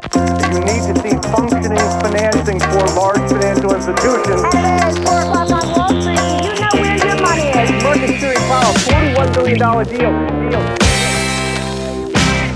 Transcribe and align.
You 0.00 0.60
need 0.64 0.82
to 0.88 0.94
see 1.02 1.14
functioning 1.30 1.78
financing 2.00 2.60
for 2.60 2.84
large 2.96 3.20
financial 3.30 3.74
institutions. 3.74 4.42
It's 4.54 4.98
4 4.98 5.20
o'clock 5.20 5.50
on 5.50 5.72
Wall 5.76 5.88
Street. 6.00 6.18
You 6.44 6.60
know 6.60 6.72
where 6.72 6.96
your 6.96 7.20
money 7.20 7.48
is? 7.48 7.82
Market 7.82 8.08
Security 8.08 8.40
Powell, 8.48 8.74
$41 8.74 9.34
billion 9.34 9.58
deal. 9.88 10.50
deal. 10.50 10.89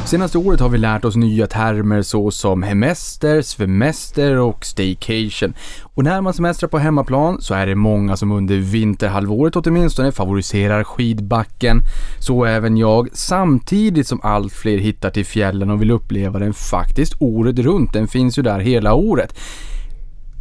Senaste 0.07 0.39
året 0.39 0.61
har 0.61 0.69
vi 0.69 0.79
lärt 0.79 1.05
oss 1.05 1.17
nya 1.17 1.47
termer 1.47 2.03
såsom 2.03 2.63
hemester, 2.63 3.43
svemester 3.43 4.37
och 4.37 4.65
staycation. 4.65 5.55
Och 5.83 6.05
när 6.05 6.21
man 6.21 6.35
semestrar 6.35 6.69
på 6.69 6.79
hemmaplan 6.79 7.41
så 7.41 7.55
är 7.55 7.67
det 7.67 7.75
många 7.75 8.17
som 8.17 8.33
under 8.33 8.57
vinterhalvåret 8.57 9.57
åtminstone 9.57 10.13
favoriserar 10.13 10.85
skidbacken. 10.85 11.81
Så 12.19 12.45
även 12.45 12.77
jag, 12.77 13.09
samtidigt 13.13 14.09
som 14.09 14.21
allt 14.23 14.53
fler 14.53 14.79
hittar 14.79 15.11
till 15.11 15.27
fjällen 15.27 15.71
och 15.71 15.83
vill 15.83 15.91
uppleva 15.91 16.39
den 16.39 16.55
faktiskt 16.55 17.15
året 17.19 17.59
runt. 17.59 17.93
Den 17.93 18.09
finns 18.09 18.39
ju 18.39 18.43
där 18.43 18.59
hela 18.59 18.95
året. 18.95 19.35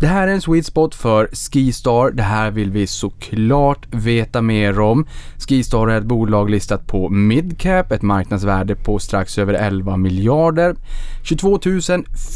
Det 0.04 0.08
här 0.10 0.28
är 0.28 0.32
en 0.32 0.42
sweet 0.42 0.66
spot 0.66 0.96
för 0.96 1.30
Skistar. 1.34 2.12
Det 2.12 2.24
här 2.24 2.52
vill 2.52 2.72
vi 2.72 2.88
såklart 2.88 3.88
veta 3.92 4.42
mer 4.42 4.80
om. 4.80 5.08
Skistar 5.38 5.88
är 5.88 5.98
ett 5.98 6.04
bolag 6.04 6.50
listat 6.50 6.88
på 6.88 7.10
Midcap, 7.10 7.92
ett 7.92 8.02
marknadsvärde 8.02 8.76
på 8.76 9.00
strax 9.00 9.38
över 9.38 9.54
11 9.54 9.98
miljarder. 9.98 10.76
22 11.24 11.60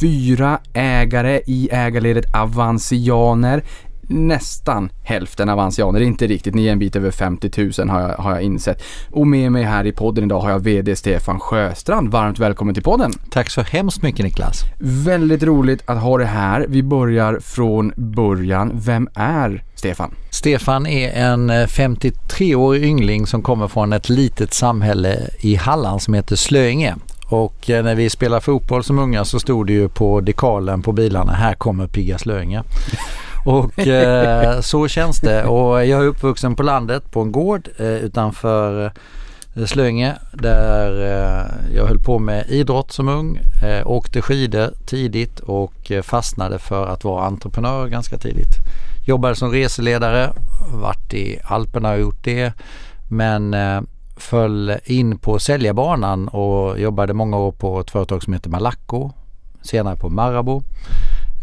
004 0.01 0.59
ägare 0.73 1.41
i 1.47 1.69
ägarledet 1.71 2.35
Avancianer 2.35 3.63
nästan 4.07 4.89
hälften 5.03 5.49
avansianer, 5.49 6.01
inte 6.01 6.27
riktigt, 6.27 6.55
ni 6.55 6.67
är 6.67 6.71
en 6.71 6.79
bit 6.79 6.95
över 6.95 7.11
50 7.11 7.71
000 7.79 7.89
har 7.89 8.01
jag, 8.01 8.17
har 8.17 8.31
jag 8.31 8.41
insett. 8.41 8.83
Och 9.11 9.27
med 9.27 9.51
mig 9.51 9.63
här 9.63 9.85
i 9.85 9.91
podden 9.91 10.23
idag 10.23 10.39
har 10.39 10.49
jag 10.49 10.59
VD 10.59 10.95
Stefan 10.95 11.39
Sjöstrand. 11.39 12.11
Varmt 12.11 12.39
välkommen 12.39 12.73
till 12.73 12.83
podden! 12.83 13.13
Tack 13.31 13.49
så 13.49 13.61
hemskt 13.61 14.01
mycket 14.01 14.25
Niklas. 14.25 14.63
Väldigt 14.79 15.43
roligt 15.43 15.83
att 15.85 16.01
ha 16.01 16.17
det 16.17 16.25
här. 16.25 16.65
Vi 16.69 16.83
börjar 16.83 17.39
från 17.39 17.93
början. 17.95 18.71
Vem 18.73 19.09
är 19.13 19.63
Stefan? 19.75 20.11
Stefan 20.29 20.87
är 20.87 21.11
en 21.11 21.51
53-årig 21.51 22.83
yngling 22.83 23.27
som 23.27 23.41
kommer 23.41 23.67
från 23.67 23.93
ett 23.93 24.09
litet 24.09 24.53
samhälle 24.53 25.29
i 25.39 25.55
Halland 25.55 26.01
som 26.01 26.13
heter 26.13 26.35
Slöinge. 26.35 26.95
Och 27.29 27.69
eh, 27.69 27.83
när 27.83 27.95
vi 27.95 28.09
spelade 28.09 28.41
fotboll 28.41 28.83
som 28.83 28.99
unga 28.99 29.25
så 29.25 29.39
stod 29.39 29.67
det 29.67 29.73
ju 29.73 29.89
på 29.89 30.21
dekalen 30.21 30.81
på 30.81 30.91
bilarna, 30.91 31.33
här 31.33 31.53
kommer 31.53 31.87
Pigga 31.87 32.17
Slöinge. 32.17 32.63
Och 33.47 33.79
eh, 33.79 34.61
så 34.61 34.87
känns 34.87 35.19
det. 35.19 35.45
Och 35.45 35.85
jag 35.85 36.01
är 36.01 36.07
uppvuxen 36.07 36.55
på 36.55 36.63
landet 36.63 37.11
på 37.11 37.21
en 37.21 37.31
gård 37.31 37.69
eh, 37.77 37.85
utanför 37.87 38.91
eh, 39.55 39.65
Slöinge 39.65 40.15
där 40.33 40.91
eh, 41.01 41.75
jag 41.75 41.85
höll 41.85 41.99
på 41.99 42.19
med 42.19 42.45
idrott 42.49 42.91
som 42.91 43.07
ung. 43.07 43.39
Eh, 43.63 43.87
åkte 43.87 44.21
skidor 44.21 44.69
tidigt 44.85 45.39
och 45.39 45.91
eh, 45.91 46.01
fastnade 46.01 46.59
för 46.59 46.87
att 46.87 47.03
vara 47.03 47.25
entreprenör 47.25 47.87
ganska 47.87 48.17
tidigt. 48.17 48.53
Jobbade 49.07 49.35
som 49.35 49.51
reseledare, 49.51 50.33
varit 50.73 51.13
i 51.13 51.39
Alperna 51.43 51.91
och 51.91 51.99
gjort 51.99 52.23
det. 52.23 52.53
Men 53.09 53.53
eh, 53.53 53.81
föll 54.17 54.77
in 54.85 55.17
på 55.17 55.39
säljarbanan 55.39 56.27
och 56.27 56.79
jobbade 56.79 57.13
många 57.13 57.37
år 57.37 57.51
på 57.51 57.79
ett 57.79 57.91
företag 57.91 58.23
som 58.23 58.33
heter 58.33 58.49
Malaco. 58.49 59.11
Senare 59.61 59.95
på 59.95 60.09
Marabou. 60.09 60.63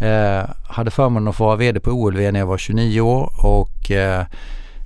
Eh, 0.01 0.51
hade 0.69 0.91
förmånen 0.91 1.29
att 1.29 1.37
få 1.37 1.45
vara 1.45 1.57
VD 1.57 1.81
på 1.81 1.91
OLV 1.91 2.33
när 2.33 2.41
jag 2.41 2.47
var 2.47 2.59
29 2.59 3.01
år 3.01 3.33
och 3.45 3.91
eh, 3.91 4.21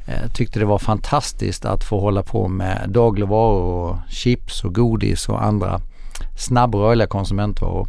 eh, 0.06 0.32
tyckte 0.34 0.58
det 0.58 0.64
var 0.64 0.78
fantastiskt 0.78 1.64
att 1.64 1.84
få 1.84 2.00
hålla 2.00 2.22
på 2.22 2.48
med 2.48 2.84
dagligvaror 2.88 3.90
och 3.90 3.96
chips 4.08 4.64
och 4.64 4.74
godis 4.74 5.28
och 5.28 5.44
andra 5.44 5.80
snabbrörliga 6.36 7.06
konsumentvaror. 7.06 7.88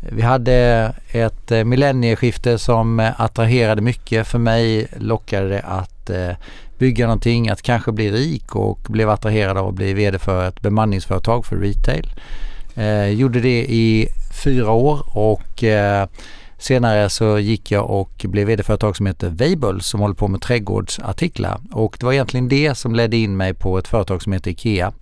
Vi 0.00 0.22
hade 0.22 0.92
ett 1.12 1.52
eh, 1.52 1.64
millennieskifte 1.64 2.58
som 2.58 3.12
attraherade 3.16 3.82
mycket. 3.82 4.26
För 4.26 4.38
mig 4.38 4.86
lockade 4.96 5.48
det 5.48 5.60
att 5.60 6.10
eh, 6.10 6.30
bygga 6.78 7.06
någonting, 7.06 7.48
att 7.48 7.62
kanske 7.62 7.92
bli 7.92 8.10
rik 8.10 8.56
och 8.56 8.78
blev 8.88 9.10
attraherad 9.10 9.58
av 9.58 9.68
att 9.68 9.74
bli 9.74 9.94
VD 9.94 10.18
för 10.18 10.48
ett 10.48 10.60
bemanningsföretag 10.60 11.46
för 11.46 11.56
retail. 11.56 12.10
Eh, 12.74 13.08
gjorde 13.08 13.40
det 13.40 13.64
i 13.68 14.08
fyra 14.44 14.70
år 14.70 15.16
och 15.16 15.64
eh, 15.64 16.08
senare 16.58 17.10
så 17.10 17.38
gick 17.38 17.70
jag 17.70 17.90
och 17.90 18.26
blev 18.28 18.46
VD 18.46 18.62
för 18.62 18.62
ett 18.62 18.66
företag 18.66 18.96
som 18.96 19.06
heter 19.06 19.28
Weibull 19.28 19.80
som 19.80 20.00
håller 20.00 20.14
på 20.14 20.28
med 20.28 20.40
trädgårdsartiklar 20.40 21.60
och 21.72 21.96
det 22.00 22.06
var 22.06 22.12
egentligen 22.12 22.48
det 22.48 22.74
som 22.74 22.94
ledde 22.94 23.16
in 23.16 23.36
mig 23.36 23.54
på 23.54 23.78
ett 23.78 23.88
företag 23.88 24.22
som 24.22 24.32
heter 24.32 24.50
IKEA. 24.50 24.92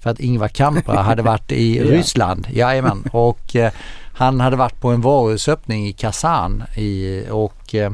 För 0.00 0.10
att 0.10 0.20
Ingvar 0.20 0.48
Kamprad 0.48 1.04
hade 1.04 1.22
varit 1.32 1.52
i 1.52 1.82
Ryssland, 1.82 2.46
jajamän, 2.50 3.04
och 3.12 3.56
eh, 3.56 3.72
han 4.14 4.40
hade 4.40 4.56
varit 4.56 4.80
på 4.80 4.90
en 4.90 5.00
varuhusöppning 5.00 5.86
i 5.86 5.92
Kazan 5.92 6.62
i, 6.76 7.24
och 7.30 7.74
eh, 7.74 7.92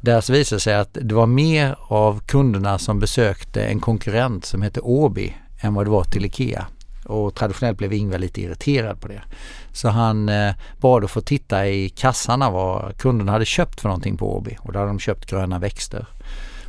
där 0.00 0.20
så 0.20 0.32
visade 0.32 0.56
det 0.56 0.60
sig 0.60 0.74
att 0.74 0.98
det 1.00 1.14
var 1.14 1.26
mer 1.26 1.76
av 1.88 2.20
kunderna 2.26 2.78
som 2.78 3.00
besökte 3.00 3.64
en 3.64 3.80
konkurrent 3.80 4.44
som 4.44 4.62
hette 4.62 4.80
Åby 4.80 5.34
än 5.60 5.74
vad 5.74 5.86
det 5.86 5.90
var 5.90 6.04
till 6.04 6.24
IKEA. 6.24 6.66
Och 7.12 7.34
traditionellt 7.34 7.78
blev 7.78 7.92
Ingvar 7.92 8.18
lite 8.18 8.40
irriterad 8.40 9.00
på 9.00 9.08
det. 9.08 9.22
Så 9.72 9.88
han 9.88 10.28
eh, 10.28 10.54
bad 10.80 11.04
att 11.04 11.10
få 11.10 11.20
titta 11.20 11.68
i 11.68 11.88
kassarna 11.88 12.50
vad 12.50 12.96
kunderna 12.96 13.32
hade 13.32 13.44
köpt 13.44 13.80
för 13.80 13.88
någonting 13.88 14.16
på 14.16 14.36
Åby 14.36 14.56
och 14.60 14.72
då 14.72 14.78
hade 14.78 14.90
de 14.90 14.98
köpt 14.98 15.30
gröna 15.30 15.58
växter. 15.58 16.06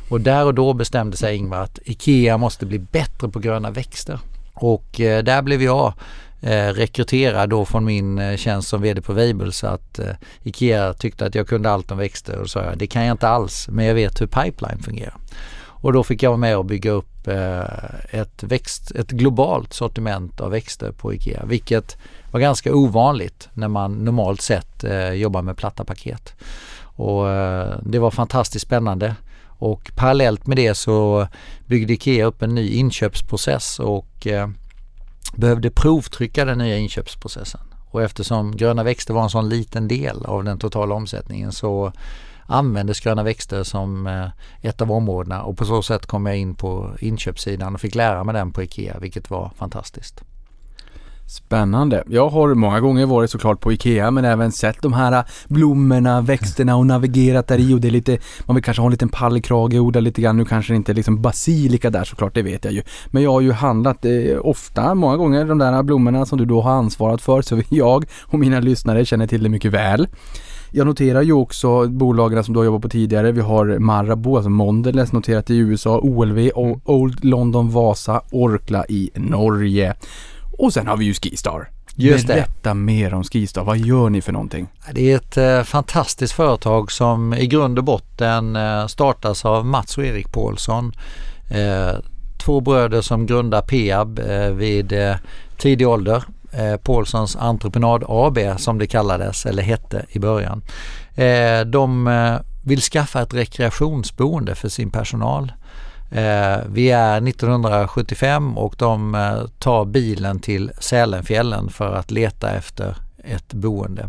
Och 0.08 0.20
där 0.20 0.44
och 0.44 0.54
då 0.54 0.72
bestämde 0.72 1.16
sig 1.16 1.36
Ingvar 1.36 1.58
att 1.58 1.78
IKEA 1.84 2.38
måste 2.38 2.66
bli 2.66 2.78
bättre 2.78 3.28
på 3.28 3.38
gröna 3.38 3.70
växter. 3.70 4.18
Och 4.54 5.00
eh, 5.00 5.24
där 5.24 5.42
blev 5.42 5.62
jag 5.62 5.92
eh, 6.40 6.68
rekryterad 6.68 7.50
då 7.50 7.64
från 7.64 7.84
min 7.84 8.18
eh, 8.18 8.36
tjänst 8.36 8.68
som 8.68 8.82
VD 8.82 9.02
på 9.02 9.12
Weibull 9.12 9.52
så 9.52 9.66
att 9.66 9.98
eh, 9.98 10.06
IKEA 10.42 10.94
tyckte 10.94 11.26
att 11.26 11.34
jag 11.34 11.48
kunde 11.48 11.70
allt 11.70 11.90
om 11.90 11.98
växter 11.98 12.38
och 12.38 12.50
sa 12.50 12.64
jag 12.64 12.78
det 12.78 12.86
kan 12.86 13.04
jag 13.04 13.14
inte 13.14 13.28
alls 13.28 13.68
men 13.68 13.84
jag 13.84 13.94
vet 13.94 14.20
hur 14.20 14.26
pipeline 14.26 14.82
fungerar. 14.82 15.16
Och 15.84 15.92
då 15.92 16.04
fick 16.04 16.22
jag 16.22 16.30
vara 16.30 16.38
med 16.38 16.56
och 16.56 16.64
bygga 16.64 16.90
upp 16.90 17.13
Typ, 17.24 17.28
eh, 17.28 18.20
ett, 18.20 18.42
växt, 18.42 18.90
ett 18.90 19.10
globalt 19.10 19.72
sortiment 19.72 20.40
av 20.40 20.50
växter 20.50 20.92
på 20.92 21.14
IKEA 21.14 21.44
vilket 21.44 21.96
var 22.30 22.40
ganska 22.40 22.74
ovanligt 22.74 23.48
när 23.54 23.68
man 23.68 23.92
normalt 23.92 24.40
sett 24.40 24.84
eh, 24.84 25.12
jobbar 25.12 25.42
med 25.42 25.56
platta 25.56 25.84
paket. 25.84 26.34
Och 26.82 27.30
eh, 27.30 27.78
det 27.82 27.98
var 27.98 28.10
fantastiskt 28.10 28.66
spännande. 28.66 29.14
Och 29.58 29.90
parallellt 29.96 30.46
med 30.46 30.56
det 30.56 30.74
så 30.74 31.28
byggde 31.66 31.92
IKEA 31.92 32.26
upp 32.26 32.42
en 32.42 32.54
ny 32.54 32.68
inköpsprocess 32.68 33.78
och 33.78 34.26
behövde 35.36 35.70
provtrycka 35.70 36.44
den 36.44 36.58
nya 36.58 36.76
inköpsprocessen. 36.76 37.60
Och 37.90 38.02
eftersom 38.02 38.56
gröna 38.56 38.82
växter 38.82 39.14
var 39.14 39.22
en 39.22 39.30
sån 39.30 39.48
liten 39.48 39.88
del 39.88 40.24
av 40.24 40.44
den 40.44 40.58
totala 40.58 40.94
omsättningen 40.94 41.52
så 41.52 41.92
användes 42.46 43.00
gröna 43.00 43.22
växter 43.22 43.62
som 43.62 44.06
eh, 44.06 44.68
ett 44.68 44.80
av 44.80 44.92
områdena 44.92 45.42
och 45.42 45.58
på 45.58 45.64
så 45.64 45.82
sätt 45.82 46.06
kom 46.06 46.26
jag 46.26 46.36
in 46.36 46.54
på 46.54 46.90
inköpssidan 47.00 47.74
och 47.74 47.80
fick 47.80 47.94
lära 47.94 48.24
mig 48.24 48.34
den 48.34 48.52
på 48.52 48.62
IKEA 48.62 48.98
vilket 48.98 49.30
var 49.30 49.50
fantastiskt. 49.56 50.24
Spännande. 51.26 52.04
Jag 52.06 52.28
har 52.28 52.54
många 52.54 52.80
gånger 52.80 53.06
varit 53.06 53.30
såklart 53.30 53.60
på 53.60 53.72
IKEA 53.72 54.10
men 54.10 54.24
även 54.24 54.52
sett 54.52 54.82
de 54.82 54.92
här 54.92 55.12
eh, 55.12 55.24
blommorna, 55.48 56.20
växterna 56.20 56.76
och 56.76 56.86
navigerat 56.86 57.48
där 57.48 57.58
i 57.58 57.74
och 57.74 57.80
det 57.80 57.88
är 57.88 57.92
lite, 57.92 58.18
man 58.46 58.54
vill 58.54 58.64
kanske 58.64 58.80
ha 58.80 58.86
en 58.86 58.90
liten 58.90 59.08
pallkrage, 59.08 59.74
och 59.74 59.86
odla 59.86 60.00
lite 60.00 60.22
grann. 60.22 60.36
Nu 60.36 60.44
kanske 60.44 60.72
det 60.72 60.76
inte 60.76 60.92
är 60.92 60.94
liksom 60.94 61.22
basilika 61.22 61.90
där 61.90 62.04
såklart, 62.04 62.34
det 62.34 62.42
vet 62.42 62.64
jag 62.64 62.74
ju. 62.74 62.82
Men 63.06 63.22
jag 63.22 63.32
har 63.32 63.40
ju 63.40 63.52
handlat 63.52 64.04
eh, 64.04 64.12
ofta, 64.40 64.94
många 64.94 65.16
gånger, 65.16 65.44
de 65.44 65.58
där 65.58 65.82
blommorna 65.82 66.26
som 66.26 66.38
du 66.38 66.44
då 66.44 66.60
har 66.60 66.72
ansvarat 66.72 67.22
för. 67.22 67.42
Så 67.42 67.62
jag 67.68 68.04
och 68.22 68.38
mina 68.38 68.60
lyssnare 68.60 69.04
känner 69.04 69.26
till 69.26 69.42
det 69.42 69.48
mycket 69.48 69.72
väl. 69.72 70.08
Jag 70.76 70.86
noterar 70.86 71.22
ju 71.22 71.32
också 71.32 71.88
bolagen 71.88 72.44
som 72.44 72.54
du 72.54 72.60
har 72.60 72.64
jobbat 72.64 72.82
på 72.82 72.88
tidigare. 72.88 73.32
Vi 73.32 73.40
har 73.40 73.78
Marabou, 73.78 74.36
alltså 74.36 74.50
Mondelez 74.50 75.12
noterat 75.12 75.50
i 75.50 75.56
USA, 75.56 75.98
OLV 75.98 76.48
och 76.54 76.80
Old 76.84 77.24
London 77.24 77.70
Vasa, 77.70 78.22
Orkla 78.30 78.86
i 78.88 79.10
Norge. 79.14 79.94
Och 80.58 80.72
sen 80.72 80.86
har 80.86 80.96
vi 80.96 81.04
ju 81.04 81.14
Skistar. 81.14 81.68
Just 81.94 82.26
det. 82.26 82.34
Berätta 82.34 82.74
mer 82.74 83.14
om 83.14 83.24
Skistar. 83.24 83.64
Vad 83.64 83.78
gör 83.78 84.10
ni 84.10 84.20
för 84.20 84.32
någonting? 84.32 84.66
Det 84.92 85.12
är 85.12 85.16
ett 85.16 85.36
eh, 85.36 85.62
fantastiskt 85.62 86.32
företag 86.32 86.92
som 86.92 87.34
i 87.34 87.46
grund 87.46 87.78
och 87.78 87.84
botten 87.84 88.56
eh, 88.56 88.86
startas 88.86 89.44
av 89.44 89.66
Mats 89.66 89.98
och 89.98 90.04
Erik 90.04 90.32
Paulsson. 90.32 90.92
Eh, 91.50 91.98
två 92.44 92.60
bröder 92.60 93.00
som 93.00 93.26
grundar 93.26 93.62
Peab 93.62 94.20
vid 94.58 94.92
tidig 95.58 95.88
ålder. 95.88 96.24
Eh, 96.56 96.76
Paulssons 96.76 97.36
Entreprenad 97.36 98.04
AB 98.08 98.38
som 98.56 98.78
det 98.78 98.86
kallades 98.86 99.46
eller 99.46 99.62
hette 99.62 100.06
i 100.08 100.18
början. 100.18 100.62
Eh, 101.14 101.60
de 101.60 102.06
eh, 102.06 102.34
vill 102.64 102.80
skaffa 102.80 103.22
ett 103.22 103.34
rekreationsboende 103.34 104.54
för 104.54 104.68
sin 104.68 104.90
personal. 104.90 105.52
Vi 106.66 106.90
är 106.90 107.28
1975 107.28 108.58
och 108.58 108.74
de 108.78 109.16
tar 109.58 109.84
bilen 109.84 110.40
till 110.40 110.70
Sälenfjällen 110.78 111.70
för 111.70 111.94
att 111.94 112.10
leta 112.10 112.50
efter 112.50 112.96
ett 113.24 113.54
boende. 113.54 114.08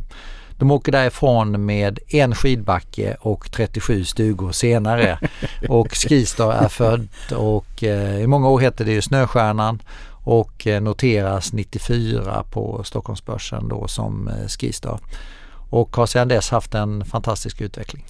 De 0.57 0.71
åker 0.71 0.91
därifrån 0.91 1.65
med 1.65 1.99
en 2.07 2.35
skidbacke 2.35 3.17
och 3.19 3.51
37 3.51 4.03
stugor 4.03 4.51
senare 4.51 5.19
och 5.69 5.87
Skistar 5.95 6.53
är 6.53 6.67
född 6.67 7.07
och 7.35 7.83
i 7.83 8.27
många 8.27 8.49
år 8.49 8.59
hette 8.59 8.83
det 8.83 8.91
ju 8.91 9.01
Snöstjärnan 9.01 9.79
och 10.25 10.67
eh, 10.67 10.81
noteras 10.81 11.53
94 11.53 12.43
på 12.51 12.83
Stockholmsbörsen 12.83 13.67
då 13.67 13.87
som 13.87 14.27
eh, 14.27 14.47
Skistar. 14.47 14.99
Och 15.69 15.95
har 15.95 16.05
sedan 16.05 16.27
dess 16.27 16.49
haft 16.49 16.75
en 16.75 17.05
fantastisk 17.05 17.61
utveckling. 17.61 18.05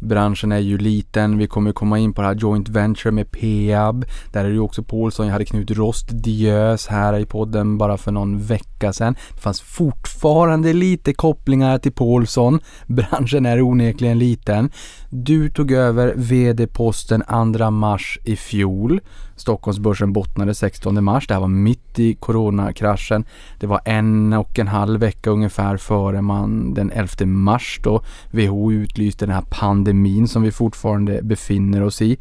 Branschen 0.00 0.52
är 0.52 0.58
ju 0.58 0.78
liten. 0.78 1.38
Vi 1.38 1.46
kommer 1.46 1.72
komma 1.72 1.98
in 1.98 2.12
på 2.12 2.22
det 2.22 2.28
här 2.28 2.34
joint 2.34 2.68
venture 2.68 3.12
med 3.12 3.30
Peab. 3.30 4.04
Där 4.32 4.44
är 4.44 4.48
det 4.48 4.54
ju 4.54 4.60
också 4.60 4.82
Paulsson. 4.82 5.26
Jag 5.26 5.32
hade 5.32 5.44
Knut 5.44 5.70
Rost 5.70 6.06
Diös 6.10 6.86
här 6.86 7.18
i 7.18 7.26
podden 7.26 7.78
bara 7.78 7.96
för 7.96 8.12
någon 8.12 8.42
vecka 8.42 8.92
sedan. 8.92 9.16
Det 9.34 9.40
fanns 9.40 9.60
fortfarande 9.60 10.72
lite 10.72 11.14
kopplingar 11.14 11.78
till 11.78 11.92
Paulsson. 11.92 12.60
Branschen 12.86 13.46
är 13.46 13.62
onekligen 13.62 14.18
liten. 14.18 14.70
Du 15.10 15.50
tog 15.50 15.72
över 15.72 16.14
VD-posten 16.16 17.22
2 17.58 17.70
mars 17.70 18.18
i 18.24 18.36
fjol. 18.36 19.00
Stockholmsbörsen 19.36 20.12
bottnade 20.12 20.54
16 20.54 21.04
mars. 21.04 21.26
Det 21.26 21.34
här 21.34 21.40
var 21.40 21.48
mitt 21.48 21.98
i 21.98 22.14
coronakraschen. 22.14 23.24
Det 23.60 23.66
var 23.66 23.80
en 23.84 24.32
och 24.32 24.58
en 24.58 24.68
halv 24.68 25.00
vecka 25.00 25.30
ungefär 25.30 25.76
före 25.76 26.22
man 26.22 26.74
den 26.74 26.90
11 26.90 27.26
mars 27.26 27.80
då 27.82 28.02
WHO 28.30 28.72
utlyste 28.72 29.26
den 29.26 29.34
här 29.34 29.44
pandemin 29.50 30.28
som 30.28 30.42
vi 30.42 30.50
fortfarande 30.50 31.22
befinner 31.22 31.82
oss 31.82 32.02
i. 32.02 32.16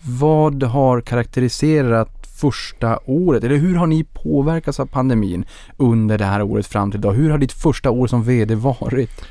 Vad 0.00 0.62
har 0.62 1.00
karaktäriserat 1.00 2.26
första 2.40 2.98
året? 3.04 3.44
Eller 3.44 3.56
hur 3.56 3.74
har 3.74 3.86
ni 3.86 4.04
påverkats 4.04 4.80
av 4.80 4.86
pandemin 4.86 5.44
under 5.76 6.18
det 6.18 6.24
här 6.24 6.42
året 6.42 6.66
fram 6.66 6.90
till 6.90 7.00
idag? 7.00 7.12
Hur 7.12 7.30
har 7.30 7.38
ditt 7.38 7.52
första 7.52 7.90
år 7.90 8.06
som 8.06 8.22
VD 8.22 8.54
varit? 8.54 9.24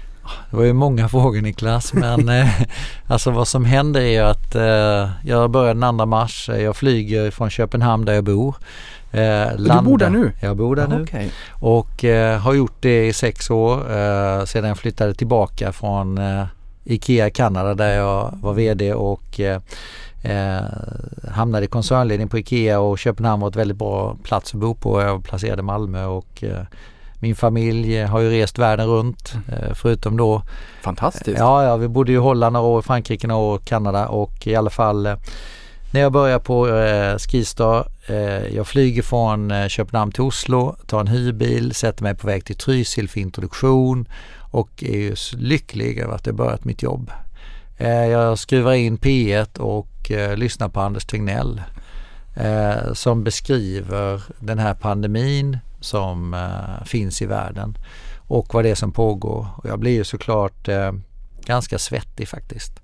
Det 0.50 0.58
var 0.58 0.64
ju 0.64 0.74
många 0.74 1.10
frågor 1.10 1.42
Niklas 1.42 1.94
men 1.94 2.30
eh, 2.40 2.48
alltså 3.08 3.32
vad 3.32 3.48
som 3.48 3.66
händer 3.66 4.02
är 4.02 4.24
att 4.24 4.56
eh, 4.56 5.10
jag 5.26 5.50
börjar 5.52 5.74
den 5.74 5.98
2 5.98 6.06
mars. 6.06 6.50
Jag 6.50 6.76
flyger 6.76 7.32
från 7.32 7.50
Köpenhamn 7.50 8.06
där 8.06 8.14
jag 8.14 8.24
bor. 8.24 8.56
Eh, 9.12 9.48
du 9.58 9.82
bor 9.84 9.98
där 9.98 10.10
nu? 10.10 10.32
Jag 10.42 10.58
bor 10.58 10.76
där 10.76 10.84
Ja, 10.90 10.98
nu 10.98 11.04
okej. 11.04 11.32
och 11.52 12.04
eh, 12.06 12.40
har 12.40 12.54
gjort 12.54 12.76
det 12.80 13.08
i 13.08 13.14
sex 13.14 13.50
år 13.50 13.74
eh, 13.98 14.46
sedan 14.46 14.68
jag 14.68 14.78
flyttade 14.78 15.14
tillbaka 15.14 15.72
från 15.72 16.18
eh, 16.18 16.46
IKEA 16.84 17.30
Kanada 17.30 17.74
där 17.74 17.96
jag 17.96 18.38
var 18.42 18.54
VD 18.54 18.94
och 18.94 19.40
eh, 19.40 19.62
eh, 20.24 20.64
hamnade 21.32 21.66
i 21.66 21.68
koncernledning 21.68 22.30
på 22.30 22.38
IKEA 22.40 22.80
och 22.80 23.00
Köpenhamn 23.00 23.42
var 23.42 23.50
ett 23.50 23.56
väldigt 23.56 23.78
bra 23.78 24.16
plats 24.24 24.54
att 24.54 24.60
bo 24.60 24.74
på. 24.76 25.02
Jag 25.02 25.12
var 25.14 25.20
placerad 25.20 25.60
i 25.60 25.62
Malmö 25.62 26.06
och 26.06 26.44
eh, 26.44 26.62
min 27.24 27.36
familj 27.36 28.02
har 28.02 28.20
ju 28.20 28.30
rest 28.30 28.60
världen 28.60 28.88
runt 28.88 29.34
eh, 29.52 29.74
förutom 29.74 30.18
då 30.18 30.42
Fantastiskt. 30.82 31.40
Ja, 31.40 31.64
ja, 31.64 31.78
vi 31.78 31.88
bodde 31.88 32.12
ju 32.12 32.18
i 32.18 32.22
Holland 32.22 32.54
några 32.54 32.68
år, 32.68 32.82
Frankrike 32.82 33.28
några 33.28 33.42
år, 33.42 33.58
Kanada 33.58 34.08
och 34.08 34.48
i 34.48 34.56
alla 34.56 34.70
fall 34.70 35.06
eh, 35.06 35.16
när 35.92 36.02
jag 36.02 36.12
börjar 36.12 36.40
på 36.40 36.68
eh, 36.68 37.18
Skistar, 37.18 37.88
eh, 38.08 38.56
jag 38.56 38.68
flyger 38.68 39.02
från 39.02 39.52
eh, 39.52 39.68
Köpenhamn 39.68 40.12
till 40.12 40.22
Oslo, 40.22 40.76
tar 40.88 41.00
en 41.00 41.08
hyrbil, 41.08 41.74
sätter 41.74 42.04
mig 42.04 42.16
på 42.16 42.28
väg 42.28 42.46
till 42.46 42.56
Trysil 42.56 43.10
för 43.10 43.20
introduktion 43.20 44.08
och 44.52 44.84
är 44.84 44.98
ju 44.98 45.16
lycklig 45.38 46.00
över 46.00 46.16
att 46.16 46.26
jag 46.26 46.36
börjat 46.36 46.66
mitt 46.66 46.84
jobb. 46.84 47.12
Eh, 47.78 48.06
jag 48.06 48.40
skruvar 48.40 48.74
in 48.74 48.98
P1 48.98 49.60
och 49.60 50.12
eh, 50.12 50.38
lyssnar 50.38 50.70
på 50.70 50.80
Anders 50.80 51.06
Tegnell 51.06 51.62
eh, 52.36 52.94
som 52.94 53.24
beskriver 53.24 54.24
den 54.40 54.60
här 54.60 54.74
pandemin 54.74 55.60
som 55.84 56.34
eh, 56.34 56.86
finns 56.86 57.22
i 57.22 57.26
världen 57.26 57.78
och 58.18 58.54
vad 58.54 58.64
det 58.64 58.70
är 58.70 58.76
som 58.76 58.92
pågår. 58.92 59.48
Och 59.58 59.70
jag 59.70 59.80
blir 59.80 59.92
ju 59.92 60.04
såklart 60.04 60.68
eh, 60.68 60.92
ganska 61.46 61.80
svettig 61.80 62.28
faktiskt. 62.28 62.82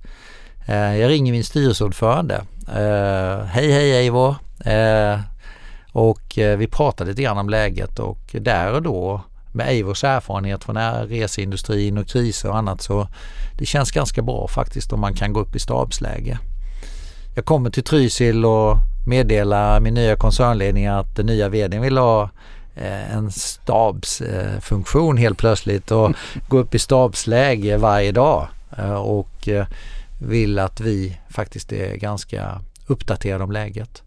Eh, 0.66 0.98
jag 0.98 1.10
ringer 1.10 1.32
min 1.32 1.44
styrelseordförande. 1.44 2.36
Eh, 2.68 3.46
hej 3.46 3.72
hej 3.72 3.92
Eivor. 3.92 4.36
Eh, 4.66 5.20
och 5.92 6.38
eh, 6.38 6.58
vi 6.58 6.68
pratade 6.68 7.10
lite 7.10 7.22
grann 7.22 7.38
om 7.38 7.50
läget 7.50 8.00
och 8.00 8.20
där 8.32 8.74
och 8.74 8.82
då 8.82 9.22
med 9.52 9.68
Eivors 9.70 10.04
erfarenhet 10.04 10.64
från 10.64 10.78
reseindustrin 11.08 11.98
och 11.98 12.08
kriser 12.08 12.50
och 12.50 12.58
annat 12.58 12.82
så 12.82 13.08
det 13.58 13.66
känns 13.66 13.92
ganska 13.92 14.22
bra 14.22 14.48
faktiskt 14.48 14.94
om 14.94 15.00
man 15.00 15.14
kan 15.14 15.34
gå 15.34 15.40
upp 15.40 15.56
i 15.56 15.60
stabsläge. 15.60 16.40
Jag 17.36 17.46
kommer 17.46 17.70
till 17.70 17.84
Trysil 17.84 18.46
och 18.46 18.78
meddelar 19.08 19.80
min 19.80 19.94
nya 19.94 20.16
koncernledning 20.16 20.88
att 20.88 21.16
den 21.16 21.26
nya 21.26 21.50
vdn 21.50 21.82
vill 21.82 21.98
ha 21.98 22.30
en 22.88 23.32
stabsfunktion 23.32 25.18
helt 25.18 25.38
plötsligt 25.38 25.92
och 25.92 26.12
gå 26.48 26.58
upp 26.58 26.76
i 26.76 26.80
stabsläge 26.80 27.78
varje 27.78 28.12
dag 28.12 28.48
eh, 28.78 28.94
och 28.94 29.48
eh, 29.48 29.68
vill 30.22 30.60
att 30.60 30.80
vi 30.80 31.18
faktiskt 31.30 31.72
är 31.72 31.96
ganska 31.96 32.62
uppdaterade 32.88 33.44
om 33.44 33.52
läget. 33.52 34.04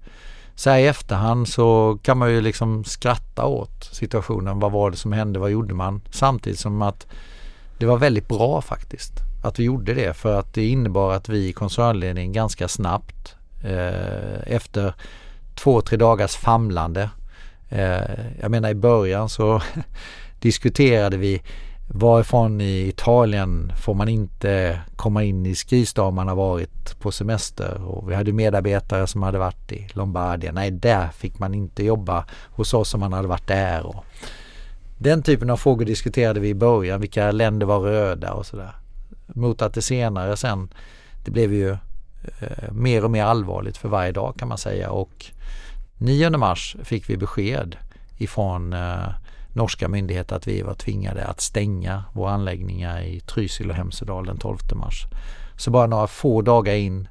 Så 0.55 0.71
här 0.71 0.79
i 0.79 0.87
efterhand 0.87 1.49
så 1.49 1.99
kan 2.03 2.19
man 2.19 2.31
ju 2.31 2.41
liksom 2.41 2.85
skratta 2.85 3.45
åt 3.45 3.85
situationen. 3.93 4.61
Vad 4.61 4.73
var 4.73 4.91
det 4.91 4.97
som 4.97 5.13
hände? 5.13 5.39
Vad 5.39 5.51
gjorde 5.51 5.75
man? 5.75 6.01
Samtidigt 6.11 6.59
som 6.59 6.83
att 6.83 7.07
det 7.79 7.87
var 7.87 7.97
väldigt 7.97 8.29
bra 8.29 8.61
faktiskt 8.61 9.13
att 9.43 9.59
vi 9.59 9.65
gjorde 9.65 9.95
det 9.95 10.17
för 10.17 10.39
att 10.39 10.55
det 10.55 10.69
innebar 10.69 11.13
att 11.13 11.29
vi 11.29 11.49
i 11.49 11.53
koncernledningen 11.53 12.33
ganska 12.33 12.69
snabbt 12.69 13.37
eh, 13.65 14.55
efter 14.55 14.95
två, 15.55 15.81
tre 15.81 15.97
dagars 15.97 16.37
famlande. 16.37 17.11
Eh, 17.73 18.01
jag 18.41 18.51
menar 18.51 18.71
i 18.71 18.75
början 18.75 19.29
så 19.29 19.63
diskuterade 20.41 21.17
vi 21.17 21.43
varifrån 21.95 22.61
i 22.61 22.89
Italien 22.89 23.73
får 23.77 23.95
man 23.95 24.09
inte 24.09 24.81
komma 24.97 25.23
in 25.23 25.47
i 25.47 25.55
Skistar 25.55 26.03
om 26.03 26.15
man 26.15 26.29
har 26.29 26.35
varit 26.35 27.01
på 27.01 27.13
semester 27.13 27.83
och 27.85 28.11
vi 28.11 28.15
hade 28.15 28.33
medarbetare 28.33 29.07
som 29.07 29.23
hade 29.23 29.39
varit 29.39 29.73
i 29.73 29.89
Lombardien. 29.93 30.55
Nej, 30.55 30.71
där 30.71 31.09
fick 31.09 31.39
man 31.39 31.55
inte 31.55 31.85
jobba 31.85 32.25
hos 32.51 32.75
oss 32.75 32.95
om 32.95 33.01
man 33.01 33.13
hade 33.13 33.29
varit 33.29 33.47
där. 33.47 33.87
Och 33.87 34.05
den 34.99 35.23
typen 35.23 35.51
av 35.51 35.57
frågor 35.57 35.85
diskuterade 35.85 36.41
vi 36.41 36.49
i 36.49 36.55
början, 36.55 37.01
vilka 37.01 37.31
länder 37.31 37.67
var 37.67 37.81
röda 37.81 38.33
och 38.33 38.47
sådär. 38.47 38.73
Mot 39.27 39.63
att 39.63 39.75
det 39.75 39.83
senare 39.83 40.37
sen, 40.37 40.75
det 41.25 41.31
blev 41.31 41.53
ju 41.53 41.71
eh, 42.41 42.73
mer 42.73 43.05
och 43.05 43.11
mer 43.11 43.25
allvarligt 43.25 43.77
för 43.77 43.89
varje 43.89 44.13
dag 44.13 44.35
kan 44.39 44.49
man 44.49 44.59
säga 44.59 44.91
och 44.91 45.33
9 46.03 46.31
mars 46.31 46.77
fick 46.83 47.11
vi 47.11 47.17
besked 47.17 47.77
ifrån 48.19 48.73
eh, 48.73 49.09
norska 49.53 49.89
myndigheter 49.89 50.37
att 50.37 50.49
vi 50.49 50.63
var 50.63 50.75
tvingade 50.75 51.27
att 51.27 51.41
stänga 51.41 52.05
våra 52.13 52.31
anläggningar 52.33 53.01
i 53.01 53.21
Trysil 53.21 53.71
och 53.71 53.77
Hemsedal 53.77 54.27
den 54.27 54.39
12 54.39 54.59
mars. 54.75 55.07
Så 55.57 55.71
bara 55.71 55.87
några 55.87 56.07
få 56.07 56.43
dagar 56.43 56.75
in 56.75 57.09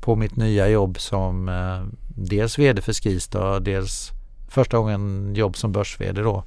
på 0.00 0.16
mitt 0.16 0.36
nya 0.36 0.68
jobb 0.68 1.00
som 1.00 1.48
eh, 1.48 1.98
dels 2.08 2.58
VD 2.58 2.82
för 2.82 2.92
Skistar, 2.92 3.60
dels 3.60 4.10
första 4.48 4.76
gången 4.76 5.34
jobb 5.34 5.56
som 5.56 5.72
börs-VD 5.72 6.22
då, 6.22 6.44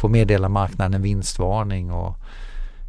får 0.00 0.08
meddela 0.08 0.48
marknaden 0.48 0.94
en 0.94 1.02
vinstvarning 1.02 1.90
och 1.92 2.16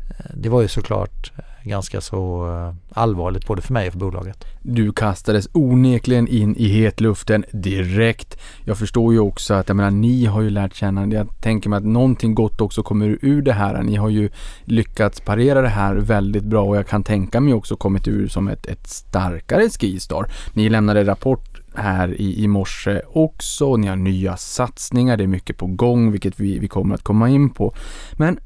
eh, 0.09 0.25
det 0.33 0.49
var 0.49 0.61
ju 0.61 0.67
såklart 0.67 1.31
ganska 1.63 2.01
så 2.01 2.47
eh, 2.47 2.75
allvarligt 2.93 3.47
både 3.47 3.61
för 3.61 3.73
mig 3.73 3.87
och 3.87 3.93
för 3.93 3.99
bolaget. 3.99 4.45
Du 4.61 4.91
kastades 4.91 5.49
onekligen 5.53 6.27
in 6.27 6.55
i 6.55 6.67
hetluften 6.67 7.45
direkt. 7.51 8.37
Jag 8.65 8.77
förstår 8.77 9.13
ju 9.13 9.19
också 9.19 9.53
att, 9.53 9.67
jag 9.67 9.75
menar, 9.75 9.91
ni 9.91 10.25
har 10.25 10.41
ju 10.41 10.49
lärt 10.49 10.75
känna, 10.75 11.07
jag 11.07 11.41
tänker 11.41 11.69
mig 11.69 11.77
att 11.77 11.85
någonting 11.85 12.35
gott 12.35 12.61
också 12.61 12.83
kommer 12.83 13.17
ur 13.21 13.41
det 13.41 13.53
här. 13.53 13.83
Ni 13.83 13.95
har 13.95 14.09
ju 14.09 14.29
lyckats 14.63 15.21
parera 15.21 15.61
det 15.61 15.69
här 15.69 15.95
väldigt 15.95 16.43
bra 16.43 16.63
och 16.63 16.77
jag 16.77 16.87
kan 16.87 17.03
tänka 17.03 17.39
mig 17.39 17.53
också 17.53 17.75
kommit 17.75 18.07
ur 18.07 18.27
som 18.27 18.47
ett, 18.47 18.65
ett 18.65 18.87
starkare 18.87 19.69
Skistar. 19.69 20.31
Ni 20.53 20.69
lämnade 20.69 21.03
rapport 21.03 21.61
här 21.75 22.21
i, 22.21 22.43
i 22.43 22.47
morse 22.47 23.01
också. 23.13 23.75
Ni 23.75 23.87
har 23.87 23.95
nya 23.95 24.37
satsningar, 24.37 25.17
det 25.17 25.23
är 25.23 25.27
mycket 25.27 25.57
på 25.57 25.67
gång, 25.67 26.11
vilket 26.11 26.39
vi, 26.39 26.59
vi 26.59 26.67
kommer 26.67 26.95
att 26.95 27.03
komma 27.03 27.29
in 27.29 27.49
på. 27.49 27.73
Men 28.13 28.39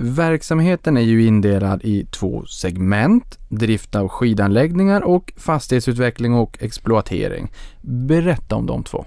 Verksamheten 0.00 0.96
är 0.96 1.00
ju 1.00 1.26
indelad 1.26 1.84
i 1.84 2.04
två 2.04 2.44
segment, 2.46 3.38
drift 3.48 3.94
av 3.94 4.08
skidanläggningar 4.08 5.00
och 5.00 5.32
fastighetsutveckling 5.36 6.34
och 6.34 6.58
exploatering. 6.60 7.52
Berätta 7.80 8.56
om 8.56 8.66
de 8.66 8.84
två. 8.84 9.04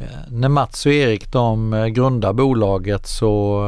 Eh, 0.00 0.06
när 0.28 0.48
Mats 0.48 0.86
och 0.86 0.92
Erik 0.92 1.32
de 1.32 1.72
eh, 1.72 1.86
grundar 1.86 2.32
bolaget 2.32 3.06
så 3.06 3.64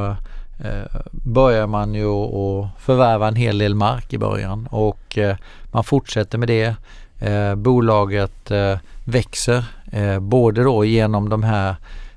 eh, 0.64 1.00
börjar 1.10 1.66
man 1.66 1.94
ju 1.94 2.08
att 2.08 2.70
förvärva 2.78 3.28
en 3.28 3.36
hel 3.36 3.58
del 3.58 3.74
mark 3.74 4.12
i 4.12 4.18
början 4.18 4.66
och 4.66 5.18
man 5.72 5.84
fortsätter 5.84 6.38
med 6.38 6.48
det. 6.48 6.74
Bolaget 7.56 8.50
växer 9.04 9.64
både 10.20 10.62
då 10.62 10.84
genom 10.84 11.28
de 11.28 11.42
här 11.42 11.76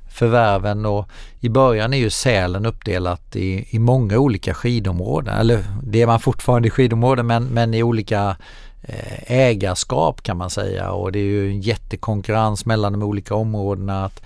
förvärven 0.09 0.85
och 0.85 1.09
i 1.39 1.49
början 1.49 1.93
är 1.93 1.97
ju 1.97 2.09
Sälen 2.09 2.65
uppdelat 2.65 3.35
i, 3.35 3.67
i 3.69 3.79
många 3.79 4.17
olika 4.17 4.53
skidområden. 4.53 5.37
Eller 5.37 5.63
det 5.83 6.01
är 6.01 6.07
man 6.07 6.19
fortfarande 6.19 6.67
i 6.67 6.71
skidområden 6.71 7.27
men, 7.27 7.45
men 7.45 7.73
i 7.73 7.83
olika 7.83 8.35
eh, 8.81 9.31
ägarskap 9.31 10.23
kan 10.23 10.37
man 10.37 10.49
säga 10.49 10.91
och 10.91 11.11
det 11.11 11.19
är 11.19 11.23
ju 11.23 11.49
en 11.49 11.61
jättekonkurrens 11.61 12.65
mellan 12.65 12.93
de 12.93 13.03
olika 13.03 13.35
områdena. 13.35 14.05
Att 14.05 14.21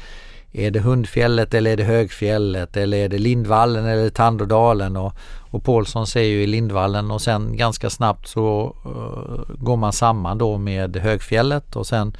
är 0.53 0.71
det 0.71 0.79
Hundfjället 0.79 1.53
eller 1.53 1.71
är 1.71 1.77
det 1.77 1.83
Högfjället 1.83 2.77
eller 2.77 2.97
är 2.97 3.09
det 3.09 3.17
Lindvallen 3.17 3.85
eller 3.85 4.09
Tandådalen 4.09 4.97
och, 4.97 5.13
och 5.51 5.63
Paulsson 5.63 6.07
ser 6.07 6.21
ju 6.21 6.43
i 6.43 6.47
Lindvallen 6.47 7.11
och 7.11 7.21
sen 7.21 7.57
ganska 7.57 7.89
snabbt 7.89 8.27
så 8.27 8.75
uh, 8.85 9.55
går 9.63 9.77
man 9.77 9.93
samman 9.93 10.37
då 10.37 10.57
med 10.57 10.97
Högfjället 10.97 11.75
och 11.75 11.87
sen 11.87 12.17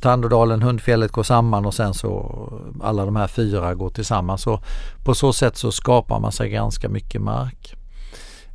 Tandådalen, 0.00 0.62
Hundfjället 0.62 1.12
går 1.12 1.22
samman 1.22 1.66
och 1.66 1.74
sen 1.74 1.94
så 1.94 2.32
alla 2.82 3.04
de 3.04 3.16
här 3.16 3.26
fyra 3.26 3.74
går 3.74 3.90
tillsammans. 3.90 4.42
Så 4.42 4.60
på 5.04 5.14
så 5.14 5.32
sätt 5.32 5.56
så 5.56 5.72
skapar 5.72 6.20
man 6.20 6.32
sig 6.32 6.50
ganska 6.50 6.88
mycket 6.88 7.20
mark. 7.20 7.74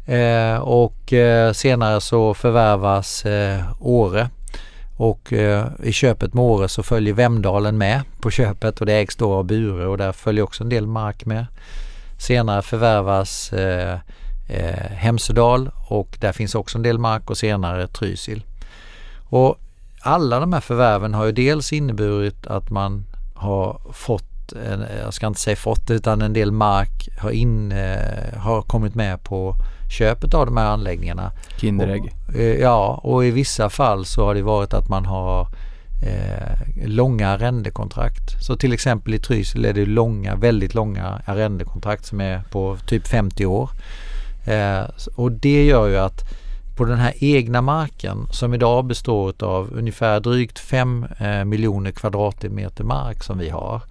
Eh, 0.05 0.61
och 0.61 1.13
eh, 1.13 1.53
senare 1.53 2.01
så 2.01 2.33
förvärvas 2.33 3.25
eh, 3.25 3.61
Åre 3.79 4.29
och 4.97 5.33
eh, 5.33 5.67
i 5.83 5.91
köpet 5.91 6.33
med 6.33 6.43
Åre 6.43 6.67
så 6.67 6.83
följer 6.83 7.13
Vemdalen 7.13 7.77
med 7.77 8.01
på 8.21 8.31
köpet 8.31 8.79
och 8.79 8.85
det 8.85 8.93
ägs 8.93 9.15
då 9.15 9.33
av 9.33 9.45
Bure 9.45 9.85
och 9.85 9.97
där 9.97 10.11
följer 10.11 10.43
också 10.43 10.63
en 10.63 10.69
del 10.69 10.87
mark 10.87 11.25
med. 11.25 11.45
Senare 12.17 12.61
förvärvas 12.61 13.53
eh, 13.53 13.99
eh, 14.49 14.91
Hemsedal 14.91 15.71
och 15.89 16.17
där 16.19 16.31
finns 16.31 16.55
också 16.55 16.77
en 16.77 16.83
del 16.83 16.97
mark 16.97 17.29
och 17.29 17.37
senare 17.37 17.87
Trysil. 17.87 18.43
Och 19.29 19.59
alla 20.01 20.39
de 20.39 20.53
här 20.53 20.61
förvärven 20.61 21.13
har 21.13 21.25
ju 21.25 21.31
dels 21.31 21.73
inneburit 21.73 22.47
att 22.47 22.69
man 22.69 23.05
har 23.35 23.81
fått, 23.93 24.51
en, 24.51 24.85
jag 25.03 25.13
ska 25.13 25.27
inte 25.27 25.39
säga 25.39 25.55
fått, 25.55 25.91
utan 25.91 26.21
en 26.21 26.33
del 26.33 26.51
mark 26.51 27.09
har, 27.19 27.31
in, 27.31 27.73
har 28.37 28.61
kommit 28.61 28.95
med 28.95 29.23
på 29.23 29.55
köpet 29.91 30.33
av 30.33 30.45
de 30.45 30.57
här 30.57 30.65
anläggningarna. 30.65 31.31
Kinderägg. 31.57 32.13
Och, 32.27 32.35
eh, 32.35 32.59
ja, 32.59 33.01
och 33.03 33.25
i 33.25 33.31
vissa 33.31 33.69
fall 33.69 34.05
så 34.05 34.25
har 34.25 34.35
det 34.35 34.41
varit 34.41 34.73
att 34.73 34.89
man 34.89 35.05
har 35.05 35.47
eh, 36.03 36.87
långa 36.87 37.29
arrendekontrakt. 37.29 38.43
Så 38.43 38.55
till 38.55 38.73
exempel 38.73 39.13
i 39.13 39.19
Trysil 39.19 39.65
är 39.65 39.73
det 39.73 39.85
långa, 39.85 40.35
väldigt 40.35 40.73
långa 40.73 41.21
arrendekontrakt 41.25 42.05
som 42.05 42.21
är 42.21 42.41
på 42.51 42.77
typ 42.87 43.07
50 43.07 43.45
år. 43.45 43.69
Eh, 44.45 44.83
och 45.15 45.31
det 45.31 45.65
gör 45.65 45.87
ju 45.87 45.97
att 45.97 46.23
på 46.81 46.85
den 46.85 46.99
här 46.99 47.13
egna 47.19 47.61
marken 47.61 48.27
som 48.31 48.53
idag 48.53 48.85
består 48.85 49.43
av 49.43 49.69
ungefär 49.73 50.19
drygt 50.19 50.59
5 50.59 51.05
eh, 51.19 51.45
miljoner 51.45 51.91
kvadratmeter 51.91 52.83
mark 52.83 53.23
som 53.23 53.37
vi 53.37 53.49
har 53.49 53.81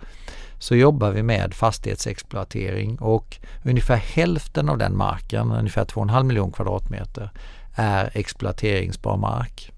så 0.59 0.77
jobbar 0.77 1.11
vi 1.11 1.23
med 1.23 1.55
fastighetsexploatering 1.55 2.99
och 2.99 3.37
ungefär 3.63 3.97
hälften 3.97 4.69
av 4.69 4.79
den 4.79 4.97
marken, 4.97 5.53
ungefär 5.53 5.85
2,5 5.85 6.23
miljoner 6.23 6.53
kvadratmeter, 6.53 7.31
är 7.75 8.11
exploateringsbar 8.15 9.17
mark. 9.17 9.73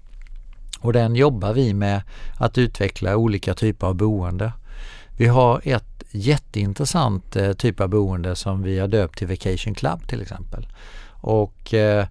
Och 0.79 0.93
den 0.93 1.15
jobbar 1.15 1.53
vi 1.53 1.73
med 1.73 2.01
att 2.37 2.57
utveckla 2.57 3.17
olika 3.17 3.53
typer 3.53 3.87
av 3.87 3.95
boende. 3.95 4.53
Vi 5.17 5.27
har 5.27 5.61
ett 5.63 6.03
jätteintressant 6.11 7.35
eh, 7.35 7.53
typ 7.53 7.81
av 7.81 7.89
boende 7.89 8.35
som 8.35 8.63
vi 8.63 8.79
har 8.79 8.87
döpt 8.87 9.17
till 9.17 9.27
Vacation 9.27 9.75
Club 9.75 10.07
till 10.07 10.21
exempel. 10.21 10.67
Och 11.21 11.73
eh, 11.73 12.05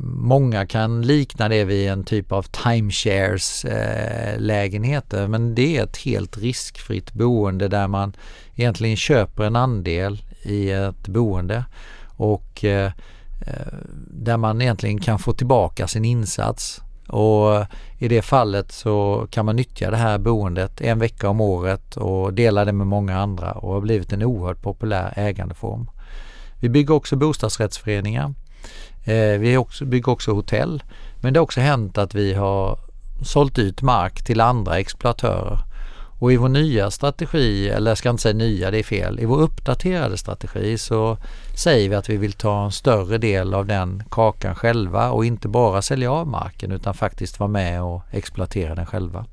Många 0.00 0.66
kan 0.66 1.02
likna 1.02 1.48
det 1.48 1.64
vid 1.64 1.88
en 1.88 2.04
typ 2.04 2.32
av 2.32 2.42
timeshares 2.42 3.64
eh, 3.64 4.40
lägenheter 4.40 5.28
men 5.28 5.54
det 5.54 5.76
är 5.76 5.84
ett 5.84 5.96
helt 5.96 6.38
riskfritt 6.38 7.12
boende 7.12 7.68
där 7.68 7.88
man 7.88 8.12
egentligen 8.54 8.96
köper 8.96 9.44
en 9.44 9.56
andel 9.56 10.22
i 10.42 10.70
ett 10.70 11.08
boende 11.08 11.64
och 12.16 12.64
eh, 12.64 12.92
eh, 13.46 13.74
där 14.10 14.36
man 14.36 14.62
egentligen 14.62 15.00
kan 15.00 15.18
få 15.18 15.32
tillbaka 15.32 15.88
sin 15.88 16.04
insats. 16.04 16.80
Och 17.08 17.66
i 17.98 18.08
det 18.08 18.22
fallet 18.22 18.72
så 18.72 19.26
kan 19.30 19.46
man 19.46 19.56
nyttja 19.56 19.90
det 19.90 19.96
här 19.96 20.18
boendet 20.18 20.80
en 20.80 20.98
vecka 20.98 21.28
om 21.28 21.40
året 21.40 21.96
och 21.96 22.34
dela 22.34 22.64
det 22.64 22.72
med 22.72 22.86
många 22.86 23.18
andra 23.18 23.52
och 23.52 23.72
har 23.72 23.80
blivit 23.80 24.12
en 24.12 24.22
oerhört 24.22 24.62
populär 24.62 25.12
ägandeform. 25.16 25.90
Vi 26.60 26.68
bygger 26.68 26.94
också 26.94 27.16
bostadsrättsföreningar 27.16 28.34
Eh, 29.04 29.38
vi 29.38 29.56
också, 29.56 29.84
bygger 29.84 30.12
också 30.12 30.32
hotell. 30.32 30.82
Men 31.20 31.32
det 31.32 31.40
har 31.40 31.44
också 31.44 31.60
hänt 31.60 31.98
att 31.98 32.14
vi 32.14 32.34
har 32.34 32.78
sålt 33.22 33.58
ut 33.58 33.82
mark 33.82 34.24
till 34.24 34.40
andra 34.40 34.78
exploatörer. 34.78 35.58
Och 36.18 36.32
i 36.32 36.36
vår 36.36 36.48
nya 36.48 36.90
strategi, 36.90 37.68
eller 37.68 37.90
jag 37.90 37.98
ska 37.98 38.10
inte 38.10 38.22
säga 38.22 38.34
nya, 38.34 38.70
det 38.70 38.78
är 38.78 38.82
fel. 38.82 39.20
I 39.20 39.24
vår 39.24 39.40
uppdaterade 39.40 40.16
strategi 40.16 40.78
så 40.78 41.16
säger 41.56 41.88
vi 41.88 41.94
att 41.94 42.10
vi 42.10 42.16
vill 42.16 42.32
ta 42.32 42.64
en 42.64 42.72
större 42.72 43.18
del 43.18 43.54
av 43.54 43.66
den 43.66 44.02
kakan 44.10 44.54
själva 44.54 45.10
och 45.10 45.24
inte 45.24 45.48
bara 45.48 45.82
sälja 45.82 46.12
av 46.12 46.26
marken 46.26 46.72
utan 46.72 46.94
faktiskt 46.94 47.40
vara 47.40 47.48
med 47.48 47.82
och 47.82 48.02
exploatera 48.10 48.74
den 48.74 48.86
själva. 48.86 49.26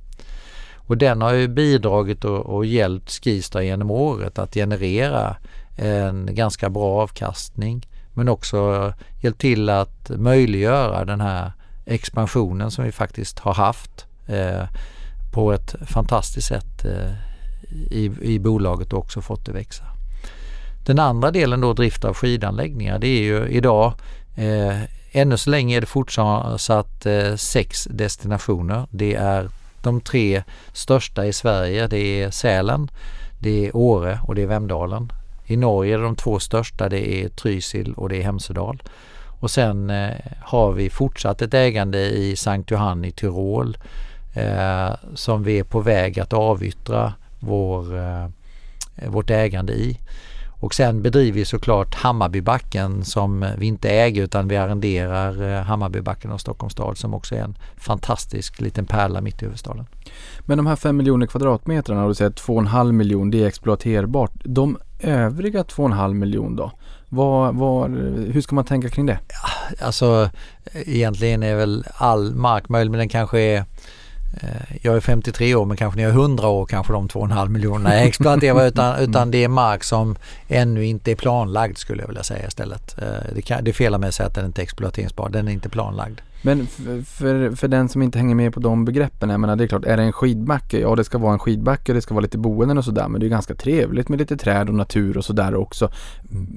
Och 0.76 0.98
den 0.98 1.22
har 1.22 1.34
ju 1.34 1.48
bidragit 1.48 2.26
och, 2.26 2.46
och 2.46 2.66
hjälpt 2.66 3.12
Skistar 3.12 3.62
genom 3.62 3.92
året 3.92 4.40
att 4.40 4.54
generera 4.54 5.36
en 5.78 6.36
ganska 6.36 6.70
bra 6.70 7.02
avkastning 7.02 7.88
men 8.14 8.30
också 8.30 8.94
hjälpt 9.22 9.42
till 9.42 9.70
att 9.70 10.10
möjliggöra 10.10 11.06
den 11.06 11.22
här 11.22 11.52
expansionen 11.86 12.72
som 12.72 12.86
vi 12.86 12.92
faktiskt 12.92 13.40
har 13.40 13.54
haft 13.54 14.06
eh, 14.28 14.64
på 15.34 15.54
ett 15.54 15.76
fantastiskt 15.86 16.48
sätt 16.48 16.86
eh, 16.86 17.12
i, 17.92 18.12
i 18.22 18.40
bolaget 18.40 18.94
och 18.94 19.00
också 19.00 19.22
fått 19.22 19.46
det 19.46 19.52
växa. 19.52 19.84
Den 20.86 21.00
andra 21.00 21.32
delen 21.32 21.62
då 21.62 21.74
drift 21.74 22.06
av 22.06 22.14
skidanläggningar 22.14 23.00
det 23.00 23.08
är 23.08 23.22
ju 23.22 23.48
idag 23.48 23.94
eh, 24.36 24.82
ännu 25.12 25.38
så 25.38 25.50
länge 25.50 25.78
är 25.78 25.82
det 25.82 25.88
fortsatt 25.88 27.06
eh, 27.06 27.36
sex 27.36 27.88
destinationer. 27.92 28.88
Det 28.92 29.16
är 29.16 29.50
de 29.82 30.02
tre 30.02 30.44
största 30.74 31.26
i 31.26 31.34
Sverige. 31.34 31.88
Det 31.88 32.22
är 32.22 32.32
Sälen, 32.32 32.92
det 33.40 33.68
är 33.68 33.76
Åre 33.76 34.20
och 34.24 34.36
det 34.36 34.42
är 34.42 34.48
Vemdalen. 34.48 35.12
I 35.52 35.58
Norge 35.58 35.94
är 35.94 36.02
de 36.02 36.16
två 36.16 36.40
största 36.40 36.90
det 36.90 37.14
är 37.14 37.30
Trysil 37.30 37.94
och 37.94 38.10
det 38.10 38.18
är 38.18 38.24
Hemsedal. 38.24 38.84
Och 39.40 39.52
sen 39.52 39.90
eh, 39.90 40.16
har 40.42 40.72
vi 40.72 40.90
fortsatt 40.90 41.42
ett 41.42 41.54
ägande 41.54 42.00
i 42.00 42.36
Sankt 42.36 42.72
Johann 42.72 43.06
i 43.06 43.12
Tyrol 43.12 43.78
eh, 44.34 44.92
som 45.16 45.44
vi 45.44 45.60
är 45.60 45.64
på 45.64 45.80
väg 45.80 46.20
att 46.20 46.34
avyttra 46.34 47.14
vår, 47.40 47.98
eh, 47.98 48.28
vårt 49.08 49.30
ägande 49.30 49.74
i. 49.74 50.00
Och 50.62 50.74
sen 50.74 51.02
bedriver 51.02 51.40
vi 51.40 51.46
såklart 51.46 51.96
Hammarbybacken 51.96 53.06
som 53.06 53.48
vi 53.58 53.66
inte 53.66 53.90
äger 53.90 54.24
utan 54.24 54.48
vi 54.48 54.58
arrenderar 54.58 55.52
eh, 55.52 55.64
Hammarbybacken 55.64 56.32
och 56.32 56.42
Stockholms 56.42 56.74
stad 56.74 56.98
som 56.98 57.14
också 57.14 57.36
är 57.36 57.40
en 57.40 57.58
fantastisk 57.78 58.62
liten 58.62 58.86
pärla 58.86 59.22
mitt 59.22 59.42
i 59.42 59.46
huvudstaden. 59.46 59.86
Men 60.40 60.58
de 60.58 60.68
här 60.68 60.76
5 60.76 60.98
miljoner 60.98 61.28
kvadratmetrarna 61.28 62.04
och 62.04 62.10
du 62.10 62.16
säger 62.16 62.32
2,5 62.32 62.92
miljoner 62.92 63.32
det 63.32 63.44
är 63.44 63.48
exploaterbart. 63.48 64.32
De 64.44 64.78
övriga 65.04 65.64
2,5 65.64 66.14
miljoner 66.14 66.58
då? 66.58 66.72
Var, 67.10 67.52
var, 67.52 67.90
hur 68.34 68.42
ska 68.42 68.56
man 68.56 68.66
tänka 68.66 68.90
kring 68.90 69.06
det? 69.06 69.20
Alltså 69.82 70.30
egentligen 70.74 71.44
är 71.44 71.56
väl 71.56 71.86
all 71.94 72.36
mark 72.36 72.70
möjlig 72.70 72.92
men 72.92 73.00
den 73.00 73.10
kanske 73.10 73.40
är 73.40 73.66
Eh, 74.34 74.78
jag 74.82 74.96
är 74.96 75.00
53 75.00 75.56
år 75.56 75.66
men 75.66 75.78
kanske 75.78 75.98
när 75.98 76.04
jag 76.04 76.14
är 76.16 76.20
100 76.20 76.48
år 76.48 76.66
kanske 76.66 76.94
de 76.94 77.08
2,5 77.08 77.50
miljonerna 77.50 77.94
är 77.94 78.06
exploaterade 78.06 78.68
utan, 78.68 79.00
utan 79.00 79.32
det 79.32 79.44
är 79.44 79.48
mark 79.48 79.84
som 79.84 80.16
ännu 80.48 80.86
inte 80.86 81.12
är 81.12 81.16
planlagd 81.16 81.78
skulle 81.78 82.02
jag 82.02 82.08
vilja 82.08 82.24
säga 82.24 82.48
istället. 82.48 83.02
Eh, 83.02 83.34
det, 83.36 83.42
kan, 83.42 83.64
det 83.64 83.72
är 83.72 83.74
fel 83.74 83.94
av 83.94 84.00
mig 84.00 84.08
att 84.08 84.16
säga 84.16 84.28
att 84.28 84.36
den 84.36 84.46
inte 84.46 84.62
är 84.62 84.64
exploateringsbar, 84.64 85.30
den 85.30 85.48
är 85.48 85.52
inte 85.52 85.70
planlagd. 85.70 86.22
Men 86.42 86.68
för, 87.06 87.56
för 87.56 87.68
den 87.68 87.90
som 87.90 88.02
inte 88.02 88.20
hänger 88.20 88.36
med 88.36 88.54
på 88.54 88.60
de 88.60 88.86
begreppen, 88.86 89.30
jag 89.30 89.40
menar 89.40 89.56
det 89.56 89.64
är 89.64 89.68
klart, 89.68 89.86
är 89.86 89.98
det 89.98 90.04
en 90.04 90.14
skidbacke? 90.14 90.80
Ja 90.80 90.96
det 90.96 91.04
ska 91.04 91.18
vara 91.18 91.34
en 91.34 91.40
skidbacke, 91.40 91.94
det 91.94 92.02
ska 92.02 92.14
vara 92.14 92.22
lite 92.22 92.38
boenden 92.38 92.78
och 92.78 92.86
sådär 92.86 93.08
men 93.08 93.22
det 93.22 93.28
är 93.28 93.30
ganska 93.30 93.56
trevligt 93.56 94.10
med 94.10 94.20
lite 94.20 94.38
träd 94.38 94.70
och 94.70 94.76
natur 94.76 95.18
och 95.18 95.26
sådär 95.26 95.56
också. 95.56 95.92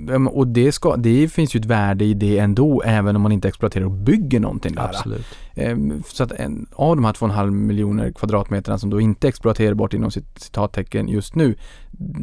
Mm. 0.09 0.29
Och 0.29 0.47
det, 0.47 0.73
ska, 0.73 0.97
det 0.97 1.29
finns 1.29 1.57
ju 1.57 1.61
ett 1.61 1.67
värde 1.67 2.05
i 2.05 2.15
det 2.15 2.39
ändå 2.39 2.83
även 2.83 3.17
om 3.17 3.23
man 3.23 3.33
inte 3.33 3.49
exploaterar 3.49 3.85
och 3.85 3.91
bygger 3.91 4.41
någonting 4.41 4.75
där. 4.75 4.83
Absolut. 4.83 5.27
Ehm, 5.55 6.03
så 6.07 6.25
att 6.25 6.33
en, 6.33 6.67
av 6.75 6.97
de 6.97 7.05
här 7.05 7.13
2,5 7.13 7.51
miljoner 7.51 8.13
kvadratmeterna 8.13 8.79
som 8.79 8.91
då 8.91 9.01
inte 9.01 9.27
är 9.27 9.29
exploaterbart 9.29 9.95
inom 9.95 10.11
sitt 10.11 10.39
citattecken 10.39 11.09
just 11.09 11.35
nu, 11.35 11.55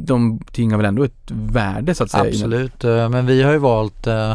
de 0.05 0.39
tingar 0.51 0.77
väl 0.77 0.85
ändå 0.85 1.03
ett 1.03 1.31
värde 1.31 1.95
så 1.95 2.03
att 2.03 2.11
säga? 2.11 2.23
Absolut, 2.23 2.83
eh, 2.83 3.09
men 3.09 3.25
vi 3.25 3.43
har 3.43 3.51
ju 3.51 3.57
valt 3.57 4.07
eh, 4.07 4.33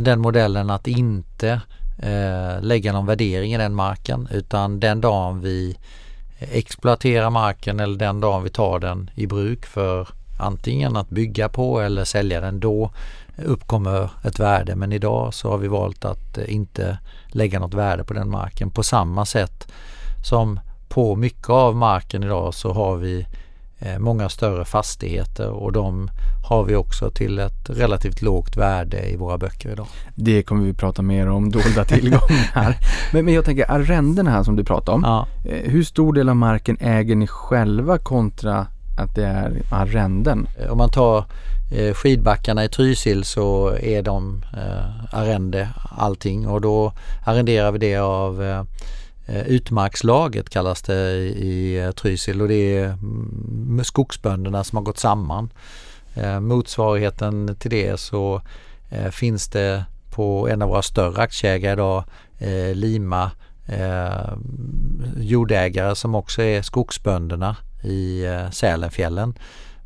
den 0.00 0.20
modellen 0.20 0.70
att 0.70 0.86
inte 0.86 1.60
eh, 1.98 2.60
lägga 2.62 2.92
någon 2.92 3.06
värdering 3.06 3.54
i 3.54 3.58
den 3.58 3.74
marken 3.74 4.28
utan 4.30 4.80
den 4.80 5.00
dagen 5.00 5.40
vi 5.40 5.76
exploaterar 6.38 7.30
marken 7.30 7.80
eller 7.80 7.98
den 7.98 8.20
dagen 8.20 8.42
vi 8.42 8.50
tar 8.50 8.78
den 8.78 9.10
i 9.14 9.26
bruk 9.26 9.66
för 9.66 10.08
antingen 10.38 10.96
att 10.96 11.10
bygga 11.10 11.48
på 11.48 11.80
eller 11.80 12.04
sälja 12.04 12.40
den 12.40 12.60
då 12.60 12.90
uppkommer 13.44 14.10
ett 14.24 14.38
värde. 14.38 14.76
Men 14.76 14.92
idag 14.92 15.34
så 15.34 15.50
har 15.50 15.58
vi 15.58 15.68
valt 15.68 16.04
att 16.04 16.38
inte 16.38 16.98
lägga 17.28 17.58
något 17.58 17.74
värde 17.74 18.04
på 18.04 18.14
den 18.14 18.30
marken. 18.30 18.70
På 18.70 18.82
samma 18.82 19.26
sätt 19.26 19.72
som 20.24 20.60
på 20.88 21.16
mycket 21.16 21.50
av 21.50 21.76
marken 21.76 22.22
idag 22.22 22.54
så 22.54 22.72
har 22.72 22.96
vi 22.96 23.26
många 23.98 24.28
större 24.28 24.64
fastigheter 24.64 25.48
och 25.50 25.72
de 25.72 26.10
har 26.48 26.64
vi 26.64 26.76
också 26.76 27.10
till 27.10 27.38
ett 27.38 27.70
relativt 27.70 28.22
lågt 28.22 28.56
värde 28.56 29.10
i 29.10 29.16
våra 29.16 29.38
böcker 29.38 29.72
idag. 29.72 29.86
Det 30.14 30.42
kommer 30.42 30.64
vi 30.64 30.72
prata 30.72 31.02
mer 31.02 31.28
om, 31.28 31.50
dolda 31.50 31.84
tillgångar. 31.84 32.76
men, 33.12 33.24
men 33.24 33.34
jag 33.34 33.44
tänker 33.44 33.70
arrenden 33.70 34.26
här 34.26 34.42
som 34.42 34.56
du 34.56 34.64
pratar 34.64 34.92
om. 34.92 35.02
Ja. 35.04 35.26
Eh, 35.44 35.70
hur 35.70 35.82
stor 35.82 36.12
del 36.12 36.28
av 36.28 36.36
marken 36.36 36.76
äger 36.80 37.16
ni 37.16 37.26
själva 37.26 37.98
kontra 37.98 38.66
att 38.98 39.14
det 39.14 39.26
är 39.26 39.62
arrenden? 39.70 40.48
Eh, 40.58 40.70
om 40.72 40.78
man 40.78 40.90
tar 40.90 41.24
skidbackarna 41.94 42.64
i 42.64 42.68
Trysil 42.68 43.24
så 43.24 43.76
är 43.80 44.02
de 44.02 44.44
arrende 45.12 45.68
allting 45.90 46.48
och 46.48 46.60
då 46.60 46.92
arrenderar 47.26 47.72
vi 47.72 47.78
det 47.78 47.96
av 47.96 48.42
eh, 48.42 48.62
Eh, 49.26 49.46
utmarkslaget 49.46 50.50
kallas 50.50 50.82
det 50.82 51.12
i 51.26 51.78
eh, 51.78 51.90
Trysil 51.90 52.42
och 52.42 52.48
det 52.48 52.78
är 52.78 52.84
mm, 52.84 53.80
skogsbönderna 53.84 54.64
som 54.64 54.76
har 54.76 54.82
gått 54.82 54.98
samman. 54.98 55.52
Eh, 56.14 56.40
motsvarigheten 56.40 57.56
till 57.58 57.70
det 57.70 58.00
så 58.00 58.42
finns 59.10 59.48
det 59.48 59.84
på 60.10 60.48
en 60.48 60.62
av 60.62 60.68
våra 60.68 60.82
större 60.82 61.22
aktieägare 61.22 61.72
idag, 61.72 62.04
Lima, 62.74 63.30
jordägare 65.16 65.94
som 65.94 66.14
också 66.14 66.42
är 66.42 66.62
skogsbönderna 66.62 67.56
i 67.84 68.24
Sälenfjällen. 68.52 69.34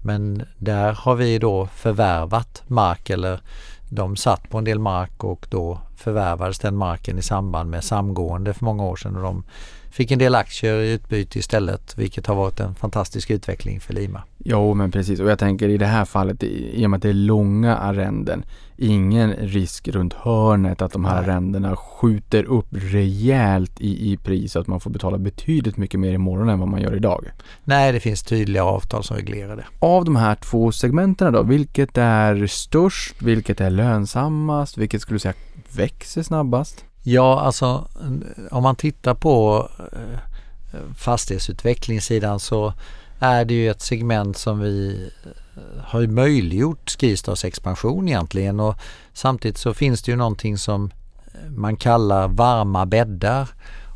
Men 0.02 0.42
där 0.58 0.92
har 0.92 1.14
vi 1.14 1.38
då 1.38 1.66
förvärvat 1.66 2.62
mark 2.66 3.10
eller 3.10 3.40
de 3.88 4.16
satt 4.16 4.50
på 4.50 4.58
en 4.58 4.64
del 4.64 4.78
mark 4.78 5.24
och 5.24 5.46
då 5.50 5.80
förvärvades 6.00 6.58
den 6.58 6.76
marken 6.76 7.18
i 7.18 7.22
samband 7.22 7.70
med 7.70 7.84
samgående 7.84 8.54
för 8.54 8.64
många 8.64 8.84
år 8.84 8.96
sedan 8.96 9.16
och 9.16 9.22
de 9.22 9.44
fick 9.90 10.10
en 10.10 10.18
del 10.18 10.34
aktier 10.34 10.74
i 10.74 10.92
utbyte 10.92 11.38
istället 11.38 11.98
vilket 11.98 12.26
har 12.26 12.34
varit 12.34 12.60
en 12.60 12.74
fantastisk 12.74 13.30
utveckling 13.30 13.80
för 13.80 13.94
Lima. 13.94 14.22
Jo, 14.38 14.74
men 14.74 14.90
precis. 14.90 15.20
Och 15.20 15.30
jag 15.30 15.38
tänker 15.38 15.68
i 15.68 15.78
det 15.78 15.86
här 15.86 16.04
fallet, 16.04 16.42
i 16.42 16.86
och 16.86 16.90
med 16.90 16.96
att 16.96 17.02
det 17.02 17.08
är 17.08 17.12
långa 17.12 17.76
arrenden, 17.76 18.44
ingen 18.76 19.32
risk 19.32 19.88
runt 19.88 20.12
hörnet 20.12 20.82
att 20.82 20.92
de 20.92 21.04
här 21.04 21.14
Nej. 21.14 21.24
arrendena 21.24 21.76
skjuter 21.76 22.44
upp 22.44 22.66
rejält 22.70 23.80
i, 23.80 24.12
i 24.12 24.16
pris, 24.16 24.52
så 24.52 24.60
att 24.60 24.66
man 24.66 24.80
får 24.80 24.90
betala 24.90 25.18
betydligt 25.18 25.76
mycket 25.76 26.00
mer 26.00 26.12
imorgon 26.12 26.48
än 26.48 26.58
vad 26.58 26.68
man 26.68 26.80
gör 26.82 26.96
idag. 26.96 27.24
Nej, 27.64 27.92
det 27.92 28.00
finns 28.00 28.22
tydliga 28.22 28.64
avtal 28.64 29.04
som 29.04 29.16
reglerar 29.16 29.56
det. 29.56 29.64
Av 29.78 30.04
de 30.04 30.16
här 30.16 30.34
två 30.34 30.72
segmenten 30.72 31.32
då, 31.32 31.42
vilket 31.42 31.98
är 31.98 32.46
störst, 32.46 33.22
vilket 33.22 33.60
är 33.60 33.70
lönsammast, 33.70 34.78
vilket 34.78 35.02
skulle 35.02 35.14
du 35.14 35.20
säga 35.20 35.34
växer 35.72 36.22
snabbast? 36.22 36.84
Ja, 37.02 37.40
alltså 37.40 37.88
om 38.50 38.62
man 38.62 38.76
tittar 38.76 39.14
på 39.14 39.68
eh, 39.92 40.18
fastighetsutvecklingssidan 40.96 42.40
så 42.40 42.72
är 43.18 43.44
det 43.44 43.54
ju 43.54 43.70
ett 43.70 43.82
segment 43.82 44.36
som 44.36 44.60
vi 44.60 45.08
eh, 45.24 45.84
har 45.84 46.06
möjliggjort 46.06 46.90
Skistars 46.90 47.44
expansion 47.44 48.08
egentligen 48.08 48.60
och 48.60 48.74
samtidigt 49.12 49.58
så 49.58 49.74
finns 49.74 50.02
det 50.02 50.10
ju 50.10 50.16
någonting 50.16 50.58
som 50.58 50.90
eh, 51.34 51.50
man 51.50 51.76
kallar 51.76 52.28
varma 52.28 52.86
bäddar 52.86 53.48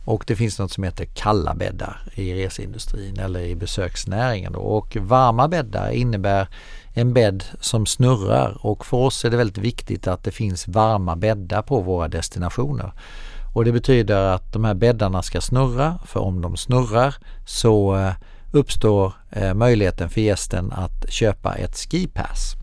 och 0.04 0.24
det 0.26 0.36
finns 0.36 0.58
något 0.58 0.72
som 0.72 0.84
heter 0.84 1.04
kalla 1.04 1.54
bäddar 1.54 2.00
i 2.14 2.34
reseindustrin 2.34 3.18
eller 3.18 3.40
i 3.40 3.54
besöksnäringen. 3.54 4.52
Då. 4.52 4.58
Och 4.58 4.96
varma 4.96 5.48
bäddar 5.48 5.90
innebär 5.90 6.48
en 6.94 7.14
bädd 7.14 7.44
som 7.60 7.86
snurrar 7.86 8.66
och 8.66 8.86
för 8.86 8.96
oss 8.96 9.24
är 9.24 9.30
det 9.30 9.36
väldigt 9.36 9.58
viktigt 9.58 10.06
att 10.06 10.24
det 10.24 10.30
finns 10.30 10.68
varma 10.68 11.16
bäddar 11.16 11.62
på 11.62 11.80
våra 11.80 12.08
destinationer. 12.08 12.92
Och 13.54 13.64
det 13.64 13.72
betyder 13.72 14.16
att 14.16 14.52
de 14.52 14.64
här 14.64 14.74
bäddarna 14.74 15.22
ska 15.22 15.40
snurra 15.40 15.98
för 16.06 16.20
om 16.20 16.40
de 16.40 16.56
snurrar 16.56 17.14
så 17.46 17.96
eh, 17.96 18.12
uppstår 18.52 19.12
eh, 19.30 19.54
möjligheten 19.54 20.10
för 20.10 20.20
gästen 20.20 20.72
att 20.72 21.10
köpa 21.12 21.54
ett 21.54 21.76
skipass 21.76 22.54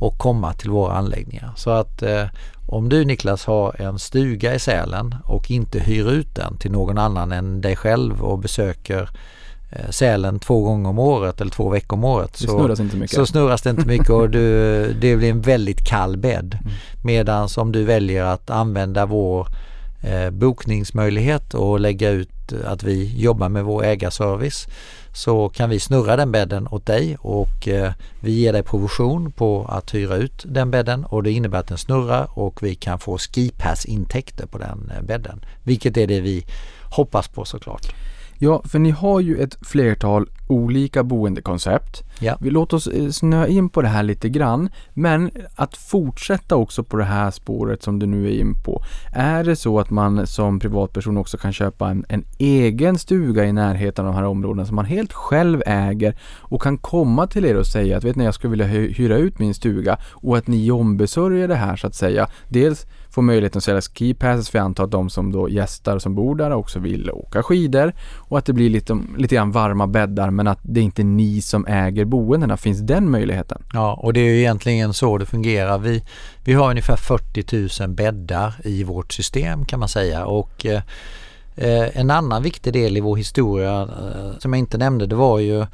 och 0.00 0.18
komma 0.18 0.52
till 0.52 0.70
våra 0.70 0.92
anläggningar. 0.92 1.52
Så 1.56 1.70
att 1.70 2.02
eh, 2.02 2.26
om 2.68 2.88
du 2.88 3.04
Niklas 3.04 3.44
har 3.44 3.80
en 3.80 3.98
stuga 3.98 4.54
i 4.54 4.58
Sälen 4.58 5.14
och 5.24 5.50
inte 5.50 5.78
hyr 5.78 6.10
ut 6.10 6.34
den 6.34 6.58
till 6.58 6.72
någon 6.72 6.98
annan 6.98 7.32
än 7.32 7.60
dig 7.60 7.76
själv 7.76 8.22
och 8.22 8.38
besöker 8.38 9.02
eh, 9.02 9.08
Sälen 9.90 10.38
två 10.38 10.62
gånger 10.62 10.90
om 10.90 10.98
året 10.98 11.40
eller 11.40 11.50
två 11.50 11.68
veckor 11.68 11.96
om 11.98 12.04
året 12.04 12.32
Det 12.32 12.48
snurras 12.48 12.80
inte 12.80 12.96
mycket. 12.96 13.16
så 13.16 13.26
snurras 13.26 13.62
det 13.62 13.70
inte 13.70 13.86
mycket 13.86 14.10
och 14.10 14.30
du, 14.30 14.42
det 15.00 15.16
blir 15.16 15.30
en 15.30 15.40
väldigt 15.40 15.84
kall 15.84 16.16
bädd. 16.16 16.58
Mm. 16.60 16.72
Medan 17.04 17.48
om 17.56 17.72
du 17.72 17.84
väljer 17.84 18.24
att 18.24 18.50
använda 18.50 19.06
vår 19.06 19.46
eh, 20.02 20.30
bokningsmöjlighet 20.30 21.54
och 21.54 21.80
lägga 21.80 22.10
ut 22.10 22.52
att 22.64 22.82
vi 22.82 23.14
jobbar 23.16 23.48
med 23.48 23.64
vår 23.64 23.84
ägarservice 23.84 24.66
så 25.14 25.48
kan 25.48 25.70
vi 25.70 25.80
snurra 25.80 26.16
den 26.16 26.32
bädden 26.32 26.68
åt 26.70 26.86
dig 26.86 27.16
och 27.20 27.68
eh, 27.68 27.92
vi 28.20 28.32
ger 28.32 28.52
dig 28.52 28.62
provision 28.62 29.32
på 29.32 29.66
att 29.68 29.94
hyra 29.94 30.16
ut 30.16 30.44
den 30.48 30.70
bädden 30.70 31.04
och 31.04 31.22
det 31.22 31.30
innebär 31.32 31.58
att 31.58 31.68
den 31.68 31.78
snurrar 31.78 32.38
och 32.38 32.62
vi 32.62 32.74
kan 32.74 32.98
få 32.98 33.18
skipass-intäkter 33.18 34.46
på 34.46 34.58
den 34.58 34.92
eh, 34.96 35.02
bädden. 35.02 35.44
Vilket 35.62 35.96
är 35.96 36.06
det 36.06 36.20
vi 36.20 36.44
hoppas 36.90 37.28
på 37.28 37.44
såklart. 37.44 37.94
Ja, 38.44 38.62
för 38.64 38.78
ni 38.78 38.90
har 38.90 39.20
ju 39.20 39.36
ett 39.36 39.58
flertal 39.66 40.26
olika 40.48 41.02
boendekoncept. 41.04 42.02
Ja. 42.20 42.36
Vi 42.40 42.50
låter 42.50 42.76
oss 42.76 42.86
eh, 42.86 43.08
snöa 43.08 43.46
in 43.46 43.68
på 43.68 43.82
det 43.82 43.88
här 43.88 44.02
lite 44.02 44.28
grann, 44.28 44.68
men 44.94 45.30
att 45.54 45.76
fortsätta 45.76 46.56
också 46.56 46.84
på 46.84 46.96
det 46.96 47.04
här 47.04 47.30
spåret 47.30 47.82
som 47.82 47.98
du 47.98 48.06
nu 48.06 48.26
är 48.26 48.40
in 48.40 48.54
på. 48.64 48.82
Är 49.12 49.44
det 49.44 49.56
så 49.56 49.78
att 49.80 49.90
man 49.90 50.26
som 50.26 50.58
privatperson 50.60 51.16
också 51.16 51.38
kan 51.38 51.52
köpa 51.52 51.90
en, 51.90 52.04
en 52.08 52.24
egen 52.38 52.98
stuga 52.98 53.44
i 53.44 53.52
närheten 53.52 54.06
av 54.06 54.12
de 54.12 54.18
här 54.18 54.26
områdena 54.26 54.66
som 54.66 54.76
man 54.76 54.84
helt 54.84 55.12
själv 55.12 55.62
äger 55.66 56.16
och 56.40 56.62
kan 56.62 56.78
komma 56.78 57.26
till 57.26 57.44
er 57.44 57.56
och 57.56 57.66
säga 57.66 57.96
att 57.96 58.04
vet 58.04 58.16
ni, 58.16 58.24
jag 58.24 58.34
skulle 58.34 58.50
vilja 58.50 58.66
hy- 58.66 58.92
hyra 58.92 59.16
ut 59.16 59.38
min 59.38 59.54
stuga 59.54 59.98
och 60.10 60.36
att 60.36 60.46
ni 60.46 60.70
ombesörjer 60.70 61.48
det 61.48 61.54
här 61.54 61.76
så 61.76 61.86
att 61.86 61.94
säga. 61.94 62.28
Dels 62.48 62.86
får 63.12 63.22
möjligheten 63.22 63.58
att 63.58 63.64
sälja 63.64 63.80
ski 63.80 64.14
passes 64.14 64.50
för 64.50 64.58
jag 64.58 64.64
antar 64.64 64.84
att 64.84 64.90
de 64.90 65.10
som 65.10 65.32
då 65.32 65.48
gästar 65.48 65.98
som 65.98 66.14
bor 66.14 66.34
där 66.34 66.52
också 66.52 66.78
vill 66.78 67.10
åka 67.10 67.42
skidor 67.42 67.92
och 68.16 68.38
att 68.38 68.44
det 68.44 68.52
blir 68.52 68.70
lite, 68.70 68.98
lite 69.18 69.34
grann 69.34 69.52
varma 69.52 69.86
bäddar 69.86 70.30
men 70.30 70.46
att 70.46 70.58
det 70.62 70.80
är 70.80 70.84
inte 70.84 71.02
ni 71.02 71.40
som 71.40 71.66
äger 71.66 72.04
boendena. 72.04 72.56
Finns 72.56 72.80
den 72.80 73.10
möjligheten? 73.10 73.62
Ja, 73.72 73.94
och 73.94 74.12
det 74.12 74.20
är 74.20 74.24
ju 74.24 74.38
egentligen 74.38 74.92
så 74.92 75.18
det 75.18 75.26
fungerar. 75.26 75.78
Vi, 75.78 76.04
vi 76.44 76.52
har 76.52 76.70
ungefär 76.70 76.96
40 76.96 77.82
000 77.86 77.94
bäddar 77.94 78.54
i 78.64 78.84
vårt 78.84 79.12
system 79.12 79.64
kan 79.64 79.80
man 79.80 79.88
säga 79.88 80.26
och 80.26 80.66
eh, 80.66 80.82
en 81.98 82.10
annan 82.10 82.42
viktig 82.42 82.72
del 82.72 82.96
i 82.96 83.00
vår 83.00 83.16
historia 83.16 83.82
eh, 83.82 84.38
som 84.38 84.52
jag 84.52 84.58
inte 84.58 84.78
nämnde 84.78 85.06
det 85.06 85.14
var 85.14 85.38
ju 85.38 85.66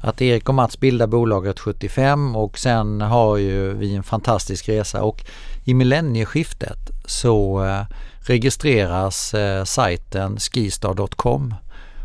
att 0.00 0.22
Erik 0.22 0.48
och 0.48 0.54
Mats 0.54 0.80
bildade 0.80 1.10
bolaget 1.10 1.60
75 1.60 2.36
och 2.36 2.58
sen 2.58 3.00
har 3.00 3.36
ju 3.36 3.74
vi 3.74 3.94
en 3.94 4.02
fantastisk 4.02 4.68
resa 4.68 5.02
och 5.02 5.24
i 5.66 5.74
millennieskiftet 5.74 6.90
så 7.04 7.64
eh, 7.64 7.96
registreras 8.20 9.34
eh, 9.34 9.64
sajten 9.64 10.38
skistar.com 10.38 11.54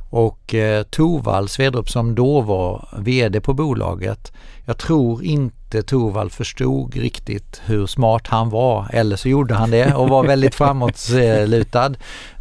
och 0.09 0.53
eh, 0.53 0.83
Torvald 0.83 1.49
Svedrup 1.49 1.89
som 1.89 2.15
då 2.15 2.41
var 2.41 2.87
VD 2.99 3.41
på 3.41 3.53
bolaget, 3.53 4.31
jag 4.65 4.77
tror 4.77 5.23
inte 5.23 5.83
Torvald 5.83 6.31
förstod 6.31 6.95
riktigt 6.95 7.61
hur 7.65 7.87
smart 7.87 8.27
han 8.27 8.49
var 8.49 8.87
eller 8.93 9.15
så 9.15 9.29
gjorde 9.29 9.53
han 9.53 9.71
det 9.71 9.93
och 9.93 10.09
var 10.09 10.23
väldigt 10.23 10.55
framåtlutad. 10.61 11.93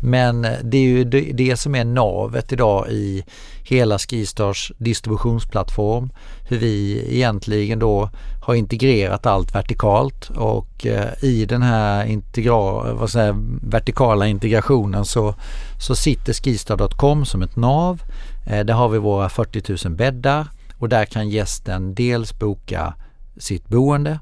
Men 0.02 0.42
det 0.62 0.78
är 0.78 0.83
ju 0.83 1.04
det, 1.04 1.20
det 1.20 1.56
som 1.56 1.74
är 1.74 1.85
navet 1.85 2.52
idag 2.52 2.88
i 2.90 3.24
hela 3.64 3.98
Skistars 3.98 4.72
distributionsplattform. 4.78 6.11
Hur 6.48 6.59
vi 6.59 7.06
egentligen 7.11 7.78
då 7.78 8.11
har 8.50 8.54
integrerat 8.56 9.26
allt 9.26 9.54
vertikalt 9.54 10.30
och 10.30 10.86
eh, 10.86 11.24
i 11.24 11.46
den 11.46 11.62
här 11.62 12.04
integra, 12.04 12.92
vad 12.94 13.10
säger, 13.10 13.34
vertikala 13.70 14.26
integrationen 14.26 15.04
så, 15.04 15.34
så 15.78 15.94
sitter 15.94 16.32
skistar.com 16.32 17.24
som 17.24 17.42
ett 17.42 17.56
nav. 17.56 18.02
Eh, 18.46 18.64
där 18.64 18.74
har 18.74 18.88
vi 18.88 18.98
våra 18.98 19.28
40 19.28 19.88
000 19.88 19.96
bäddar 19.96 20.46
och 20.78 20.88
där 20.88 21.04
kan 21.04 21.28
gästen 21.28 21.94
dels 21.94 22.38
boka 22.38 22.94
sitt 23.36 23.68
boende, 23.68 24.18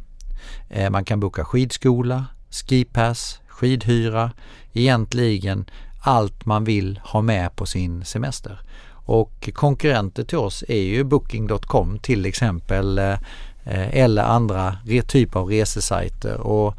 eh, 0.69 0.91
man 0.91 1.05
kan 1.05 1.21
boka 1.21 1.45
skidskola, 1.45 2.25
skipass, 2.51 3.41
skidhyra, 3.49 4.31
egentligen 4.73 5.65
allt 6.01 6.47
man 6.47 6.65
vill 6.65 7.01
ha 7.05 7.23
med 7.23 7.57
på 7.57 7.67
sin 7.67 8.05
semester. 8.05 8.61
Och 9.11 9.51
konkurrenter 9.55 10.25
till 10.25 10.39
oss 10.39 10.65
är 10.69 10.83
ju 10.83 11.05
Booking.com 11.05 11.99
till 11.99 12.27
exempel 12.27 12.99
eh, 12.99 13.15
Eh, 13.71 14.03
eller 14.03 14.23
andra 14.23 14.77
typer 15.07 15.41
av 15.41 15.49
resesajter. 15.49 16.41
Och 16.41 16.77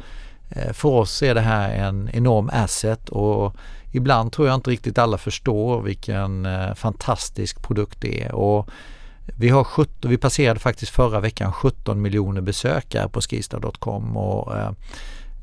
eh, 0.49 0.73
för 0.73 0.89
oss 0.89 1.23
är 1.23 1.35
det 1.35 1.41
här 1.41 1.73
en 1.73 2.09
enorm 2.13 2.49
asset 2.53 3.09
och 3.09 3.55
ibland 3.91 4.31
tror 4.31 4.47
jag 4.47 4.55
inte 4.55 4.71
riktigt 4.71 4.97
alla 4.97 5.17
förstår 5.17 5.81
vilken 5.81 6.45
eh, 6.45 6.73
fantastisk 6.73 7.61
produkt 7.61 8.01
det 8.01 8.23
är. 8.23 8.31
Och 8.31 8.69
vi, 9.25 9.49
har 9.49 9.63
17, 9.63 10.09
vi 10.11 10.17
passerade 10.17 10.59
faktiskt 10.59 10.91
förra 10.91 11.19
veckan 11.19 11.53
17 11.53 12.01
miljoner 12.01 12.41
besökare 12.41 13.09
på 13.09 13.21
skistar.com 13.21 14.17
och 14.17 14.53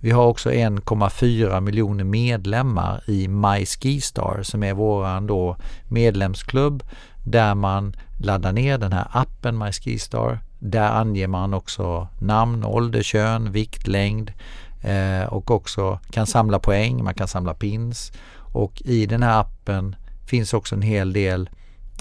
vi 0.00 0.10
har 0.10 0.26
också 0.26 0.50
1,4 0.50 1.60
miljoner 1.60 2.04
medlemmar 2.04 3.02
i 3.06 3.28
My 3.28 3.66
Skistar 3.66 4.42
som 4.42 4.62
är 4.62 4.74
våran 4.74 5.26
då 5.26 5.56
medlemsklubb 5.88 6.82
där 7.24 7.54
man 7.54 7.96
laddar 8.20 8.52
ner 8.52 8.78
den 8.78 8.92
här 8.92 9.06
appen 9.10 9.58
My 9.58 9.72
Skistar. 9.72 10.38
Där 10.58 10.90
anger 10.90 11.26
man 11.26 11.54
också 11.54 12.08
namn, 12.18 12.64
ålder, 12.64 13.02
kön, 13.02 13.52
vikt, 13.52 13.86
längd 13.86 14.32
eh, 14.82 15.26
och 15.28 15.50
också 15.50 15.98
kan 16.10 16.26
samla 16.26 16.58
poäng, 16.58 17.04
man 17.04 17.14
kan 17.14 17.28
samla 17.28 17.54
pins 17.54 18.12
och 18.38 18.82
i 18.84 19.06
den 19.06 19.22
här 19.22 19.40
appen 19.40 19.96
finns 20.26 20.54
också 20.54 20.74
en 20.74 20.82
hel 20.82 21.12
del 21.12 21.50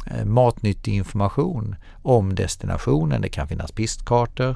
eh, 0.05 0.25
matnyttig 0.25 0.93
information 0.93 1.75
om 2.01 2.35
destinationen. 2.35 3.21
Det 3.21 3.29
kan 3.29 3.47
finnas 3.47 3.71
pistkartor. 3.71 4.55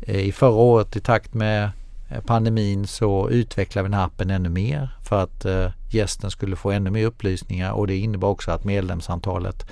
Eh, 0.00 0.20
I 0.20 0.32
förra 0.32 0.50
året 0.50 0.96
i 0.96 1.00
takt 1.00 1.34
med 1.34 1.70
pandemin 2.26 2.86
så 2.86 3.30
utvecklade 3.30 3.82
vi 3.82 3.90
den 3.90 3.98
här 3.98 4.06
appen 4.06 4.30
ännu 4.30 4.48
mer 4.48 4.90
för 5.02 5.22
att 5.22 5.46
gästen 5.90 6.30
skulle 6.30 6.56
få 6.56 6.70
ännu 6.70 6.90
mer 6.90 7.06
upplysningar 7.06 7.72
och 7.72 7.86
det 7.86 7.96
innebar 7.96 8.28
också 8.28 8.50
att 8.50 8.64
medlemsantalet 8.64 9.66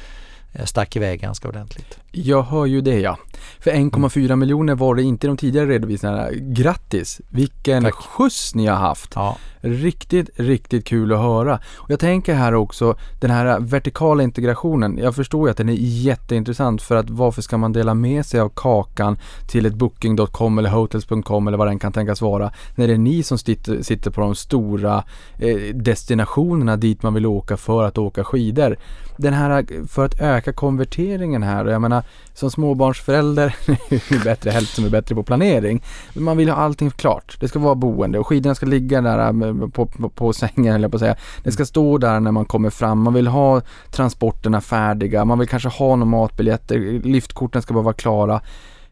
stack 0.64 0.97
iväg 0.97 1.21
ganska 1.21 1.49
ordentligt. 1.49 1.99
Jag 2.24 2.42
hör 2.42 2.66
ju 2.66 2.81
det 2.81 3.00
ja. 3.00 3.18
För 3.61 3.70
1,4 3.70 4.37
miljoner 4.37 4.74
var 4.74 4.94
det 4.94 5.02
inte 5.02 5.26
i 5.26 5.29
de 5.29 5.37
tidigare 5.37 5.66
redovisningarna. 5.66 6.29
Grattis! 6.33 7.20
Vilken 7.29 7.83
Tack. 7.83 7.94
skjuts 7.94 8.55
ni 8.55 8.66
har 8.66 8.76
haft! 8.76 9.12
Ja, 9.14 9.37
Riktigt, 9.66 10.31
riktigt 10.35 10.85
kul 10.85 11.12
att 11.12 11.18
höra. 11.18 11.59
Och 11.76 11.90
jag 11.90 12.00
tänker 12.00 12.35
här 12.35 12.55
också, 12.55 12.96
den 13.20 13.31
här 13.31 13.61
vertikala 13.61 14.22
integrationen. 14.22 14.98
Jag 14.98 15.14
förstår 15.14 15.48
ju 15.48 15.50
att 15.50 15.57
den 15.57 15.68
är 15.68 15.76
jätteintressant 15.79 16.83
för 16.83 16.96
att 16.96 17.11
varför 17.11 17.42
ska 17.42 17.57
man 17.59 17.72
dela 17.72 17.94
med 17.94 18.26
sig 18.26 18.40
av 18.40 18.48
kakan 18.48 19.18
till 19.48 19.66
ett 19.66 19.74
booking.com 19.74 20.59
eller 20.59 20.70
hotels.com 20.70 21.48
eller 21.48 21.59
vad 21.59 21.66
den 21.66 21.79
kan 21.79 21.92
tänkas 21.92 22.20
vara. 22.20 22.52
När 22.74 22.87
det 22.87 22.92
är 22.92 22.98
ni 22.98 23.22
som 23.22 23.38
sitter, 23.38 23.83
sitter 23.83 24.11
på 24.11 24.20
de 24.20 24.35
stora 24.35 25.05
eh, 25.38 25.74
destinationerna 25.74 26.76
dit 26.76 27.02
man 27.02 27.14
vill 27.14 27.26
åka 27.26 27.57
för 27.57 27.85
att 27.85 27.98
åka 27.98 28.24
skidor. 28.24 28.76
Den 29.16 29.33
här, 29.33 29.87
för 29.88 30.05
att 30.05 30.20
öka 30.20 30.52
konverteringen 30.52 31.42
här, 31.42 31.64
och 31.64 31.72
jag 31.72 31.83
menar 31.83 32.02
som 32.35 32.51
småbarnsförälder, 32.51 33.57
det 33.66 34.11
är 34.11 34.25
bättre 34.25 34.51
hälft 34.51 34.75
som 34.75 34.85
är 34.85 34.90
bättre 34.90 35.14
på 35.14 35.23
planering. 35.23 35.83
Men 36.14 36.25
man 36.25 36.37
vill 36.37 36.49
ha 36.49 36.57
allting 36.57 36.90
klart. 36.90 37.37
Det 37.40 37.49
ska 37.49 37.59
vara 37.59 37.75
boende 37.75 38.19
och 38.19 38.27
skidorna 38.27 38.55
ska 38.55 38.66
ligga 38.66 39.01
där 39.01 39.19
äh, 39.19 39.69
på, 39.69 39.87
på, 39.87 40.09
på 40.09 40.33
sängen 40.33 40.75
eller 40.75 40.88
på 40.88 40.97
att 40.97 41.01
säga. 41.01 41.16
Det 41.42 41.53
ska 41.53 41.66
stå 41.66 41.99
där 41.99 42.21
när 42.21 42.33
man 42.33 42.45
kommer 42.45 42.71
fram. 42.71 43.03
Man 43.03 43.14
vill 43.14 43.27
ha 43.27 43.62
transporterna 43.90 44.61
färdiga. 44.61 45.25
Man 45.25 45.38
vill 45.38 45.49
kanske 45.49 45.69
ha 45.69 45.97
några 45.97 46.11
matbiljetter. 46.11 46.79
Liftkorten 47.03 47.62
ska 47.62 47.75
bara 47.75 47.85
vara 47.85 47.95
klara. 47.95 48.40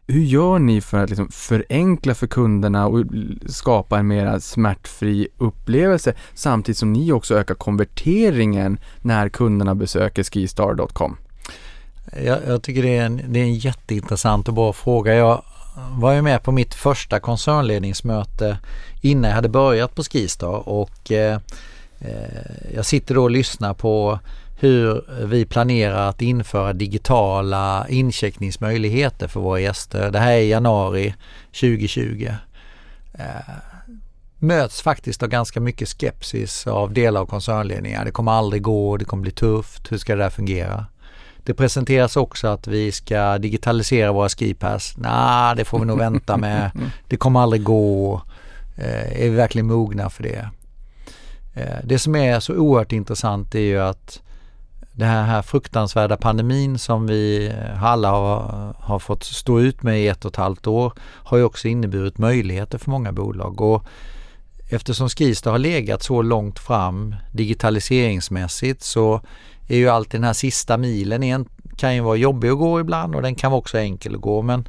Hur 0.07 0.21
gör 0.21 0.59
ni 0.59 0.81
för 0.81 0.97
att 0.97 1.09
liksom 1.09 1.29
förenkla 1.31 2.15
för 2.15 2.27
kunderna 2.27 2.87
och 2.87 3.05
skapa 3.45 3.99
en 3.99 4.07
mer 4.07 4.39
smärtfri 4.39 5.27
upplevelse 5.37 6.13
samtidigt 6.33 6.77
som 6.77 6.93
ni 6.93 7.11
också 7.11 7.35
ökar 7.35 7.55
konverteringen 7.55 8.79
när 9.01 9.29
kunderna 9.29 9.75
besöker 9.75 10.23
skistar.com? 10.23 11.17
Jag, 12.23 12.39
jag 12.47 12.63
tycker 12.63 12.83
det 12.83 12.97
är, 12.97 13.05
en, 13.05 13.21
det 13.27 13.39
är 13.39 13.43
en 13.43 13.55
jätteintressant 13.55 14.47
och 14.47 14.53
bra 14.53 14.73
fråga. 14.73 15.13
Jag 15.13 15.43
var 15.91 16.13
ju 16.13 16.21
med 16.21 16.43
på 16.43 16.51
mitt 16.51 16.73
första 16.73 17.19
koncernledningsmöte 17.19 18.57
innan 19.01 19.29
jag 19.29 19.35
hade 19.35 19.49
börjat 19.49 19.95
på 19.95 20.03
Skistar 20.03 20.69
och 20.69 21.11
eh, 21.11 21.39
eh 21.99 22.71
jag 22.75 22.85
sitter 22.85 23.15
då 23.15 23.23
och 23.23 23.31
lyssnar 23.31 23.73
på 23.73 24.19
hur 24.59 25.05
vi 25.25 25.45
planerar 25.45 26.09
att 26.09 26.21
införa 26.21 26.73
digitala 26.73 27.85
incheckningsmöjligheter 27.89 29.27
för 29.27 29.39
våra 29.39 29.59
gäster. 29.59 30.11
Det 30.11 30.19
här 30.19 30.31
är 30.31 30.41
januari 30.41 31.15
2020. 31.51 32.29
Eh, 33.13 33.25
möts 34.39 34.81
faktiskt 34.81 35.23
av 35.23 35.29
ganska 35.29 35.59
mycket 35.59 35.89
skepsis 35.89 36.67
av 36.67 36.93
delar 36.93 37.21
av 37.21 37.25
koncernledningar. 37.25 38.05
Det 38.05 38.11
kommer 38.11 38.31
aldrig 38.31 38.61
gå, 38.61 38.97
det 38.97 39.05
kommer 39.05 39.21
bli 39.21 39.31
tufft, 39.31 39.91
hur 39.91 39.97
ska 39.97 40.15
det 40.15 40.23
där 40.23 40.29
fungera? 40.29 40.85
Det 41.45 41.53
presenteras 41.53 42.17
också 42.17 42.47
att 42.47 42.67
vi 42.67 42.91
ska 42.91 43.37
digitalisera 43.37 44.11
våra 44.11 44.29
skipass. 44.29 44.93
Nej, 44.97 45.55
det 45.55 45.65
får 45.65 45.79
vi 45.79 45.85
nog 45.85 45.97
vänta 45.97 46.37
med. 46.37 46.71
Det 47.07 47.17
kommer 47.17 47.39
aldrig 47.39 47.63
gå. 47.63 48.21
Eh, 48.75 49.21
är 49.23 49.29
vi 49.29 49.35
verkligen 49.35 49.67
mogna 49.67 50.09
för 50.09 50.23
det? 50.23 50.49
Eh, 51.53 51.79
det 51.83 51.99
som 51.99 52.15
är 52.15 52.39
så 52.39 52.55
oerhört 52.55 52.91
intressant 52.91 53.55
är 53.55 53.59
ju 53.59 53.81
att 53.81 54.21
den 54.91 55.07
här, 55.07 55.23
här 55.23 55.41
fruktansvärda 55.41 56.17
pandemin 56.17 56.77
som 56.77 57.07
vi 57.07 57.53
alla 57.81 58.09
har, 58.09 58.73
har 58.79 58.99
fått 58.99 59.23
stå 59.23 59.59
ut 59.59 59.83
med 59.83 60.01
i 60.01 60.07
ett 60.07 60.25
och 60.25 60.31
ett 60.31 60.37
halvt 60.37 60.67
år 60.67 60.93
har 60.99 61.37
ju 61.37 61.43
också 61.43 61.67
inneburit 61.67 62.17
möjligheter 62.17 62.77
för 62.77 62.91
många 62.91 63.11
bolag. 63.11 63.61
Och 63.61 63.85
eftersom 64.69 65.09
Skistar 65.09 65.51
har 65.51 65.59
legat 65.59 66.03
så 66.03 66.21
långt 66.21 66.59
fram 66.59 67.15
digitaliseringsmässigt 67.31 68.83
så 68.83 69.21
är 69.67 69.77
ju 69.77 69.89
alltid 69.89 70.19
den 70.19 70.27
här 70.27 70.33
sista 70.33 70.77
milen 70.77 71.23
en, 71.23 71.45
kan 71.77 71.95
ju 71.95 72.01
vara 72.01 72.15
jobbig 72.15 72.49
att 72.49 72.57
gå 72.57 72.79
ibland 72.79 73.15
och 73.15 73.21
den 73.21 73.35
kan 73.35 73.51
vara 73.51 73.59
också 73.59 73.77
enkel 73.77 74.15
att 74.15 74.21
gå 74.21 74.41
men 74.41 74.67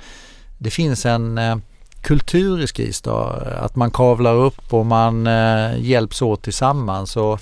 det 0.58 0.70
finns 0.70 1.06
en 1.06 1.38
eh, 1.38 1.56
kultur 2.00 2.62
i 2.62 2.66
Skistar 2.66 3.58
att 3.62 3.76
man 3.76 3.90
kavlar 3.90 4.34
upp 4.34 4.74
och 4.74 4.86
man 4.86 5.26
eh, 5.26 5.80
hjälps 5.80 6.22
åt 6.22 6.42
tillsammans 6.42 7.16
och 7.16 7.40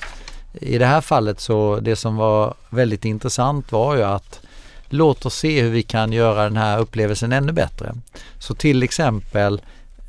i 0.53 0.79
det 0.79 0.87
här 0.87 1.01
fallet 1.01 1.41
så 1.41 1.79
det 1.81 1.97
som 1.97 2.17
var 2.17 2.55
väldigt 2.71 3.05
intressant 3.05 3.73
var 3.73 3.97
ju 3.97 4.03
att 4.03 4.41
låt 4.89 5.27
oss 5.27 5.35
se 5.35 5.63
hur 5.63 5.71
vi 5.71 5.83
kan 5.83 6.13
göra 6.13 6.45
den 6.45 6.57
här 6.57 6.79
upplevelsen 6.79 7.33
ännu 7.33 7.53
bättre. 7.53 7.95
Så 8.39 8.55
till 8.55 8.83
exempel 8.83 9.63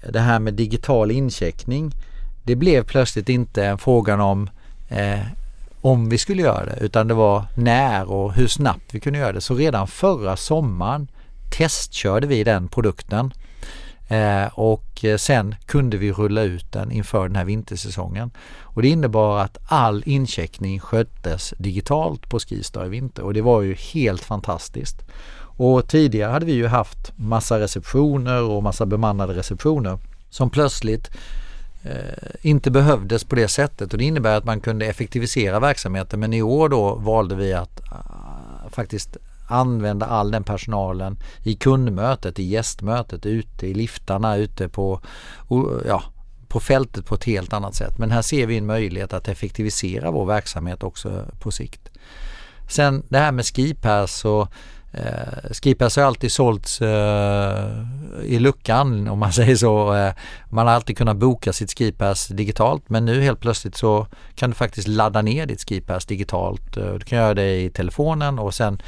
det 0.09 0.19
här 0.19 0.39
med 0.39 0.53
digital 0.53 1.11
incheckning 1.11 1.91
det 2.43 2.55
blev 2.55 2.83
plötsligt 2.83 3.29
inte 3.29 3.65
en 3.65 3.77
frågan 3.77 4.21
om 4.21 4.49
eh, 4.89 5.19
om 5.85 6.09
vi 6.09 6.17
skulle 6.17 6.41
göra 6.41 6.65
det 6.65 6.77
utan 6.81 7.07
det 7.07 7.13
var 7.13 7.45
när 7.55 8.11
och 8.11 8.33
hur 8.33 8.47
snabbt 8.47 8.93
vi 8.93 8.99
kunde 8.99 9.19
göra 9.19 9.31
det. 9.31 9.41
Så 9.41 9.55
redan 9.55 9.87
förra 9.87 10.37
sommaren 10.37 11.07
testkörde 11.57 12.27
vi 12.27 12.43
den 12.43 12.67
produkten 12.67 13.33
eh, 14.07 14.45
och 14.53 15.05
eh, 15.05 15.17
sen 15.17 15.55
kunde 15.65 15.97
vi 15.97 16.11
rulla 16.11 16.41
ut 16.41 16.71
den 16.71 16.91
inför 16.91 17.27
den 17.27 17.35
här 17.35 17.45
vintersäsongen. 17.45 18.31
Och 18.61 18.81
det 18.81 18.87
innebar 18.87 19.39
att 19.39 19.57
all 19.65 20.03
incheckning 20.05 20.79
sköttes 20.79 21.53
digitalt 21.57 22.29
på 22.29 22.39
Skistar 22.39 22.85
i 22.85 22.89
vinter 22.89 23.23
och 23.23 23.33
det 23.33 23.41
var 23.41 23.61
ju 23.61 23.75
helt 23.75 24.23
fantastiskt. 24.23 25.01
Och 25.37 25.87
tidigare 25.87 26.31
hade 26.31 26.45
vi 26.45 26.53
ju 26.53 26.67
haft 26.67 27.11
massa 27.15 27.59
receptioner 27.59 28.41
och 28.43 28.63
massa 28.63 28.85
bemannade 28.85 29.33
receptioner 29.33 29.99
som 30.29 30.49
plötsligt 30.49 31.09
Eh, 31.85 32.29
inte 32.41 32.71
behövdes 32.71 33.23
på 33.23 33.35
det 33.35 33.47
sättet 33.47 33.93
och 33.93 33.97
det 33.97 34.05
innebär 34.05 34.37
att 34.37 34.45
man 34.45 34.59
kunde 34.61 34.85
effektivisera 34.85 35.59
verksamheten 35.59 36.19
men 36.19 36.33
i 36.33 36.41
år 36.41 36.69
då 36.69 36.95
valde 36.95 37.35
vi 37.35 37.53
att 37.53 37.81
ah, 37.91 38.69
faktiskt 38.69 39.17
använda 39.47 40.05
all 40.05 40.31
den 40.31 40.43
personalen 40.43 41.17
i 41.43 41.55
kundmötet, 41.55 42.39
i 42.39 42.43
gästmötet, 42.43 43.25
ute 43.25 43.67
i 43.67 43.73
liftarna, 43.73 44.37
ute 44.37 44.69
på, 44.69 45.01
ja, 45.87 46.03
på 46.47 46.59
fältet 46.59 47.05
på 47.05 47.15
ett 47.15 47.23
helt 47.23 47.53
annat 47.53 47.75
sätt. 47.75 47.97
Men 47.97 48.11
här 48.11 48.21
ser 48.21 48.47
vi 48.47 48.57
en 48.57 48.65
möjlighet 48.65 49.13
att 49.13 49.27
effektivisera 49.27 50.11
vår 50.11 50.25
verksamhet 50.25 50.83
också 50.83 51.25
på 51.39 51.51
sikt. 51.51 51.89
Sen 52.69 53.03
det 53.09 53.17
här 53.17 53.31
med 53.31 53.45
skipass 53.45 54.25
och 54.25 54.47
Eh, 54.97 55.51
Skipass 55.51 55.95
har 55.95 56.03
alltid 56.03 56.31
sålts 56.31 56.81
eh, 56.81 57.69
i 58.23 58.39
luckan 58.39 59.07
om 59.07 59.19
man 59.19 59.33
säger 59.39 59.55
så. 59.55 59.93
Eh, 59.93 60.13
man 60.49 60.67
har 60.67 60.73
alltid 60.73 60.97
kunnat 60.97 61.17
boka 61.17 61.53
sitt 61.53 61.77
skipass 61.77 62.27
digitalt 62.27 62.89
men 62.89 63.05
nu 63.05 63.21
helt 63.21 63.39
plötsligt 63.39 63.75
så 63.75 64.07
kan 64.35 64.49
du 64.49 64.55
faktiskt 64.55 64.87
ladda 64.87 65.21
ner 65.21 65.45
ditt 65.45 65.69
skipass 65.69 66.05
digitalt. 66.05 66.77
Eh, 66.77 66.93
du 66.93 67.05
kan 67.05 67.19
göra 67.19 67.33
det 67.33 67.61
i 67.61 67.69
telefonen 67.69 68.39
och 68.39 68.53
sen 68.53 68.81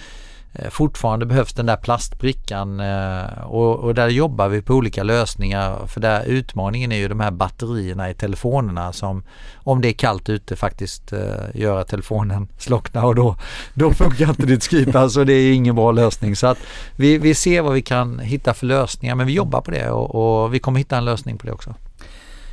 fortfarande 0.70 1.26
behövs 1.26 1.54
den 1.54 1.66
där 1.66 1.76
plastbrickan 1.76 2.80
eh, 2.80 3.44
och, 3.46 3.76
och 3.76 3.94
där 3.94 4.08
jobbar 4.08 4.48
vi 4.48 4.62
på 4.62 4.74
olika 4.74 5.04
lösningar 5.04 5.88
för 5.88 6.02
där 6.02 6.24
utmaningen 6.24 6.92
är 6.92 6.98
ju 6.98 7.08
de 7.08 7.20
här 7.20 7.32
batterierna 7.32 8.10
i 8.10 8.14
telefonerna 8.14 8.94
som 8.94 9.24
om 9.56 9.82
det 9.82 9.88
är 9.88 9.94
kallt 9.94 10.30
ute 10.30 10.56
faktiskt 10.56 11.14
eh, 11.14 11.20
gör 11.54 11.80
att 11.80 11.88
telefonen 11.88 12.48
slocknar 12.58 13.04
och 13.04 13.16
då, 13.16 13.36
då 13.74 13.92
funkar 13.94 14.30
inte 14.30 14.46
ditt 14.46 14.64
skipass 14.64 15.18
och 15.18 15.26
det 15.26 15.34
är 15.34 15.54
ingen 15.54 15.76
bra 15.76 15.92
lösning. 15.92 16.36
Så 16.36 16.48
att 16.48 16.58
vi, 16.96 17.18
vi 17.18 17.36
ser 17.36 17.62
vad 17.62 17.74
vi 17.74 17.82
kan 17.82 18.20
hitta 18.20 18.54
för 18.54 18.66
lösningar 18.66 19.16
men 19.16 19.28
vi 19.28 19.34
jobbar 19.34 19.62
på 19.62 19.72
det 19.72 19.90
och, 19.90 20.44
och 20.44 20.54
vi 20.54 20.60
kommer 20.60 20.80
hitta 20.80 20.98
en 20.98 21.06
lösning 21.06 21.38
på 21.38 21.48
det 21.48 21.54
också. 21.54 21.76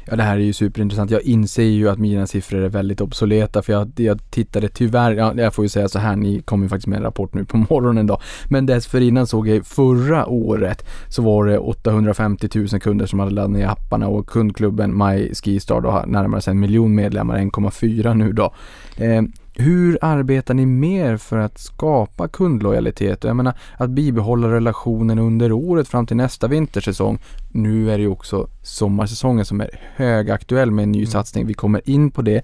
Ja 0.07 0.17
det 0.17 0.23
här 0.23 0.37
är 0.37 0.41
ju 0.41 0.53
superintressant. 0.53 1.11
Jag 1.11 1.23
inser 1.23 1.63
ju 1.63 1.89
att 1.89 1.99
mina 1.99 2.27
siffror 2.27 2.61
är 2.61 2.69
väldigt 2.69 3.01
obsoleta 3.01 3.63
för 3.63 3.73
jag, 3.73 3.93
jag 3.97 4.31
tittade 4.31 4.69
tyvärr, 4.69 5.13
ja, 5.13 5.35
jag 5.37 5.55
får 5.55 5.65
ju 5.65 5.69
säga 5.69 5.89
så 5.89 5.99
här, 5.99 6.17
ni 6.17 6.43
kom 6.43 6.63
ju 6.63 6.69
faktiskt 6.69 6.87
med 6.87 6.97
en 6.97 7.03
rapport 7.03 7.35
nu 7.35 7.45
på 7.45 7.57
morgonen 7.71 8.07
då. 8.07 8.21
Men 8.49 8.67
dessförinnan 8.67 9.27
såg 9.27 9.49
jag 9.49 9.67
förra 9.67 10.27
året 10.27 10.87
så 11.09 11.23
var 11.23 11.47
det 11.47 11.59
850 11.59 12.49
000 12.55 12.69
kunder 12.69 13.07
som 13.07 13.19
hade 13.19 13.31
laddat 13.33 13.51
ner 13.51 13.67
apparna 13.67 14.09
och 14.09 14.27
kundklubben 14.27 14.99
My 14.99 15.35
Skistar 15.35 15.81
då 15.81 15.91
har 15.91 16.07
närmare 16.07 16.41
sig 16.41 16.51
en 16.51 16.61
miljon 16.61 16.95
medlemmar, 16.95 17.39
1,4 17.39 18.15
nu 18.15 18.33
då. 18.33 18.55
Eh, 18.97 19.23
hur 19.57 19.99
arbetar 20.01 20.55
ni 20.55 20.67
mer 20.67 21.17
för 21.17 21.39
att 21.39 21.59
skapa 21.59 22.29
kundlojalitet? 22.29 23.25
Jag 23.25 23.37
menar 23.37 23.55
att 23.77 23.91
bibehålla 23.91 24.49
relationen 24.49 25.19
under 25.19 25.53
året 25.53 25.89
fram 25.89 26.07
till 26.07 26.17
nästa 26.17 26.49
vintersäsong. 26.49 27.19
Nu 27.53 27.91
är 27.91 27.97
det 27.99 28.03
ju 28.03 28.09
också 28.09 28.49
sommarsäsongen 28.63 29.45
som 29.45 29.61
är 29.61 29.71
högaktuell 29.97 30.71
med 30.71 30.83
en 30.83 30.93
ny 30.93 30.99
Mm. 30.99 31.11
satsning. 31.11 31.47
Vi 31.47 31.55
kommer 31.55 31.91
in 31.91 32.11
på 32.11 32.23
det. 32.23 32.43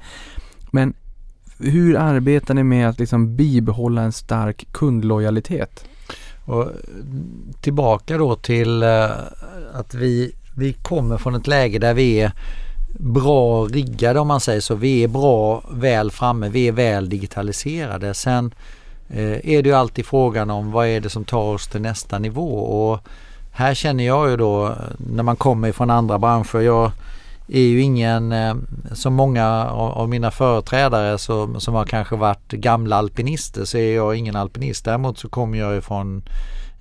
Men 0.70 0.94
hur 1.59 1.96
arbetar 1.96 2.55
ni 2.55 2.62
med 2.62 2.88
att 2.88 2.99
liksom 2.99 3.37
bibehålla 3.37 4.03
en 4.03 4.12
stark 4.12 4.66
kundlojalitet? 4.73 5.85
Och 6.44 6.68
tillbaka 7.61 8.18
då 8.18 8.37
till 8.37 8.83
eh, 8.83 9.11
att 9.75 9.94
vi, 9.94 10.33
vi 10.57 10.73
kommer 10.73 11.18
från 11.18 11.35
ett 11.35 11.46
läge 11.46 11.79
där 11.79 11.94
vi 11.94 12.20
är 12.20 12.33
bra 12.98 13.64
riggade 13.64 14.20
om 14.20 14.29
man 14.29 14.40
säger 14.40 14.61
så. 14.61 14.74
Vi 14.74 15.05
är 15.05 15.09
bra 15.09 15.62
väl 15.70 16.11
framme, 16.11 16.48
vi 16.48 16.68
är 16.68 16.72
väl 16.72 17.09
digitaliserade. 17.09 18.14
Sen 18.14 18.55
eh, 19.09 19.50
är 19.50 19.62
det 19.62 19.68
ju 19.68 19.72
alltid 19.72 20.07
frågan 20.07 20.50
om 20.50 20.70
vad 20.70 20.87
är 20.87 21.00
det 21.00 21.11
som 21.11 21.24
tar 21.24 21.55
oss 21.55 21.68
till 21.68 21.81
nästa 21.81 22.18
nivå 22.18 22.59
och 22.59 23.00
här 23.53 23.74
känner 23.74 24.05
jag 24.05 24.31
ju 24.31 24.37
då 24.37 24.74
när 24.96 25.22
man 25.22 25.37
kommer 25.37 25.72
från 25.72 25.90
andra 25.90 26.18
branscher. 26.18 26.61
Jag 26.61 26.92
är 27.48 27.61
ju 27.61 27.81
ingen, 27.81 28.33
eh, 28.33 28.55
som 28.92 29.14
många 29.14 29.70
av, 29.70 30.09
mina 30.09 30.31
företrädare 30.31 31.18
som, 31.18 31.61
som 31.61 31.74
har 31.74 31.85
kanske 31.85 32.16
varit 32.16 32.53
gamla 32.53 32.96
alpinister 32.96 33.64
så 33.64 33.79
är 33.79 33.96
jag 33.96 34.16
ingen 34.16 34.37
alpinist. 34.37 34.85
Däremot 34.85 35.18
så 35.18 35.29
kommer 35.29 35.59
jag 35.59 35.76
ifrån 35.76 36.22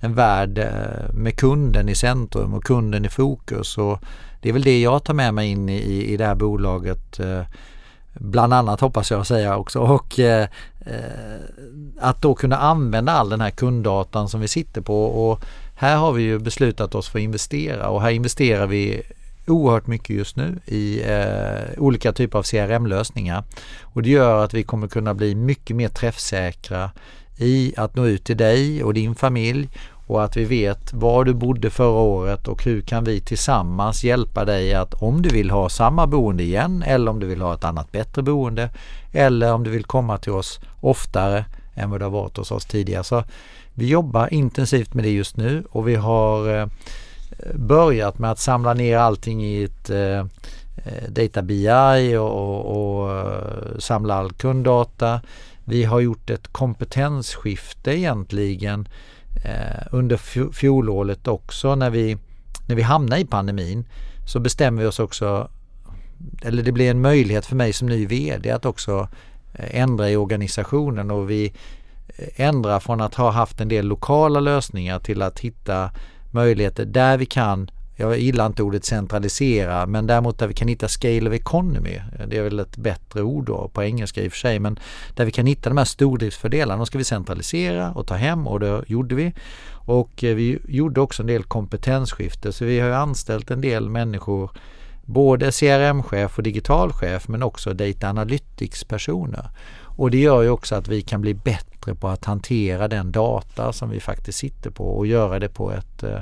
en 0.00 0.14
värld 0.14 0.58
eh, 0.58 1.14
med 1.14 1.36
kunden 1.36 1.88
i 1.88 1.94
centrum 1.94 2.54
och 2.54 2.64
kunden 2.64 3.04
i 3.04 3.08
fokus. 3.08 3.78
Och 3.78 3.98
det 4.40 4.48
är 4.48 4.52
väl 4.52 4.62
det 4.62 4.80
jag 4.80 5.04
tar 5.04 5.14
med 5.14 5.34
mig 5.34 5.50
in 5.50 5.68
i, 5.68 6.04
i 6.12 6.16
det 6.16 6.26
här 6.26 6.34
bolaget. 6.34 7.20
Eh, 7.20 7.42
bland 8.12 8.54
annat 8.54 8.80
hoppas 8.80 9.10
jag 9.10 9.26
säga 9.26 9.56
också. 9.56 9.78
Och 9.78 10.18
eh, 10.18 10.48
eh, 10.86 11.40
att 12.00 12.22
då 12.22 12.34
kunna 12.34 12.56
använda 12.56 13.12
all 13.12 13.28
den 13.28 13.40
här 13.40 13.50
kunddatan 13.50 14.28
som 14.28 14.40
vi 14.40 14.48
sitter 14.48 14.80
på. 14.80 15.04
Och 15.04 15.40
här 15.74 15.96
har 15.96 16.12
vi 16.12 16.22
ju 16.22 16.38
beslutat 16.38 16.94
oss 16.94 17.08
för 17.08 17.18
att 17.18 17.22
investera 17.22 17.88
och 17.88 18.02
här 18.02 18.10
investerar 18.10 18.66
vi 18.66 19.02
oerhört 19.46 19.86
mycket 19.86 20.16
just 20.16 20.36
nu 20.36 20.58
i 20.66 21.02
eh, 21.02 21.78
olika 21.78 22.12
typer 22.12 22.38
av 22.38 22.42
CRM-lösningar. 22.42 23.44
Och 23.82 24.02
det 24.02 24.10
gör 24.10 24.44
att 24.44 24.54
vi 24.54 24.62
kommer 24.62 24.88
kunna 24.88 25.14
bli 25.14 25.34
mycket 25.34 25.76
mer 25.76 25.88
träffsäkra 25.88 26.90
i 27.38 27.74
att 27.76 27.96
nå 27.96 28.06
ut 28.06 28.24
till 28.24 28.36
dig 28.36 28.84
och 28.84 28.94
din 28.94 29.14
familj 29.14 29.68
och 30.10 30.24
att 30.24 30.36
vi 30.36 30.44
vet 30.44 30.92
var 30.92 31.24
du 31.24 31.34
bodde 31.34 31.70
förra 31.70 32.00
året 32.00 32.48
och 32.48 32.64
hur 32.64 32.80
kan 32.80 33.04
vi 33.04 33.20
tillsammans 33.20 34.04
hjälpa 34.04 34.44
dig 34.44 34.74
att 34.74 34.94
om 34.94 35.22
du 35.22 35.28
vill 35.28 35.50
ha 35.50 35.68
samma 35.68 36.06
boende 36.06 36.42
igen 36.42 36.82
eller 36.86 37.10
om 37.10 37.20
du 37.20 37.26
vill 37.26 37.40
ha 37.40 37.54
ett 37.54 37.64
annat 37.64 37.92
bättre 37.92 38.22
boende 38.22 38.70
eller 39.12 39.52
om 39.52 39.64
du 39.64 39.70
vill 39.70 39.84
komma 39.84 40.18
till 40.18 40.32
oss 40.32 40.60
oftare 40.80 41.44
än 41.74 41.90
vad 41.90 42.00
du 42.00 42.04
har 42.04 42.10
varit 42.10 42.36
hos 42.36 42.50
oss 42.50 42.64
tidigare. 42.64 43.04
Så 43.04 43.24
vi 43.74 43.88
jobbar 43.88 44.34
intensivt 44.34 44.94
med 44.94 45.04
det 45.04 45.10
just 45.10 45.36
nu 45.36 45.64
och 45.70 45.88
vi 45.88 45.94
har 45.94 46.58
eh, 46.58 46.66
börjat 47.54 48.18
med 48.18 48.30
att 48.30 48.38
samla 48.38 48.74
ner 48.74 48.96
allting 48.96 49.44
i 49.44 49.62
ett 49.62 49.90
eh, 49.90 50.18
eh, 50.84 51.08
Data 51.08 51.42
BI 51.42 52.16
och, 52.16 52.36
och, 52.36 53.04
och 53.04 53.82
samla 53.82 54.14
all 54.14 54.32
kunddata. 54.32 55.20
Vi 55.64 55.84
har 55.84 56.00
gjort 56.00 56.30
ett 56.30 56.52
kompetensskifte 56.52 57.98
egentligen 57.98 58.88
eh, 59.44 59.86
under 59.90 60.16
fjolåret 60.52 61.28
också 61.28 61.74
när 61.74 61.90
vi, 61.90 62.16
när 62.68 62.76
vi 62.76 62.82
hamnade 62.82 63.20
i 63.20 63.24
pandemin 63.24 63.84
så 64.26 64.40
bestämmer 64.40 64.82
vi 64.82 64.88
oss 64.88 64.98
också, 64.98 65.48
eller 66.42 66.62
det 66.62 66.72
blir 66.72 66.90
en 66.90 67.00
möjlighet 67.00 67.46
för 67.46 67.56
mig 67.56 67.72
som 67.72 67.88
ny 67.88 68.06
VD 68.06 68.50
att 68.50 68.64
också 68.64 69.08
eh, 69.54 69.80
ändra 69.80 70.10
i 70.10 70.16
organisationen 70.16 71.10
och 71.10 71.30
vi 71.30 71.52
eh, 72.16 72.46
ändrar 72.46 72.80
från 72.80 73.00
att 73.00 73.14
ha 73.14 73.30
haft 73.30 73.60
en 73.60 73.68
del 73.68 73.86
lokala 73.86 74.40
lösningar 74.40 74.98
till 74.98 75.22
att 75.22 75.40
hitta 75.40 75.90
möjligheter 76.30 76.84
där 76.84 77.18
vi 77.18 77.26
kan 77.26 77.70
jag 78.00 78.18
gillar 78.18 78.46
inte 78.46 78.62
ordet 78.62 78.84
centralisera 78.84 79.86
men 79.86 80.06
däremot 80.06 80.38
där 80.38 80.46
vi 80.46 80.54
kan 80.54 80.68
hitta 80.68 80.88
scale 80.88 81.30
of 81.30 81.34
economy. 81.34 82.00
Det 82.26 82.36
är 82.36 82.42
väl 82.42 82.58
ett 82.58 82.76
bättre 82.76 83.22
ord 83.22 83.46
då 83.46 83.68
på 83.68 83.82
engelska 83.82 84.22
i 84.22 84.28
och 84.28 84.32
för 84.32 84.38
sig 84.38 84.58
men 84.58 84.78
där 85.14 85.24
vi 85.24 85.30
kan 85.30 85.46
hitta 85.46 85.70
de 85.70 85.78
här 85.78 85.84
stordriftsfördelarna. 85.84 86.78
Då 86.78 86.86
ska 86.86 86.98
vi 86.98 87.04
centralisera 87.04 87.92
och 87.92 88.06
ta 88.06 88.14
hem 88.14 88.46
och 88.46 88.60
det 88.60 88.84
gjorde 88.86 89.14
vi. 89.14 89.32
Och 89.86 90.24
eh, 90.24 90.34
vi 90.34 90.58
gjorde 90.68 91.00
också 91.00 91.22
en 91.22 91.26
del 91.26 91.42
kompetensskifte 91.42 92.52
så 92.52 92.64
vi 92.64 92.80
har 92.80 92.90
anställt 92.90 93.50
en 93.50 93.60
del 93.60 93.88
människor 93.88 94.50
både 95.04 95.52
CRM-chef 95.52 96.38
och 96.38 96.42
digitalchef 96.42 97.28
men 97.28 97.42
också 97.42 97.74
data 97.74 98.08
analytics-personer. 98.08 99.50
Och 99.96 100.10
det 100.10 100.18
gör 100.18 100.42
ju 100.42 100.50
också 100.50 100.74
att 100.74 100.88
vi 100.88 101.02
kan 101.02 101.20
bli 101.20 101.34
bättre 101.34 101.94
på 101.94 102.08
att 102.08 102.24
hantera 102.24 102.88
den 102.88 103.12
data 103.12 103.72
som 103.72 103.90
vi 103.90 104.00
faktiskt 104.00 104.38
sitter 104.38 104.70
på 104.70 104.84
och 104.84 105.06
göra 105.06 105.38
det 105.38 105.48
på 105.48 105.72
ett 105.72 106.02
eh, 106.02 106.20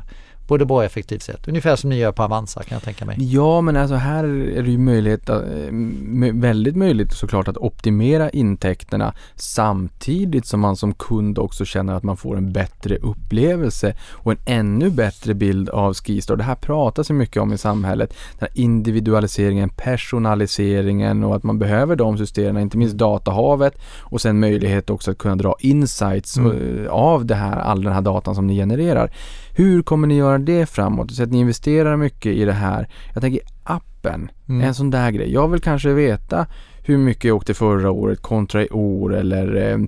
eh, 0.48 0.58
både 0.58 0.64
bra 0.64 0.76
och 0.76 0.84
effektivt 0.84 1.22
sätt. 1.22 1.48
Ungefär 1.48 1.76
som 1.76 1.90
ni 1.90 1.98
gör 1.98 2.12
på 2.12 2.22
Avanza 2.22 2.62
kan 2.62 2.76
jag 2.76 2.82
tänka 2.82 3.04
mig. 3.04 3.16
Ja, 3.20 3.60
men 3.60 3.76
alltså 3.76 3.94
här 3.94 4.24
är 4.24 4.62
det 4.62 4.70
ju 4.70 4.78
möjlighet, 4.78 5.30
att, 5.30 5.42
eh, 5.42 6.32
väldigt 6.32 6.76
möjligt 6.76 7.12
såklart 7.12 7.48
att 7.48 7.56
optimera 7.56 8.30
intäkterna 8.30 9.14
samtidigt 9.34 10.46
som 10.46 10.60
man 10.60 10.76
som 10.76 10.94
kund 10.94 11.38
också 11.38 11.64
känner 11.64 11.94
att 11.94 12.02
man 12.02 12.16
får 12.16 12.36
en 12.36 12.52
bättre 12.52 12.96
upplevelse 12.96 13.96
och 14.12 14.32
en 14.32 14.38
ännu 14.46 14.90
bättre 14.90 15.34
bild 15.34 15.68
av 15.68 15.94
Skistar. 15.94 16.36
Det 16.36 16.44
här 16.44 16.54
pratas 16.54 17.10
ju 17.10 17.14
mycket 17.14 17.42
om 17.42 17.52
i 17.52 17.58
samhället. 17.58 18.14
Den 18.38 18.48
här 18.52 18.62
individualiseringen, 18.62 19.68
personaliseringen 19.68 21.24
och 21.24 21.36
att 21.36 21.42
man 21.42 21.58
behöver 21.58 21.96
de 21.96 22.18
systemen, 22.18 22.62
inte 22.62 22.78
minst 22.78 22.96
datahavet 22.96 23.78
och 24.00 24.20
sen 24.20 24.40
möjlighet 24.40 24.90
också 24.90 25.10
att 25.10 25.18
kunna 25.18 25.36
dra 25.36 25.56
insights 25.60 26.36
mm. 26.36 26.48
Eh, 26.48 26.90
av 26.90 27.26
det 27.26 27.34
här, 27.34 27.56
all 27.56 27.82
den 27.82 27.92
här 27.92 28.00
datan 28.00 28.34
som 28.34 28.46
ni 28.46 28.56
genererar. 28.56 29.10
Hur 29.58 29.82
kommer 29.82 30.06
ni 30.06 30.16
göra 30.16 30.38
det 30.38 30.66
framåt? 30.66 31.12
Så 31.12 31.22
att 31.22 31.30
ni 31.30 31.38
investerar 31.38 31.96
mycket 31.96 32.32
i 32.32 32.44
det 32.44 32.52
här. 32.52 32.88
Jag 33.14 33.22
tänker 33.22 33.40
appen, 33.64 34.30
mm. 34.48 34.66
en 34.66 34.74
sån 34.74 34.90
där 34.90 35.10
grej. 35.10 35.32
Jag 35.32 35.48
vill 35.48 35.60
kanske 35.60 35.92
veta 35.92 36.46
hur 36.82 36.98
mycket 36.98 37.24
jag 37.24 37.36
åkte 37.36 37.54
förra 37.54 37.90
året 37.90 38.22
kontra 38.22 38.62
i 38.62 38.68
år 38.68 39.14
eller 39.14 39.70
eh, 39.70 39.78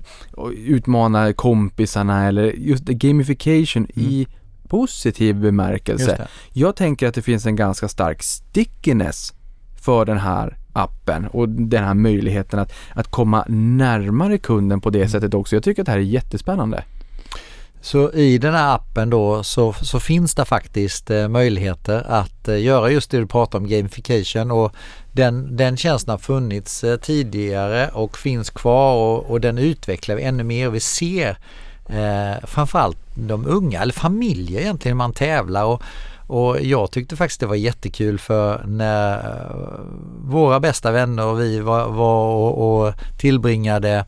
utmana 0.67 1.33
kompisarna 1.33 2.27
eller 2.27 2.43
just 2.43 2.83
gamification 2.83 3.87
mm. 3.95 4.09
i 4.09 4.27
positiv 4.67 5.35
bemärkelse. 5.35 6.27
Jag 6.53 6.75
tänker 6.75 7.07
att 7.07 7.15
det 7.15 7.21
finns 7.21 7.45
en 7.45 7.55
ganska 7.55 7.87
stark 7.87 8.23
stickiness 8.23 9.33
för 9.81 10.05
den 10.05 10.17
här 10.17 10.57
appen 10.73 11.27
och 11.27 11.49
den 11.49 11.83
här 11.83 11.93
möjligheten 11.93 12.59
att, 12.59 12.73
att 12.93 13.07
komma 13.07 13.45
närmare 13.47 14.37
kunden 14.37 14.81
på 14.81 14.89
det 14.89 14.99
mm. 14.99 15.09
sättet 15.09 15.33
också. 15.33 15.55
Jag 15.55 15.63
tycker 15.63 15.81
att 15.81 15.85
det 15.85 15.91
här 15.91 15.99
är 15.99 16.03
jättespännande. 16.03 16.83
Så 17.81 18.11
i 18.11 18.37
den 18.37 18.53
här 18.53 18.75
appen 18.75 19.09
då 19.09 19.43
så, 19.43 19.73
så 19.73 19.99
finns 19.99 20.35
det 20.35 20.45
faktiskt 20.45 21.09
eh, 21.09 21.27
möjligheter 21.27 22.05
att 22.07 22.47
eh, 22.47 22.61
göra 22.61 22.91
just 22.91 23.11
det 23.11 23.17
du 23.17 23.27
pratar 23.27 23.59
om, 23.59 23.67
gamification 23.67 24.51
och 24.51 24.75
den, 25.11 25.57
den 25.57 25.77
tjänsten 25.77 26.11
har 26.11 26.17
funnits 26.17 26.83
eh, 26.83 26.97
tidigare 26.97 27.89
och 27.93 28.17
finns 28.17 28.49
kvar 28.49 28.95
och, 28.95 29.31
och 29.31 29.41
den 29.41 29.57
utvecklar 29.57 30.15
vi 30.15 30.23
ännu 30.23 30.43
mer. 30.43 30.69
Vi 30.69 30.79
ser 30.79 31.37
eh, 31.89 32.47
framförallt 32.47 32.97
de 33.15 33.47
unga, 33.47 33.81
eller 33.81 33.93
familjer 33.93 34.61
egentligen, 34.61 34.97
man 34.97 35.13
tävlar 35.13 35.65
och, 35.65 35.81
och 36.27 36.61
jag 36.61 36.91
tyckte 36.91 37.15
faktiskt 37.15 37.39
det 37.39 37.45
var 37.45 37.55
jättekul 37.55 38.19
för 38.19 38.63
när 38.67 39.13
eh, 39.17 39.79
våra 40.23 40.59
bästa 40.59 40.91
vänner 40.91 41.25
och 41.25 41.39
vi 41.39 41.59
var, 41.59 41.89
var 41.89 42.25
och, 42.35 42.85
och 42.85 42.93
tillbringade 43.19 44.05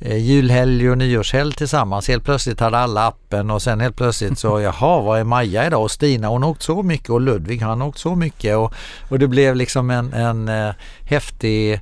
julhelg 0.00 0.90
och 0.90 0.98
nyårshelg 0.98 1.52
tillsammans. 1.52 2.08
Helt 2.08 2.24
plötsligt 2.24 2.60
hade 2.60 2.78
alla 2.78 3.06
appen 3.06 3.50
och 3.50 3.62
sen 3.62 3.80
helt 3.80 3.96
plötsligt 3.96 4.38
så 4.38 4.60
jaha 4.60 5.00
vad 5.00 5.20
är 5.20 5.24
Maja 5.24 5.66
idag 5.66 5.82
och 5.82 5.90
Stina 5.90 6.28
hon 6.28 6.42
har 6.42 6.50
åkt 6.50 6.62
så 6.62 6.82
mycket 6.82 7.10
och 7.10 7.20
Ludvig 7.20 7.62
han 7.62 7.80
har 7.80 7.88
åkt 7.88 7.98
så 7.98 8.14
mycket 8.14 8.56
och, 8.56 8.74
och 9.08 9.18
det 9.18 9.28
blev 9.28 9.56
liksom 9.56 9.90
en, 9.90 10.12
en 10.12 10.48
uh, 10.48 10.72
häftig 11.04 11.80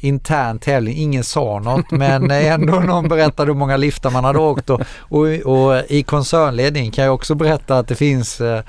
intern 0.00 0.58
tävling. 0.58 0.96
Ingen 0.96 1.24
sa 1.24 1.58
något 1.58 1.90
men 1.90 2.30
ändå 2.30 2.80
någon 2.80 3.08
berättade 3.08 3.52
hur 3.52 3.58
många 3.58 3.76
liftar 3.76 4.10
man 4.10 4.24
hade 4.24 4.38
åkt 4.38 4.70
och, 4.70 4.80
och, 4.98 5.26
och 5.26 5.82
i 5.88 6.02
koncernledningen 6.02 6.92
kan 6.92 7.04
jag 7.04 7.14
också 7.14 7.34
berätta 7.34 7.78
att 7.78 7.88
det 7.88 7.94
finns 7.94 8.40
uh, 8.40 8.60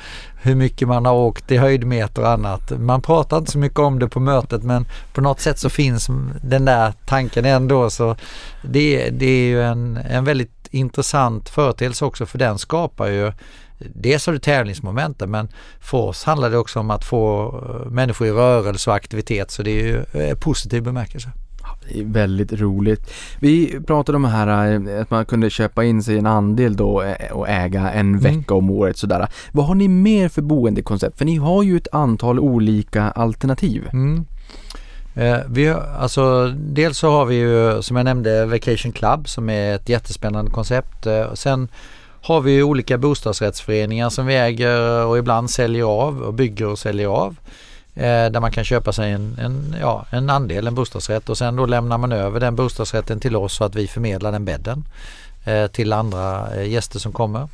hur 0.46 0.56
mycket 0.56 0.88
man 0.88 1.06
har 1.06 1.14
åkt 1.14 1.52
i 1.52 1.58
höjdmeter 1.58 2.22
och 2.22 2.30
annat. 2.30 2.80
Man 2.80 3.02
pratar 3.02 3.38
inte 3.38 3.52
så 3.52 3.58
mycket 3.58 3.80
om 3.80 4.00
det 4.00 4.08
på 4.08 4.20
mötet 4.20 4.64
men 4.64 4.86
på 5.14 5.22
något 5.22 5.40
sätt 5.40 5.60
så 5.60 5.70
finns 5.70 6.08
den 6.44 6.66
där 6.66 6.94
tanken 7.06 7.46
ändå 7.46 7.90
så 7.90 8.16
det, 8.62 9.10
det 9.10 9.26
är 9.26 9.48
ju 9.48 9.64
en, 9.64 9.98
en 9.98 10.26
väldigt 10.26 10.68
intressant 10.72 11.50
företeelse 11.50 12.06
också 12.06 12.26
för 12.26 12.38
den 12.38 12.58
skapar 12.58 13.08
ju 13.08 13.32
Dels 13.78 14.26
har 14.26 14.34
du 14.34 14.40
tävlingsmomenten 14.40 15.32
men 15.32 15.48
för 15.80 15.98
oss 15.98 16.24
handlar 16.24 16.50
det 16.50 16.58
också 16.58 16.80
om 16.80 16.92
att 16.92 17.06
få 17.06 17.48
eh, 17.48 17.92
människor 17.92 18.28
i 18.28 18.32
rörelse 18.32 18.90
och 18.90 18.96
aktivitet 18.96 19.52
så 19.52 19.64
det 19.64 19.72
är 19.72 19.84
ju 19.84 20.22
eh, 20.22 20.38
positiv 20.38 20.84
bemärkelse. 20.84 21.30
Väldigt 22.04 22.54
roligt. 22.54 23.14
Vi 23.40 23.80
pratade 23.88 24.16
om 24.16 24.22
det 24.22 24.30
här 24.30 24.74
eh, 24.88 25.02
att 25.02 25.10
man 25.10 25.26
kunde 25.26 25.50
köpa 25.50 25.84
in 25.84 26.04
sig 26.04 26.18
en 26.18 26.26
andel 26.26 26.76
då 26.76 27.02
eh, 27.02 27.32
och 27.32 27.50
äga 27.50 27.92
en 27.92 28.00
mm. 28.00 28.20
vecka 28.20 28.54
om 28.54 28.70
året 28.70 28.98
sådär. 28.98 29.28
Vad 29.52 29.66
har 29.66 29.76
ni 29.76 29.88
mer 29.88 30.30
för 30.30 30.42
boendekoncept? 30.42 31.18
För 31.18 31.26
ni 31.26 31.36
har 31.36 31.64
ju 31.64 31.78
ett 31.78 31.88
antal 31.92 32.40
olika 32.40 33.04
alternativ. 33.04 33.90
Mm. 33.94 34.26
Eh, 35.16 35.38
vi, 35.50 35.70
alltså, 36.00 36.54
dels 36.58 36.98
så 36.98 37.10
har 37.10 37.26
vi 37.26 37.36
ju 37.36 37.82
som 37.82 37.96
jag 37.98 38.04
nämnde 38.04 38.46
Vacation 38.46 38.92
Club 38.92 39.30
som 39.30 39.50
är 39.50 39.76
ett 39.76 39.90
jättespännande 39.90 40.52
koncept. 40.52 41.06
Eh, 41.06 41.34
sen 41.34 41.68
har 42.22 42.42
vi 42.42 42.64
olika 42.64 42.98
bostadsrättsföreningar 42.98 44.10
som 44.10 44.26
vi 44.26 44.36
äger 44.36 45.06
och 45.06 45.18
ibland 45.18 45.50
säljer 45.50 45.84
av 45.84 46.22
och 46.22 46.34
bygger 46.34 46.68
och 46.68 46.80
säljer 46.80 47.08
av. 47.08 47.36
Eh, 47.96 48.32
där 48.32 48.40
man 48.40 48.52
kan 48.52 48.64
köpa 48.64 48.94
sig 48.94 49.12
en, 49.12 49.38
en, 49.40 49.76
ja, 49.82 50.06
en 50.10 50.30
andel, 50.30 50.68
en 50.68 50.76
bostadsrätt 50.76 51.30
och 51.30 51.38
sen 51.38 51.56
då 51.56 51.66
lämnar 51.66 51.98
man 51.98 52.12
över 52.12 52.40
den 52.40 52.56
bostadsrätten 52.56 53.20
till 53.20 53.36
oss 53.36 53.54
så 53.54 53.64
att 53.64 53.76
vi 53.76 53.88
förmedlar 53.88 54.32
den 54.32 54.46
bädden 54.46 54.86
eh, 55.46 55.68
till 55.68 55.94
andra 55.94 56.56
eh, 56.56 56.70
gäster 56.70 57.00
som 57.00 57.12
kommer. 57.12 57.48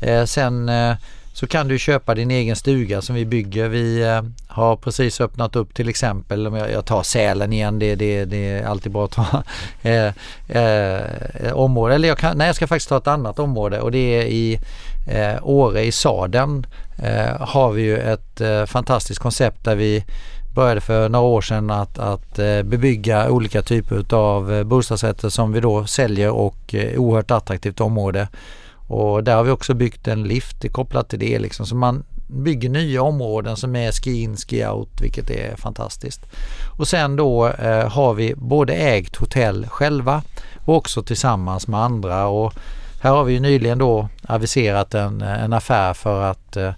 Eh, 0.00 0.24
sen 0.24 0.68
eh, 0.68 0.96
så 1.32 1.46
kan 1.46 1.68
du 1.68 1.78
köpa 1.78 2.14
din 2.14 2.30
egen 2.30 2.56
stuga 2.56 3.02
som 3.02 3.14
vi 3.14 3.24
bygger. 3.24 3.68
Vi 3.68 4.02
eh, 4.02 4.22
har 4.46 4.76
precis 4.76 5.20
öppnat 5.20 5.56
upp 5.56 5.74
till 5.74 5.88
exempel, 5.88 6.46
om 6.46 6.54
jag, 6.54 6.84
tar 6.84 7.02
Sälen 7.02 7.52
igen, 7.52 7.78
det, 7.78 7.94
det, 7.94 8.24
det 8.24 8.50
är 8.50 8.66
alltid 8.66 8.92
bra 8.92 9.04
att 9.04 9.10
ta 9.10 9.42
eh, 9.82 10.12
eh, 10.48 11.52
område. 11.52 11.94
Eller 11.94 12.08
jag 12.08 12.18
kan, 12.18 12.38
nej, 12.38 12.46
jag 12.46 12.56
ska 12.56 12.66
faktiskt 12.66 12.88
ta 12.88 12.96
ett 12.96 13.06
annat 13.06 13.38
område 13.38 13.80
och 13.80 13.92
det 13.92 13.98
är 13.98 14.22
i 14.22 14.60
eh, 15.06 15.36
Åre 15.42 15.84
i 15.84 15.92
Saden 15.92 16.66
eh, 16.98 17.40
har 17.40 17.72
vi 17.72 17.82
ju 17.82 17.98
ett 17.98 18.40
eh, 18.40 18.64
fantastiskt 18.64 19.20
koncept 19.20 19.64
där 19.64 19.76
vi 19.76 20.04
började 20.54 20.80
för 20.80 21.08
några 21.08 21.26
år 21.26 21.40
sedan 21.40 21.70
att, 21.70 21.98
att 21.98 22.38
eh, 22.38 22.62
bebygga 22.62 23.30
olika 23.30 23.62
typer 23.62 24.14
av 24.14 24.52
eh, 24.52 24.64
bostadsrätter 24.64 25.28
som 25.28 25.52
vi 25.52 25.60
då 25.60 25.86
säljer 25.86 26.30
och 26.30 26.74
eh, 26.74 26.98
oerhört 26.98 27.30
attraktivt 27.30 27.80
område. 27.80 28.28
Och 28.88 29.24
där 29.24 29.36
har 29.36 29.44
vi 29.44 29.50
också 29.50 29.74
byggt 29.74 30.08
en 30.08 30.24
lift 30.24 30.72
kopplat 30.72 31.08
till 31.08 31.18
det 31.18 31.38
liksom. 31.38 31.66
Så 31.66 31.74
man 31.74 32.04
bygger 32.26 32.68
nya 32.68 33.02
områden 33.02 33.56
som 33.56 33.76
är 33.76 33.92
ski 33.92 34.22
in, 34.22 34.36
ski 34.36 34.66
out, 34.66 35.00
vilket 35.00 35.30
är 35.30 35.56
fantastiskt. 35.56 36.20
Och 36.78 36.88
sen 36.88 37.16
då 37.16 37.46
eh, 37.46 37.88
har 37.88 38.14
vi 38.14 38.34
både 38.34 38.74
ägt 38.74 39.16
hotell 39.16 39.66
själva 39.68 40.22
och 40.64 40.76
också 40.76 41.02
tillsammans 41.02 41.68
med 41.68 41.80
andra. 41.80 42.26
Och 42.26 42.54
här 43.00 43.10
har 43.10 43.24
vi 43.24 43.32
ju 43.32 43.40
nyligen 43.40 43.78
då 43.78 44.08
aviserat 44.26 44.94
en, 44.94 45.20
en 45.20 45.52
affär 45.52 45.94
för 45.94 46.22
att 46.22 46.56
eh, 46.56 46.72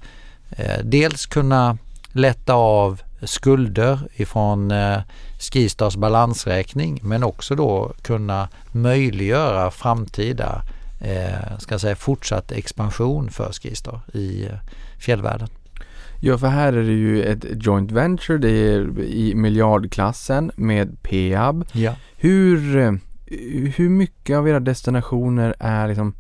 dels 0.83 1.27
kunna 1.27 1.79
lätta 2.13 2.55
av 2.55 3.03
skulder 3.23 3.99
ifrån 4.15 4.71
eh, 4.71 4.99
Skistars 5.39 5.97
balansräkning 5.97 7.01
men 7.03 7.25
också 7.25 7.55
då 7.55 7.93
kunna 8.03 8.49
möjliggöra 8.73 9.71
framtida 9.71 10.63
eh, 11.01 11.59
ska 11.59 11.79
säga, 11.79 11.97
fortsatt 11.97 12.53
expansion 12.53 13.31
för 13.31 13.53
Skistar 13.53 14.01
i 14.13 14.45
eh, 14.45 14.59
fjällvärlden. 14.99 15.49
Ja, 16.21 16.39
för 16.39 16.47
här 16.47 16.73
är 16.73 16.83
det 16.83 16.93
ju 16.93 17.23
ett 17.23 17.45
joint 17.51 17.93
venture, 17.93 18.39
det 18.39 18.51
är 18.51 19.01
i 19.01 19.35
miljardklassen 19.35 20.51
med 20.57 21.03
Peab. 21.03 21.65
Ja. 21.73 21.95
Hur, 22.17 22.77
eh, 22.77 22.93
hur 23.77 23.89
mycket 23.89 24.37
av 24.37 24.49
era 24.49 24.61
destinationer 24.61 25.55
är 25.59 25.89
liksom 25.89 26.15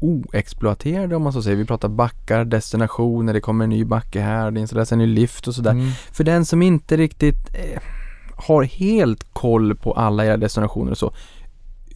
oexploaterade 0.00 1.16
om 1.16 1.22
man 1.22 1.32
så 1.32 1.42
säger. 1.42 1.56
Vi 1.56 1.64
pratar 1.64 1.88
backar, 1.88 2.44
destinationer, 2.44 3.32
det 3.32 3.40
kommer 3.40 3.64
en 3.64 3.70
ny 3.70 3.84
backe 3.84 4.20
här, 4.20 4.50
det 4.50 4.60
installeras 4.60 4.92
en 4.92 4.98
ny 4.98 5.06
lift 5.06 5.48
och 5.48 5.54
sådär. 5.54 5.70
Mm. 5.70 5.90
För 6.12 6.24
den 6.24 6.44
som 6.44 6.62
inte 6.62 6.96
riktigt 6.96 7.54
eh, 7.54 7.82
har 8.36 8.62
helt 8.62 9.32
koll 9.32 9.76
på 9.76 9.92
alla 9.92 10.26
era 10.26 10.36
destinationer 10.36 10.90
och 10.90 10.98
så. 10.98 11.12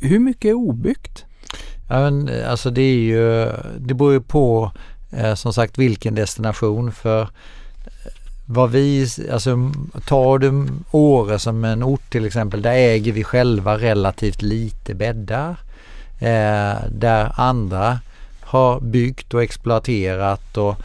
Hur 0.01 0.19
mycket 0.19 0.49
är 0.49 0.55
obyggt? 0.55 1.25
Ja, 1.89 2.01
men, 2.01 2.29
eh, 2.29 2.51
alltså 2.51 2.71
det 2.71 2.83
är 2.83 2.99
ju, 2.99 3.51
det 3.79 3.95
beror 3.95 4.13
ju 4.13 4.21
på 4.21 4.73
eh, 5.11 5.35
som 5.35 5.53
sagt 5.53 5.79
vilken 5.79 6.15
destination 6.15 6.93
för 6.93 7.29
vad 8.47 8.71
vi, 8.71 9.09
alltså 9.33 9.73
tar 10.07 10.39
du 10.39 10.67
Åre 10.91 11.39
som 11.39 11.65
en 11.65 11.83
ort 11.83 12.11
till 12.11 12.27
exempel, 12.27 12.63
där 12.63 12.73
äger 12.73 13.13
vi 13.13 13.25
själva 13.25 13.79
relativt 13.79 14.43
lite 14.43 14.95
bäddar. 14.95 15.57
Eh, 16.19 16.77
där 16.91 17.33
andra 17.37 17.99
har 18.41 18.81
byggt 18.81 19.35
och 19.35 19.43
exploaterat 19.43 20.57
och 20.57 20.77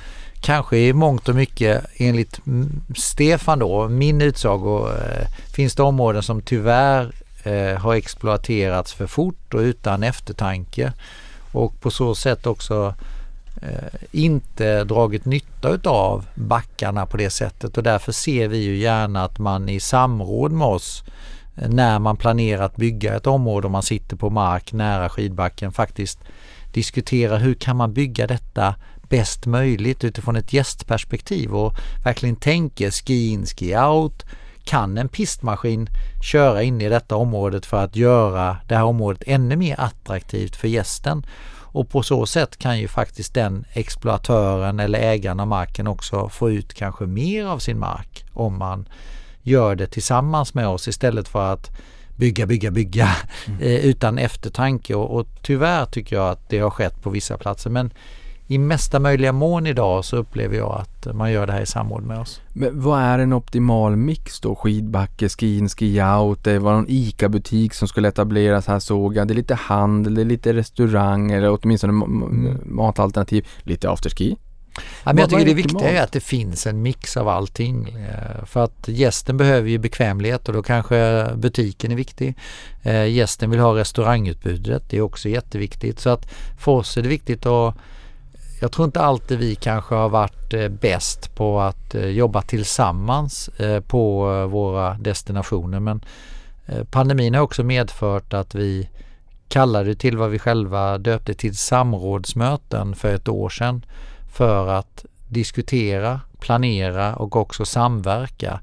kanske 0.41 0.77
i 0.77 0.93
mångt 0.93 1.29
och 1.29 1.35
mycket 1.35 1.85
enligt 1.97 2.39
Stefan 2.95 3.59
då, 3.59 3.87
min 3.89 4.21
utsago, 4.21 4.87
eh, 4.89 5.27
finns 5.53 5.75
det 5.75 5.83
områden 5.83 6.23
som 6.23 6.41
tyvärr 6.41 7.11
eh, 7.43 7.77
har 7.77 7.95
exploaterats 7.95 8.93
för 8.93 9.07
fort 9.07 9.53
och 9.53 9.59
utan 9.59 10.03
eftertanke 10.03 10.93
och 11.51 11.81
på 11.81 11.91
så 11.91 12.15
sätt 12.15 12.47
också 12.47 12.93
eh, 12.99 13.18
Eh, 13.61 13.99
inte 14.11 14.83
dragit 14.83 15.25
nytta 15.25 15.69
utav 15.69 16.25
backarna 16.35 17.05
på 17.05 17.17
det 17.17 17.29
sättet 17.29 17.77
och 17.77 17.83
därför 17.83 18.11
ser 18.11 18.47
vi 18.47 18.57
ju 18.57 18.77
gärna 18.77 19.23
att 19.23 19.39
man 19.39 19.69
i 19.69 19.79
samråd 19.79 20.51
med 20.51 20.67
oss 20.67 21.03
eh, 21.57 21.69
när 21.69 21.99
man 21.99 22.17
planerar 22.17 22.63
att 22.63 22.75
bygga 22.75 23.15
ett 23.15 23.27
område 23.27 23.67
och 23.67 23.71
man 23.71 23.83
sitter 23.83 24.15
på 24.15 24.29
mark 24.29 24.73
nära 24.73 25.09
skidbacken 25.09 25.71
faktiskt 25.71 26.19
diskuterar 26.73 27.37
hur 27.37 27.53
kan 27.53 27.75
man 27.77 27.93
bygga 27.93 28.27
detta 28.27 28.75
bäst 29.09 29.45
möjligt 29.45 30.03
utifrån 30.03 30.35
ett 30.35 30.53
gästperspektiv 30.53 31.55
och 31.55 31.73
verkligen 32.03 32.35
tänker 32.35 32.91
ski 32.91 33.29
in, 33.29 33.45
ski 33.45 33.77
out. 33.77 34.25
Kan 34.63 34.97
en 34.97 35.09
pistmaskin 35.09 35.87
köra 36.23 36.63
in 36.63 36.81
i 36.81 36.89
detta 36.89 37.15
området 37.15 37.65
för 37.65 37.83
att 37.83 37.95
göra 37.95 38.57
det 38.67 38.75
här 38.75 38.83
området 38.83 39.23
ännu 39.25 39.55
mer 39.55 39.79
attraktivt 39.79 40.55
för 40.55 40.67
gästen? 40.67 41.23
Och 41.71 41.89
på 41.89 42.03
så 42.03 42.25
sätt 42.25 42.57
kan 42.57 42.79
ju 42.79 42.87
faktiskt 42.87 43.33
den 43.33 43.65
exploatören 43.73 44.79
eller 44.79 44.99
ägaren 44.99 45.39
av 45.39 45.47
marken 45.47 45.87
också 45.87 46.29
få 46.29 46.51
ut 46.51 46.73
kanske 46.73 47.05
mer 47.05 47.45
av 47.45 47.59
sin 47.59 47.79
mark 47.79 48.25
om 48.33 48.57
man 48.57 48.87
gör 49.41 49.75
det 49.75 49.87
tillsammans 49.87 50.53
med 50.53 50.67
oss 50.67 50.87
istället 50.87 51.27
för 51.27 51.53
att 51.53 51.69
bygga, 52.15 52.45
bygga, 52.45 52.71
bygga 52.71 53.09
mm. 53.47 53.59
eh, 53.61 53.85
utan 53.85 54.17
eftertanke 54.17 54.95
och, 54.95 55.19
och 55.19 55.27
tyvärr 55.41 55.85
tycker 55.85 56.15
jag 56.15 56.29
att 56.29 56.49
det 56.49 56.59
har 56.59 56.69
skett 56.69 57.01
på 57.01 57.09
vissa 57.09 57.37
platser 57.37 57.69
men 57.69 57.93
i 58.51 58.57
mesta 58.57 58.99
möjliga 58.99 59.31
mån 59.31 59.67
idag 59.67 60.05
så 60.05 60.17
upplever 60.17 60.57
jag 60.57 60.81
att 60.81 61.15
man 61.15 61.31
gör 61.31 61.47
det 61.47 61.53
här 61.53 61.61
i 61.61 61.65
samråd 61.65 62.03
med 62.03 62.19
oss. 62.19 62.41
Men 62.53 62.81
vad 62.81 63.01
är 63.01 63.19
en 63.19 63.33
optimal 63.33 63.95
mix 63.95 64.39
då? 64.39 64.55
Skidbacke, 64.55 65.29
ski 65.29 65.57
in, 65.57 65.69
ski 65.69 66.01
out, 66.01 66.43
det 66.43 66.59
var 66.59 66.73
någon 66.73 66.85
ICA-butik 66.89 67.73
som 67.73 67.87
skulle 67.87 68.07
etableras 68.07 68.67
här 68.67 68.79
såg 68.79 69.15
jag. 69.15 69.27
Det 69.27 69.33
är 69.33 69.35
lite 69.35 69.55
handel, 69.55 70.15
det 70.15 70.21
är 70.21 70.25
lite 70.25 70.53
restaurang 70.53 71.31
eller 71.31 71.59
åtminstone 71.61 72.05
mm. 72.05 72.57
matalternativ, 72.65 73.47
lite 73.63 73.89
afterski. 73.89 74.37
Ja, 74.75 74.81
men 75.03 75.17
jag 75.17 75.29
tycker 75.29 75.45
det 75.45 75.53
viktiga 75.53 75.89
är 75.89 76.03
att 76.03 76.11
det 76.11 76.19
finns 76.19 76.67
en 76.67 76.81
mix 76.81 77.17
av 77.17 77.27
allting. 77.27 77.89
Eh, 77.89 78.45
för 78.45 78.63
att 78.63 78.87
gästen 78.87 79.37
behöver 79.37 79.69
ju 79.69 79.77
bekvämlighet 79.77 80.47
och 80.47 80.53
då 80.53 80.63
kanske 80.63 81.27
butiken 81.35 81.91
är 81.91 81.95
viktig. 81.95 82.35
Eh, 82.83 83.05
gästen 83.05 83.49
vill 83.49 83.59
ha 83.59 83.75
restaurangutbudet, 83.75 84.89
det 84.89 84.97
är 84.97 85.01
också 85.01 85.29
jätteviktigt. 85.29 85.99
Så 85.99 86.09
att 86.09 86.31
för 86.59 86.71
oss 86.71 86.97
är 86.97 87.01
det 87.01 87.09
viktigt 87.09 87.45
att 87.45 87.75
jag 88.61 88.71
tror 88.71 88.85
inte 88.85 89.01
alltid 89.01 89.39
vi 89.39 89.55
kanske 89.55 89.95
har 89.95 90.09
varit 90.09 90.53
eh, 90.53 90.67
bäst 90.67 91.35
på 91.35 91.61
att 91.61 91.95
eh, 91.95 92.05
jobba 92.05 92.41
tillsammans 92.41 93.47
eh, 93.47 93.81
på 93.81 94.25
våra 94.47 94.93
destinationer 94.93 95.79
men 95.79 96.01
pandemin 96.91 97.33
har 97.33 97.41
också 97.41 97.63
medfört 97.63 98.33
att 98.33 98.55
vi 98.55 98.89
kallade 99.47 99.95
till 99.95 100.17
vad 100.17 100.29
vi 100.29 100.39
själva 100.39 100.97
döpte 100.97 101.33
till 101.33 101.57
samrådsmöten 101.57 102.95
för 102.95 103.15
ett 103.15 103.27
år 103.27 103.49
sedan 103.49 103.85
för 104.31 104.67
att 104.67 105.05
diskutera, 105.27 106.21
planera 106.39 107.15
och 107.15 107.35
också 107.35 107.65
samverka 107.65 108.59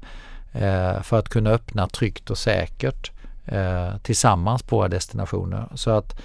för 1.03 1.19
att 1.19 1.29
kunna 1.29 1.49
öppna 1.49 1.87
tryggt 1.87 2.29
och 2.29 2.37
säkert 2.37 3.11
tillsammans 4.03 4.63
på 4.63 4.75
våra 4.77 4.87
destinationer. 4.87 5.67
Så 5.75 5.89
att 5.91 6.21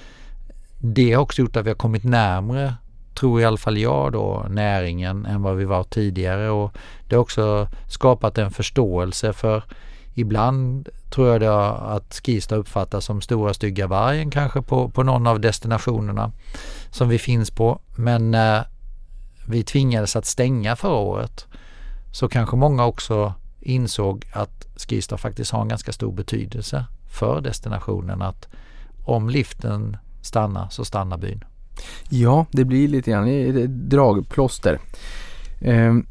det 0.78 1.12
har 1.12 1.22
också 1.22 1.42
gjort 1.42 1.56
att 1.56 1.66
vi 1.66 1.70
har 1.70 1.76
kommit 1.76 2.04
närmre, 2.04 2.74
tror 3.22 3.40
i 3.40 3.44
alla 3.44 3.56
fall 3.56 3.78
jag 3.78 4.12
då, 4.12 4.46
näringen 4.50 5.26
än 5.26 5.42
vad 5.42 5.56
vi 5.56 5.64
var 5.64 5.84
tidigare 5.84 6.50
och 6.50 6.72
det 7.08 7.14
har 7.14 7.22
också 7.22 7.68
skapat 7.88 8.38
en 8.38 8.50
förståelse 8.50 9.32
för 9.32 9.64
Ibland 10.14 10.88
tror 11.10 11.28
jag 11.28 11.40
det 11.40 11.68
att 11.68 12.20
Skistar 12.24 12.56
uppfattas 12.56 13.04
som 13.04 13.20
stora 13.20 13.54
stygga 13.54 13.86
vargen 13.86 14.30
kanske 14.30 14.62
på, 14.62 14.88
på 14.88 15.02
någon 15.02 15.26
av 15.26 15.40
destinationerna 15.40 16.32
som 16.90 17.08
vi 17.08 17.18
finns 17.18 17.50
på. 17.50 17.80
Men 17.96 18.34
eh, 18.34 18.60
vi 19.48 19.62
tvingades 19.62 20.16
att 20.16 20.26
stänga 20.26 20.76
förra 20.76 20.96
året 20.96 21.46
så 22.12 22.28
kanske 22.28 22.56
många 22.56 22.84
också 22.86 23.34
insåg 23.60 24.24
att 24.32 24.66
Skistar 24.76 25.16
faktiskt 25.16 25.52
har 25.52 25.62
en 25.62 25.68
ganska 25.68 25.92
stor 25.92 26.12
betydelse 26.12 26.84
för 27.10 27.40
destinationen. 27.40 28.22
Att 28.22 28.48
om 29.04 29.28
liften 29.28 29.96
stannar 30.22 30.68
så 30.68 30.84
stannar 30.84 31.18
byn. 31.18 31.44
Ja, 32.08 32.46
det 32.50 32.64
blir 32.64 32.88
lite 32.88 33.10
grann 33.10 33.88
dragplåster. 33.88 34.78
Ehm, 35.60 36.06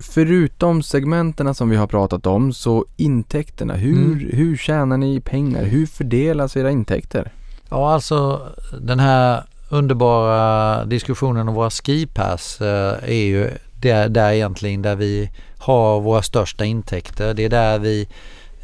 förutom 0.00 0.82
segmenterna 0.82 1.54
som 1.54 1.70
vi 1.70 1.76
har 1.76 1.86
pratat 1.86 2.26
om 2.26 2.52
så 2.52 2.84
intäkterna, 2.96 3.74
hur, 3.74 4.12
mm. 4.12 4.30
hur 4.32 4.56
tjänar 4.56 4.96
ni 4.96 5.20
pengar? 5.20 5.64
Hur 5.64 5.86
fördelas 5.86 6.56
era 6.56 6.70
intäkter? 6.70 7.32
Ja, 7.68 7.92
alltså 7.92 8.48
den 8.80 9.00
här 9.00 9.44
underbara 9.68 10.84
diskussionen 10.84 11.48
om 11.48 11.54
våra 11.54 11.70
skipass 11.70 12.60
eh, 12.60 13.10
är 13.10 13.24
ju 13.24 13.50
där, 13.80 14.08
där 14.08 14.32
egentligen 14.32 14.82
där 14.82 14.96
vi 14.96 15.30
har 15.58 16.00
våra 16.00 16.22
största 16.22 16.64
intäkter. 16.64 17.34
Det 17.34 17.44
är 17.44 17.48
där 17.48 17.78
vi 17.78 18.08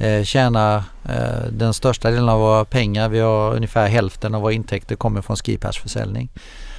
eh, 0.02 0.24
tjänar 0.24 0.84
eh, 1.04 1.46
den 1.50 1.74
största 1.74 2.10
delen 2.10 2.28
av 2.28 2.40
våra 2.40 2.64
pengar. 2.64 3.08
Vi 3.08 3.20
har 3.20 3.54
ungefär 3.54 3.88
hälften 3.88 4.34
av 4.34 4.42
våra 4.42 4.52
intäkter 4.52 4.96
kommer 4.96 5.22
från 5.22 5.36
skipassförsäljning. 5.36 6.28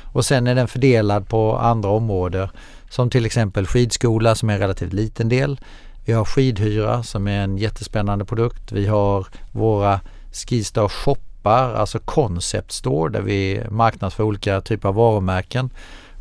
Och 0.02 0.26
sen 0.26 0.48
är 0.48 0.56
den 0.56 0.68
fördelad 0.68 1.28
på 1.28 1.58
andra 1.58 1.90
områden 1.90 2.48
som 2.90 3.10
till 3.10 3.26
exempel 3.26 3.68
skidskola 3.68 4.36
som 4.36 4.50
är 4.50 4.54
en 4.54 4.60
relativt 4.60 4.94
liten 4.94 5.30
del. 5.30 5.60
Vi 6.06 6.14
har 6.14 6.26
skidhyra 6.26 7.04
som 7.04 7.28
är 7.28 7.44
en 7.44 7.58
jättespännande 7.58 8.26
produkt. 8.26 8.72
Vi 8.72 8.88
har 8.88 9.28
våra 9.52 10.00
Skistar 10.32 10.88
shoppar, 10.88 11.74
alltså 11.74 12.00
concept 12.00 12.72
store 12.72 13.12
där 13.12 13.22
vi 13.22 13.64
marknadsför 13.70 14.24
olika 14.24 14.62
typer 14.62 14.90
av 14.90 14.96
varumärken. 14.96 15.70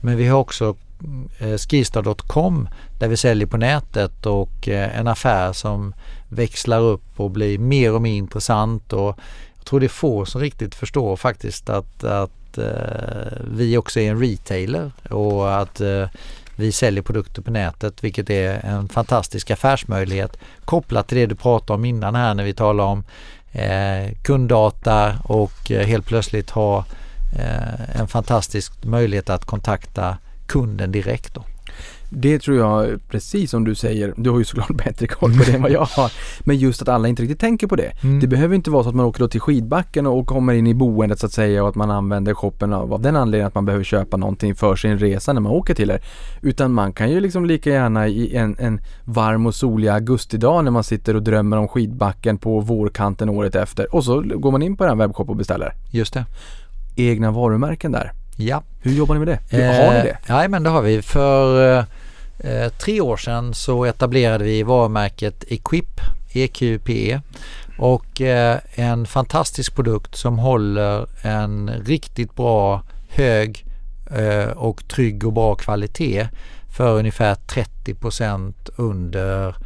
Men 0.00 0.16
vi 0.16 0.26
har 0.26 0.38
också 0.38 0.76
eh, 1.38 1.56
skistar.com 1.56 2.68
där 3.02 3.08
vi 3.08 3.16
säljer 3.16 3.46
på 3.46 3.56
nätet 3.56 4.26
och 4.26 4.68
eh, 4.68 4.98
en 4.98 5.08
affär 5.08 5.52
som 5.52 5.94
växlar 6.28 6.80
upp 6.80 7.20
och 7.20 7.30
blir 7.30 7.58
mer 7.58 7.92
och 7.92 8.02
mer 8.02 8.12
intressant 8.12 8.92
och 8.92 9.18
jag 9.56 9.64
tror 9.64 9.80
det 9.80 9.86
är 9.86 9.88
få 9.88 10.26
som 10.26 10.40
riktigt 10.40 10.74
förstår 10.74 11.16
faktiskt 11.16 11.70
att, 11.70 12.04
att 12.04 12.58
eh, 12.58 13.38
vi 13.56 13.76
också 13.76 14.00
är 14.00 14.10
en 14.10 14.20
retailer 14.20 14.92
och 15.10 15.60
att 15.60 15.80
eh, 15.80 16.06
vi 16.56 16.72
säljer 16.72 17.02
produkter 17.02 17.42
på 17.42 17.50
nätet 17.50 18.04
vilket 18.04 18.30
är 18.30 18.64
en 18.64 18.88
fantastisk 18.88 19.50
affärsmöjlighet 19.50 20.36
kopplat 20.64 21.08
till 21.08 21.18
det 21.18 21.26
du 21.26 21.34
pratade 21.34 21.74
om 21.74 21.84
innan 21.84 22.14
här 22.14 22.34
när 22.34 22.44
vi 22.44 22.54
talar 22.54 22.84
om 22.84 23.04
eh, 23.52 24.12
kunddata 24.22 25.18
och 25.24 25.70
eh, 25.70 25.86
helt 25.86 26.06
plötsligt 26.06 26.50
ha 26.50 26.84
eh, 27.38 28.00
en 28.00 28.08
fantastisk 28.08 28.84
möjlighet 28.84 29.30
att 29.30 29.44
kontakta 29.44 30.18
kunden 30.46 30.92
direkt. 30.92 31.34
Då. 31.34 31.44
Det 32.14 32.38
tror 32.38 32.56
jag, 32.56 33.00
precis 33.08 33.50
som 33.50 33.64
du 33.64 33.74
säger, 33.74 34.14
du 34.16 34.30
har 34.30 34.38
ju 34.38 34.44
såklart 34.44 34.76
bättre 34.84 35.06
koll 35.06 35.38
på 35.38 35.44
det 35.44 35.52
än 35.52 35.62
vad 35.62 35.70
jag 35.70 35.84
har. 35.84 36.12
Men 36.40 36.56
just 36.56 36.82
att 36.82 36.88
alla 36.88 37.08
inte 37.08 37.22
riktigt 37.22 37.40
tänker 37.40 37.66
på 37.66 37.76
det. 37.76 37.92
Mm. 38.02 38.20
Det 38.20 38.26
behöver 38.26 38.54
inte 38.54 38.70
vara 38.70 38.82
så 38.82 38.88
att 38.88 38.94
man 38.94 39.06
åker 39.06 39.20
då 39.20 39.28
till 39.28 39.40
skidbacken 39.40 40.06
och 40.06 40.26
kommer 40.26 40.52
in 40.52 40.66
i 40.66 40.74
boendet 40.74 41.18
så 41.18 41.26
att 41.26 41.32
säga 41.32 41.62
och 41.62 41.68
att 41.68 41.74
man 41.74 41.90
använder 41.90 42.34
shoppen 42.34 42.72
av, 42.72 42.94
av 42.94 43.00
den 43.00 43.16
anledningen 43.16 43.46
att 43.46 43.54
man 43.54 43.64
behöver 43.64 43.84
köpa 43.84 44.16
någonting 44.16 44.54
för 44.54 44.76
sin 44.76 44.98
resa 44.98 45.32
när 45.32 45.40
man 45.40 45.52
åker 45.52 45.74
till 45.74 45.88
det. 45.88 45.98
Utan 46.42 46.72
man 46.72 46.92
kan 46.92 47.10
ju 47.10 47.20
liksom 47.20 47.46
lika 47.46 47.70
gärna 47.70 48.08
i 48.08 48.36
en, 48.36 48.56
en 48.58 48.80
varm 49.04 49.46
och 49.46 49.54
solig 49.54 49.88
augustidag 49.88 50.64
när 50.64 50.70
man 50.70 50.84
sitter 50.84 51.16
och 51.16 51.22
drömmer 51.22 51.56
om 51.56 51.68
skidbacken 51.68 52.38
på 52.38 52.60
vårkanten 52.60 53.28
året 53.28 53.54
efter 53.54 53.94
och 53.94 54.04
så 54.04 54.20
går 54.20 54.50
man 54.50 54.62
in 54.62 54.76
på 54.76 54.86
den 54.86 54.98
webbshop 54.98 55.28
och 55.28 55.36
beställer. 55.36 55.72
Just 55.90 56.14
det. 56.14 56.24
Egna 56.96 57.30
varumärken 57.30 57.92
där. 57.92 58.12
Ja. 58.36 58.62
Hur 58.80 58.92
jobbar 58.92 59.14
ni 59.14 59.18
med 59.18 59.28
det? 59.28 59.56
Har 59.56 59.94
ni 59.94 60.02
det? 60.02 60.18
Ja, 60.26 60.48
men 60.48 60.62
det 60.62 60.70
har 60.70 60.82
vi. 60.82 61.02
För 61.02 61.84
eh, 62.42 62.68
tre 62.68 63.00
år 63.00 63.16
sedan 63.16 63.54
så 63.54 63.84
etablerade 63.84 64.44
vi 64.44 64.62
varumärket 64.62 65.44
Equip, 65.48 66.00
EQPE. 66.32 67.20
Och 67.78 68.20
eh, 68.20 68.58
en 68.74 69.06
fantastisk 69.06 69.74
produkt 69.74 70.16
som 70.16 70.38
håller 70.38 71.06
en 71.26 71.70
riktigt 71.84 72.34
bra, 72.34 72.82
hög 73.08 73.64
eh, 74.10 74.50
och 74.50 74.88
trygg 74.88 75.26
och 75.26 75.32
bra 75.32 75.54
kvalitet 75.54 76.28
för 76.72 76.98
ungefär 76.98 77.34
30% 77.34 78.54
under 78.76 79.56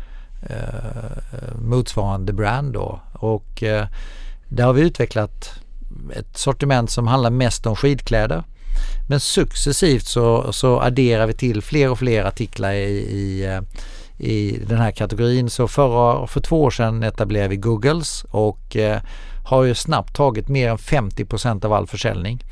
eh, 0.43 1.59
motsvarande 1.59 2.33
brand 2.33 2.73
då. 2.73 3.01
Och 3.13 3.63
eh, 3.63 3.87
där 4.49 4.65
har 4.65 4.73
vi 4.73 4.83
utvecklat 4.83 5.51
ett 6.17 6.37
sortiment 6.37 6.91
som 6.91 7.07
handlar 7.07 7.31
mest 7.31 7.67
om 7.67 7.77
skidkläder. 7.77 8.45
Men 9.09 9.21
successivt 9.21 10.07
så, 10.07 10.53
så 10.53 10.81
adderar 10.81 11.27
vi 11.27 11.33
till 11.33 11.63
fler 11.63 11.91
och 11.91 11.99
fler 11.99 12.25
artiklar 12.25 12.73
i, 12.73 12.99
i, 12.99 13.45
eh, 13.45 13.61
i 14.19 14.59
den 14.69 14.79
här 14.79 14.91
kategorin. 14.91 15.51
Så 15.51 15.69
förra, 15.69 16.27
för 16.27 16.41
två 16.41 16.63
år 16.63 16.71
sedan 16.71 17.03
etablerade 17.03 17.49
vi 17.49 17.57
Googles 17.57 18.25
och 18.31 18.77
eh, 18.77 19.01
har 19.45 19.65
ju 19.65 19.75
snabbt 19.75 20.17
tagit 20.17 20.49
mer 20.49 20.71
än 20.71 20.79
50% 20.79 21.65
av 21.65 21.73
all 21.73 21.87
försäljning. 21.87 22.45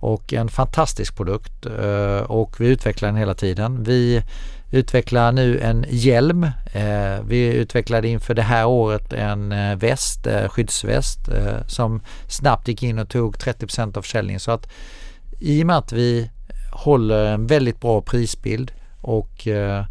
Och 0.00 0.32
en 0.32 0.48
fantastisk 0.48 1.16
produkt 1.16 1.66
eh, 1.66 2.30
och 2.30 2.60
vi 2.60 2.68
utvecklar 2.68 3.08
den 3.08 3.16
hela 3.16 3.34
tiden. 3.34 3.82
Vi 3.84 4.22
utvecklar 4.70 5.32
nu 5.32 5.60
en 5.60 5.84
hjälm. 5.88 6.44
Eh, 6.72 7.20
vi 7.26 7.54
utvecklade 7.54 8.08
inför 8.08 8.34
det 8.34 8.42
här 8.42 8.66
året 8.66 9.12
en 9.12 9.52
eh, 9.52 9.76
väst, 9.76 10.26
eh, 10.26 10.48
skyddsväst 10.48 11.28
eh, 11.28 11.66
som 11.66 12.00
snabbt 12.28 12.68
gick 12.68 12.82
in 12.82 12.98
och 12.98 13.08
tog 13.08 13.36
30% 13.36 13.96
av 13.98 14.02
försäljningen. 14.02 14.40
Så 14.40 14.50
att 14.50 14.68
i 15.42 15.62
och 15.62 15.66
med 15.66 15.76
att 15.76 15.92
vi 15.92 16.30
håller 16.72 17.24
en 17.24 17.46
väldigt 17.46 17.80
bra 17.80 18.00
prisbild 18.00 18.72
och 19.00 19.46
eh, 19.46 19.84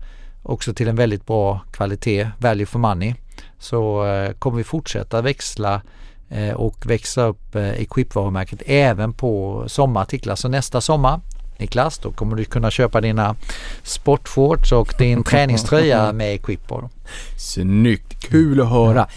också 0.44 0.74
till 0.74 0.88
en 0.88 0.96
väldigt 0.96 1.26
bra 1.26 1.62
kvalitet, 1.72 2.28
value 2.38 2.66
for 2.66 2.80
money, 2.80 3.16
så 3.60 4.06
eh, 4.06 4.32
kommer 4.32 4.58
vi 4.58 4.64
fortsätta 4.64 5.22
växla 5.22 5.82
eh, 6.30 6.54
och 6.54 6.86
växa 6.86 7.24
upp 7.24 7.56
eh, 7.56 7.82
Equip-varumärket 7.82 8.62
även 8.66 9.14
på 9.14 9.64
sommarartiklar. 9.68 10.36
Så 10.36 10.48
nästa 10.48 10.82
sommar 10.82 11.22
Niklas, 11.58 11.98
då 11.98 12.12
kommer 12.12 12.36
du 12.36 12.46
kunna 12.46 12.72
köpa 12.72 13.02
dina 13.02 13.36
sportshorts 13.84 14.72
och 14.72 14.94
din 14.98 15.24
träningströja 15.30 16.14
med 16.14 16.34
Equip 16.34 16.68
på. 16.68 16.90
Snyggt, 17.38 18.30
kul 18.30 18.62
att 18.62 18.70
höra. 18.70 19.08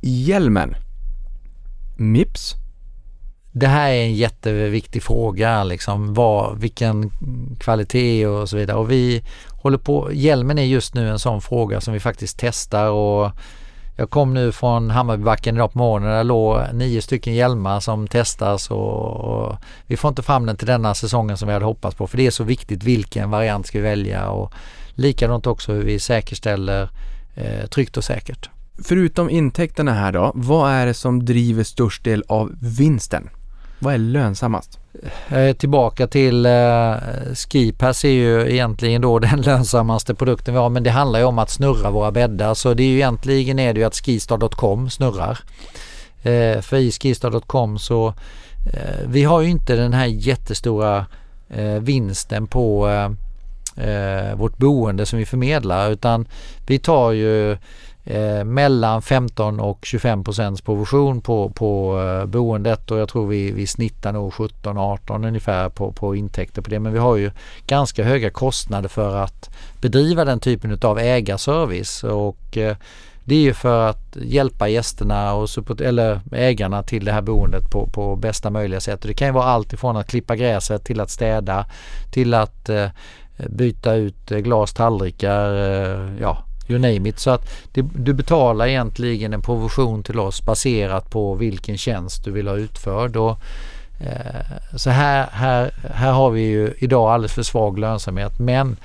Hjälmen. 0.00 0.74
Mips? 1.96 2.61
Det 3.52 3.66
här 3.66 3.90
är 3.90 4.02
en 4.02 4.14
jätteviktig 4.14 5.02
fråga, 5.02 5.64
liksom 5.64 6.14
vad, 6.14 6.58
vilken 6.58 7.10
kvalitet 7.60 8.26
och 8.26 8.48
så 8.48 8.56
vidare. 8.56 8.76
Och 8.76 8.90
vi 8.90 9.24
håller 9.62 9.78
på, 9.78 10.10
hjälmen 10.12 10.58
är 10.58 10.62
just 10.62 10.94
nu 10.94 11.08
en 11.08 11.18
sån 11.18 11.40
fråga 11.40 11.80
som 11.80 11.94
vi 11.94 12.00
faktiskt 12.00 12.38
testar 12.38 12.90
och 12.90 13.30
jag 13.96 14.10
kom 14.10 14.34
nu 14.34 14.52
från 14.52 14.90
Hammarbybacken 14.90 15.54
idag 15.54 15.72
på 15.72 15.78
morgonen 15.78 16.10
där 16.10 16.24
låg 16.24 16.60
nio 16.72 17.02
stycken 17.02 17.34
hjälmar 17.34 17.80
som 17.80 18.08
testas 18.08 18.70
och, 18.70 19.10
och, 19.10 19.56
vi 19.86 19.96
får 19.96 20.08
inte 20.08 20.22
fram 20.22 20.46
den 20.46 20.56
till 20.56 20.66
denna 20.66 20.94
säsongen 20.94 21.36
som 21.36 21.48
vi 21.48 21.54
hade 21.54 21.64
hoppats 21.64 21.96
på 21.96 22.06
för 22.06 22.16
det 22.16 22.26
är 22.26 22.30
så 22.30 22.44
viktigt 22.44 22.84
vilken 22.84 23.30
variant 23.30 23.66
ska 23.66 23.78
vi 23.78 23.84
välja 23.84 24.28
och 24.28 24.52
likadant 24.94 25.46
också 25.46 25.72
hur 25.72 25.82
vi 25.82 25.98
säkerställer 25.98 26.88
eh, 27.34 27.66
tryggt 27.66 27.96
och 27.96 28.04
säkert. 28.04 28.50
Förutom 28.84 29.30
intäkterna 29.30 29.92
här 29.92 30.12
då, 30.12 30.32
vad 30.34 30.70
är 30.70 30.86
det 30.86 30.94
som 30.94 31.24
driver 31.24 31.64
störst 31.64 32.04
del 32.04 32.24
av 32.28 32.52
vinsten? 32.60 33.28
Vad 33.82 33.94
är 33.94 33.98
lönsammast? 33.98 34.78
Eh, 35.28 35.56
tillbaka 35.56 36.06
till 36.06 36.46
eh, 36.46 36.94
Skipass 37.34 38.04
är 38.04 38.08
ju 38.08 38.52
egentligen 38.52 39.02
då 39.02 39.18
den 39.18 39.42
lönsammaste 39.42 40.14
produkten 40.14 40.54
vi 40.54 40.60
har 40.60 40.68
men 40.68 40.82
det 40.82 40.90
handlar 40.90 41.18
ju 41.18 41.24
om 41.24 41.38
att 41.38 41.50
snurra 41.50 41.90
våra 41.90 42.12
bäddar 42.12 42.54
så 42.54 42.74
det 42.74 42.82
är 42.82 42.86
ju 42.86 42.94
egentligen 42.94 43.58
är 43.58 43.74
det 43.74 43.80
ju 43.80 43.86
att 43.86 43.94
skistar.com 43.94 44.90
snurrar. 44.90 45.38
Eh, 46.22 46.60
för 46.60 46.76
i 46.76 46.90
skistar.com 46.90 47.78
så 47.78 48.08
eh, 48.72 49.06
vi 49.06 49.24
har 49.24 49.40
ju 49.40 49.50
inte 49.50 49.76
den 49.76 49.92
här 49.92 50.06
jättestora 50.06 51.06
eh, 51.50 51.80
vinsten 51.80 52.46
på 52.46 52.88
eh, 52.88 53.10
eh, 53.88 54.34
vårt 54.36 54.58
boende 54.58 55.06
som 55.06 55.18
vi 55.18 55.26
förmedlar 55.26 55.90
utan 55.90 56.28
vi 56.66 56.78
tar 56.78 57.12
ju 57.12 57.56
eh, 58.04 58.44
mellan 58.44 59.02
15 59.02 59.60
och 59.60 59.84
25 59.84 60.24
procents 60.24 60.60
provision 60.60 61.20
på, 61.20 61.48
på 61.50 62.00
eh, 62.00 62.26
boendet 62.26 62.90
och 62.90 62.98
jag 62.98 63.08
tror 63.08 63.26
vi, 63.26 63.52
vi 63.52 63.66
snittar 63.66 64.12
nog 64.12 64.32
17-18 64.32 65.28
ungefär 65.28 65.68
på, 65.68 65.92
på 65.92 66.16
intäkter 66.16 66.62
på 66.62 66.70
det. 66.70 66.80
Men 66.80 66.92
vi 66.92 66.98
har 66.98 67.16
ju 67.16 67.30
ganska 67.66 68.04
höga 68.04 68.30
kostnader 68.30 68.88
för 68.88 69.16
att 69.16 69.50
bedriva 69.80 70.24
den 70.24 70.40
typen 70.40 70.78
av 70.82 70.98
ägarservice 70.98 72.04
och 72.04 72.56
eh, 72.56 72.76
det 73.24 73.34
är 73.34 73.40
ju 73.40 73.54
för 73.54 73.88
att 73.88 74.16
hjälpa 74.22 74.68
gästerna 74.68 75.34
och 75.34 75.50
support, 75.50 75.80
eller 75.80 76.20
ägarna 76.32 76.82
till 76.82 77.04
det 77.04 77.12
här 77.12 77.22
boendet 77.22 77.70
på, 77.70 77.86
på 77.86 78.16
bästa 78.16 78.50
möjliga 78.50 78.80
sätt. 78.80 79.00
Och 79.00 79.08
det 79.08 79.14
kan 79.14 79.28
ju 79.28 79.32
vara 79.32 79.44
allt 79.44 79.72
ifrån 79.72 79.96
att 79.96 80.06
klippa 80.06 80.36
gräset 80.36 80.84
till 80.84 81.00
att 81.00 81.10
städa 81.10 81.66
till 82.12 82.34
att 82.34 82.68
eh, 82.68 82.88
byta 83.48 83.94
ut 83.94 84.30
eh, 84.30 84.38
glas, 84.38 84.72
tallrikar, 84.72 85.54
eh, 85.54 86.20
ja 86.20 86.44
you 86.72 86.78
name 86.78 87.08
it. 87.08 87.18
Så 87.18 87.30
att 87.30 87.50
det, 87.72 87.82
du 87.82 88.12
betalar 88.12 88.66
egentligen 88.66 89.32
en 89.32 89.42
provision 89.42 90.02
till 90.02 90.18
oss 90.18 90.42
baserat 90.42 91.10
på 91.10 91.34
vilken 91.34 91.78
tjänst 91.78 92.24
du 92.24 92.30
vill 92.30 92.48
ha 92.48 92.56
utförd. 92.56 93.16
Och, 93.16 93.38
eh, 94.00 94.76
så 94.76 94.90
här, 94.90 95.28
här, 95.32 95.74
här 95.94 96.12
har 96.12 96.30
vi 96.30 96.40
ju 96.40 96.74
idag 96.78 97.10
alldeles 97.10 97.32
för 97.32 97.42
svag 97.42 97.78
lönsamhet 97.78 98.38
men 98.38 98.76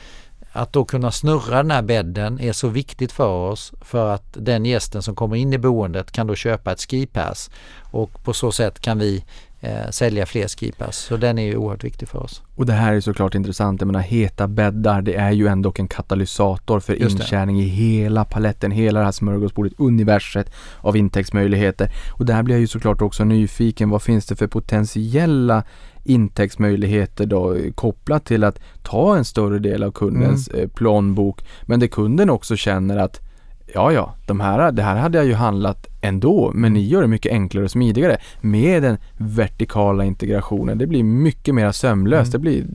att 0.51 0.73
då 0.73 0.85
kunna 0.85 1.11
snurra 1.11 1.57
den 1.57 1.71
här 1.71 1.81
bädden 1.81 2.39
är 2.39 2.53
så 2.53 2.67
viktigt 2.67 3.11
för 3.11 3.49
oss 3.49 3.73
för 3.81 4.13
att 4.13 4.23
den 4.33 4.65
gästen 4.65 5.03
som 5.03 5.15
kommer 5.15 5.35
in 5.35 5.53
i 5.53 5.57
boendet 5.57 6.11
kan 6.11 6.27
då 6.27 6.35
köpa 6.35 6.71
ett 6.71 6.81
skipass 6.81 7.49
och 7.91 8.23
på 8.23 8.33
så 8.33 8.51
sätt 8.51 8.79
kan 8.79 8.99
vi 8.99 9.23
eh, 9.67 9.89
sälja 9.89 10.25
fler 10.25 10.47
skipass. 10.47 10.97
Så 10.97 11.17
den 11.17 11.37
är 11.37 11.43
ju 11.43 11.55
oerhört 11.55 11.83
viktig 11.83 12.07
för 12.07 12.19
oss. 12.19 12.41
Och 12.55 12.65
det 12.65 12.73
här 12.73 12.93
är 12.93 13.01
såklart 13.01 13.35
intressant. 13.35 13.81
Jag 13.81 13.87
menar 13.87 13.99
heta 13.99 14.47
bäddar, 14.47 15.01
det 15.01 15.15
är 15.15 15.31
ju 15.31 15.47
ändå 15.47 15.73
en 15.75 15.87
katalysator 15.87 16.79
för 16.79 16.93
det. 16.93 16.99
intjäning 16.99 17.59
i 17.59 17.67
hela 17.67 18.25
paletten, 18.25 18.71
hela 18.71 18.99
det 18.99 19.05
här 19.05 19.11
smörgåsbordet, 19.11 19.73
universet 19.77 20.51
av 20.77 20.97
intäktsmöjligheter. 20.97 21.91
Och 22.11 22.25
där 22.25 22.43
blir 22.43 22.55
jag 22.55 22.61
ju 22.61 22.67
såklart 22.67 23.01
också 23.01 23.23
nyfiken. 23.23 23.89
Vad 23.89 24.01
finns 24.01 24.25
det 24.25 24.35
för 24.35 24.47
potentiella 24.47 25.63
intäktsmöjligheter 26.03 27.25
då 27.25 27.57
kopplat 27.75 28.25
till 28.25 28.43
att 28.43 28.59
ta 28.83 29.17
en 29.17 29.25
större 29.25 29.59
del 29.59 29.83
av 29.83 29.91
kundens 29.91 30.47
eh, 30.47 30.67
plånbok. 30.67 31.45
Men 31.63 31.79
där 31.79 31.87
kunden 31.87 32.29
också 32.29 32.55
känner 32.55 32.97
att 32.97 33.26
ja, 33.73 33.91
ja, 33.91 34.15
de 34.25 34.39
här, 34.39 34.71
det 34.71 34.83
här 34.83 34.95
hade 34.95 35.17
jag 35.17 35.27
ju 35.27 35.33
handlat 35.33 35.87
ändå, 36.01 36.51
men 36.53 36.73
ni 36.73 36.87
gör 36.87 37.01
det 37.01 37.07
mycket 37.07 37.31
enklare 37.31 37.65
och 37.65 37.71
smidigare 37.71 38.17
med 38.41 38.83
den 38.83 38.97
vertikala 39.17 40.05
integrationen. 40.05 40.77
Det 40.77 40.87
blir 40.87 41.03
mycket 41.03 41.55
mer 41.55 41.71
sömlöst. 41.71 42.31
Det 42.31 42.39
blir, 42.39 42.65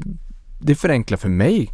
det 0.60 0.74
förenklar 0.74 1.18
för 1.18 1.28
mig. 1.28 1.70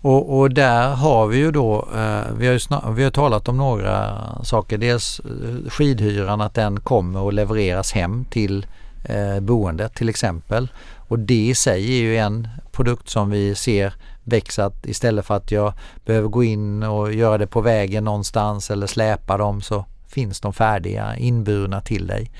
Och, 0.00 0.38
och 0.38 0.50
där 0.50 0.94
har 0.94 1.26
vi 1.26 1.36
ju 1.36 1.50
då, 1.50 1.88
eh, 1.94 2.22
vi, 2.38 2.46
har 2.46 2.52
ju 2.52 2.58
snar, 2.58 2.92
vi 2.92 3.04
har 3.04 3.10
talat 3.10 3.48
om 3.48 3.56
några 3.56 4.18
saker. 4.42 4.78
Dels 4.78 5.20
eh, 5.20 5.70
skidhyran, 5.70 6.40
att 6.40 6.54
den 6.54 6.80
kommer 6.80 7.20
och 7.20 7.32
levereras 7.32 7.92
hem 7.92 8.24
till 8.24 8.66
eh, 9.04 9.40
boendet 9.40 9.94
till 9.94 10.08
exempel. 10.08 10.68
Och 10.96 11.18
det 11.18 11.46
i 11.46 11.54
sig 11.54 11.98
är 11.98 12.02
ju 12.02 12.16
en 12.16 12.48
produkt 12.78 13.08
som 13.08 13.30
vi 13.30 13.54
ser 13.54 13.94
växa 14.24 14.64
att 14.64 14.86
istället 14.86 15.26
för 15.26 15.36
att 15.36 15.50
jag 15.50 15.72
behöver 16.04 16.28
gå 16.28 16.44
in 16.44 16.82
och 16.82 17.12
göra 17.12 17.38
det 17.38 17.46
på 17.46 17.60
vägen 17.60 18.04
någonstans 18.04 18.70
eller 18.70 18.86
släpa 18.86 19.36
dem 19.36 19.60
så 19.60 19.84
finns 20.08 20.40
de 20.40 20.52
färdiga 20.52 21.16
inburna 21.16 21.80
till 21.80 22.06
dig. 22.06 22.30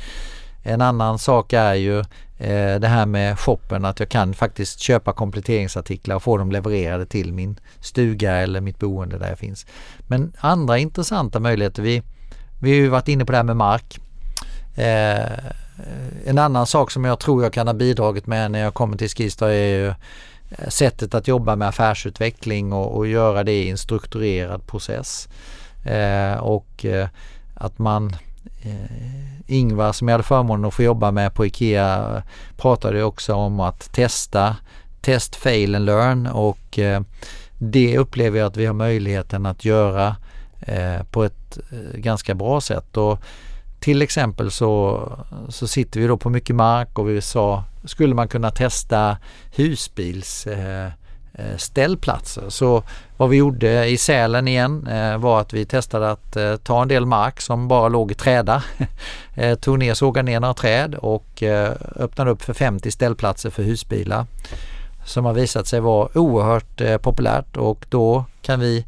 En 0.62 0.80
annan 0.80 1.18
sak 1.18 1.52
är 1.52 1.74
ju 1.74 1.98
eh, 2.38 2.80
det 2.80 2.88
här 2.88 3.06
med 3.06 3.38
shoppen, 3.38 3.84
att 3.84 4.00
jag 4.00 4.08
kan 4.08 4.34
faktiskt 4.34 4.80
köpa 4.80 5.12
kompletteringsartiklar 5.12 6.16
och 6.16 6.22
få 6.22 6.36
dem 6.36 6.52
levererade 6.52 7.06
till 7.06 7.32
min 7.32 7.60
stuga 7.80 8.32
eller 8.36 8.60
mitt 8.60 8.78
boende 8.78 9.18
där 9.18 9.28
jag 9.28 9.38
finns. 9.38 9.66
Men 9.98 10.32
andra 10.38 10.78
intressanta 10.78 11.40
möjligheter, 11.40 11.82
vi, 11.82 12.02
vi 12.60 12.70
har 12.70 12.76
ju 12.76 12.88
varit 12.88 13.08
inne 13.08 13.24
på 13.24 13.32
det 13.32 13.38
här 13.38 13.44
med 13.44 13.56
mark. 13.56 14.00
Eh, 14.76 15.67
Eh, 15.78 16.30
en 16.30 16.38
annan 16.38 16.66
sak 16.66 16.90
som 16.90 17.04
jag 17.04 17.18
tror 17.18 17.42
jag 17.42 17.52
kan 17.52 17.66
ha 17.66 17.74
bidragit 17.74 18.26
med 18.26 18.50
när 18.50 18.58
jag 18.58 18.74
kommer 18.74 18.96
till 18.96 19.08
Skistar 19.08 19.48
är 19.48 19.78
ju 19.78 19.86
eh, 19.88 20.68
sättet 20.68 21.14
att 21.14 21.28
jobba 21.28 21.56
med 21.56 21.68
affärsutveckling 21.68 22.72
och, 22.72 22.96
och 22.96 23.06
göra 23.06 23.44
det 23.44 23.62
i 23.62 23.70
en 23.70 23.78
strukturerad 23.78 24.66
process. 24.66 25.28
Eh, 25.84 26.38
och 26.38 26.84
eh, 26.84 27.08
att 27.54 27.78
man 27.78 28.16
eh, 28.62 29.50
Ingvar 29.50 29.92
som 29.92 30.08
jag 30.08 30.12
hade 30.12 30.24
förmånen 30.24 30.64
att 30.64 30.74
få 30.74 30.82
jobba 30.82 31.10
med 31.10 31.34
på 31.34 31.46
IKEA 31.46 32.16
eh, 32.16 32.22
pratade 32.56 33.02
också 33.02 33.34
om 33.34 33.60
att 33.60 33.92
testa, 33.92 34.56
test, 35.00 35.36
fail 35.36 35.74
and 35.74 35.84
learn 35.84 36.26
och 36.26 36.78
eh, 36.78 37.00
det 37.58 37.98
upplever 37.98 38.38
jag 38.38 38.46
att 38.46 38.56
vi 38.56 38.66
har 38.66 38.74
möjligheten 38.74 39.46
att 39.46 39.64
göra 39.64 40.16
eh, 40.60 41.02
på 41.10 41.24
ett 41.24 41.58
eh, 41.70 41.98
ganska 42.00 42.34
bra 42.34 42.60
sätt. 42.60 42.96
Och 42.96 43.18
till 43.80 44.02
exempel 44.02 44.50
så, 44.50 45.02
så 45.48 45.68
sitter 45.68 46.00
vi 46.00 46.06
då 46.06 46.16
på 46.16 46.30
mycket 46.30 46.56
mark 46.56 46.98
och 46.98 47.08
vi 47.08 47.20
sa, 47.20 47.64
skulle 47.84 48.14
man 48.14 48.28
kunna 48.28 48.50
testa 48.50 49.16
husbils 49.56 50.46
eh, 50.46 50.86
eh, 51.34 51.56
ställplatser. 51.56 52.44
Så 52.48 52.82
vad 53.16 53.28
vi 53.28 53.36
gjorde 53.36 53.86
i 53.86 53.96
Sälen 53.96 54.48
igen 54.48 54.86
eh, 54.86 55.18
var 55.18 55.40
att 55.40 55.52
vi 55.52 55.64
testade 55.64 56.10
att 56.10 56.36
eh, 56.36 56.56
ta 56.56 56.82
en 56.82 56.88
del 56.88 57.06
mark 57.06 57.40
som 57.40 57.68
bara 57.68 57.88
låg 57.88 58.10
i 58.10 58.14
träda. 58.14 58.62
Eh, 59.34 59.54
tog 59.54 59.78
ner, 59.78 59.94
sågade 59.94 60.26
ner 60.26 60.40
några 60.40 60.54
träd 60.54 60.94
och 60.94 61.42
eh, 61.42 61.72
öppnade 61.96 62.30
upp 62.30 62.42
för 62.42 62.52
50 62.52 62.90
ställplatser 62.90 63.50
för 63.50 63.62
husbilar. 63.62 64.26
Som 65.04 65.24
har 65.24 65.32
visat 65.32 65.66
sig 65.66 65.80
vara 65.80 66.08
oerhört 66.14 67.02
populärt 67.02 67.56
och 67.56 67.86
då 67.88 68.24
kan 68.42 68.60
vi 68.60 68.84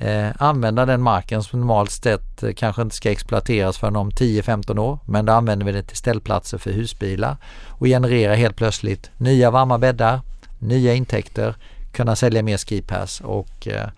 eh, 0.00 0.30
använda 0.38 0.86
den 0.86 1.02
marken 1.02 1.42
som 1.42 1.60
normalt 1.60 1.90
sett 1.90 2.42
eh, 2.42 2.52
kanske 2.52 2.82
inte 2.82 2.96
ska 2.96 3.10
exploateras 3.10 3.78
förrän 3.78 3.96
om 3.96 4.10
10-15 4.10 4.78
år. 4.78 4.98
Men 5.04 5.26
då 5.26 5.32
använder 5.32 5.66
vi 5.66 5.72
det 5.72 5.82
till 5.82 5.96
ställplatser 5.96 6.58
för 6.58 6.70
husbilar 6.70 7.36
och 7.68 7.86
genererar 7.86 8.34
helt 8.34 8.56
plötsligt 8.56 9.10
nya 9.16 9.50
varma 9.50 9.78
bäddar, 9.78 10.20
nya 10.58 10.94
intäkter, 10.94 11.54
kunna 11.92 12.16
sälja 12.16 12.42
mer 12.42 12.58
skipass 12.58 13.20
och 13.20 13.68
eh, 13.68 13.88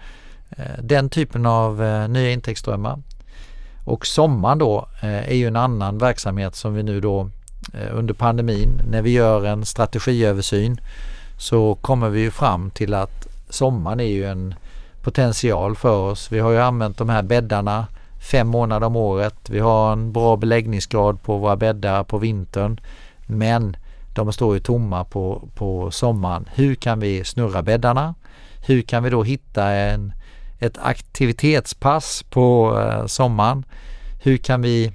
eh, 0.50 0.82
den 0.82 1.08
typen 1.08 1.46
av 1.46 1.82
eh, 1.82 2.08
nya 2.08 2.30
intäktsströmmar. 2.30 3.02
Och 3.84 4.06
sommaren 4.06 4.58
då 4.58 4.88
eh, 5.02 5.28
är 5.28 5.34
ju 5.34 5.46
en 5.46 5.56
annan 5.56 5.98
verksamhet 5.98 6.56
som 6.56 6.74
vi 6.74 6.82
nu 6.82 7.00
då 7.00 7.30
eh, 7.74 7.98
under 7.98 8.14
pandemin 8.14 8.82
när 8.90 9.02
vi 9.02 9.10
gör 9.10 9.46
en 9.46 9.64
strategiöversyn 9.64 10.80
så 11.38 11.74
kommer 11.74 12.08
vi 12.08 12.20
ju 12.20 12.30
fram 12.30 12.70
till 12.70 12.94
att 12.94 13.26
sommaren 13.48 14.00
är 14.00 14.04
ju 14.04 14.24
en 14.24 14.54
potential 15.02 15.76
för 15.76 16.10
oss. 16.10 16.32
Vi 16.32 16.38
har 16.38 16.50
ju 16.50 16.58
använt 16.58 16.98
de 16.98 17.08
här 17.08 17.22
bäddarna 17.22 17.86
fem 18.22 18.48
månader 18.48 18.86
om 18.86 18.96
året. 18.96 19.50
Vi 19.50 19.58
har 19.58 19.92
en 19.92 20.12
bra 20.12 20.36
beläggningsgrad 20.36 21.22
på 21.22 21.38
våra 21.38 21.56
bäddar 21.56 22.04
på 22.04 22.18
vintern. 22.18 22.80
Men 23.26 23.76
de 24.14 24.32
står 24.32 24.54
ju 24.54 24.60
tomma 24.60 25.04
på, 25.04 25.48
på 25.54 25.90
sommaren. 25.90 26.48
Hur 26.54 26.74
kan 26.74 27.00
vi 27.00 27.24
snurra 27.24 27.62
bäddarna? 27.62 28.14
Hur 28.66 28.82
kan 28.82 29.02
vi 29.02 29.10
då 29.10 29.22
hitta 29.22 29.70
en, 29.70 30.12
ett 30.58 30.78
aktivitetspass 30.78 32.22
på 32.22 32.78
eh, 32.80 33.06
sommaren? 33.06 33.64
Hur 34.22 34.36
kan 34.36 34.62
vi 34.62 34.92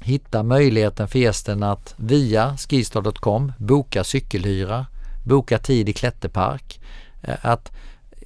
hitta 0.00 0.42
möjligheten 0.42 1.08
för 1.08 1.18
gästen 1.18 1.62
att 1.62 1.94
via 1.96 2.56
skistar.com 2.56 3.52
boka 3.58 4.04
cykelhyra, 4.04 4.86
boka 5.24 5.58
tid 5.58 5.88
i 5.88 5.92
klätterpark, 5.92 6.80
eh, 7.22 7.34
att 7.42 7.72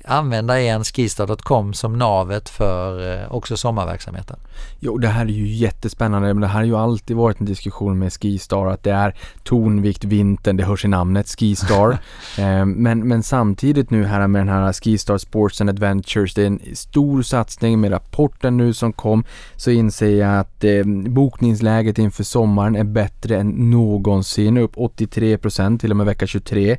använda 0.05 0.61
en 0.61 0.85
skistar.com 0.85 1.75
som 1.75 1.99
navet 1.99 2.49
för 2.49 3.13
eh, 3.13 3.33
också 3.33 3.57
sommarverksamheten. 3.57 4.37
Jo, 4.79 4.99
det 4.99 5.09
här 5.09 5.25
är 5.25 5.29
ju 5.29 5.47
jättespännande. 5.47 6.35
Men 6.35 6.41
det 6.41 6.47
här 6.47 6.59
har 6.59 6.67
ju 6.67 6.77
alltid 6.77 7.17
varit 7.17 7.41
en 7.41 7.47
diskussion 7.47 7.99
med 7.99 8.13
Skistar 8.13 8.67
att 8.67 8.83
det 8.83 8.91
är 8.91 9.15
tonvikt 9.43 10.05
vintern, 10.05 10.57
det 10.57 10.65
hörs 10.65 10.85
i 10.85 10.89
namnet 10.89 11.29
Skistar. 11.29 11.91
eh, 12.39 12.67
men, 12.67 13.09
men 13.09 13.23
samtidigt 13.23 13.91
nu 13.91 14.05
här 14.05 14.27
med 14.27 14.41
den 14.41 14.49
här 14.49 14.73
Skistar 14.73 15.19
Sports 15.19 15.61
and 15.61 15.71
Adventures, 15.71 16.35
det 16.35 16.43
är 16.43 16.47
en 16.47 16.61
stor 16.75 17.23
satsning 17.23 17.81
med 17.81 17.93
rapporten 17.93 18.57
nu 18.57 18.75
som 18.75 18.93
kom, 18.93 19.25
så 19.57 19.71
inser 19.71 20.21
jag 20.21 20.39
att 20.39 20.65
eh, 20.65 20.85
bokningsläget 21.09 21.99
inför 21.99 22.25
sommaren 22.25 22.77
är 22.77 22.85
bättre 22.85 23.37
än 23.37 23.71
någonsin, 23.71 24.59
upp 24.59 24.73
83 24.75 25.39
till 25.81 25.91
och 25.91 25.97
med 25.97 26.07
vecka 26.07 26.27
23. 26.27 26.79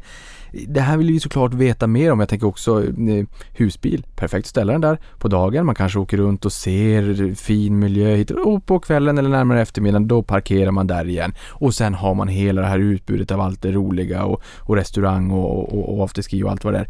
Det 0.52 0.82
här 0.82 0.98
vill 0.98 1.12
vi 1.12 1.20
såklart 1.20 1.54
veta 1.54 1.88
mer 1.88 2.12
om. 2.12 2.20
Jag 2.20 2.30
tänker 2.30 2.48
också 2.48 2.84
eh, 2.84 3.26
husbil. 3.54 4.06
Perfekt 4.16 4.46
att 4.46 4.50
ställa 4.50 4.72
den 4.72 4.82
där 4.82 5.00
på 5.18 5.28
dagen. 5.28 5.66
Man 5.66 5.76
kanske 5.76 6.00
åker 6.00 6.18
runt 6.18 6.46
och 6.46 6.54
ser 6.54 7.36
fin 7.36 7.80
miljö 7.80 8.16
hit 8.16 8.32
och 8.32 8.66
på 8.66 8.80
kvällen 8.80 9.18
eller 9.18 9.30
närmare 9.30 9.62
eftermiddagen 9.62 10.08
då 10.08 10.24
parkerar 10.24 10.72
man 10.72 10.88
där 10.88 11.08
igen. 11.08 11.34
Och 11.48 11.74
sen 11.74 11.94
har 11.94 12.14
man 12.14 12.28
hela 12.28 12.62
det 12.62 12.68
här 12.68 12.80
utbudet 12.80 13.32
av 13.32 13.42
allt 13.42 13.62
det 13.62 13.72
roliga 13.72 14.24
och, 14.24 14.42
och 14.60 14.76
restaurang 14.76 15.32
och, 15.32 15.74
och, 15.74 15.98
och 15.98 16.06
afterski 16.06 16.44
och 16.44 16.52
allt 16.52 16.64
vad 16.64 16.74
det 16.74 16.80
är. 16.80 16.90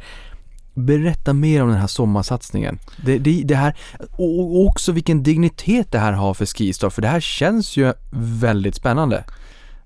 Berätta 0.73 1.33
mer 1.33 1.63
om 1.63 1.69
den 1.69 1.77
här 1.77 1.87
sommarsatsningen. 1.87 2.79
Det, 3.05 3.17
det, 3.17 3.41
det 3.45 3.55
här, 3.55 3.75
och 4.17 4.65
också 4.65 4.91
vilken 4.91 5.23
dignitet 5.23 5.91
det 5.91 5.99
här 5.99 6.11
har 6.11 6.33
för 6.33 6.45
Skistar, 6.45 6.89
för 6.89 7.01
det 7.01 7.07
här 7.07 7.19
känns 7.19 7.77
ju 7.77 7.93
väldigt 8.41 8.75
spännande. 8.75 9.23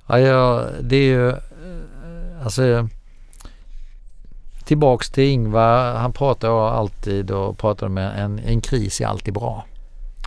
Ja, 0.07 0.19
ja 0.19 0.65
det 0.81 0.95
är 0.95 1.07
ju, 1.07 1.29
eh, 1.29 1.35
alltså 2.43 2.89
tillbaks 4.65 5.09
till 5.09 5.23
Ingvar, 5.23 5.93
han 5.95 6.13
pratar 6.13 6.69
alltid 6.69 7.31
och 7.31 7.57
pratar 7.57 7.87
om 7.87 7.97
en, 7.97 8.39
en 8.39 8.61
kris 8.61 9.01
är 9.01 9.05
alltid 9.05 9.33
bra. 9.33 9.65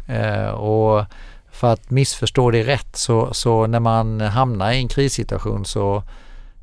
Eh, 0.06 0.48
och 0.48 1.04
för 1.50 1.72
att 1.72 1.90
missförstå 1.90 2.50
det 2.50 2.62
rätt 2.62 2.96
så, 2.96 3.34
så 3.34 3.66
när 3.66 3.80
man 3.80 4.20
hamnar 4.20 4.72
i 4.72 4.76
en 4.76 4.88
krissituation 4.88 5.64
så 5.64 6.02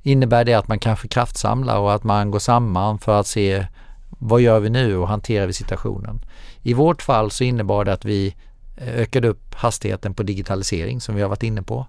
innebär 0.04 0.46
det 0.46 0.54
att 0.54 0.68
man 0.68 0.80
kanske 0.80 1.08
kraftsamlar 1.08 1.78
och 1.78 1.94
att 1.94 2.04
man 2.04 2.32
går 2.32 2.40
samman 2.40 3.00
för 3.00 3.20
att 3.20 3.28
se 3.28 3.66
vad 4.10 4.42
gör 4.42 4.60
vi 4.60 4.70
nu 4.70 4.98
och 4.98 5.08
hanterar 5.08 5.48
vi 5.48 5.54
situationen. 5.54 6.26
I 6.62 6.74
vårt 6.74 7.02
fall 7.02 7.32
så 7.32 7.44
innebar 7.44 7.86
det 7.86 7.94
att 7.94 8.06
vi 8.06 8.36
eh, 8.78 9.00
ökade 9.00 9.28
upp 9.28 9.56
hastigheten 9.56 10.14
på 10.14 10.24
digitalisering 10.24 11.02
som 11.02 11.16
vi 11.16 11.22
har 11.22 11.30
varit 11.30 11.44
inne 11.44 11.62
på. 11.62 11.88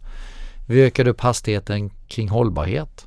Vi 0.67 0.83
ökade 0.83 1.11
upp 1.11 1.21
hastigheten 1.21 1.91
kring 2.09 2.29
hållbarhet. 2.29 3.07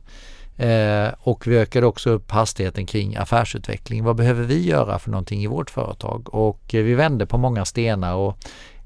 Eh, 0.60 1.14
och 1.20 1.48
vi 1.48 1.58
ökade 1.58 1.86
också 1.86 2.10
upp 2.10 2.32
hastigheten 2.32 2.86
kring 2.86 3.16
affärsutveckling. 3.16 4.04
Vad 4.04 4.16
behöver 4.16 4.44
vi 4.44 4.66
göra 4.66 5.00
för 5.00 5.12
någonting 5.12 5.44
i 5.44 5.48
vårt 5.48 5.70
företag? 5.70 6.34
Och 6.34 6.76
eh, 6.76 6.84
vi 6.84 6.94
vände 6.94 7.26
på 7.26 7.38
många 7.38 7.66
stenar 7.66 8.16
och 8.16 8.38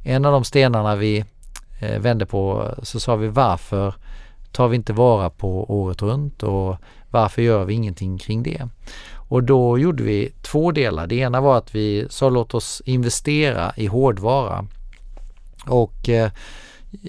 en 0.04 0.26
av 0.26 0.32
de 0.32 0.44
stenarna 0.44 0.96
vi 0.96 1.26
eh, 1.82 2.00
vände 2.00 2.26
på 2.26 2.72
så 2.84 3.00
sa 3.00 3.16
vi 3.16 3.28
varför 3.28 3.94
tar 4.52 4.68
vi 4.68 4.76
inte 4.76 4.94
vara 4.94 5.30
på 5.30 5.72
året 5.80 6.02
runt 6.02 6.44
och 6.44 6.76
varför 7.12 7.42
gör 7.42 7.66
vi 7.66 7.74
ingenting 7.74 8.18
kring 8.18 8.44
det? 8.44 8.68
Och 9.16 9.44
då 9.44 9.78
gjorde 9.78 10.04
vi 10.04 10.32
två 10.42 10.72
delar. 10.72 11.08
Det 11.08 11.16
ena 11.16 11.42
var 11.42 11.58
att 11.58 11.76
vi 11.76 12.08
sa 12.10 12.30
låt 12.30 12.54
oss 12.54 12.82
investera 12.86 13.74
i 13.76 13.86
hårdvara. 13.86 14.66
Och 15.68 16.10
eh, 16.10 16.32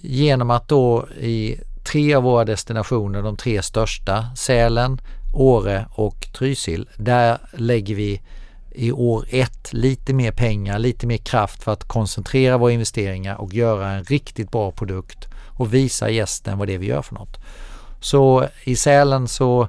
genom 0.02 0.50
att 0.50 0.68
då 0.68 1.08
i 1.20 1.56
tre 1.84 2.14
av 2.14 2.22
våra 2.22 2.44
destinationer, 2.44 3.22
de 3.22 3.36
tre 3.36 3.62
största, 3.62 4.26
Sälen, 4.36 5.00
Åre 5.34 5.86
och 5.90 6.26
Trysil, 6.38 6.88
där 6.96 7.38
lägger 7.52 7.94
vi 7.94 8.20
i 8.74 8.92
år 8.92 9.26
ett 9.28 9.72
lite 9.72 10.14
mer 10.14 10.32
pengar, 10.32 10.78
lite 10.78 11.06
mer 11.06 11.16
kraft 11.16 11.62
för 11.62 11.72
att 11.72 11.88
koncentrera 11.88 12.58
våra 12.58 12.72
investeringar 12.72 13.36
och 13.36 13.54
göra 13.54 13.90
en 13.90 14.04
riktigt 14.04 14.50
bra 14.50 14.70
produkt 14.70 15.28
och 15.58 15.74
visa 15.74 16.10
gästen 16.10 16.58
vad 16.58 16.68
det 16.68 16.74
är 16.74 16.78
vi 16.78 16.86
gör 16.86 17.02
för 17.02 17.14
något. 17.14 17.36
Så 18.00 18.48
i 18.64 18.76
Sälen 18.76 19.28
så 19.28 19.68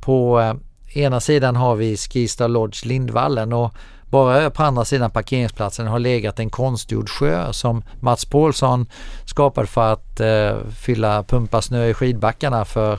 på 0.00 0.40
eh, 0.40 0.54
ena 1.02 1.20
sidan 1.20 1.56
har 1.56 1.76
vi 1.76 1.96
Skistar 1.96 2.48
Lodge 2.48 2.84
Lindvallen 2.84 3.52
och 3.52 3.74
bara 4.10 4.50
på 4.50 4.62
andra 4.62 4.84
sidan 4.84 5.10
parkeringsplatsen 5.10 5.86
har 5.86 5.98
legat 5.98 6.40
en 6.40 6.50
konstgjord 6.50 7.08
sjö 7.08 7.52
som 7.52 7.82
Mats 8.00 8.24
Paulsson 8.24 8.86
skapade 9.24 9.66
för 9.66 9.92
att 9.92 10.20
eh, 10.20 10.56
fylla 10.76 11.22
pumpa 11.22 11.62
snö 11.62 11.86
i 11.86 11.94
skidbackarna 11.94 12.64
för 12.64 12.98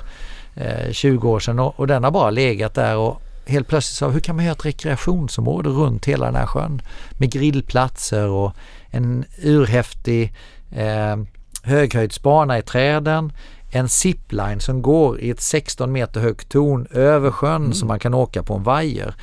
eh, 0.56 0.92
20 0.92 1.30
år 1.30 1.40
sedan 1.40 1.60
och, 1.60 1.80
och, 1.80 1.88
den 1.88 2.04
har 2.04 2.12
bara 2.12 2.30
legat 2.30 2.74
där 2.74 2.98
och 2.98 3.22
helt 3.46 3.68
plötsligt 3.68 3.98
så 3.98 4.10
hur 4.10 4.20
kan 4.20 4.36
man 4.36 4.46
göra 4.46 4.56
ett 4.56 4.66
rekreationsområde 4.66 5.70
runt 5.70 6.06
hela 6.06 6.26
den 6.26 6.36
här 6.36 6.46
sjön 6.46 6.82
med 7.12 7.32
grillplatser 7.32 8.28
och 8.28 8.52
en 8.90 9.26
urhäftig 9.44 10.34
eh, 10.72 11.18
höghöjdsbana 11.64 12.58
i 12.58 12.62
träden 12.62 13.32
en 13.72 13.90
zipline 13.90 14.60
som 14.60 14.82
går 14.82 15.20
i 15.20 15.30
ett 15.30 15.42
16 15.42 15.92
meter 15.92 16.22
högt 16.22 16.50
torn 16.50 16.88
över 16.92 17.32
sjön 17.32 17.56
mm. 17.56 17.74
som 17.74 17.88
man 17.88 18.00
kan 18.00 18.14
åka 18.14 18.44
på 18.44 18.54
en 18.54 18.64
vajer. 18.64 19.16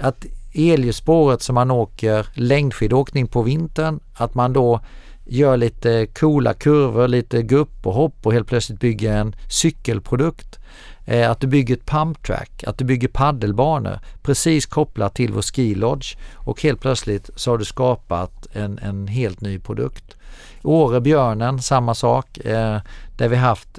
Att 0.00 0.26
elljusspåret 0.54 1.42
som 1.42 1.54
man 1.54 1.70
åker 1.70 2.26
längdskidåkning 2.34 3.26
på 3.26 3.42
vintern, 3.42 4.00
att 4.14 4.34
man 4.34 4.52
då 4.52 4.80
gör 5.24 5.56
lite 5.56 6.06
coola 6.06 6.54
kurvor, 6.54 7.08
lite 7.08 7.42
gupp 7.42 7.86
och 7.86 7.94
hopp 7.94 8.26
och 8.26 8.32
helt 8.32 8.48
plötsligt 8.48 8.80
bygger 8.80 9.16
en 9.16 9.36
cykelprodukt. 9.50 10.58
Eh, 11.04 11.30
att 11.30 11.40
du 11.40 11.46
bygger 11.46 11.76
ett 11.76 11.86
pumptrack, 11.86 12.64
att 12.66 12.78
du 12.78 12.84
bygger 12.84 13.08
paddelbanor 13.08 13.98
precis 14.22 14.66
kopplat 14.66 15.14
till 15.14 15.32
vår 15.32 15.42
ski 15.42 15.74
lodge 15.74 16.16
och 16.34 16.62
helt 16.62 16.80
plötsligt 16.80 17.30
så 17.36 17.50
har 17.50 17.58
du 17.58 17.64
skapat 17.64 18.46
en, 18.52 18.78
en 18.78 19.06
helt 19.06 19.40
ny 19.40 19.58
produkt. 19.58 20.16
Åre 20.62 21.00
Björnen, 21.00 21.62
samma 21.62 21.94
sak, 21.94 22.38
eh, 22.38 22.78
där 23.16 23.28
vi 23.28 23.36
haft 23.36 23.78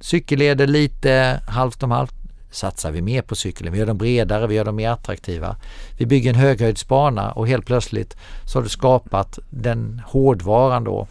cykelleder 0.00 0.66
lite 0.66 1.40
halvt 1.48 1.82
om 1.82 1.90
halvt 1.90 2.23
satsar 2.54 2.90
vi 2.90 3.02
mer 3.02 3.22
på 3.22 3.34
cykeln. 3.34 3.72
Vi 3.72 3.78
gör 3.78 3.86
dem 3.86 3.98
bredare, 3.98 4.46
vi 4.46 4.54
gör 4.54 4.64
dem 4.64 4.76
mer 4.76 4.90
attraktiva. 4.90 5.56
Vi 5.98 6.06
bygger 6.06 6.30
en 6.30 6.36
höghöjdsbana 6.36 7.32
och 7.32 7.48
helt 7.48 7.66
plötsligt 7.66 8.16
så 8.44 8.58
har 8.58 8.62
du 8.62 8.68
skapat 8.68 9.38
den 9.50 10.02
hårdvaran 10.06 10.84
då. 10.84 11.06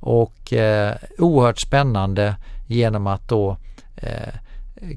Och 0.00 0.52
eh, 0.52 0.96
oerhört 1.18 1.58
spännande 1.58 2.36
genom 2.66 3.06
att 3.06 3.28
då 3.28 3.56
eh, 3.96 4.34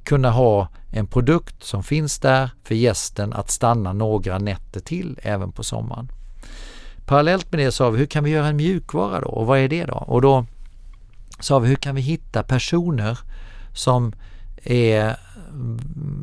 kunna 0.03 0.31
ha 0.31 0.67
en 0.91 1.07
produkt 1.07 1.63
som 1.63 1.83
finns 1.83 2.19
där 2.19 2.49
för 2.63 2.75
gästen 2.75 3.33
att 3.33 3.51
stanna 3.51 3.93
några 3.93 4.39
nätter 4.39 4.79
till 4.79 5.19
även 5.21 5.51
på 5.51 5.63
sommaren. 5.63 6.11
Parallellt 7.05 7.51
med 7.51 7.59
det 7.59 7.71
sa 7.71 7.89
vi, 7.89 7.99
hur 7.99 8.05
kan 8.05 8.23
vi 8.23 8.29
göra 8.29 8.47
en 8.47 8.55
mjukvara 8.55 9.19
då? 9.19 9.27
Och 9.27 9.45
vad 9.45 9.59
är 9.59 9.67
det 9.67 9.85
då? 9.85 9.93
Och 9.93 10.21
då 10.21 10.45
sa 11.39 11.59
vi, 11.59 11.67
hur 11.67 11.75
kan 11.75 11.95
vi 11.95 12.01
hitta 12.01 12.43
personer 12.43 13.19
som 13.73 14.13
är 14.63 15.15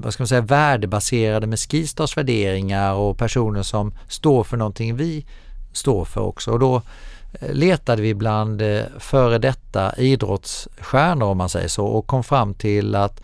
vad 0.03 0.13
ska 0.13 0.23
man 0.23 0.29
säga, 0.29 0.41
värdebaserade 0.41 1.47
med 1.47 1.59
Skistars 1.59 2.17
värderingar 2.17 2.95
och 2.95 3.19
personer 3.19 3.63
som 3.63 3.95
står 4.09 4.45
för 4.45 4.57
någonting 4.57 4.97
vi 4.97 5.27
står 5.73 6.05
för 6.05 6.21
också. 6.21 6.51
Och 6.51 6.59
då 6.59 6.83
eh, 7.41 7.53
letade 7.53 8.03
vi 8.03 8.15
bland 8.15 8.63
eh, 8.63 8.83
före 8.99 9.39
detta 9.39 9.95
idrottsstjärnor 9.97 11.27
om 11.27 11.39
man 11.39 11.49
säger 11.49 11.69
så 11.69 11.87
och 11.87 12.07
kom 12.07 12.25
fram 12.25 12.55
till 12.55 12.95
att 12.95 13.23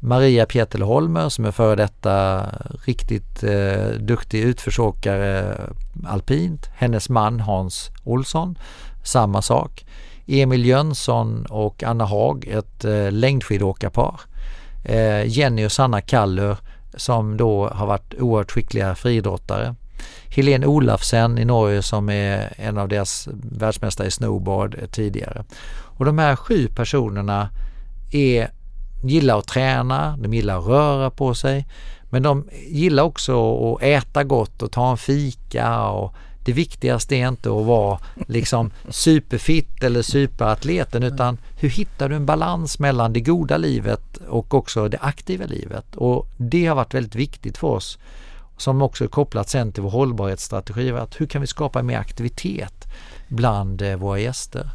Maria 0.00 0.46
Pietelholmer 0.46 1.28
som 1.28 1.44
är 1.44 1.50
före 1.50 1.76
detta 1.76 2.46
riktigt 2.84 3.44
eh, 3.44 3.88
duktig 4.00 4.40
utförsåkare 4.40 5.54
eh, 5.54 6.12
alpint. 6.12 6.66
Hennes 6.74 7.08
man 7.08 7.40
Hans 7.40 7.90
Olsson, 8.04 8.58
samma 9.04 9.42
sak. 9.42 9.86
Emil 10.26 10.66
Jönsson 10.66 11.46
och 11.46 11.82
Anna 11.82 12.04
Haag, 12.04 12.46
ett 12.46 12.84
eh, 12.84 13.12
längdskidåkarpar. 13.12 14.20
Eh, 14.88 15.26
Jenny 15.26 15.66
och 15.66 15.72
Sanna 15.72 16.00
Kallur 16.00 16.56
som 16.94 17.36
då 17.36 17.68
har 17.68 17.86
varit 17.86 18.14
oerhört 18.20 18.52
skickliga 18.52 18.94
friidrottare. 18.94 19.74
Helene 20.28 20.66
Olafsen 20.66 21.38
i 21.38 21.44
Norge 21.44 21.82
som 21.82 22.08
är 22.08 22.52
en 22.56 22.78
av 22.78 22.88
deras 22.88 23.28
världsmästare 23.42 24.06
i 24.08 24.10
snowboard 24.10 24.74
eh, 24.74 24.86
tidigare. 24.88 25.44
Och 25.68 26.04
de 26.04 26.18
här 26.18 26.36
sju 26.36 26.68
personerna 26.68 27.48
är, 28.12 28.50
gillar 29.04 29.38
att 29.38 29.48
träna, 29.48 30.16
de 30.16 30.34
gillar 30.34 30.58
att 30.58 30.66
röra 30.66 31.10
på 31.10 31.34
sig 31.34 31.66
men 32.10 32.22
de 32.22 32.48
gillar 32.68 33.02
också 33.02 33.64
att 33.74 33.82
äta 33.82 34.24
gott 34.24 34.62
och 34.62 34.72
ta 34.72 34.90
en 34.90 34.96
fika 34.96 35.86
och 35.86 36.14
det 36.46 36.52
viktigaste 36.52 37.16
är 37.16 37.28
inte 37.28 37.48
att 37.48 37.66
vara 37.66 37.98
liksom 38.26 38.70
superfit 38.88 39.82
eller 39.82 40.02
superatleten 40.02 41.02
utan 41.02 41.38
hur 41.60 41.68
hittar 41.68 42.08
du 42.08 42.16
en 42.16 42.26
balans 42.26 42.78
mellan 42.78 43.12
det 43.12 43.20
goda 43.20 43.56
livet 43.56 44.16
och 44.28 44.54
också 44.54 44.88
det 44.88 44.98
aktiva 45.00 45.46
livet? 45.46 45.96
Och 45.96 46.26
det 46.36 46.66
har 46.66 46.74
varit 46.74 46.94
väldigt 46.94 47.14
viktigt 47.14 47.58
för 47.58 47.68
oss 47.68 47.98
som 48.56 48.82
också 48.82 49.04
är 49.04 49.08
kopplat 49.08 49.48
sen 49.48 49.72
till 49.72 49.82
vår 49.82 49.90
hållbarhetsstrategi. 49.90 50.90
Att 50.90 51.20
hur 51.20 51.26
kan 51.26 51.40
vi 51.40 51.46
skapa 51.46 51.82
mer 51.82 51.98
aktivitet 51.98 52.88
bland 53.28 53.82
eh, 53.82 53.96
våra 53.96 54.18
gäster? 54.18 54.70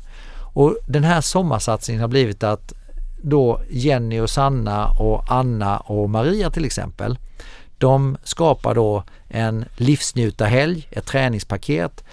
Och 0.53 0.77
den 0.87 1.03
här 1.03 1.21
sommarsatsningen 1.21 2.01
har 2.01 2.07
blivit 2.07 2.43
att 2.43 2.73
då 3.21 3.61
Jenny 3.69 4.19
och 4.19 4.29
Sanna 4.29 4.89
och 4.89 5.23
Anna 5.27 5.77
och 5.77 6.09
Maria 6.09 6.49
till 6.49 6.65
exempel 6.65 7.17
de 7.81 8.17
skapar 8.23 8.75
då 8.75 9.03
en 9.27 9.65
livsnjutarhelg, 9.75 10.87
ett 10.91 11.05
träningspaket, 11.05 12.03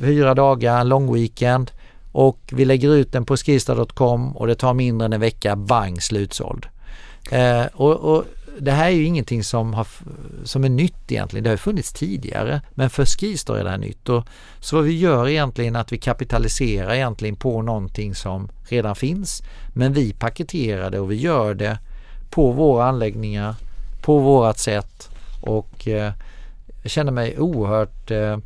fyra 0.00 0.34
dagar, 0.34 0.80
en 0.80 0.88
lång 0.88 1.14
weekend 1.14 1.70
och 2.12 2.38
vi 2.52 2.64
lägger 2.64 2.94
ut 2.94 3.12
den 3.12 3.24
på 3.24 3.36
skistar.com 3.36 4.36
och 4.36 4.46
det 4.46 4.54
tar 4.54 4.74
mindre 4.74 5.06
än 5.06 5.12
en 5.12 5.20
vecka, 5.20 5.56
bang 5.56 6.02
slutsåld. 6.02 6.66
Eh, 7.30 7.64
och, 7.74 7.94
och, 7.94 8.24
det 8.60 8.72
här 8.72 8.86
är 8.86 8.90
ju 8.94 9.04
ingenting 9.04 9.44
som, 9.44 9.74
har, 9.74 9.86
som 10.44 10.64
är 10.64 10.68
nytt 10.68 11.12
egentligen, 11.12 11.44
det 11.44 11.50
har 11.50 11.56
funnits 11.56 11.92
tidigare 11.92 12.60
men 12.74 12.90
för 12.90 13.04
Skistar 13.04 13.56
är 13.56 13.64
det 13.64 13.70
här 13.70 13.78
nytt. 13.78 14.08
Och, 14.08 14.24
så 14.60 14.76
vad 14.76 14.84
vi 14.84 14.98
gör 14.98 15.28
egentligen 15.28 15.76
är 15.76 15.80
att 15.80 15.92
vi 15.92 15.98
kapitaliserar 15.98 16.94
egentligen 16.94 17.36
på 17.36 17.62
någonting 17.62 18.14
som 18.14 18.48
redan 18.68 18.96
finns 18.96 19.42
men 19.74 19.92
vi 19.92 20.12
paketerar 20.12 20.90
det 20.90 21.00
och 21.00 21.10
vi 21.10 21.16
gör 21.16 21.54
det 21.54 21.78
på 22.30 22.52
våra 22.52 22.84
anläggningar 22.84 23.54
på 24.08 24.18
vårat 24.18 24.58
sätt 24.58 25.07
och 25.40 25.88
eh, 25.88 26.12
jag 26.82 26.90
känner 26.90 27.12
mig 27.12 27.38
oerhört 27.38 28.10
eh, 28.10 28.38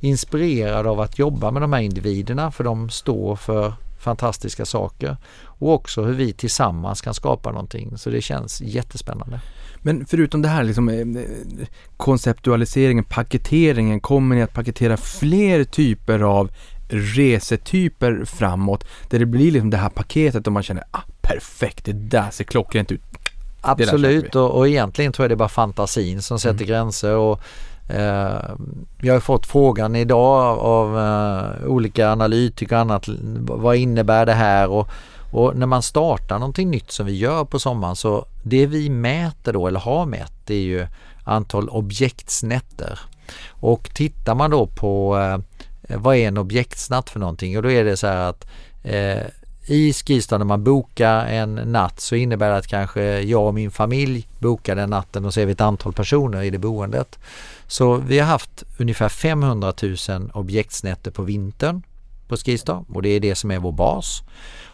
inspirerad 0.00 0.86
av 0.86 1.00
att 1.00 1.18
jobba 1.18 1.50
med 1.50 1.62
de 1.62 1.72
här 1.72 1.80
individerna 1.80 2.50
för 2.50 2.64
de 2.64 2.90
står 2.90 3.36
för 3.36 3.72
fantastiska 3.98 4.64
saker 4.64 5.16
och 5.44 5.72
också 5.72 6.02
hur 6.02 6.14
vi 6.14 6.32
tillsammans 6.32 7.00
kan 7.00 7.14
skapa 7.14 7.50
någonting. 7.50 7.98
Så 7.98 8.10
det 8.10 8.20
känns 8.20 8.60
jättespännande. 8.60 9.40
Men 9.82 10.06
förutom 10.06 10.42
det 10.42 10.48
här 10.48 10.64
liksom, 10.64 10.88
eh, 10.88 11.66
konceptualiseringen, 11.96 13.04
paketeringen, 13.04 14.00
kommer 14.00 14.36
ni 14.36 14.42
att 14.42 14.52
paketera 14.52 14.96
fler 14.96 15.64
typer 15.64 16.20
av 16.20 16.50
resetyper 16.88 18.24
framåt 18.24 18.84
där 19.10 19.18
det 19.18 19.26
blir 19.26 19.50
liksom 19.50 19.70
det 19.70 19.76
här 19.76 19.88
paketet 19.88 20.46
och 20.46 20.52
man 20.52 20.62
känner 20.62 20.84
ah, 20.90 21.02
perfekt, 21.20 21.84
det 21.84 21.92
där 21.92 22.30
ser 22.30 22.44
klockrent 22.44 22.92
ut, 22.92 23.02
Absolut 23.60 24.34
och, 24.34 24.50
och 24.50 24.68
egentligen 24.68 25.12
tror 25.12 25.24
jag 25.24 25.30
det 25.30 25.34
är 25.34 25.36
bara 25.36 25.48
fantasin 25.48 26.22
som 26.22 26.38
sätter 26.38 26.64
mm. 26.64 26.66
gränser. 26.66 27.16
Och, 27.16 27.40
eh, 27.88 28.54
jag 29.00 29.14
har 29.14 29.20
fått 29.20 29.46
frågan 29.46 29.96
idag 29.96 30.58
av 30.58 30.98
eh, 30.98 31.66
olika 31.66 32.12
analytiker 32.12 32.76
och 32.76 32.80
annat. 32.80 33.08
Vad 33.40 33.76
innebär 33.76 34.26
det 34.26 34.32
här? 34.32 34.68
Och, 34.68 34.88
och 35.32 35.56
när 35.56 35.66
man 35.66 35.82
startar 35.82 36.38
någonting 36.38 36.70
nytt 36.70 36.90
som 36.90 37.06
vi 37.06 37.16
gör 37.16 37.44
på 37.44 37.58
sommaren 37.58 37.96
så 37.96 38.26
det 38.42 38.66
vi 38.66 38.90
mäter 38.90 39.52
då 39.52 39.66
eller 39.66 39.80
har 39.80 40.06
mätt 40.06 40.32
det 40.44 40.54
är 40.54 40.62
ju 40.62 40.86
antal 41.24 41.68
objektsnätter. 41.68 42.98
Och 43.48 43.90
tittar 43.94 44.34
man 44.34 44.50
då 44.50 44.66
på 44.66 45.18
eh, 45.18 45.38
vad 45.98 46.16
är 46.16 46.28
en 46.28 46.38
objektsnatt 46.38 47.10
för 47.10 47.20
någonting? 47.20 47.56
Och 47.56 47.62
då 47.62 47.70
är 47.70 47.84
det 47.84 47.96
så 47.96 48.06
här 48.06 48.28
att 48.30 48.46
eh, 48.82 49.22
i 49.70 49.92
Skistar 49.92 50.38
när 50.38 50.44
man 50.44 50.64
bokar 50.64 51.26
en 51.26 51.54
natt 51.54 52.00
så 52.00 52.14
innebär 52.14 52.50
det 52.50 52.56
att 52.56 52.66
kanske 52.66 53.20
jag 53.20 53.46
och 53.46 53.54
min 53.54 53.70
familj 53.70 54.28
bokar 54.38 54.76
den 54.76 54.90
natten 54.90 55.24
och 55.24 55.34
så 55.34 55.40
är 55.40 55.46
vi 55.46 55.52
ett 55.52 55.60
antal 55.60 55.92
personer 55.92 56.42
i 56.42 56.50
det 56.50 56.58
boendet. 56.58 57.18
Så 57.66 57.94
vi 57.94 58.18
har 58.18 58.26
haft 58.26 58.64
ungefär 58.78 59.08
500 59.08 59.72
000 59.82 60.30
objektsnätter 60.32 61.10
på 61.10 61.22
vintern 61.22 61.82
på 62.28 62.36
Skistar 62.36 62.84
och 62.94 63.02
det 63.02 63.08
är 63.08 63.20
det 63.20 63.34
som 63.34 63.50
är 63.50 63.58
vår 63.58 63.72
bas. 63.72 64.22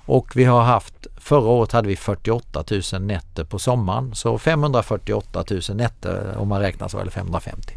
Och 0.07 0.37
vi 0.37 0.45
har 0.45 0.63
haft, 0.63 1.07
förra 1.17 1.49
året 1.49 1.73
hade 1.73 1.89
vi 1.89 1.97
48 1.97 2.65
000 2.93 3.03
nätter 3.03 3.45
på 3.45 3.59
sommaren 3.59 4.15
så 4.15 4.39
548 4.39 5.45
000 5.51 5.61
nätter 5.75 6.37
om 6.37 6.49
man 6.49 6.61
räknar 6.61 6.89
så 6.89 6.99
eller 6.99 7.11
550. 7.11 7.75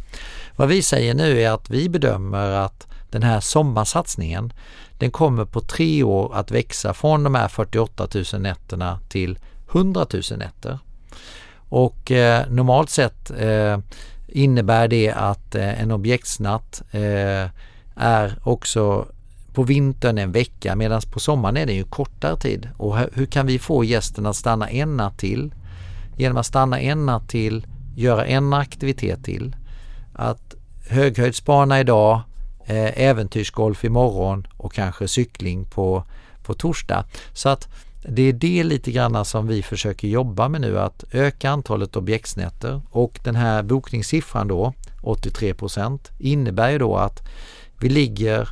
Vad 0.55 0.67
vi 0.67 0.81
säger 0.81 1.13
nu 1.13 1.41
är 1.41 1.51
att 1.51 1.69
vi 1.69 1.89
bedömer 1.89 2.49
att 2.49 2.86
den 3.09 3.23
här 3.23 3.39
sommarsatsningen 3.39 4.53
den 4.97 5.11
kommer 5.11 5.45
på 5.45 5.61
tre 5.61 6.03
år 6.03 6.35
att 6.35 6.51
växa 6.51 6.93
från 6.93 7.23
de 7.23 7.35
här 7.35 7.47
48 7.47 8.07
000 8.33 8.41
nätterna 8.41 8.99
till 9.09 9.39
100 9.71 10.05
000 10.13 10.39
nätter. 10.39 10.79
Och 11.69 12.11
eh, 12.11 12.49
normalt 12.49 12.89
sett 12.89 13.31
eh, 13.31 13.77
innebär 14.27 14.87
det 14.87 15.11
att 15.11 15.55
eh, 15.55 15.81
en 15.81 15.91
objektsnatt 15.91 16.81
eh, 16.91 17.49
är 17.95 18.39
också 18.43 19.07
på 19.53 19.63
vintern 19.63 20.17
en 20.17 20.31
vecka 20.31 20.75
medan 20.75 21.01
på 21.11 21.19
sommaren 21.19 21.57
är 21.57 21.65
det 21.65 21.73
ju 21.73 21.83
kortare 21.83 22.37
tid. 22.37 22.69
Och 22.77 22.97
hur 22.97 23.25
kan 23.25 23.45
vi 23.45 23.59
få 23.59 23.83
gästen 23.83 24.25
att 24.25 24.35
stanna 24.35 24.69
en 24.69 24.97
natt 24.97 25.17
till? 25.17 25.53
Genom 26.17 26.37
att 26.37 26.45
stanna 26.45 26.79
en 26.79 27.05
natt 27.05 27.29
till, 27.29 27.67
göra 27.95 28.25
en 28.25 28.53
aktivitet 28.53 29.23
till. 29.23 29.55
Att 30.13 30.55
höghöjdsbana 30.89 31.79
idag 31.79 32.21
Eh, 32.69 33.01
äventyrsgolf 33.01 33.83
imorgon 33.83 34.47
och 34.57 34.73
kanske 34.73 35.07
cykling 35.07 35.65
på, 35.65 36.03
på 36.43 36.53
torsdag. 36.53 37.05
Så 37.33 37.49
att 37.49 37.67
det 38.01 38.21
är 38.21 38.33
det 38.33 38.63
lite 38.63 38.91
grann 38.91 39.25
som 39.25 39.47
vi 39.47 39.63
försöker 39.63 40.07
jobba 40.07 40.49
med 40.49 40.61
nu 40.61 40.79
att 40.79 41.03
öka 41.11 41.49
antalet 41.49 41.95
objektsnätter 41.95 42.81
och 42.89 43.19
den 43.23 43.35
här 43.35 43.63
bokningssiffran 43.63 44.47
då 44.47 44.73
83% 45.01 45.99
innebär 46.19 46.69
ju 46.69 46.77
då 46.77 46.95
att 46.95 47.27
vi 47.79 47.89
ligger 47.89 48.49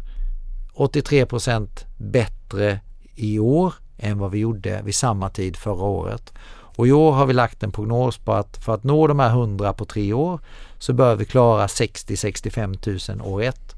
83% 0.76 1.68
bättre 1.98 2.80
i 3.16 3.40
år 3.40 3.74
än 3.98 4.18
vad 4.18 4.32
vi 4.32 4.40
gjorde 4.40 4.82
vid 4.84 4.96
samma 4.96 5.30
tid 5.30 5.58
förra 5.58 5.86
året. 5.86 6.34
Och 6.78 6.88
i 6.88 6.92
år 6.92 7.12
har 7.12 7.26
vi 7.26 7.34
lagt 7.34 7.64
en 7.64 7.72
prognos 7.72 8.18
på 8.18 8.34
att 8.34 8.58
för 8.58 8.74
att 8.74 8.84
nå 8.84 9.08
de 9.08 9.20
här 9.20 9.30
100 9.30 9.74
på 9.74 9.86
tre 9.86 10.14
år 10.14 10.40
så 10.80 10.94
bör 10.94 11.16
vi 11.16 11.26
klara 11.26 11.68
60-65 11.68 13.18
000 13.18 13.34
år 13.34 13.42
ett 13.42 13.75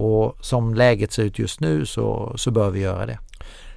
och 0.00 0.36
som 0.40 0.74
läget 0.74 1.12
ser 1.12 1.22
ut 1.22 1.38
just 1.38 1.60
nu 1.60 1.86
så, 1.86 2.32
så 2.36 2.50
bör 2.50 2.70
vi 2.70 2.80
göra 2.80 3.06
det. 3.06 3.18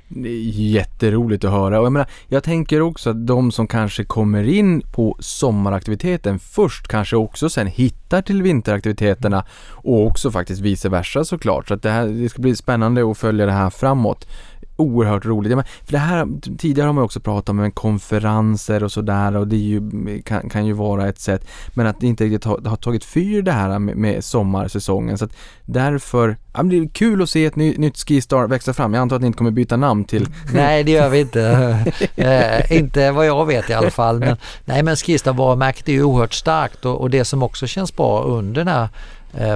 Det 0.07 0.30
är 0.30 0.41
jätteroligt 0.49 1.43
att 1.43 1.51
höra 1.51 1.80
och 1.80 1.86
jag 1.86 1.93
menar, 1.93 2.09
jag 2.28 2.43
tänker 2.43 2.82
också 2.82 3.09
att 3.09 3.28
de 3.28 3.51
som 3.51 3.67
kanske 3.67 4.03
kommer 4.03 4.43
in 4.43 4.82
på 4.82 5.17
sommaraktiviteten 5.19 6.39
först 6.39 6.88
kanske 6.88 7.15
också 7.15 7.49
sen 7.49 7.67
hittar 7.67 8.21
till 8.21 8.43
vinteraktiviteterna 8.43 9.45
och 9.69 10.05
också 10.05 10.32
faktiskt 10.32 10.61
vice 10.61 10.89
versa 10.89 11.26
såklart. 11.26 11.67
Så 11.67 11.74
att 11.74 11.82
det, 11.82 11.89
här, 11.89 12.07
det 12.07 12.30
ska 12.30 12.41
bli 12.41 12.55
spännande 12.55 13.11
att 13.11 13.17
följa 13.17 13.45
det 13.45 13.51
här 13.51 13.69
framåt 13.69 14.28
oerhört 14.76 15.26
roligt. 15.26 15.55
Men 15.55 15.65
för 15.86 15.91
det 15.91 15.97
här, 15.97 16.28
tidigare 16.57 16.86
har 16.86 16.93
man 16.93 17.03
också 17.03 17.19
pratat 17.19 17.49
om 17.49 17.71
konferenser 17.71 18.84
och 18.84 18.91
sådär 18.91 19.36
och 19.36 19.47
det 19.47 19.57
ju, 19.57 19.82
kan, 20.26 20.49
kan, 20.49 20.65
ju 20.65 20.74
vara 20.74 21.07
ett 21.07 21.19
sätt. 21.19 21.47
Men 21.74 21.88
att 21.88 21.99
det 21.99 22.07
inte 22.07 22.24
riktigt 22.24 22.43
har, 22.43 22.61
har 22.65 22.76
tagit 22.76 23.05
fyr 23.05 23.41
det 23.41 23.51
här 23.51 23.80
med, 23.80 23.97
med 23.97 24.24
sommarsäsongen. 24.24 25.17
Så 25.17 25.26
att 25.26 25.32
därför, 25.65 26.38
ja, 26.53 26.63
det 26.63 26.78
är 26.78 26.88
kul 26.88 27.21
att 27.21 27.30
se 27.30 27.45
ett 27.45 27.55
ny, 27.55 27.78
nytt 27.78 27.97
Skistar 27.97 28.47
växa 28.47 28.74
fram. 28.74 28.93
Jag 28.93 29.01
antar 29.01 29.15
att 29.15 29.21
ni 29.21 29.28
inte 29.28 29.38
kommer 29.38 29.51
byta 29.51 29.78
namn 29.78 30.05
till... 30.05 30.28
Nej, 30.53 30.84
det 30.84 30.91
gör 30.91 31.09
vi 31.09 31.19
inte. 31.19 31.78
eh, 32.15 32.78
inte 32.78 33.11
vad 33.11 33.26
jag 33.26 33.45
vet 33.45 33.69
i 33.69 33.74
alla 33.74 33.91
fall. 33.91 34.19
Men, 34.19 34.38
nej, 34.65 34.84
men 34.84 34.95
Skistar 34.95 35.34
varumärket 35.34 35.89
är 35.89 35.93
ju 35.93 36.03
oerhört 36.03 36.34
starkt 36.34 36.86
och, 36.86 37.01
och 37.01 37.09
det 37.09 37.26
som 37.26 37.43
också 37.43 37.67
känns 37.67 37.95
bra 37.95 38.24
under 38.24 38.61
den 38.61 38.74
här 38.74 38.89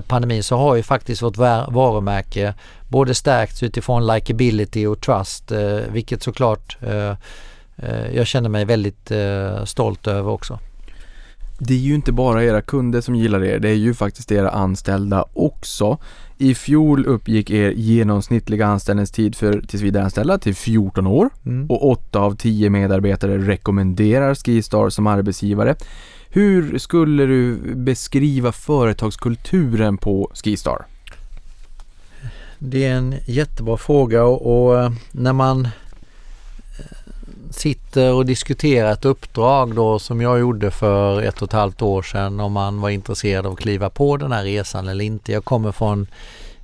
pandemin 0.08 0.44
så 0.44 0.58
har 0.58 0.76
ju 0.76 0.84
faktiskt 0.84 1.22
vårt 1.22 1.38
varumärke 1.38 2.54
både 2.88 3.14
stärkts 3.14 3.64
utifrån 3.64 4.08
likability 4.08 4.86
och 4.86 5.02
trust, 5.02 5.52
eh, 5.52 5.80
vilket 5.92 6.24
såklart 6.24 6.78
eh, 6.82 7.16
eh, 7.76 8.16
jag 8.16 8.28
känner 8.28 8.50
mig 8.50 8.66
väldigt 8.66 9.12
stolt 9.66 10.08
över 10.08 10.32
också. 10.32 10.60
Det 11.60 11.74
är 11.74 11.78
ju 11.78 11.96
inte 11.96 12.12
bara 12.12 12.44
era 12.44 12.62
kunder 12.62 13.02
som 13.02 13.16
gillar 13.16 13.44
er, 13.44 13.60
det 13.60 13.70
är 13.70 13.74
ju 13.74 13.94
faktiskt 13.94 14.32
era 14.32 14.50
anställda 14.50 15.26
också. 15.34 15.98
I 16.38 16.56
fjol 16.56 17.06
uppgick 17.06 17.50
er 17.50 17.72
genomsnittliga 17.72 18.68
anställningstid 18.68 19.36
för 19.36 19.62
tillsvidareanställda 19.62 20.38
till 20.38 20.56
14 20.56 21.08
år 21.08 21.30
mm. 21.46 21.70
och 21.70 21.90
8 21.90 22.20
av 22.20 22.36
10 22.36 22.70
medarbetare 22.70 23.38
rekommenderar 23.38 24.36
Skistar 24.36 24.90
som 24.90 25.08
arbetsgivare. 25.08 25.76
Hur 26.30 26.80
skulle 26.80 27.26
du 27.26 27.56
beskriva 27.76 28.52
företagskulturen 28.52 29.98
på 29.98 30.32
Skistar? 30.34 30.86
Det 32.60 32.86
är 32.86 32.94
en 32.94 33.16
jättebra 33.26 33.78
fråga 33.78 34.24
och, 34.24 34.68
och 34.68 34.80
eh, 34.80 34.92
när 35.12 35.34
man 35.34 35.66
eh, 35.66 35.72
sitter 37.52 38.14
och 38.14 38.26
diskuterar 38.26 38.92
ett 38.92 39.06
uppdrag 39.06 39.76
då 39.76 40.00
som 40.00 40.22
jag 40.22 40.40
gjorde 40.40 40.72
för 40.72 41.22
ett 41.22 41.42
och 41.42 41.48
ett 41.48 41.54
halvt 41.54 41.82
år 41.82 42.02
sedan 42.02 42.40
om 42.40 42.52
man 42.52 42.82
var 42.82 42.90
intresserad 42.90 43.46
av 43.46 43.54
att 43.54 43.60
kliva 43.60 43.90
på 43.90 44.18
den 44.18 44.32
här 44.32 44.44
resan 44.44 44.88
eller 44.88 45.06
inte. 45.06 45.32
Jag 45.32 45.46
kommer 45.46 45.72
från 45.72 46.08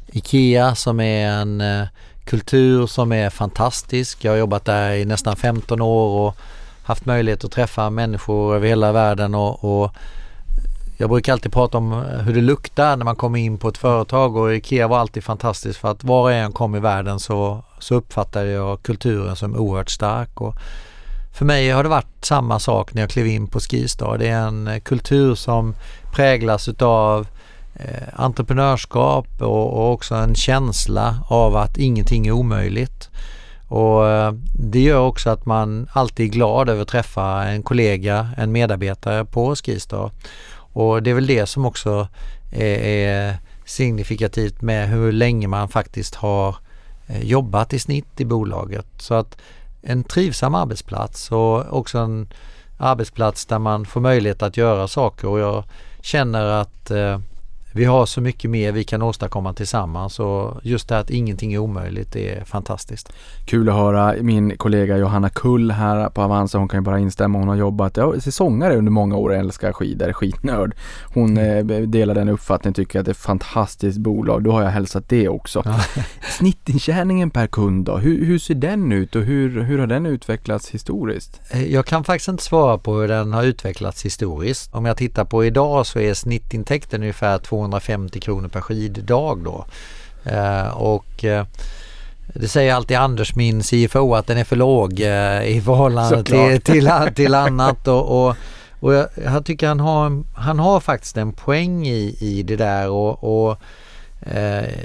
IKEA 0.08 0.76
som 0.76 1.00
är 1.00 1.28
en 1.28 1.62
eh, 1.62 1.88
kultur 2.26 2.88
som 2.88 3.12
är 3.12 3.30
fantastisk. 3.30 4.24
Jag 4.24 4.32
har 4.32 4.38
jobbat 4.38 4.66
där 4.66 4.92
i 4.92 5.06
nästan 5.06 5.36
15 5.36 5.82
år 5.82 6.28
och 6.28 6.38
haft 6.84 7.06
möjlighet 7.06 7.44
att 7.44 7.52
träffa 7.52 7.90
människor 7.90 8.56
över 8.56 8.68
hela 8.68 8.92
världen 8.92 9.36
och, 9.36 9.84
och 9.84 9.96
jag 10.98 11.10
brukar 11.10 11.34
alltid 11.34 11.54
prata 11.54 11.78
om 11.78 11.94
eh, 11.94 12.00
hur 12.00 12.34
det 12.34 12.42
luktar 12.42 12.98
när 12.98 13.06
man 13.06 13.16
kommer 13.16 13.40
in 13.40 13.58
på 13.58 13.68
ett 13.68 13.78
företag 13.78 14.36
och 14.36 14.56
IKEA 14.56 14.88
var 14.88 15.00
alltid 15.00 15.24
fantastiskt 15.24 15.80
för 15.80 15.92
att 15.92 16.04
var 16.04 16.22
och 16.22 16.32
en 16.32 16.52
kom 16.52 16.76
i 16.76 16.80
världen 16.80 17.20
så, 17.20 17.64
så 17.80 17.96
uppfattade 17.96 18.50
jag 18.50 18.84
kulturen 18.84 19.36
som 19.36 19.56
oerhört 19.56 19.90
stark. 19.90 20.42
Och 20.42 20.56
för 21.34 21.46
mig 21.46 21.70
har 21.70 21.84
det 21.84 21.90
varit 21.90 22.26
samma 22.26 22.60
sak 22.60 22.94
när 22.94 23.02
jag 23.02 23.10
klev 23.10 23.28
in 23.28 23.48
på 23.48 23.60
Skistar. 23.60 24.18
Det 24.18 24.28
är 24.28 24.48
en 24.48 24.68
eh, 24.68 24.80
kultur 24.80 25.36
som 25.36 25.76
präglas 26.14 26.68
utav 26.68 27.28
eh, 27.76 28.08
entreprenörskap 28.16 29.28
och, 29.40 29.74
och, 29.74 29.94
också 29.94 30.16
en 30.16 30.36
känsla 30.36 31.18
av 31.28 31.56
att 31.56 31.78
ingenting 31.78 32.28
är 32.28 32.32
omöjligt. 32.32 33.10
Och 33.74 34.08
eh, 34.08 34.34
Det 34.54 34.80
gör 34.80 35.00
också 35.00 35.30
att 35.30 35.46
man 35.46 35.88
alltid 35.94 36.26
är 36.26 36.32
glad 36.32 36.70
över 36.70 36.82
att 36.82 36.88
träffa 36.88 37.44
en 37.44 37.64
kollega, 37.64 38.30
en 38.38 38.52
medarbetare 38.52 39.26
på 39.26 39.56
Skistar. 39.56 40.12
Och 40.56 41.04
det 41.04 41.10
är 41.10 41.14
väl 41.14 41.28
det 41.28 41.46
som 41.46 41.66
också 41.66 42.08
eh, 42.52 42.88
är, 42.88 43.38
signifikativt 43.66 44.62
med 44.62 44.90
hur 44.90 45.12
länge 45.12 45.48
man 45.48 45.70
faktiskt 45.70 46.16
har 46.16 46.56
eh, 47.08 47.24
jobbat 47.24 47.74
i 47.74 47.80
snitt 47.80 48.22
i 48.22 48.26
bolaget. 48.26 48.86
Så 48.98 49.14
att 49.14 49.38
en 49.82 50.04
trivsam 50.04 50.56
arbetsplats 50.56 51.32
och 51.32 51.78
också 51.78 51.98
en 51.98 52.28
arbetsplats 52.78 53.46
där 53.46 53.60
man 53.60 53.86
får 53.86 54.02
möjlighet 54.02 54.44
att 54.44 54.58
göra 54.58 54.88
saker 54.88 55.28
och 55.28 55.40
jag 55.40 55.64
känner 56.02 56.46
att 56.46 56.92
eh, 56.92 57.20
vi 57.76 57.86
har 57.86 58.06
så 58.06 58.22
mycket 58.22 58.50
mer 58.50 58.72
vi 58.72 58.84
kan 58.84 59.02
åstadkomma 59.02 59.54
tillsammans 59.54 60.20
och 60.20 60.60
just 60.64 60.90
det 60.90 61.00
att 61.00 61.10
ingenting 61.10 61.54
är 61.54 61.58
omöjligt 61.58 62.16
är 62.16 62.44
fantastiskt. 62.44 63.14
Kul 63.46 63.70
att 63.70 63.76
höra 63.76 64.16
min 64.22 64.58
kollega 64.58 64.98
Johanna 64.98 65.30
Kull 65.30 65.72
här 65.72 66.10
på 66.10 66.22
Avanza, 66.22 66.58
hon 66.58 66.68
kan 66.68 66.80
ju 66.80 66.82
bara 66.82 67.00
instämma. 67.00 67.40
Hon 67.40 67.48
har 67.48 67.56
jobbat, 67.56 67.98
ja, 67.98 68.20
säsongare 68.20 68.78
under 68.78 68.92
många 68.92 69.18
år, 69.18 69.34
älskar 69.34 69.74
skidor, 69.74 70.14
skitnörd. 70.14 70.76
Hon 71.14 71.38
mm. 71.38 71.70
eh, 71.70 71.82
delar 71.82 72.16
den 72.16 72.30
uppfattningen, 72.30 72.74
tycker 72.74 73.00
att 73.00 73.06
det 73.06 73.10
är 73.10 73.14
ett 73.14 73.18
fantastiskt 73.18 73.98
bolag. 73.98 74.44
Då 74.44 74.52
har 74.52 74.64
jag 74.64 74.70
hälsat 74.70 75.10
det 75.10 75.30
också. 75.30 75.62
Ja. 75.66 76.04
Snittintjäningen 76.38 77.30
per 77.30 77.48
kund 77.48 77.86
då, 77.86 77.98
hur, 77.98 78.26
hur, 78.26 78.40
ser 78.40 78.56
den 78.56 78.92
ut 78.92 79.16
och 79.16 79.22
hur, 79.22 79.62
hur 79.62 79.80
har 79.80 79.88
den 79.88 80.06
utvecklats 80.06 80.70
historiskt? 80.70 81.42
Eh, 81.50 81.74
jag 81.74 81.86
kan 81.86 82.04
faktiskt 82.04 82.28
inte 82.28 82.44
svara 82.44 82.78
på 82.78 82.94
hur 82.94 83.08
den 83.08 83.34
har 83.34 83.44
utvecklats 83.44 84.06
historiskt. 84.06 84.74
Om 84.74 84.86
jag 84.86 84.98
tittar 84.98 85.26
på 85.26 85.46
idag 85.46 85.86
så 85.86 86.00
är 86.00 86.14
snittintäkten 86.14 87.02
ungefär 87.02 87.38
200 87.38 87.63
250 87.72 88.20
kronor 88.20 88.48
per 88.48 88.62
skiddag 88.62 89.38
då. 89.44 89.66
Eh, 90.24 90.68
och 90.68 91.24
eh, 91.24 91.46
det 92.34 92.48
säger 92.48 92.74
alltid 92.74 92.98
Anders, 92.98 93.36
min 93.36 93.64
CFO, 93.64 94.16
att 94.16 94.28
den 94.28 94.38
är 94.38 94.44
för 94.44 94.56
låg 94.56 95.00
eh, 95.00 95.44
i 95.44 95.62
förhållande 95.66 96.24
till, 96.24 96.62
till, 96.64 96.92
till, 97.16 97.36
annat. 97.36 97.88
Och, 97.88 98.28
och, 98.28 98.36
och 98.80 98.94
jag, 98.94 99.08
jag, 99.24 99.46
tycker 99.46 99.68
han 99.68 99.80
har, 99.80 100.24
han 100.36 100.60
har 100.60 100.80
faktiskt 100.80 101.18
en 101.18 101.34
poäng 101.34 101.88
i, 101.88 102.18
i 102.20 102.44
det 102.44 102.56
där. 102.56 102.90
och, 102.90 103.48
och 103.50 103.58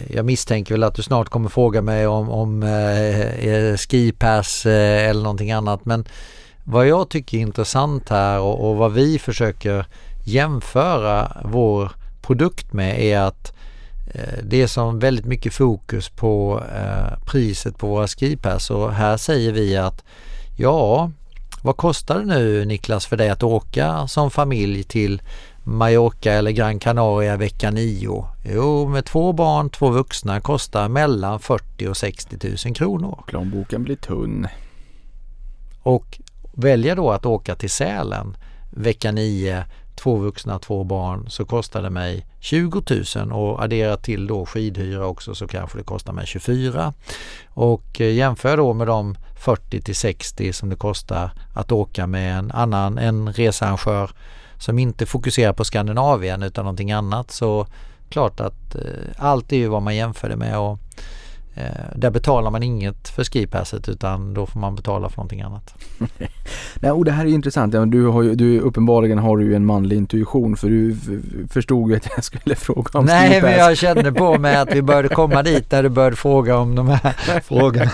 jag 0.08 0.24
misstänker 0.24 0.74
väl 0.74 0.84
att 0.84 0.94
du 0.94 1.02
snart 1.02 1.28
kommer 1.28 1.48
fråga 1.48 1.82
mig 1.82 2.06
om, 2.06 2.30
om 2.30 2.62
eh, 2.62 3.76
skipass 3.76 4.66
eh, 4.66 5.08
eller 5.08 5.22
någonting 5.22 5.52
annat. 5.52 5.84
Men 5.84 6.04
vad 6.64 6.86
jag 6.86 7.08
tycker 7.08 7.36
är 7.36 7.40
intressant 7.40 8.08
här 8.08 8.40
och, 8.40 8.68
och 8.68 8.76
vad 8.76 8.92
vi 8.92 9.18
försöker 9.18 9.86
jämföra 10.24 11.36
vår 11.44 11.92
produkt 12.28 12.72
med 12.72 13.00
är 13.00 13.18
att 13.18 13.52
eh, 14.14 14.38
det 14.42 14.62
är 14.62 14.66
som 14.66 14.98
väldigt 14.98 15.24
mycket 15.24 15.54
fokus 15.54 16.08
på 16.08 16.62
eh, 16.74 17.18
priset 17.26 17.78
på 17.78 17.86
våra 17.86 18.08
skipass 18.08 18.70
och 18.70 18.92
här 18.92 19.16
säger 19.16 19.52
vi 19.52 19.76
att 19.76 20.04
ja, 20.58 21.10
vad 21.62 21.76
kostar 21.76 22.18
det 22.18 22.24
nu 22.24 22.64
Niklas 22.64 23.06
för 23.06 23.16
dig 23.16 23.30
att 23.30 23.42
åka 23.42 24.08
som 24.08 24.30
familj 24.30 24.84
till 24.84 25.22
Mallorca 25.64 26.32
eller 26.32 26.50
Gran 26.50 26.78
Canaria 26.78 27.36
vecka 27.36 27.70
9? 27.70 28.24
Jo, 28.44 28.88
med 28.88 29.04
två 29.04 29.32
barn, 29.32 29.70
två 29.70 29.90
vuxna 29.90 30.40
kostar 30.40 30.88
mellan 30.88 31.40
40 31.40 31.88
och 31.88 31.96
60 31.96 32.48
000 32.66 32.74
kronor. 32.74 33.24
Plånboken 33.26 33.82
blir 33.82 33.96
tunn. 33.96 34.48
Och 35.82 36.20
välja 36.52 36.94
då 36.94 37.10
att 37.10 37.26
åka 37.26 37.54
till 37.54 37.70
Sälen 37.70 38.36
vecka 38.70 39.12
9 39.12 39.64
två 39.98 40.16
vuxna, 40.16 40.58
två 40.58 40.84
barn 40.84 41.30
så 41.30 41.44
kostar 41.44 41.82
det 41.82 41.90
mig 41.90 42.26
20 42.40 42.82
000 43.16 43.32
och 43.32 43.62
addera 43.62 43.96
till 43.96 44.26
då 44.26 44.46
skidhyra 44.46 45.06
också 45.06 45.34
så 45.34 45.46
kanske 45.46 45.78
det 45.78 45.84
kostar 45.84 46.12
mig 46.12 46.26
24 46.26 46.92
och 47.48 48.00
eh, 48.00 48.12
jämför 48.12 48.56
då 48.56 48.74
med 48.74 48.86
de 48.86 49.16
40 49.40 49.80
till 49.80 49.96
60 49.96 50.52
som 50.52 50.68
det 50.68 50.76
kostar 50.76 51.30
att 51.54 51.72
åka 51.72 52.06
med 52.06 52.38
en 52.38 52.50
annan, 52.50 52.98
en 52.98 53.32
researrangör 53.32 54.10
som 54.58 54.78
inte 54.78 55.06
fokuserar 55.06 55.52
på 55.52 55.64
Skandinavien 55.64 56.42
utan 56.42 56.64
någonting 56.64 56.92
annat. 56.92 57.30
Så 57.30 57.66
klart 58.08 58.40
att 58.40 58.74
eh, 58.74 58.82
allt 59.16 59.52
är 59.52 59.56
ju 59.56 59.68
vad 59.68 59.82
man 59.82 59.96
jämför 59.96 60.28
det 60.28 60.36
med. 60.36 60.58
Och 60.58 60.78
Eh, 60.78 61.17
där 61.96 62.10
betalar 62.10 62.50
man 62.50 62.62
inget 62.62 63.08
för 63.08 63.24
skipasset 63.24 63.88
utan 63.88 64.34
då 64.34 64.46
får 64.46 64.60
man 64.60 64.74
betala 64.74 65.08
för 65.08 65.16
någonting 65.16 65.40
annat. 65.40 65.74
Nej, 66.80 66.90
och 66.90 67.04
det 67.04 67.10
här 67.10 67.24
är 67.24 67.28
intressant. 67.28 67.74
Du 67.92 68.06
har 68.06 68.22
ju, 68.22 68.34
du, 68.34 68.60
uppenbarligen 68.60 69.18
har 69.18 69.36
du 69.36 69.44
ju 69.44 69.54
en 69.54 69.66
manlig 69.66 69.96
intuition 69.96 70.56
för 70.56 70.68
du 70.68 70.96
förstod 71.50 71.90
ju 71.90 71.96
att 71.96 72.08
jag 72.16 72.24
skulle 72.24 72.54
fråga 72.56 72.98
om 72.98 73.04
Nej, 73.04 73.28
skipass. 73.30 73.42
men 73.42 73.58
jag 73.58 73.76
kände 73.76 74.12
på 74.12 74.38
mig 74.38 74.56
att 74.56 74.74
vi 74.74 74.82
började 74.82 75.08
komma 75.08 75.42
dit 75.42 75.70
där 75.70 75.82
du 75.82 75.88
började 75.88 76.16
fråga 76.16 76.56
om 76.56 76.74
de 76.74 76.88
här 76.88 77.40
frågorna. 77.44 77.90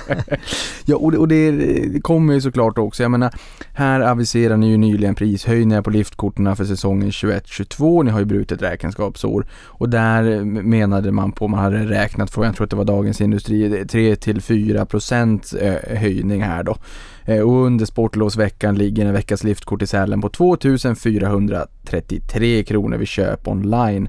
ja, 0.85 0.97
och 0.97 1.13
det, 1.13 1.19
och 1.19 1.29
det 1.29 2.01
kommer 2.03 2.35
ju 2.35 2.41
såklart 2.41 2.79
också. 2.79 3.03
Jag 3.03 3.11
menar, 3.11 3.35
här 3.73 4.01
aviserar 4.01 4.57
ni 4.57 4.69
ju 4.69 4.77
nyligen 4.77 5.15
prishöjningar 5.15 5.83
på 5.83 5.91
liftkorten 5.91 6.57
för 6.57 6.65
säsongen 6.65 7.11
21-22. 7.11 8.03
Ni 8.03 8.11
har 8.11 8.19
ju 8.19 8.25
brutit 8.25 8.63
räkenskapsår 8.63 9.47
och 9.65 9.89
där 9.89 10.45
menade 10.45 11.13
man 11.13 11.33
på, 11.33 11.49
man 11.49 11.61
hade 11.61 11.79
räknat 11.79 12.33
på, 12.33 12.45
jag 12.45 12.57
tror 12.57 12.65
att 12.65 12.71
det 12.71 12.77
var 12.77 12.85
Dagens 12.85 13.21
Industri 13.21 13.54
3-4 13.55 14.85
procent 14.85 15.55
eh, 15.61 15.99
höjning 15.99 16.43
här 16.43 16.63
då. 16.63 16.77
Eh, 17.25 17.41
och 17.41 17.67
under 17.67 17.87
sportlovsveckan 17.87 18.75
ligger 18.75 19.07
en 19.07 19.13
veckas 19.13 19.45
liftkort 19.45 19.83
i 19.83 19.87
Sälen 19.87 20.21
på 20.21 20.29
2433 20.29 22.65
kronor 22.65 22.97
vid 22.97 23.09
köp 23.09 23.49
online. 23.49 24.09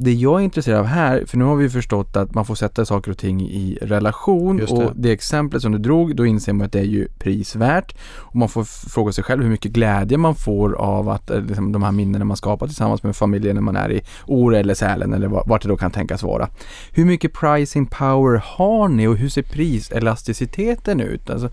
Det 0.00 0.12
jag 0.12 0.40
är 0.40 0.44
intresserad 0.44 0.78
av 0.80 0.86
här, 0.86 1.24
för 1.26 1.38
nu 1.38 1.44
har 1.44 1.56
vi 1.56 1.70
förstått 1.70 2.16
att 2.16 2.34
man 2.34 2.44
får 2.44 2.54
sätta 2.54 2.84
saker 2.84 3.10
och 3.10 3.18
ting 3.18 3.40
i 3.42 3.78
relation 3.82 4.56
det. 4.56 4.64
och 4.66 4.92
det 4.94 5.10
exemplet 5.12 5.62
som 5.62 5.72
du 5.72 5.78
drog, 5.78 6.16
då 6.16 6.26
inser 6.26 6.52
man 6.52 6.64
att 6.66 6.72
det 6.72 6.78
är 6.80 6.84
ju 6.84 7.08
prisvärt 7.18 7.96
och 8.16 8.36
man 8.36 8.48
får 8.48 8.64
fråga 8.64 9.12
sig 9.12 9.24
själv 9.24 9.42
hur 9.42 9.50
mycket 9.50 9.72
glädje 9.72 10.18
man 10.18 10.34
får 10.34 10.72
av 10.74 11.08
att 11.08 11.30
eh, 11.30 11.40
liksom, 11.40 11.72
de 11.72 11.82
här 11.82 11.92
minnena 11.92 12.24
man 12.24 12.36
skapar 12.36 12.66
tillsammans 12.66 13.02
med 13.02 13.16
familjen 13.16 13.54
när 13.54 13.62
man 13.62 13.76
är 13.76 13.92
i 13.92 14.00
Ore 14.26 14.58
eller 14.58 14.74
Sälen 14.74 15.12
eller 15.12 15.28
va- 15.28 15.44
vart 15.46 15.62
det 15.62 15.68
då 15.68 15.76
kan 15.76 15.90
tänkas 15.90 16.22
vara. 16.22 16.48
Hur 16.92 17.04
mycket 17.04 17.32
pricing 17.32 17.86
power 17.86 18.42
har 18.44 18.88
ni 18.88 19.06
och 19.06 19.16
hur 19.16 19.28
ser 19.28 19.42
priselasticiteten 19.42 21.00
ut? 21.00 21.30
Alltså, 21.30 21.50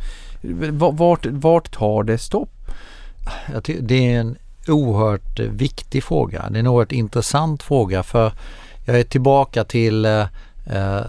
vart, 0.72 1.26
vart 1.26 1.72
tar 1.72 2.04
det 2.04 2.18
stopp? 2.18 2.50
Det 3.80 4.14
är 4.14 4.20
en 4.20 4.36
oerhört 4.70 5.40
eh, 5.40 5.46
viktig 5.46 6.04
fråga. 6.04 6.46
Det 6.50 6.58
är 6.58 6.60
en 6.60 6.68
oerhört 6.68 6.92
intressant 6.92 7.64
fråga 7.64 8.04
för 8.04 8.32
jag 8.86 9.00
är 9.00 9.04
tillbaka 9.04 9.64
till 9.64 10.06
eh, 10.06 10.22
eh, 10.66 11.02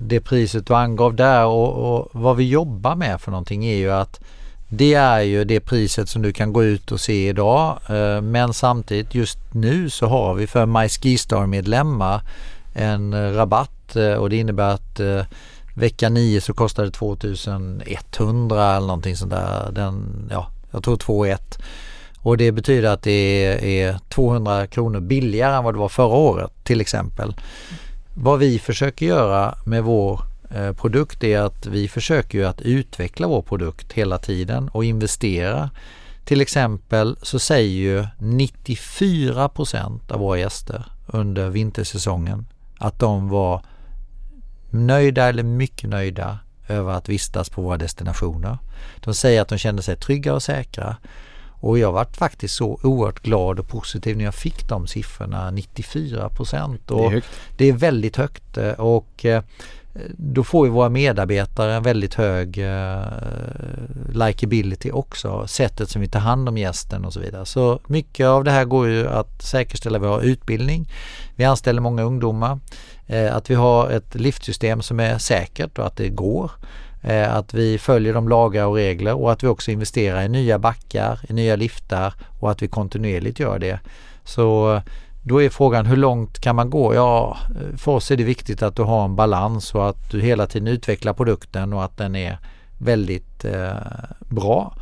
det 0.00 0.20
priset 0.20 0.66
du 0.66 0.74
angav 0.74 1.14
där 1.14 1.44
och, 1.46 1.96
och 1.96 2.08
vad 2.12 2.36
vi 2.36 2.48
jobbar 2.48 2.94
med 2.94 3.20
för 3.20 3.30
någonting 3.30 3.64
är 3.64 3.76
ju 3.76 3.92
att 3.92 4.20
det 4.68 4.94
är 4.94 5.20
ju 5.20 5.44
det 5.44 5.60
priset 5.60 6.08
som 6.08 6.22
du 6.22 6.32
kan 6.32 6.52
gå 6.52 6.64
ut 6.64 6.92
och 6.92 7.00
se 7.00 7.28
idag 7.28 7.78
eh, 7.88 8.20
men 8.20 8.52
samtidigt 8.52 9.14
just 9.14 9.38
nu 9.52 9.90
så 9.90 10.06
har 10.06 10.34
vi 10.34 10.46
för 10.46 10.66
MySkiStar-medlemmar 10.66 12.20
en 12.74 13.12
eh, 13.12 13.32
rabatt 13.32 13.70
och 14.18 14.30
det 14.30 14.36
innebär 14.36 14.74
att 14.74 15.00
eh, 15.00 15.22
vecka 15.74 16.08
9 16.08 16.40
så 16.40 16.54
kostar 16.54 16.84
det 16.84 16.90
2100 16.90 18.76
eller 18.76 18.86
någonting 18.86 19.16
sånt 19.16 19.30
där. 19.30 19.72
Den, 19.72 20.28
ja, 20.30 20.50
jag 20.70 20.82
tror 20.82 20.96
2100 20.96 21.38
och 22.24 22.36
det 22.36 22.52
betyder 22.52 22.88
att 22.88 23.02
det 23.02 23.80
är, 23.82 23.98
200 24.08 24.66
kronor 24.66 25.00
billigare 25.00 25.56
än 25.56 25.64
vad 25.64 25.74
det 25.74 25.78
var 25.78 25.88
förra 25.88 26.16
året 26.16 26.52
till 26.62 26.80
exempel. 26.80 27.34
Vad 28.14 28.38
vi 28.38 28.58
försöker 28.58 29.06
göra 29.06 29.54
med 29.64 29.84
vår 29.84 30.20
eh, 30.50 30.72
produkt 30.72 31.24
är 31.24 31.38
att 31.38 31.66
vi 31.66 31.88
försöker 31.88 32.38
ju 32.38 32.44
att 32.44 32.60
utveckla 32.60 33.26
vår 33.26 33.42
produkt 33.42 33.92
hela 33.92 34.18
tiden 34.18 34.68
och 34.68 34.84
investera. 34.84 35.70
Till 36.24 36.40
exempel 36.40 37.16
så 37.22 37.38
säger 37.38 37.70
ju 37.70 38.06
94% 38.18 40.12
av 40.12 40.20
våra 40.20 40.38
gäster 40.38 40.84
under 41.06 41.48
vintersäsongen 41.48 42.46
att 42.78 42.98
de 42.98 43.28
var 43.28 43.62
nöjda 44.70 45.24
eller 45.24 45.42
mycket 45.42 45.90
nöjda 45.90 46.38
över 46.68 46.92
att 46.92 47.08
vistas 47.08 47.50
på 47.50 47.62
våra 47.62 47.76
destinationer. 47.76 48.58
De 48.96 49.14
säger 49.14 49.42
att 49.42 49.48
de 49.48 49.58
kände 49.58 49.82
sig 49.82 49.96
trygga 49.96 50.34
och 50.34 50.42
säkra. 50.42 50.96
Och 51.64 51.78
jag 51.78 51.92
varit 51.92 52.16
faktiskt 52.16 52.54
så 52.54 52.78
oerhört 52.82 53.22
glad 53.22 53.58
och 53.58 53.68
positiv 53.68 54.16
när 54.16 54.24
jag 54.24 54.34
fick 54.34 54.68
de 54.68 54.86
siffrorna, 54.86 55.50
94 55.50 56.28
procent. 56.28 56.80
Det 56.88 56.94
är 56.94 57.10
högt. 57.10 57.28
Det 57.56 57.68
är 57.68 57.72
väldigt 57.72 58.16
högt 58.16 58.58
eh, 58.58 58.72
och 58.72 59.24
eh, 59.24 59.42
då 60.08 60.44
får 60.44 60.66
ju 60.66 60.72
våra 60.72 60.88
medarbetare 60.88 61.74
en 61.74 61.82
väldigt 61.82 62.14
hög 62.14 62.58
eh, 62.58 63.02
likability 64.12 64.90
också. 64.90 65.46
Sättet 65.46 65.90
som 65.90 66.00
vi 66.00 66.08
tar 66.08 66.20
hand 66.20 66.48
om 66.48 66.58
gästen 66.58 67.04
och 67.04 67.12
så 67.12 67.20
vidare. 67.20 67.46
Så 67.46 67.80
mycket 67.86 68.26
av 68.26 68.44
det 68.44 68.50
här 68.50 68.64
går 68.64 68.88
ju 68.88 69.08
att 69.08 69.42
säkerställa. 69.42 69.98
Har 69.98 70.20
utbildning, 70.20 70.88
vi 71.36 71.44
anställer 71.44 71.80
många 71.80 72.02
ungdomar, 72.02 72.58
eh, 73.06 73.36
att 73.36 73.50
vi 73.50 73.54
har 73.54 73.90
ett 73.90 74.14
liftsystem 74.14 74.82
som 74.82 75.00
är 75.00 75.18
säkert 75.18 75.78
och 75.78 75.86
att 75.86 75.96
det 75.96 76.08
går. 76.08 76.50
Eh, 77.04 77.36
att 77.36 77.54
vi 77.54 77.78
följer 77.78 78.14
de 78.14 78.28
lagar 78.28 78.66
och 78.66 78.74
regler 78.74 79.14
och 79.14 79.32
att 79.32 79.42
vi 79.42 79.46
också 79.46 79.70
investerar 79.70 80.22
i 80.22 80.28
nya 80.28 80.58
backar, 80.58 81.20
i 81.28 81.32
nya 81.32 81.56
liftar 81.56 82.14
och 82.40 82.50
att 82.50 82.62
vi 82.62 82.68
kontinuerligt 82.68 83.40
gör 83.40 83.58
det. 83.58 83.80
Så 84.24 84.74
eh, 84.74 84.82
då 85.22 85.42
är 85.42 85.50
frågan 85.50 85.86
hur 85.86 85.96
långt 85.96 86.40
kan 86.40 86.56
man 86.56 86.70
gå? 86.70 86.94
Ja, 86.94 87.36
eh, 87.50 87.76
för 87.76 87.92
oss 87.92 88.10
är 88.10 88.16
det 88.16 88.24
viktigt 88.24 88.62
att 88.62 88.76
du 88.76 88.82
har 88.82 89.04
en 89.04 89.16
balans 89.16 89.74
och 89.74 89.88
att 89.88 90.10
du 90.10 90.20
hela 90.20 90.46
tiden 90.46 90.68
utvecklar 90.68 91.12
produkten 91.12 91.72
och 91.72 91.84
att 91.84 91.96
den 91.96 92.16
är 92.16 92.38
väldigt 92.78 93.44
eh, 93.44 93.72
bra 94.18 94.74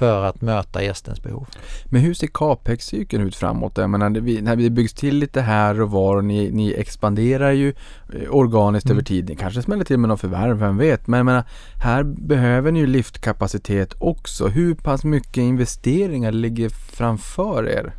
för 0.00 0.24
att 0.24 0.40
möta 0.40 0.82
gästens 0.82 1.22
behov. 1.22 1.46
Men 1.84 2.00
hur 2.00 2.14
ser 2.14 2.26
capex-cykeln 2.26 3.22
ut 3.26 3.36
framåt? 3.36 3.72
Jag 3.76 3.90
menar, 3.90 4.10
det, 4.10 4.20
vi, 4.20 4.40
när 4.40 4.56
det 4.56 4.70
byggs 4.70 4.92
till 4.94 5.16
lite 5.16 5.40
här 5.40 5.80
och 5.80 5.90
var 5.90 6.16
och 6.16 6.24
ni, 6.24 6.50
ni 6.50 6.74
expanderar 6.74 7.50
ju 7.50 7.68
eh, 8.14 8.30
organiskt 8.30 8.86
Mm. 8.86 8.98
över 8.98 9.04
tid. 9.04 9.28
Ni 9.28 9.36
kanske 9.36 9.62
smäller 9.62 9.84
till 9.84 9.98
med 9.98 10.08
något 10.08 10.20
förvärv, 10.20 10.58
vem 10.58 10.76
vet? 10.78 11.06
Men 11.06 11.18
jag 11.18 11.24
menar, 11.26 11.44
här 11.82 12.02
behöver 12.02 12.72
ni 12.72 12.78
ju 12.78 12.86
liftkapacitet 12.86 13.94
också. 13.98 14.46
Hur 14.48 14.74
pass 14.74 15.04
mycket 15.04 15.36
investeringar 15.36 16.32
ligger 16.32 16.68
framför 16.68 17.68
er? 17.68 17.92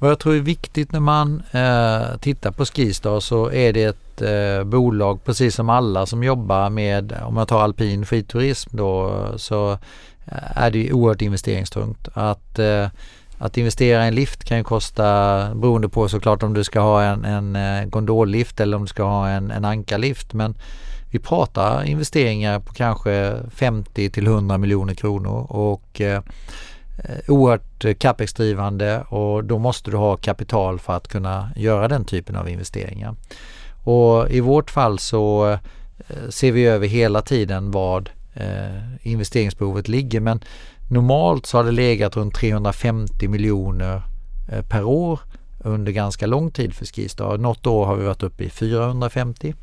Vad 0.00 0.10
jag 0.10 0.18
tror 0.18 0.34
är 0.34 0.40
viktigt 0.40 0.92
när 0.92 1.00
man 1.00 1.42
eh, 1.52 2.18
tittar 2.20 2.50
på 2.50 2.64
Skistar 2.64 3.20
så 3.20 3.50
är 3.52 3.72
det 3.72 3.84
ett 3.84 4.22
eh, 4.22 4.64
bolag 4.64 5.24
precis 5.24 5.54
som 5.54 5.68
alla 5.68 6.06
som 6.06 6.22
jobbar 6.24 6.70
med, 6.70 7.12
om 7.24 7.36
jag 7.36 7.48
tar 7.48 7.60
alpin 7.62 8.06
skidturism 8.06 8.76
då, 8.76 9.24
så 9.36 9.78
Eh, 10.26 10.62
är 10.62 10.70
det 10.70 10.78
ju 10.78 10.92
oerhört 10.92 11.22
investeringstungt. 11.22 12.08
Att, 12.14 12.58
eh, 12.58 12.88
att 13.38 13.56
investera 13.56 14.04
i 14.04 14.08
en 14.08 14.14
lift 14.14 14.44
kan 14.44 14.58
ju 14.58 14.64
kosta, 14.64 15.04
beroende 15.54 15.88
på 15.88 16.08
såklart 16.08 16.42
om 16.42 16.54
du 16.54 16.64
ska 16.64 16.80
ha 16.80 17.02
en, 17.02 17.24
en 17.24 17.56
eh, 17.56 17.84
gondollift 17.88 18.60
eller 18.60 18.76
om 18.76 18.82
du 18.82 18.88
ska 18.88 19.02
ha 19.02 19.28
en, 19.28 19.50
en 19.50 19.64
ankarlift. 19.64 20.32
Men 20.32 20.54
vi 21.10 21.18
pratar 21.18 21.84
investeringar 21.84 22.60
på 22.60 22.72
kanske 22.72 23.36
50 23.54 24.10
till 24.10 24.26
100 24.26 24.58
miljoner 24.58 24.94
kronor 24.94 25.46
och 25.48 26.00
eh, 26.00 26.22
oerhört 27.28 27.98
capexdrivande 27.98 29.02
och 29.02 29.44
då 29.44 29.58
måste 29.58 29.90
du 29.90 29.96
ha 29.96 30.16
kapital 30.16 30.78
för 30.78 30.92
att 30.92 31.08
kunna 31.08 31.50
göra 31.56 31.88
den 31.88 32.04
typen 32.04 32.36
av 32.36 32.48
investeringar. 32.48 33.14
Och 33.84 34.30
i 34.30 34.40
vårt 34.40 34.70
fall 34.70 34.98
så 34.98 35.50
eh, 36.08 36.28
ser 36.28 36.52
vi 36.52 36.66
över 36.66 36.86
hela 36.86 37.22
tiden 37.22 37.70
vad 37.70 38.10
eh, 38.34 38.82
investeringsbehovet 39.02 39.88
ligger 39.88 40.20
men 40.20 40.40
normalt 40.88 41.46
så 41.46 41.58
har 41.58 41.64
det 41.64 41.72
legat 41.72 42.16
runt 42.16 42.34
350 42.34 43.28
miljoner 43.28 44.02
eh, 44.52 44.62
per 44.62 44.84
år 44.84 45.20
under 45.58 45.92
ganska 45.92 46.26
lång 46.26 46.50
tid 46.50 46.74
för 46.74 46.86
Skistar. 46.86 47.38
Något 47.38 47.66
år 47.66 47.86
har 47.86 47.96
vi 47.96 48.04
varit 48.04 48.22
uppe 48.22 48.44
i 48.44 48.50
450. 48.50 49.54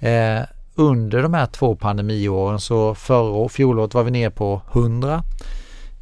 Eh, 0.00 0.40
under 0.74 1.22
de 1.22 1.34
här 1.34 1.46
två 1.46 1.76
pandemiåren 1.76 2.60
så 2.60 2.94
förra 2.94 3.48
fjolåret 3.48 3.94
var 3.94 4.02
vi 4.02 4.10
ner 4.10 4.30
på 4.30 4.62
100. 4.72 5.24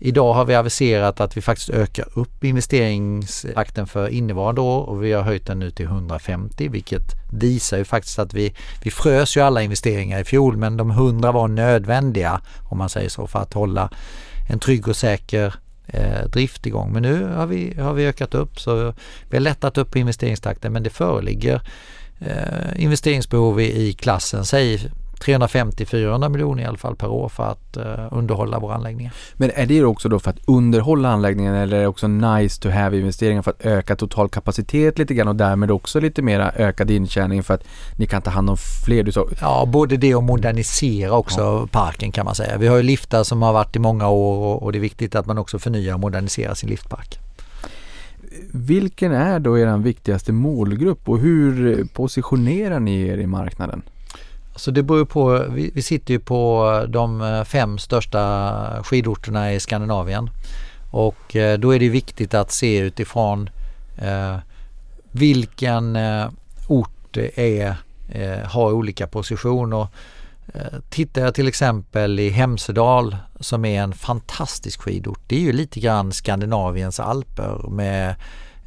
Idag 0.02 0.32
har 0.34 0.44
vi 0.44 0.54
aviserat 0.54 1.20
att 1.20 1.36
vi 1.36 1.40
faktiskt 1.40 1.70
ökar 1.70 2.06
upp 2.14 2.44
investeringstakten 2.44 3.86
för 3.86 4.08
innevarande 4.08 4.60
år 4.60 4.84
och 4.84 5.04
vi 5.04 5.12
har 5.12 5.22
höjt 5.22 5.46
den 5.46 5.58
nu 5.58 5.70
till 5.70 5.86
150 5.86 6.68
vilket 6.68 7.02
visar 7.32 7.78
ju 7.78 7.84
faktiskt 7.84 8.18
att 8.18 8.34
vi, 8.34 8.54
vi 8.82 8.90
frös 8.90 9.36
ju 9.36 9.40
alla 9.40 9.62
investeringar 9.62 10.20
i 10.20 10.24
fjol 10.24 10.56
men 10.56 10.76
de 10.76 10.90
100 10.90 11.32
var 11.32 11.48
nödvändiga 11.48 12.40
om 12.70 12.78
man 12.78 12.88
säger 12.88 13.08
så 13.08 13.26
för 13.26 13.38
att 13.38 13.52
hålla 13.52 13.90
en 14.50 14.58
trygg 14.58 14.88
och 14.88 14.96
säker 14.96 15.54
eh, 15.86 16.28
drift 16.32 16.66
igång. 16.66 16.92
Men 16.92 17.02
nu 17.02 17.24
har 17.24 17.46
vi, 17.46 17.74
har 17.80 17.92
vi 17.92 18.06
ökat 18.06 18.34
upp 18.34 18.60
så 18.60 18.94
vi 19.30 19.36
har 19.36 19.40
lättat 19.40 19.78
upp 19.78 19.96
investeringstakten 19.96 20.72
men 20.72 20.82
det 20.82 20.90
föreligger 20.90 21.60
eh, 22.20 22.82
investeringsbehov 22.82 23.60
i, 23.60 23.88
i 23.88 23.92
klassen, 23.92 24.44
säg 24.44 24.90
350-400 25.24 26.28
miljoner 26.28 26.62
i 26.62 26.66
alla 26.66 26.78
fall 26.78 26.96
per 26.96 27.08
år 27.08 27.28
för 27.28 27.42
att 27.42 27.76
eh, 27.76 28.08
underhålla 28.10 28.58
våra 28.58 28.74
anläggningar. 28.74 29.12
Men 29.34 29.50
är 29.54 29.66
det 29.66 29.84
också 29.84 30.08
då 30.08 30.18
för 30.18 30.30
att 30.30 30.38
underhålla 30.46 31.08
anläggningen 31.08 31.54
eller 31.54 31.76
är 31.76 31.80
det 31.80 31.86
också 31.86 32.08
nice 32.08 32.62
to 32.62 32.68
have 32.68 32.98
investeringar 32.98 33.42
för 33.42 33.50
att 33.50 33.66
öka 33.66 33.96
total 33.96 34.28
kapacitet 34.28 34.98
lite 34.98 35.14
grann 35.14 35.28
och 35.28 35.36
därmed 35.36 35.70
också 35.70 36.00
lite 36.00 36.22
mera 36.22 36.52
ökad 36.56 36.90
intjäning 36.90 37.42
för 37.42 37.54
att 37.54 37.64
ni 37.98 38.06
kan 38.06 38.22
ta 38.22 38.30
hand 38.30 38.50
om 38.50 38.56
fler? 38.86 39.02
Du 39.02 39.12
sa, 39.12 39.26
Ja, 39.40 39.66
både 39.66 39.96
det 39.96 40.14
och 40.14 40.22
modernisera 40.22 41.12
också 41.12 41.68
parken 41.72 42.12
kan 42.12 42.24
man 42.24 42.34
säga. 42.34 42.58
Vi 42.58 42.66
har 42.66 42.76
ju 42.76 42.82
liftar 42.82 43.24
som 43.24 43.42
har 43.42 43.52
varit 43.52 43.76
i 43.76 43.78
många 43.78 44.08
år 44.08 44.46
och, 44.46 44.62
och 44.62 44.72
det 44.72 44.78
är 44.78 44.80
viktigt 44.80 45.14
att 45.14 45.26
man 45.26 45.38
också 45.38 45.58
förnyar 45.58 45.94
och 45.94 46.00
moderniserar 46.00 46.54
sin 46.54 46.70
liftpark. 46.70 47.18
vilken 48.52 49.12
är 49.12 49.38
då 49.38 49.58
er 49.58 49.76
viktigaste 49.76 50.32
målgrupp 50.32 51.08
och 51.08 51.18
hur 51.18 51.84
positionerar 51.84 52.80
ni 52.80 53.08
er 53.08 53.18
i 53.18 53.26
marknaden? 53.26 53.82
Så 54.60 54.70
det 54.70 54.82
beror 54.82 55.04
på, 55.04 55.46
vi, 55.50 55.70
vi 55.74 55.82
sitter 55.82 56.14
ju 56.14 56.20
på 56.20 56.72
eh, 56.82 56.88
de 56.90 57.20
eh, 57.20 57.44
fem 57.44 57.78
största 57.78 58.82
skidorterna 58.84 59.52
i 59.52 59.60
Skandinavien 59.60 60.30
och 60.90 61.36
eh, 61.36 61.58
då 61.58 61.74
är 61.74 61.78
det 61.78 61.88
viktigt 61.88 62.34
att 62.34 62.52
se 62.52 62.78
utifrån 62.78 63.50
eh, 63.98 64.36
vilken 65.12 65.96
eh, 65.96 66.28
ort 66.68 67.16
är, 67.34 67.74
eh, 68.08 68.38
har 68.38 68.72
olika 68.72 69.06
positioner. 69.06 69.86
Eh, 70.54 70.78
tittar 70.90 71.22
jag 71.22 71.34
till 71.34 71.48
exempel 71.48 72.20
i 72.20 72.28
Hemsedal 72.28 73.16
som 73.40 73.64
är 73.64 73.82
en 73.82 73.92
fantastisk 73.92 74.80
skidort. 74.80 75.20
Det 75.26 75.36
är 75.36 75.40
ju 75.40 75.52
lite 75.52 75.80
grann 75.80 76.12
Skandinaviens 76.12 77.00
alper 77.00 77.68
med 77.70 78.14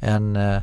en 0.00 0.36
eh, 0.36 0.62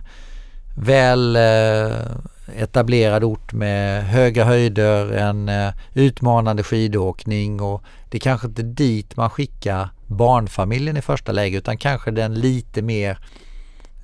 väl 0.75 1.35
eh, 1.35 2.61
etablerad 2.61 3.23
ort 3.23 3.53
med 3.53 4.03
höga 4.05 4.45
höjder, 4.45 5.11
en 5.11 5.49
eh, 5.49 5.73
utmanande 5.93 6.63
skidåkning 6.63 7.61
och 7.61 7.83
det 8.09 8.17
är 8.17 8.19
kanske 8.19 8.47
inte 8.47 8.61
dit 8.61 9.17
man 9.17 9.29
skickar 9.29 9.89
barnfamiljen 10.07 10.97
i 10.97 11.01
första 11.01 11.31
läget 11.31 11.57
utan 11.57 11.77
kanske 11.77 12.11
den 12.11 12.33
lite 12.33 12.81
mer 12.81 13.09
eh, 13.09 13.17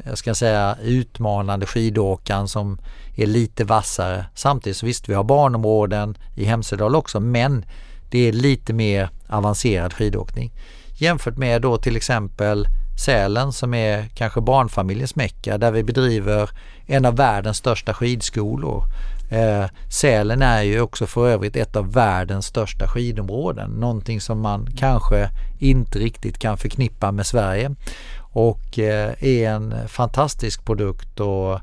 jag 0.10 0.18
ska 0.18 0.36
säga 0.36 0.78
utmanande 0.84 1.66
skidåkaren 1.66 2.48
som 2.48 2.80
är 3.16 3.26
lite 3.26 3.64
vassare. 3.64 4.26
Samtidigt 4.34 4.78
så 4.78 4.86
visst, 4.86 5.10
vi 5.10 5.14
har 5.14 5.24
barnområden 5.24 6.18
i 6.36 6.46
Hemsedal 6.46 6.96
också 6.96 7.20
men 7.20 7.66
det 8.10 8.28
är 8.28 8.32
lite 8.32 8.74
mer 8.74 9.10
avancerad 9.28 9.94
skidåkning. 9.94 10.52
Jämfört 10.98 11.38
med 11.38 11.62
då 11.62 11.78
till 11.78 11.96
exempel 11.96 12.68
Sälen 12.98 13.54
som 13.54 13.74
är 13.74 14.10
kanske 14.16 14.42
barnfamiljens 14.42 15.16
mecka 15.16 15.58
där 15.58 15.72
vi 15.72 15.84
bedriver 15.84 16.50
en 16.86 17.06
av 17.06 17.16
världens 17.16 17.58
största 17.58 17.94
skidskolor. 17.94 18.84
Eh, 19.30 19.66
Sälen 19.90 20.42
är 20.42 20.62
ju 20.62 20.82
också 20.82 21.08
för 21.08 21.30
övrigt 21.30 21.56
ett 21.56 21.76
av 21.76 21.94
världens 21.94 22.46
största 22.46 22.88
skidområden. 22.88 23.70
Någonting 23.70 24.22
som 24.22 24.40
man 24.40 24.68
kanske 24.78 25.30
inte 25.60 26.00
riktigt 26.00 26.40
kan 26.40 26.58
förknippa 26.58 27.12
med 27.12 27.26
Sverige 27.26 27.76
och 28.20 28.80
eh, 28.80 29.14
är 29.20 29.50
en 29.50 29.88
fantastisk 29.88 30.66
produkt 30.66 31.20
och 31.20 31.60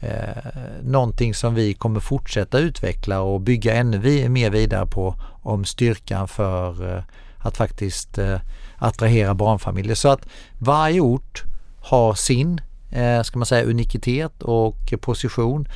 eh, 0.00 0.62
någonting 0.82 1.34
som 1.34 1.54
vi 1.54 1.74
kommer 1.74 2.00
fortsätta 2.00 2.58
utveckla 2.58 3.20
och 3.20 3.40
bygga 3.40 3.74
ännu 3.74 4.28
mer 4.28 4.50
vidare 4.50 4.86
på 4.86 5.14
om 5.42 5.64
styrkan 5.64 6.28
för 6.28 6.96
eh, 6.96 7.02
att 7.38 7.56
faktiskt 7.56 8.18
eh, 8.18 8.38
attrahera 8.78 9.34
barnfamiljer. 9.34 9.94
Så 9.94 10.08
att 10.08 10.26
varje 10.58 11.00
ort 11.00 11.42
har 11.80 12.14
sin 12.14 12.60
eh, 12.90 13.22
ska 13.22 13.38
man 13.38 13.46
säga, 13.46 13.64
unikitet 13.64 14.42
och 14.42 14.94
position. 15.00 15.68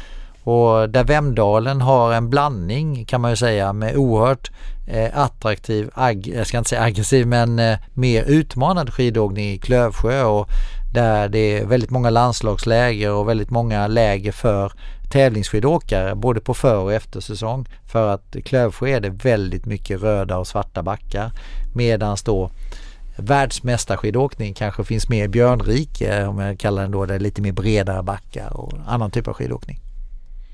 Och 0.44 0.90
där 0.90 1.04
Vemdalen 1.04 1.80
har 1.80 2.12
en 2.12 2.30
blandning 2.30 3.04
kan 3.04 3.20
man 3.20 3.30
ju 3.30 3.36
säga 3.36 3.72
med 3.72 3.96
oerhört 3.96 4.50
eh, 4.86 5.18
attraktiv, 5.18 5.90
jag 6.24 6.46
ska 6.46 6.58
inte 6.58 6.70
säga 6.70 6.82
aggressiv 6.82 7.26
men 7.26 7.58
eh, 7.58 7.78
mer 7.94 8.24
utmanande 8.24 8.92
skidåkning 8.92 9.50
i 9.50 9.58
Klövsjö 9.58 10.24
och 10.24 10.48
där 10.94 11.28
det 11.28 11.58
är 11.58 11.66
väldigt 11.66 11.90
många 11.90 12.10
landslagsläger 12.10 13.12
och 13.12 13.28
väldigt 13.28 13.50
många 13.50 13.86
läger 13.86 14.32
för 14.32 14.72
tävlingsskidåkare 15.10 16.14
både 16.14 16.40
på 16.40 16.54
för 16.54 16.76
och 16.76 16.92
eftersäsong. 16.92 17.68
För 17.86 18.14
att 18.14 18.36
Klövsjö 18.44 18.88
är 18.88 19.00
det 19.00 19.10
väldigt 19.10 19.66
mycket 19.66 20.02
röda 20.02 20.38
och 20.38 20.46
svarta 20.46 20.82
backar 20.82 21.30
medan 21.74 22.16
då 22.24 22.50
världsmästarskidåkning 23.18 24.54
kanske 24.54 24.84
finns 24.84 25.08
med 25.08 25.24
i 25.24 25.28
Björnrike 25.28 26.26
om 26.26 26.38
jag 26.38 26.58
kallar 26.58 26.82
den 26.82 26.90
då 26.90 27.06
det 27.06 27.18
lite 27.18 27.42
mer 27.42 27.52
bredare 27.52 28.02
backar 28.02 28.56
och 28.56 28.72
annan 28.86 29.10
typ 29.10 29.28
av 29.28 29.34
skidåkning. 29.34 29.80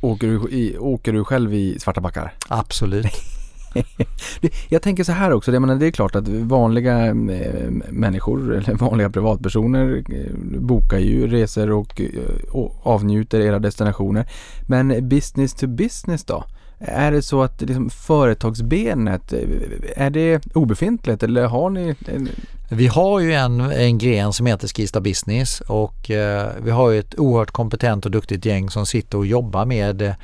Åker 0.01 0.27
du, 0.27 0.51
i, 0.51 0.79
åker 0.79 1.13
du 1.13 1.25
själv 1.25 1.55
i 1.55 1.79
svarta 1.79 2.01
backar? 2.01 2.35
Absolut. 2.49 3.07
jag 4.69 4.83
tänker 4.83 5.05
så 5.05 5.13
här 5.13 5.33
också, 5.33 5.53
det, 5.53 5.61
menar, 5.61 5.77
det 5.77 5.87
är 5.87 5.91
klart 5.91 6.15
att 6.15 6.29
vanliga 6.29 7.07
äh, 7.07 7.15
människor 7.91 8.55
eller 8.55 8.75
vanliga 8.75 9.11
privatpersoner 9.11 10.03
äh, 10.11 10.61
bokar 10.61 10.99
ju 10.99 11.27
resor 11.27 11.71
och, 11.71 12.01
och 12.51 12.87
avnjuter 12.87 13.41
era 13.41 13.59
destinationer. 13.59 14.27
Men 14.67 15.09
business 15.09 15.55
to 15.55 15.67
business 15.67 16.25
då? 16.25 16.45
Är 16.87 17.13
det 17.13 17.23
så 17.23 17.43
att 17.43 17.61
liksom 17.61 17.91
företagsbenet, 17.91 19.33
är 19.97 20.11
det 20.11 20.55
obefintligt 20.55 21.23
eller 21.23 21.47
har 21.47 21.71
ni? 21.71 21.95
Vi 22.69 22.87
har 22.87 23.21
ju 23.21 23.35
en, 23.35 23.61
en 23.61 23.99
gren 23.99 24.33
som 24.33 24.47
heter 24.47 24.69
Skista 24.69 25.01
Business 25.01 25.61
och 25.61 26.11
eh, 26.11 26.49
vi 26.63 26.71
har 26.71 26.91
ju 26.91 26.99
ett 26.99 27.19
oerhört 27.19 27.51
kompetent 27.51 28.05
och 28.05 28.11
duktigt 28.11 28.45
gäng 28.45 28.71
som 28.71 28.87
sitter 28.87 29.19
och 29.19 29.27
jobbar 29.27 29.65
med 29.65 30.03
eh, 30.03 30.15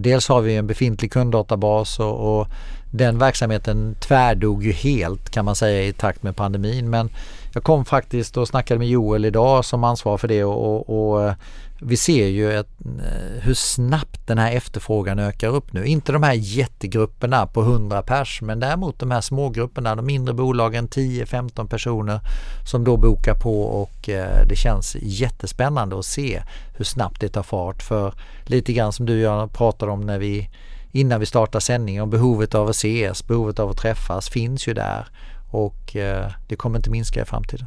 Dels 0.00 0.28
har 0.28 0.40
vi 0.40 0.56
en 0.56 0.66
befintlig 0.66 1.12
kunddatabas 1.12 1.98
och, 1.98 2.40
och 2.40 2.48
den 2.90 3.18
verksamheten 3.18 3.94
tvärdog 4.00 4.64
ju 4.64 4.72
helt 4.72 5.30
kan 5.30 5.44
man 5.44 5.54
säga 5.54 5.82
i 5.82 5.92
takt 5.92 6.22
med 6.22 6.36
pandemin 6.36 6.90
men 6.90 7.10
jag 7.54 7.62
kom 7.62 7.84
faktiskt 7.84 8.36
och 8.36 8.48
snackade 8.48 8.78
med 8.78 8.88
Joel 8.88 9.24
idag 9.24 9.64
som 9.64 9.84
ansvar 9.84 10.18
för 10.18 10.28
det 10.28 10.44
och, 10.44 10.90
och, 10.90 11.10
och 11.10 11.24
eh, 11.24 11.34
vi 11.80 11.96
ser 11.96 12.26
ju 12.26 12.52
ett, 12.52 12.68
eh, 12.84 13.42
hur 13.42 13.54
snabbt 13.54 14.26
den 14.26 14.38
här 14.38 14.52
efterfrågan 14.52 15.18
ökar 15.18 15.48
upp 15.48 15.72
nu. 15.72 15.86
Inte 15.86 16.12
de 16.12 16.22
här 16.22 16.32
jättegrupperna 16.32 17.46
på 17.46 17.62
100 17.62 18.02
pers 18.02 18.42
men 18.42 18.60
däremot 18.60 18.98
de 18.98 19.10
här 19.10 19.20
smågrupperna, 19.20 19.96
de 19.96 20.06
mindre 20.06 20.34
bolagen 20.34 20.88
10-15 20.88 21.68
personer 21.68 22.20
som 22.64 22.84
då 22.84 22.96
bokar 22.96 23.34
på 23.34 23.62
och 23.62 24.08
eh, 24.08 24.46
det 24.48 24.56
känns 24.56 24.96
jättespännande 25.00 25.98
att 25.98 26.06
se 26.06 26.42
hur 26.76 26.84
snabbt 26.84 27.20
det 27.20 27.28
tar 27.28 27.42
fart. 27.42 27.82
För 27.82 28.14
lite 28.44 28.72
grann 28.72 28.92
som 28.92 29.06
du 29.06 29.26
och 29.26 29.34
jag 29.34 29.52
pratade 29.52 29.92
om 29.92 30.00
när 30.00 30.18
vi 30.18 30.48
innan 30.92 31.20
vi 31.20 31.26
startar 31.26 31.60
sändningen 31.60 32.02
om 32.02 32.10
behovet 32.10 32.54
av 32.54 32.68
att 32.68 32.76
ses, 32.76 33.26
behovet 33.26 33.58
av 33.58 33.70
att 33.70 33.76
träffas 33.76 34.28
finns 34.28 34.68
ju 34.68 34.74
där 34.74 35.06
och 35.50 35.96
eh, 35.96 36.32
det 36.48 36.56
kommer 36.56 36.78
inte 36.78 36.90
minska 36.90 37.22
i 37.22 37.24
framtiden. 37.24 37.66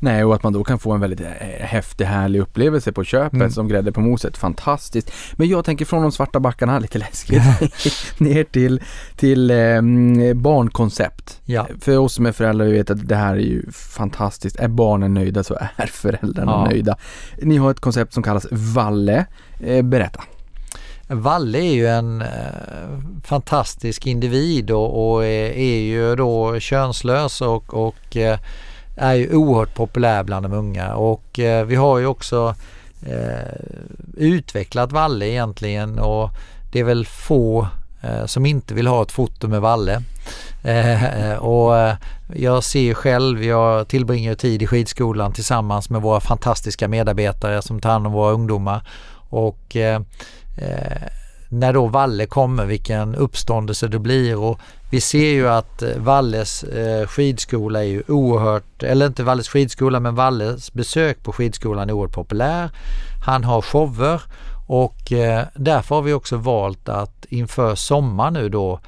Nej, 0.00 0.24
och 0.24 0.34
att 0.34 0.42
man 0.42 0.52
då 0.52 0.64
kan 0.64 0.78
få 0.78 0.92
en 0.92 1.00
väldigt 1.00 1.20
eh, 1.20 1.26
häftig, 1.60 2.04
härlig 2.04 2.40
upplevelse 2.40 2.92
på 2.92 3.04
köpet 3.04 3.32
mm. 3.32 3.50
som 3.50 3.68
grädde 3.68 3.92
på 3.92 4.00
moset. 4.00 4.36
Fantastiskt. 4.36 5.12
Men 5.32 5.48
jag 5.48 5.64
tänker 5.64 5.84
från 5.84 6.02
de 6.02 6.12
svarta 6.12 6.40
backarna, 6.40 6.78
lite 6.86 6.98
läskigt, 6.98 7.42
ner 8.18 8.44
till, 8.44 8.82
till 9.16 9.50
eh, 9.50 9.82
barnkoncept. 10.34 11.40
Ja. 11.44 11.66
För 11.80 11.98
oss 11.98 12.14
som 12.14 12.26
är 12.26 12.32
föräldrar, 12.32 12.66
vi 12.66 12.72
vet 12.72 12.90
att 12.90 13.08
det 13.08 13.16
här 13.16 13.34
är 13.34 13.40
ju 13.40 13.70
fantastiskt. 13.72 14.56
Är 14.56 14.68
barnen 14.68 15.14
nöjda 15.14 15.44
så 15.44 15.58
är 15.76 15.86
föräldrarna 15.86 16.52
ja. 16.52 16.64
nöjda. 16.64 16.96
Ni 17.42 17.56
har 17.56 17.70
ett 17.70 17.80
koncept 17.80 18.14
som 18.14 18.22
kallas 18.22 18.46
Valle. 18.50 19.26
Eh, 19.60 19.82
berätta. 19.82 20.22
Valle 21.08 21.58
är 21.58 21.74
ju 21.74 21.86
en 21.88 22.22
eh, 22.22 22.28
fantastisk 23.24 24.06
individ 24.06 24.70
och, 24.70 25.14
och 25.14 25.24
är, 25.24 25.50
är, 25.50 25.80
ju 25.80 26.16
då 26.16 26.60
könslös 26.60 27.40
och, 27.40 27.74
och 27.74 28.16
eh, 28.16 28.38
är 28.96 29.14
ju 29.14 29.34
oerhört 29.34 29.74
populär 29.74 30.22
bland 30.22 30.44
de 30.44 30.52
unga. 30.52 30.94
Och 30.94 31.38
eh, 31.38 31.66
vi 31.66 31.74
har 31.74 31.98
ju 31.98 32.06
också 32.06 32.54
eh, 33.06 33.60
utvecklat 34.16 34.92
Valle 34.92 35.26
egentligen. 35.26 35.98
Och 35.98 36.30
det 36.72 36.80
är 36.80 36.84
väl 36.84 37.06
få 37.06 37.68
eh, 38.02 38.26
som 38.26 38.46
inte 38.46 38.74
vill 38.74 38.86
ha 38.86 39.02
ett 39.02 39.12
foto 39.12 39.48
med 39.48 39.60
Valle. 39.60 40.02
Eh, 40.64 41.32
och 41.38 41.78
eh, 41.78 41.96
jag 42.34 42.64
ser 42.64 42.94
själv, 42.94 43.44
jag 43.44 43.88
tillbringar 43.88 44.34
tid 44.34 44.62
i 44.62 44.66
skidskolan 44.66 45.32
tillsammans 45.32 45.90
med 45.90 46.02
våra 46.02 46.20
fantastiska 46.20 46.88
medarbetare 46.88 47.62
som 47.62 47.80
tar 47.80 47.90
hand 47.90 48.06
om 48.06 48.12
våra 48.12 48.32
ungdomar. 48.32 48.82
Och 49.28 49.76
eh, 49.76 50.00
eh 50.56 51.25
när 51.48 51.72
då 51.72 51.86
Valle 51.86 52.26
kommer, 52.26 52.64
vilken 52.64 53.14
uppståndelse 53.14 53.88
det 53.88 53.98
blir 53.98 54.38
och 54.38 54.60
vi 54.90 55.00
ser 55.00 55.30
ju 55.30 55.48
att 55.48 55.82
eh, 55.82 55.96
Valles 55.96 56.62
eh, 56.62 57.06
skidskola 57.06 57.78
är 57.78 57.88
ju 57.88 58.02
oerhört, 58.08 58.82
eller 58.82 59.06
inte 59.06 59.22
Valles 59.22 59.48
skidskola 59.48 60.00
men 60.00 60.14
Valles 60.14 60.72
besök 60.72 61.22
på 61.22 61.32
skidskolan 61.32 61.88
är 61.88 61.92
oerhört 61.92 62.14
populär. 62.14 62.70
Han 63.26 63.44
har 63.44 63.62
shower 63.62 64.22
och 64.66 65.12
eh, 65.12 65.44
därför 65.54 65.94
har 65.94 66.02
vi 66.02 66.12
också 66.12 66.36
valt 66.36 66.88
att 66.88 67.26
inför 67.28 67.74
sommar 67.74 68.30
nu 68.30 68.48
då 68.48 68.80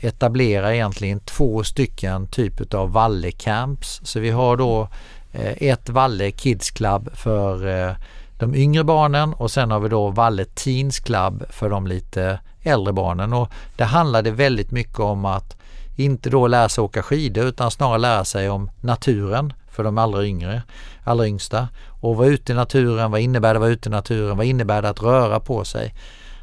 etablera 0.00 0.74
egentligen 0.74 1.20
två 1.20 1.64
stycken 1.64 2.26
typ 2.26 2.74
av 2.74 2.92
Valle 2.92 3.30
Camps. 3.30 4.00
Så 4.04 4.20
vi 4.20 4.30
har 4.30 4.56
då 4.56 4.88
ett 5.32 5.88
Valle 5.88 6.30
Kids 6.30 6.70
Club 6.70 7.10
för 7.14 7.96
de 8.40 8.54
yngre 8.54 8.84
barnen 8.84 9.32
och 9.32 9.50
sen 9.50 9.70
har 9.70 9.80
vi 9.80 9.88
då 9.88 10.08
Valle 10.08 10.44
Teens 10.44 11.00
Club 11.00 11.44
för 11.50 11.70
de 11.70 11.86
lite 11.86 12.40
äldre 12.62 12.92
barnen 12.92 13.32
och 13.32 13.48
det 13.76 13.84
handlade 13.84 14.30
väldigt 14.30 14.70
mycket 14.70 15.00
om 15.00 15.24
att 15.24 15.56
inte 15.96 16.30
då 16.30 16.46
lära 16.46 16.68
sig 16.68 16.82
åka 16.82 17.02
skidor 17.02 17.44
utan 17.44 17.70
snarare 17.70 17.98
lära 17.98 18.24
sig 18.24 18.50
om 18.50 18.70
naturen 18.80 19.52
för 19.70 19.84
de 19.84 19.98
allra 19.98 20.24
yngre, 20.24 20.62
allra 21.04 21.26
yngsta. 21.26 21.68
Och 21.88 22.16
vara 22.16 22.28
ute 22.28 22.52
i 22.52 22.54
naturen, 22.54 23.10
vad 23.10 23.20
innebär 23.20 23.48
det 23.48 23.56
att 23.56 23.60
vara 23.60 23.70
ute 23.70 23.88
i 23.88 23.92
naturen, 23.92 24.36
vad 24.36 24.46
innebär 24.46 24.82
det 24.82 24.88
att 24.88 25.02
röra 25.02 25.40
på 25.40 25.64
sig? 25.64 25.94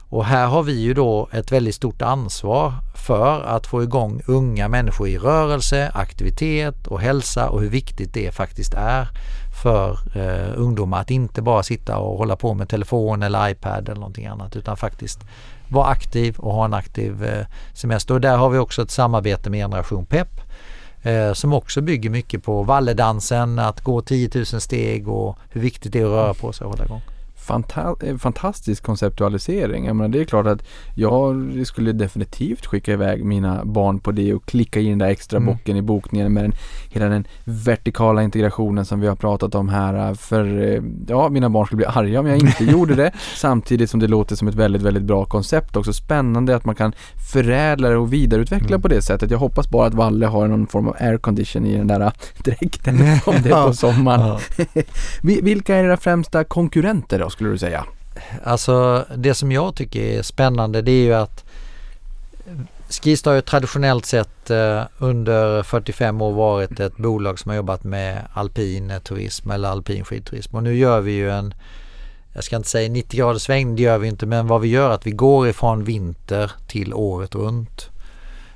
Och 0.10 0.26
här 0.26 0.48
har 0.48 0.64
vi 0.64 0.74
ju 0.74 0.94
då 0.94 1.30
ett 1.32 1.52
väldigt 1.52 1.76
stort 1.76 2.02
ansvar 2.02 2.74
för 2.96 3.42
att 3.42 3.68
få 3.68 3.84
igång 3.84 4.22
unga 4.26 4.68
människor 4.68 5.08
i 5.08 5.18
rörelse, 5.18 5.92
aktivitet 5.94 6.88
och 6.88 7.02
hälsa 7.02 7.50
och 7.50 7.62
hur 7.62 7.70
viktigt 7.70 8.14
det 8.14 8.32
faktiskt 8.32 8.74
är 8.74 9.08
för 9.58 10.00
eh, 10.14 10.54
ungdomar 10.56 11.02
att 11.02 11.12
inte 11.12 11.42
bara 11.42 11.64
sitta 11.64 11.98
och 11.98 12.18
hålla 12.18 12.36
på 12.36 12.54
med 12.54 12.70
telefon 12.70 13.24
eller 13.24 13.50
iPad 13.50 13.90
eller 13.90 14.00
någonting 14.00 14.26
annat 14.26 14.56
utan 14.56 14.78
faktiskt 14.78 15.20
vara 15.70 15.88
aktiv 15.88 16.36
och 16.40 16.54
ha 16.54 16.66
en 16.66 16.74
aktiv 16.74 17.24
eh, 17.24 17.46
semester. 17.74 18.14
Och 18.14 18.22
där 18.22 18.38
har 18.38 18.50
vi 18.50 18.58
också 18.58 18.82
ett 18.82 18.92
samarbete 18.92 19.50
med 19.50 19.64
Generation 19.64 20.06
Pep 20.06 20.42
eh, 21.02 21.34
som 21.34 21.54
också 21.54 21.82
bygger 21.82 22.10
mycket 22.10 22.44
på 22.44 22.64
valledansen, 22.64 23.60
att 23.60 23.82
gå 23.82 24.02
10 24.02 24.30
000 24.36 24.46
steg 24.46 25.08
och 25.08 25.38
hur 25.50 25.62
viktigt 25.62 25.94
det 25.94 26.00
är 26.00 26.06
att 26.06 26.12
röra 26.12 26.34
på 26.34 26.54
sig 26.54 26.66
och 26.66 26.72
hålla 26.72 26.86
igång 26.86 27.02
fanta- 27.48 28.06
eh, 28.10 28.18
fantastisk 28.18 28.84
konceptualisering. 28.84 29.86
Jag 29.86 29.96
menar, 29.96 30.10
det 30.10 30.20
är 30.20 30.26
klart 30.26 30.48
att 30.48 30.64
jag 30.96 31.36
skulle 31.66 31.92
definitivt 31.92 32.66
skicka 32.66 32.92
iväg 32.94 33.26
mina 33.26 33.66
barn 33.66 34.00
på 34.00 34.12
det 34.12 34.34
och 34.34 34.46
klicka 34.46 34.80
in 34.80 34.90
den 34.90 34.98
där 35.00 35.08
extra 35.08 35.38
Mm. 35.38 35.54
bocken 35.54 35.78
i 35.78 35.82
bokningen 35.82 36.34
med 36.34 36.44
den, 36.44 36.54
hela 36.90 37.06
den 37.06 37.28
vertikala 37.44 38.24
integrationen 38.24 38.86
som 38.86 39.00
vi 39.00 39.08
har 39.08 39.16
pratat 39.16 39.56
om 39.56 39.70
här. 39.70 40.14
För 40.14 40.74
eh, 40.74 40.82
ja, 41.08 41.30
mina 41.30 41.50
barn 41.50 41.66
skulle 41.66 41.78
bli 41.78 41.86
arga 41.86 42.20
om 42.20 42.28
jag 42.28 42.38
inte 42.38 42.64
gjorde 42.72 42.96
det. 42.96 43.12
Samtidigt 43.36 43.90
som 43.90 44.00
det 44.00 44.08
låter 44.08 44.36
som 44.36 44.48
ett 44.48 44.56
väldigt, 44.56 44.82
väldigt 44.82 45.04
bra 45.04 45.26
koncept 45.26 45.76
också. 45.76 45.94
Spännande 45.94 46.56
att 46.56 46.66
man 46.66 46.76
kan 46.76 46.94
förädla 47.34 47.90
det 47.90 47.98
och 47.98 48.14
vidareutveckla 48.14 48.68
Mm. 48.68 48.82
på 48.82 48.88
det 48.88 49.02
sättet. 49.02 49.32
Jag 49.32 49.38
hoppas 49.38 49.70
bara 49.70 49.88
att 49.88 49.94
Valle 49.94 50.26
har 50.26 50.48
någon 50.48 50.68
form 50.68 50.88
av 50.88 50.96
aircondition 51.00 51.66
i 51.66 51.78
den 51.78 51.88
där 51.88 52.12
dräkten 52.44 52.96
om 53.26 53.36
det 53.44 53.50
är 53.50 53.68
på 53.68 53.74
sommaren. 53.74 54.40
Ja. 54.58 54.66
Vi- 55.24 55.42
Vilka 55.42 55.76
är 55.76 55.84
era 55.84 55.98
främsta 55.98 56.44
konkurrenter 56.44 57.20
då 57.20 57.30
skulle 57.38 57.50
du 57.50 57.58
säga? 57.58 57.86
Alltså 58.44 59.06
det 59.16 59.34
som 59.34 59.52
jag 59.52 59.76
tycker 59.76 60.02
är 60.02 60.22
spännande 60.22 60.82
det 60.82 60.92
är 60.92 61.04
ju 61.04 61.14
att 61.14 61.46
Skistar 62.90 63.32
har 63.32 63.36
ju 63.36 63.42
traditionellt 63.42 64.06
sett 64.06 64.50
eh, 64.50 64.82
under 64.98 65.64
45 65.64 66.22
år 66.22 66.32
varit 66.32 66.80
ett 66.80 66.98
bolag 66.98 67.40
som 67.40 67.50
har 67.50 67.56
jobbat 67.56 67.84
med 67.84 68.22
alpin 68.34 68.94
turism 69.04 69.52
eller 69.52 69.70
alpin 69.70 70.06
skidturism 70.06 70.56
och 70.56 70.64
nu 70.64 70.76
gör 70.76 71.02
vi 71.02 71.12
ju 71.12 71.32
en 71.32 71.54
jag 72.34 72.44
ska 72.44 72.56
inte 72.56 72.70
säga 72.70 72.90
90 72.90 73.18
graders 73.18 73.42
sväng, 73.42 73.76
det 73.76 73.82
gör 73.82 73.98
vi 73.98 74.08
inte, 74.08 74.26
men 74.26 74.48
vad 74.48 74.62
vi 74.62 74.68
gör 74.68 74.90
är 74.90 74.94
att 74.94 75.08
vi 75.08 75.12
går 75.12 75.48
ifrån 75.48 75.84
vinter 75.84 76.52
till 76.68 76.94
året 76.94 77.36
runt. 77.36 77.90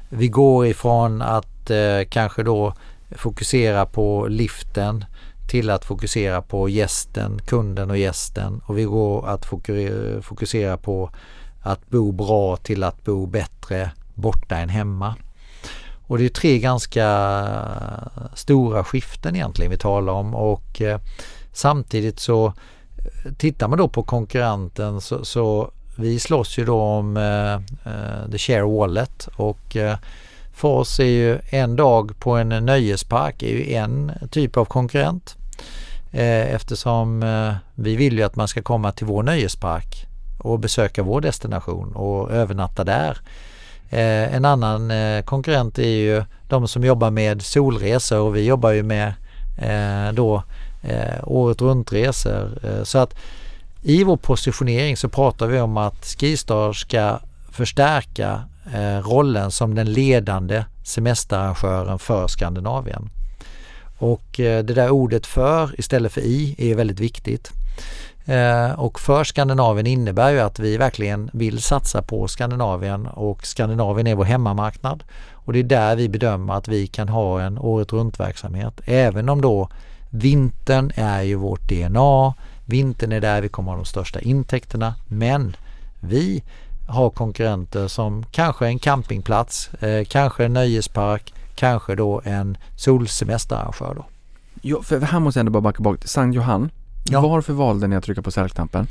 Vi 0.10 0.28
går 0.28 0.68
ifrån 0.68 1.22
att 1.22 1.70
eh, 1.70 2.02
kanske 2.10 2.44
då 2.44 2.74
fokusera 3.16 3.86
på 3.86 4.28
liften 4.28 5.06
till 5.52 5.70
att 5.70 5.86
fokusera 5.86 6.42
på 6.42 6.70
gästen, 6.70 7.42
kunden 7.46 7.92
och 7.92 7.98
gästen. 7.98 8.62
Och 8.66 8.78
vi 8.78 8.84
går 8.84 9.28
att 9.28 9.46
fokusera 10.22 10.78
på 10.78 11.10
att 11.62 11.90
bo 11.90 12.12
bra 12.12 12.58
till 12.58 12.84
att 12.84 13.04
bo 13.04 13.26
bättre 13.26 13.92
borta 14.16 14.58
än 14.58 14.70
hemma. 14.70 15.16
Och 16.08 16.18
det 16.18 16.26
är 16.26 16.30
tre 16.30 16.60
ganska 16.60 17.08
stora 18.36 18.84
skiften 18.84 19.36
egentligen 19.36 19.72
vi 19.72 19.78
talar 19.78 20.14
om. 20.14 20.36
Och 20.36 20.82
eh, 20.82 21.00
samtidigt 21.54 22.20
så 22.20 22.46
eh, 22.46 23.34
tittar 23.38 23.68
man 23.68 23.78
då 23.78 23.88
på 23.88 24.04
konkurrenten 24.04 25.02
så, 25.02 25.26
så 25.26 25.72
vi 25.98 26.20
slåss 26.20 26.58
ju 26.58 26.66
då 26.66 26.82
om 26.82 27.18
eh, 27.18 28.32
the 28.32 28.38
share 28.38 28.78
wallet. 28.78 29.30
Och 29.36 29.78
för 30.54 30.68
oss 30.68 31.00
är 31.00 31.04
ju 31.04 31.40
en 31.50 31.76
dag 31.76 32.20
på 32.20 32.32
en 32.32 32.50
nöjespark 32.50 33.44
är 33.44 33.48
ju 33.48 33.74
en 33.74 34.12
typ 34.32 34.58
av 34.58 34.66
konkurrent. 34.66 35.38
Eh, 36.12 36.54
eftersom 36.54 37.24
eh, 37.24 37.54
vi 37.76 37.96
vill 37.96 38.18
ju 38.18 38.24
att 38.24 38.36
man 38.36 38.48
ska 38.48 38.62
komma 38.62 38.92
till 38.92 39.06
vår 39.06 39.24
nöjespark 39.24 40.08
och 40.40 40.60
besöka 40.60 41.04
vår 41.04 41.22
destination 41.22 41.96
och 41.96 42.32
övernatta 42.32 42.84
där. 42.84 43.18
Eh, 43.90 44.36
en 44.36 44.46
annan 44.46 44.92
konkurrent 45.26 45.80
är 45.80 45.84
ju 45.88 46.24
de 46.50 46.68
som 46.68 46.84
jobbar 46.84 47.12
med 47.12 47.42
solresor 47.42 48.20
och 48.20 48.36
vi 48.36 48.46
jobbar 48.46 48.72
ju 48.72 48.84
med 48.84 49.14
då 50.14 50.44
året 51.24 51.62
runt-resor. 51.62 52.50
Så 52.84 52.98
att 52.98 53.16
i 53.82 54.04
vår 54.04 54.18
positionering 54.18 54.98
så 54.98 55.10
pratar 55.10 55.48
vi 55.48 55.60
om 55.60 55.78
att 55.78 56.06
Skistar 56.06 56.74
ska 56.74 57.20
förstärka 57.52 58.44
rollen 59.04 59.52
som 59.52 59.76
den 59.76 59.94
ledande 59.94 60.64
semesterarrangören 60.84 62.00
för 62.00 62.28
Skandinavien. 62.28 63.10
Och 64.02 64.40
eh, 64.40 64.64
det 64.64 64.74
där 64.74 64.90
ordet 64.90 65.28
för 65.28 65.80
istället 65.80 66.12
för 66.12 66.22
i 66.22 66.56
är 66.58 66.76
väldigt 66.76 67.00
viktigt. 67.00 67.52
Eh, 68.26 68.72
och 68.72 69.00
för 69.00 69.24
Skandinavien 69.24 69.88
innebär 69.88 70.32
ju 70.32 70.40
att 70.40 70.60
vi 70.60 70.78
verkligen 70.78 71.30
vill 71.34 71.62
satsa 71.62 72.02
på 72.02 72.28
Skandinavien 72.28 73.08
och 73.08 73.46
Skandinavien 73.46 74.08
är 74.08 74.16
vår 74.16 74.24
hemmamarknad. 74.24 75.04
Och 75.32 75.54
det 75.54 75.60
är 75.60 75.64
där 75.64 75.96
vi 75.96 76.10
bedömer 76.10 76.54
att 76.54 76.68
vi 76.68 76.88
kan 76.88 77.10
ha 77.10 77.42
en 77.42 77.58
året 77.58 77.94
runt 77.94 78.20
verksamhet. 78.20 78.82
Även 78.86 79.30
om 79.30 79.42
då 79.42 79.70
vintern 80.10 80.92
är 80.96 81.22
ju 81.22 81.36
vårt 81.36 81.70
DNA. 81.70 82.34
Vintern 82.66 83.12
är 83.12 83.22
där 83.22 83.42
vi 83.42 83.50
kommer 83.50 83.72
ha 83.72 83.78
de 83.78 83.86
största 83.86 84.20
intäkterna. 84.20 84.96
Men 85.08 85.56
vi 86.00 86.44
har 86.88 87.10
konkurrenter 87.10 87.88
som 87.88 88.26
kanske 88.32 88.68
en 88.68 88.80
campingplats, 88.80 89.74
eh, 89.74 90.06
kanske 90.06 90.46
en 90.46 90.54
nöjespark, 90.54 91.34
kanske 91.62 91.96
då 91.96 92.22
en 92.26 92.58
solsemesterarrangör 92.78 93.94
då. 93.96 94.06
Ja, 94.62 94.82
för 94.84 95.00
här 95.00 95.20
måste 95.20 95.40
jag 95.40 95.42
ändå 95.42 95.52
bara 95.52 95.62
backa 95.62 95.84
bak. 95.84 96.06
Sankt 96.06 96.36
Johann, 96.36 96.70
Ja. 97.10 97.22
varför 97.22 97.54
valde 97.54 97.88
ni 97.88 97.96
att 97.96 98.04
trycka 98.04 98.22
på 98.22 98.32
sälknappen? 98.32 98.88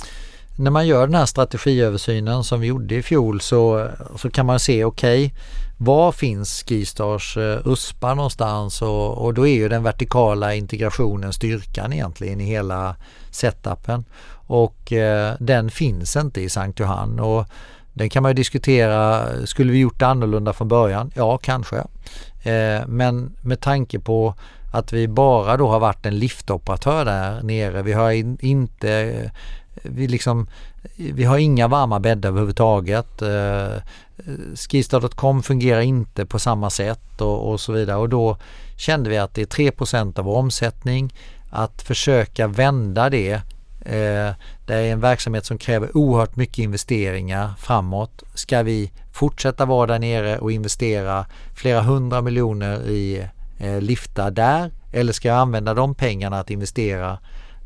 när 0.57 0.71
man 0.71 0.87
gör 0.87 1.07
den 1.07 1.14
här 1.14 1.27
strategiöversynen 1.27 2.45
som 2.45 2.61
vi 2.61 2.66
gjorde 2.66 2.95
i 2.95 3.03
fjol 3.03 3.41
så, 3.41 3.89
så 4.16 4.31
kan 4.31 4.47
man 4.47 4.61
se 4.61 4.85
okej 4.85 5.35
var 5.79 6.12
finns 6.12 6.64
Skistars 6.68 7.37
eh, 7.37 7.59
USPA 7.64 8.14
någonstans 8.14 8.83
och, 8.83 9.18
och 9.25 9.35
då 9.35 9.47
är 9.47 9.55
ju 9.55 9.68
den 9.68 9.83
vertikala 9.83 10.55
integrationen 10.55 11.33
styrkan 11.33 11.93
egentligen 11.93 12.41
i 12.41 12.45
hela 12.45 12.97
setupen 13.31 14.05
och 14.47 14.93
eh, 14.93 15.35
den 15.41 15.71
finns 15.71 16.16
inte 16.16 16.41
i 16.41 16.49
Sankt 16.49 16.81
Johann 16.81 17.21
och 17.21 17.47
den 17.93 18.11
kan 18.11 18.22
man 18.22 18.30
ju 18.30 18.34
diskutera, 18.34 19.26
skulle 19.47 19.72
vi 19.72 19.78
gjort 19.78 19.99
det 19.99 20.07
annorlunda 20.07 20.53
från 20.53 20.68
början? 20.68 21.11
Ja, 21.14 21.38
kanske. 21.38 21.76
Eh, 22.43 22.86
men 22.86 23.32
med 23.41 23.61
tanke 23.61 23.99
på 23.99 24.34
att 24.72 24.93
vi 24.93 25.09
bara 25.09 25.57
då 25.57 25.68
har 25.68 25.80
varit 25.80 26.07
en 26.07 26.18
liftoperatör 26.18 27.05
där 27.05 27.43
nere, 27.43 27.82
vi 27.82 27.93
har 27.93 28.11
in, 28.11 28.38
inte 28.41 28.91
eh, 28.91 29.30
vi, 29.82 30.09
liksom, 30.09 30.47
vi 30.97 31.24
har 31.24 31.38
inga 31.38 31.68
varma 31.68 32.01
bäddar 32.01 32.28
överhuvudtaget. 32.28 33.22
Eh, 33.22 33.82
Skistar.com 34.55 35.43
fungerar 35.43 35.80
inte 35.80 36.26
på 36.26 36.38
samma 36.38 36.70
sätt 36.70 37.20
och, 37.20 37.51
och 37.51 37.61
så 37.61 37.72
vidare 37.72 37.97
och 37.97 38.09
då 38.09 38.36
kände 38.76 39.11
vi 39.11 39.18
att 39.18 39.34
det 39.34 39.43
är 39.43 39.47
3 39.47 39.70
av 40.16 40.24
vår 40.24 40.36
omsättning. 40.36 41.14
Att 41.51 41.82
försöka 41.82 42.47
vända 42.47 43.11
det 43.11 43.41
Eh, 43.81 44.35
det 44.66 44.74
är 44.74 44.93
en 44.93 45.01
verksamhet 45.01 45.47
som 45.47 45.59
kräver 45.59 45.97
oerhört 45.97 46.37
mycket 46.37 46.59
investeringar 46.59 47.51
framåt. 47.59 48.22
Ska 48.35 48.62
vi 48.62 48.93
fortsätta 49.12 49.64
vara 49.64 49.87
där 49.87 49.99
nere 49.99 50.39
och 50.39 50.53
investera 50.53 51.26
flera 51.55 51.81
hundra 51.83 52.22
miljoner 52.22 52.89
i 52.89 53.26
eh, 53.59 53.81
liftar 53.81 54.31
där 54.31 54.70
eller 54.93 55.12
ska 55.12 55.28
jag 55.28 55.37
använda 55.37 55.74
de 55.74 55.95
pengarna 55.95 56.41
att 56.41 56.51
investera 56.51 57.18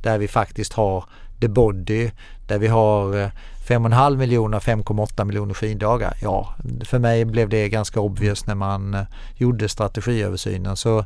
där 0.03 0.19
vi 0.19 0.29
faktiskt 0.29 0.73
har 0.73 1.05
the 1.41 1.49
body, 1.49 2.11
där 2.47 2.59
vi 2.59 2.67
har 2.67 3.23
eh, 3.23 3.29
5,5 3.67 4.17
miljoner, 4.17 4.61
5,8 4.61 5.25
miljoner 5.25 5.55
skiddagar. 5.55 6.17
Ja, 6.23 6.55
för 6.85 6.99
mig 6.99 7.25
blev 7.25 7.49
det 7.49 7.69
ganska 7.69 8.01
obvious 8.01 8.47
när 8.47 8.55
man 8.55 9.07
gjorde 9.37 9.69
strategiöversynen. 9.69 10.77
Så 10.77 11.05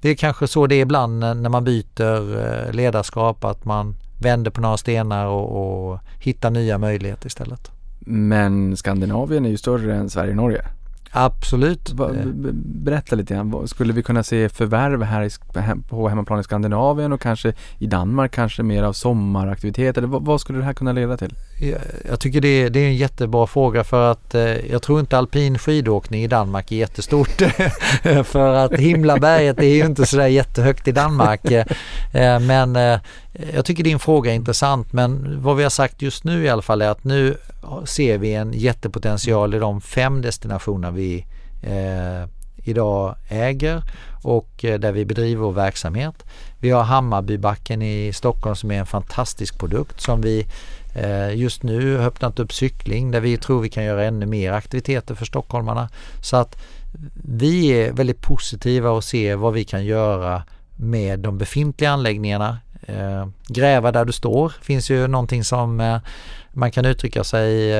det 0.00 0.08
är 0.08 0.14
kanske 0.14 0.48
så 0.48 0.66
det 0.66 0.74
är 0.74 0.82
ibland 0.82 1.18
när 1.18 1.48
man 1.48 1.64
byter 1.64 2.72
ledarskap, 2.72 3.44
att 3.44 3.64
man 3.64 3.94
vänder 4.20 4.50
på 4.50 4.60
några 4.60 4.76
stenar 4.76 5.26
och, 5.26 5.90
och 5.90 5.98
hittar 6.20 6.50
nya 6.50 6.78
möjligheter 6.78 7.26
istället. 7.26 7.70
Men 8.00 8.76
Skandinavien 8.76 9.46
är 9.46 9.50
ju 9.50 9.56
större 9.56 9.94
än 9.94 10.10
Sverige 10.10 10.30
och 10.30 10.36
Norge. 10.36 10.64
Absolut. 11.10 11.92
Berätta 12.64 13.16
lite 13.16 13.34
grann. 13.34 13.68
Skulle 13.68 13.92
vi 13.92 14.02
kunna 14.02 14.22
se 14.22 14.48
förvärv 14.48 15.02
här 15.02 15.22
i, 15.22 15.30
på 15.88 16.08
hemmaplan 16.08 16.40
i 16.40 16.44
Skandinavien 16.44 17.12
och 17.12 17.20
kanske 17.20 17.52
i 17.78 17.86
Danmark 17.86 18.32
kanske 18.32 18.62
mer 18.62 18.82
av 18.82 18.92
sommaraktiviteter? 18.92 20.02
Vad 20.02 20.40
skulle 20.40 20.58
det 20.58 20.64
här 20.64 20.74
kunna 20.74 20.92
leda 20.92 21.16
till? 21.16 21.34
Jag, 22.08 22.20
tycker 22.20 22.40
det 22.40 22.48
är, 22.48 22.70
det 22.70 22.80
är 22.80 22.86
en 22.86 22.96
jättebra 22.96 23.46
fråga 23.46 23.84
för 23.84 24.10
att 24.10 24.34
eh, 24.34 24.42
jag 24.42 24.82
tror 24.82 25.00
inte 25.00 25.18
alpin 25.18 25.58
skidåkning 25.58 26.24
i 26.24 26.26
Danmark 26.26 26.72
är 26.72 26.76
jättestort. 26.76 27.28
för 28.24 28.54
att 28.54 28.72
Himlaberget 28.72 29.58
är 29.58 29.74
ju 29.74 29.86
inte 29.86 30.06
sådär 30.06 30.26
jättehögt 30.26 30.88
i 30.88 30.92
Danmark. 30.92 31.50
Eh, 31.50 31.66
eh, 32.12 32.40
men 32.40 32.76
eh, 32.76 33.00
jag 33.54 33.64
tycker 33.64 33.84
din 33.84 33.98
fråga 33.98 34.30
är 34.30 34.34
intressant 34.34 34.92
men 34.92 35.42
vad 35.42 35.56
vi 35.56 35.62
har 35.62 35.70
sagt 35.70 36.02
just 36.02 36.24
nu 36.24 36.44
i 36.44 36.48
alla 36.48 36.62
fall 36.62 36.82
är 36.82 36.88
att 36.88 37.04
nu 37.04 37.36
ser 37.84 38.18
vi 38.18 38.34
en 38.34 38.52
jättepotential 38.52 39.54
i 39.54 39.58
de 39.58 39.80
fem 39.80 40.22
destinationer 40.22 40.90
vi 40.90 41.26
eh, 41.62 42.28
idag 42.56 43.14
äger 43.28 43.82
och 44.22 44.64
eh, 44.64 44.78
där 44.78 44.92
vi 44.92 45.04
bedriver 45.04 45.42
vår 45.42 45.52
verksamhet. 45.52 46.24
Vi 46.58 46.70
har 46.70 46.82
Hammarbybacken 46.82 47.82
i 47.82 48.12
Stockholm 48.12 48.56
som 48.56 48.70
är 48.70 48.78
en 48.78 48.86
fantastisk 48.86 49.58
produkt 49.58 50.00
som 50.00 50.20
vi 50.20 50.46
Eh, 50.96 51.34
just 51.34 51.62
nu 51.62 51.96
har 51.96 52.06
öppnat 52.06 52.38
upp 52.38 52.52
cykling 52.52 53.10
där 53.10 53.20
vi 53.20 53.36
tror 53.36 53.60
vi 53.60 53.68
kan 53.68 53.84
göra 53.84 54.04
ännu 54.04 54.26
mer 54.26 54.52
aktiviteter 54.52 55.14
för 55.14 55.24
stockholmarna. 55.24 55.88
Så 56.22 56.36
att 56.36 56.58
vi 57.24 57.68
är 57.68 57.92
väldigt 57.92 58.20
positiva 58.20 58.90
och 58.90 59.04
ser 59.04 59.36
vad 59.36 59.52
vi 59.52 59.64
kan 59.64 59.84
göra 59.84 60.42
med 60.76 61.18
de 61.18 61.38
befintliga 61.38 61.90
anläggningarna. 61.90 62.58
Eh, 62.82 63.26
gräva 63.48 63.92
där 63.92 64.04
du 64.04 64.12
står 64.12 64.52
finns 64.62 64.90
ju 64.90 65.06
någonting 65.06 65.44
som 65.44 65.80
eh, 65.80 65.98
man 66.52 66.70
kan 66.70 66.84
uttrycka 66.84 67.24
sig 67.24 67.74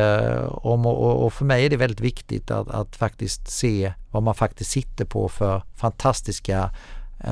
om 0.49 0.87
och, 0.87 1.33
för 1.33 1.45
mig 1.45 1.67
är 1.67 1.71
det 1.71 1.77
väldigt 1.77 2.01
viktigt 2.01 2.51
att, 2.51 2.69
att 2.69 2.97
faktiskt 2.97 3.51
se 3.51 3.93
vad 4.11 4.23
man 4.23 4.35
faktiskt 4.35 4.71
sitter 4.71 5.05
på 5.05 5.29
för 5.29 5.63
fantastiska 5.75 6.71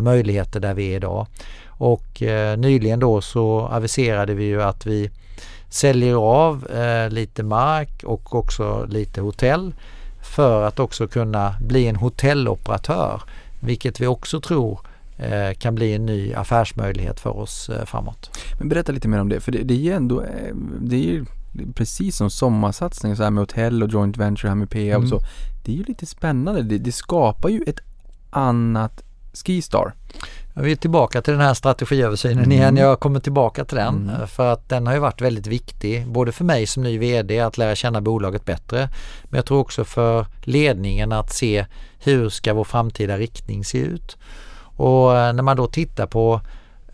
möjligheter 0.00 0.60
där 0.60 0.74
vi 0.74 0.92
är 0.92 0.96
idag. 0.96 1.26
Och 1.66 2.22
nyligen 2.58 3.00
då 3.00 3.20
så 3.20 3.60
aviserade 3.60 4.34
vi 4.34 4.44
ju 4.44 4.62
att 4.62 4.86
vi 4.86 5.10
säljer 5.74 6.14
av 6.14 6.66
eh, 6.66 7.10
lite 7.10 7.42
mark 7.42 8.02
och 8.04 8.34
också 8.34 8.86
lite 8.88 9.20
hotell 9.20 9.74
för 10.22 10.62
att 10.62 10.80
också 10.80 11.06
kunna 11.08 11.54
bli 11.60 11.86
en 11.86 11.96
hotelloperatör. 11.96 13.22
Vilket 13.60 14.00
vi 14.00 14.06
också 14.06 14.40
tror 14.40 14.80
eh, 15.18 15.54
kan 15.58 15.74
bli 15.74 15.94
en 15.94 16.06
ny 16.06 16.34
affärsmöjlighet 16.34 17.20
för 17.20 17.36
oss 17.36 17.68
eh, 17.68 17.84
framåt. 17.84 18.38
Men 18.58 18.68
berätta 18.68 18.92
lite 18.92 19.08
mer 19.08 19.20
om 19.20 19.28
det, 19.28 19.40
för 19.40 19.52
det, 19.52 19.62
det 19.62 19.74
är 19.74 19.78
ju 19.78 19.92
ändå, 19.92 20.20
eh, 20.20 20.54
det 20.80 20.96
är 20.96 21.12
ju 21.12 21.24
precis 21.74 22.16
som 22.16 22.30
sommarsatsning 22.30 23.16
så 23.16 23.22
här 23.22 23.30
med 23.30 23.42
hotell 23.42 23.82
och 23.82 23.90
joint 23.90 24.16
venture 24.16 24.48
här 24.48 24.56
med 24.56 24.70
PA 24.70 24.78
och 24.78 25.04
Mm. 25.04 25.08
så. 25.08 25.20
Det 25.64 25.72
är 25.72 25.76
ju 25.76 25.84
lite 25.84 26.06
spännande, 26.06 26.62
det, 26.62 26.78
det 26.78 26.92
skapar 26.92 27.48
ju 27.48 27.62
ett 27.66 27.80
annat 28.30 29.02
Skistar. 29.32 29.94
Vi 30.56 30.72
är 30.72 30.76
tillbaka 30.76 31.22
till 31.22 31.32
den 31.32 31.42
här 31.42 31.54
strategiöversynen 31.54 32.38
Mm. 32.38 32.52
igen. 32.52 32.76
Jag 32.76 33.00
kommer 33.00 33.20
tillbaka 33.20 33.64
till 33.64 33.76
den 33.76 34.10
Mm. 34.14 34.26
för 34.28 34.52
att 34.52 34.68
den 34.68 34.86
har 34.86 34.94
ju 34.94 35.00
varit 35.00 35.20
väldigt 35.20 35.46
viktig 35.46 36.06
både 36.06 36.32
för 36.32 36.44
mig 36.44 36.66
som 36.66 36.82
ny 36.82 36.98
VD 36.98 37.40
att 37.40 37.58
lära 37.58 37.74
känna 37.74 38.00
bolaget 38.00 38.44
bättre 38.44 38.88
men 39.24 39.38
jag 39.38 39.46
tror 39.46 39.58
också 39.58 39.84
för 39.84 40.26
ledningen 40.42 41.12
att 41.12 41.32
se 41.32 41.66
hur 41.98 42.28
ska 42.28 42.54
vår 42.54 42.64
framtida 42.64 43.18
riktning 43.18 43.64
se 43.64 43.78
ut. 43.78 44.16
Och 44.76 45.16
eh, 45.18 45.32
när 45.32 45.42
man 45.42 45.56
då 45.56 45.66
tittar 45.66 46.06
på 46.06 46.40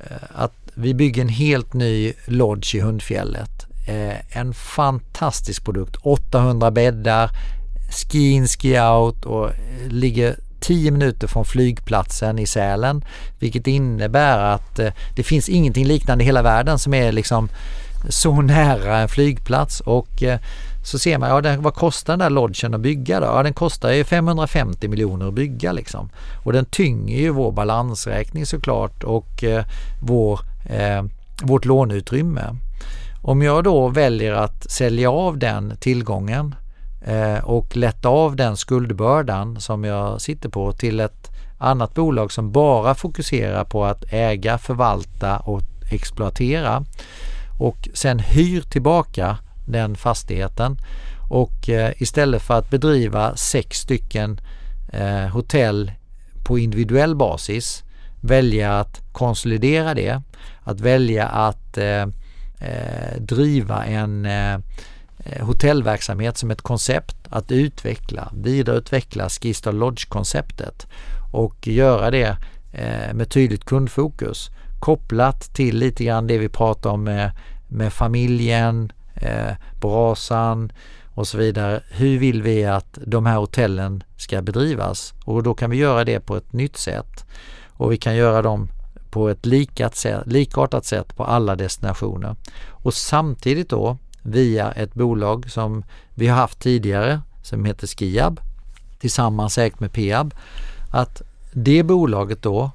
eh, 0.01 0.16
att 0.35 0.53
vi 0.74 0.95
bygger 0.95 1.23
en 1.23 1.28
helt 1.28 1.73
ny 1.73 2.12
lodge 2.27 2.74
i 2.74 2.81
Hundfjället. 2.81 3.66
Eh, 3.89 4.37
En 4.39 4.55
fantastisk 4.55 5.65
produkt, 5.65 5.97
800 6.03 6.70
bäddar, 6.70 7.31
ski 7.93 8.31
in, 8.31 8.47
ski 8.49 8.81
out 8.81 9.24
och 9.24 9.51
ligger 9.89 10.37
10 10.61 10.91
minuter 10.91 11.27
från 11.27 11.45
flygplatsen 11.45 12.39
i 12.39 12.47
Sälen. 12.47 13.05
Vilket 13.39 13.66
innebär 13.66 14.39
att 14.39 14.78
eh, 14.78 14.93
det 15.16 15.23
finns 15.23 15.49
ingenting 15.49 15.87
liknande 15.87 16.24
i 16.24 16.27
hela 16.27 16.43
världen 16.43 16.78
som 16.78 16.95
är 16.95 17.12
liksom 17.12 17.49
så 18.09 18.43
nära 18.43 18.99
en 18.99 19.09
flygplats 19.09 19.81
och 19.81 20.23
eh, 20.23 20.39
så 20.85 20.99
ser 20.99 21.19
man, 21.19 21.28
ja 21.28 21.41
den, 21.41 21.62
vad 21.62 21.74
kostar 21.74 22.12
den 22.12 22.19
där 22.19 22.31
lodgen 22.31 22.74
att 22.74 22.81
bygga 22.81 23.20
då? 23.20 23.27
Ja 23.27 23.43
den 23.43 23.53
kostar 23.53 23.91
ju 23.91 24.05
550 24.05 24.89
miljoner 24.89 25.28
att 25.28 25.35
bygga 25.35 25.73
liksom. 25.73 26.11
Och 26.45 26.53
den 26.53 26.65
tynger 26.65 27.19
ju 27.19 27.31
vår 27.31 27.53
balansräkning 27.53 28.47
såklart 28.47 29.05
och 29.05 29.45
eh, 29.45 29.65
vår, 30.03 30.41
eh, 30.70 31.05
vårt 31.43 31.65
låneutrymme. 31.65 32.57
Om 33.23 33.43
jag 33.43 33.65
då 33.65 33.89
väljer 33.89 34.32
att 34.32 34.70
sälja 34.70 35.11
av 35.11 35.39
den 35.39 35.77
tillgången 35.81 36.55
Eh, 37.01 37.44
och 37.44 37.77
lätta 37.77 38.09
av 38.09 38.36
den 38.36 38.56
skuldbördan 38.56 39.60
som 39.60 39.85
jag 39.85 40.20
sitter 40.20 40.48
på 40.48 40.72
till 40.72 41.01
ett 41.01 41.31
annat 41.59 41.94
bolag 41.94 42.32
som 42.32 42.52
bara 42.52 42.94
fokuserar 42.94 43.64
på 43.64 43.85
att 43.85 44.05
äga, 44.12 44.59
förvalta 44.59 45.39
och 45.39 45.62
exploatera. 45.90 46.85
Och 47.59 47.89
sen 47.94 48.18
hyr 48.18 48.60
tillbaka 48.60 49.39
den 49.66 49.97
fastigheten. 49.97 50.77
Och 51.31 51.68
eh, 51.68 51.93
istället 51.97 52.43
för 52.43 52.59
att 52.59 52.70
bedriva 52.70 53.36
sex 53.36 53.78
stycken 53.78 54.40
eh, 54.93 55.27
hotell 55.27 55.93
på 56.44 56.59
individuell 56.59 57.16
basis 57.16 57.85
välja 58.20 58.78
att 58.78 59.01
konsolidera 59.12 59.94
det, 59.94 60.22
att 60.62 60.81
välja 60.81 61.28
att 61.28 61.78
eh, 61.78 62.02
eh, 62.60 63.20
driva 63.20 63.85
en 63.85 64.27
eh, 64.27 64.59
Eh, 65.25 65.47
hotellverksamhet 65.47 66.37
som 66.37 66.51
ett 66.51 66.63
koncept, 66.63 67.17
att 67.29 67.53
utveckla, 67.53 68.33
vidareutveckla 68.35 69.29
Skistar 69.29 69.73
Lodge-konceptet 69.73 70.87
och 71.33 71.67
göra 71.67 72.11
det 72.11 72.37
eh, 72.73 73.15
med 73.15 73.31
tydligt 73.31 73.65
kundfokus 73.65 74.51
kopplat 74.81 75.55
till 75.55 75.79
lite 75.79 76.05
grann 76.05 76.27
det 76.27 76.39
vi 76.39 76.49
pratar 76.49 76.91
om 76.91 77.05
med, 77.05 77.31
med 77.69 77.93
familjen, 77.93 78.93
eh, 79.15 79.53
brasan 79.81 80.73
och 81.15 81.29
så 81.29 81.39
vidare. 81.39 81.83
Hur 81.91 82.19
vill 82.19 82.43
vi 82.43 82.65
att 82.65 82.99
de 83.07 83.27
här 83.27 83.37
hotellen 83.37 84.03
ska 84.17 84.43
bedrivas? 84.43 85.15
Och 85.25 85.43
då 85.43 85.55
kan 85.55 85.71
vi 85.71 85.77
göra 85.77 86.05
det 86.05 86.21
på 86.21 86.37
ett 86.37 86.53
nytt 86.53 86.77
sätt 86.77 87.25
och 87.69 87.93
vi 87.93 87.97
kan 87.97 88.17
göra 88.17 88.43
dem 88.43 88.69
på 89.11 89.29
ett 89.29 89.47
likat 89.47 89.97
sätt, 89.97 90.23
likartat 90.27 90.85
sätt 90.85 91.17
på 91.17 91.25
alla 91.25 91.57
destinationer. 91.57 92.37
Och 92.69 92.95
samtidigt 92.95 93.69
då 93.69 93.99
via 94.23 94.73
ett 94.73 94.95
bolag 94.95 95.51
som 95.51 95.85
vi 96.15 96.27
har 96.27 96.37
haft 96.37 96.59
tidigare 96.59 97.21
som 97.43 97.65
heter 97.65 97.87
Skiab 97.87 98.41
tillsammans 98.99 99.59
ägt 99.59 99.81
med 99.81 99.93
Peab 99.93 100.35
att 100.91 101.23
det 101.53 101.83
bolaget 101.83 102.43
då 102.43 102.71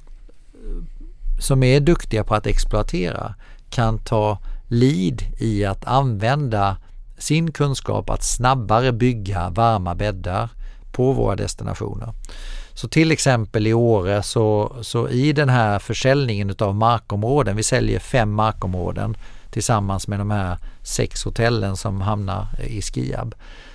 som 1.38 1.62
är 1.62 1.80
duktiga 1.80 2.24
på 2.24 2.34
att 2.34 2.46
exploatera 2.46 3.34
kan 3.70 3.98
ta 3.98 4.38
lead 4.68 5.22
i 5.38 5.64
att 5.64 5.84
använda 5.84 6.76
sin 7.18 7.52
kunskap 7.52 8.10
att 8.10 8.24
snabbare 8.24 8.92
bygga 8.92 9.50
varma 9.50 9.94
bäddar 9.94 10.50
på 10.92 11.12
våra 11.12 11.36
destinationer. 11.36 12.12
Så 12.74 12.88
till 12.88 13.12
exempel 13.12 13.66
i 13.66 13.74
Åre 13.74 14.22
så, 14.22 14.76
så 14.82 15.08
i 15.08 15.32
den 15.32 15.48
här 15.48 15.78
försäljningen 15.78 16.50
utav 16.50 16.74
markområden, 16.74 17.56
vi 17.56 17.62
säljer 17.62 17.98
fem 17.98 18.32
markområden 18.32 19.16
tillsammans 19.50 20.08
med 20.08 20.18
de 20.18 20.30
här 20.30 20.58
sex 20.86 21.24
hotellen 21.24 21.76
som 21.76 22.00
hamnar 22.00 22.46
i 22.60 22.82
Skiab 22.82 23.34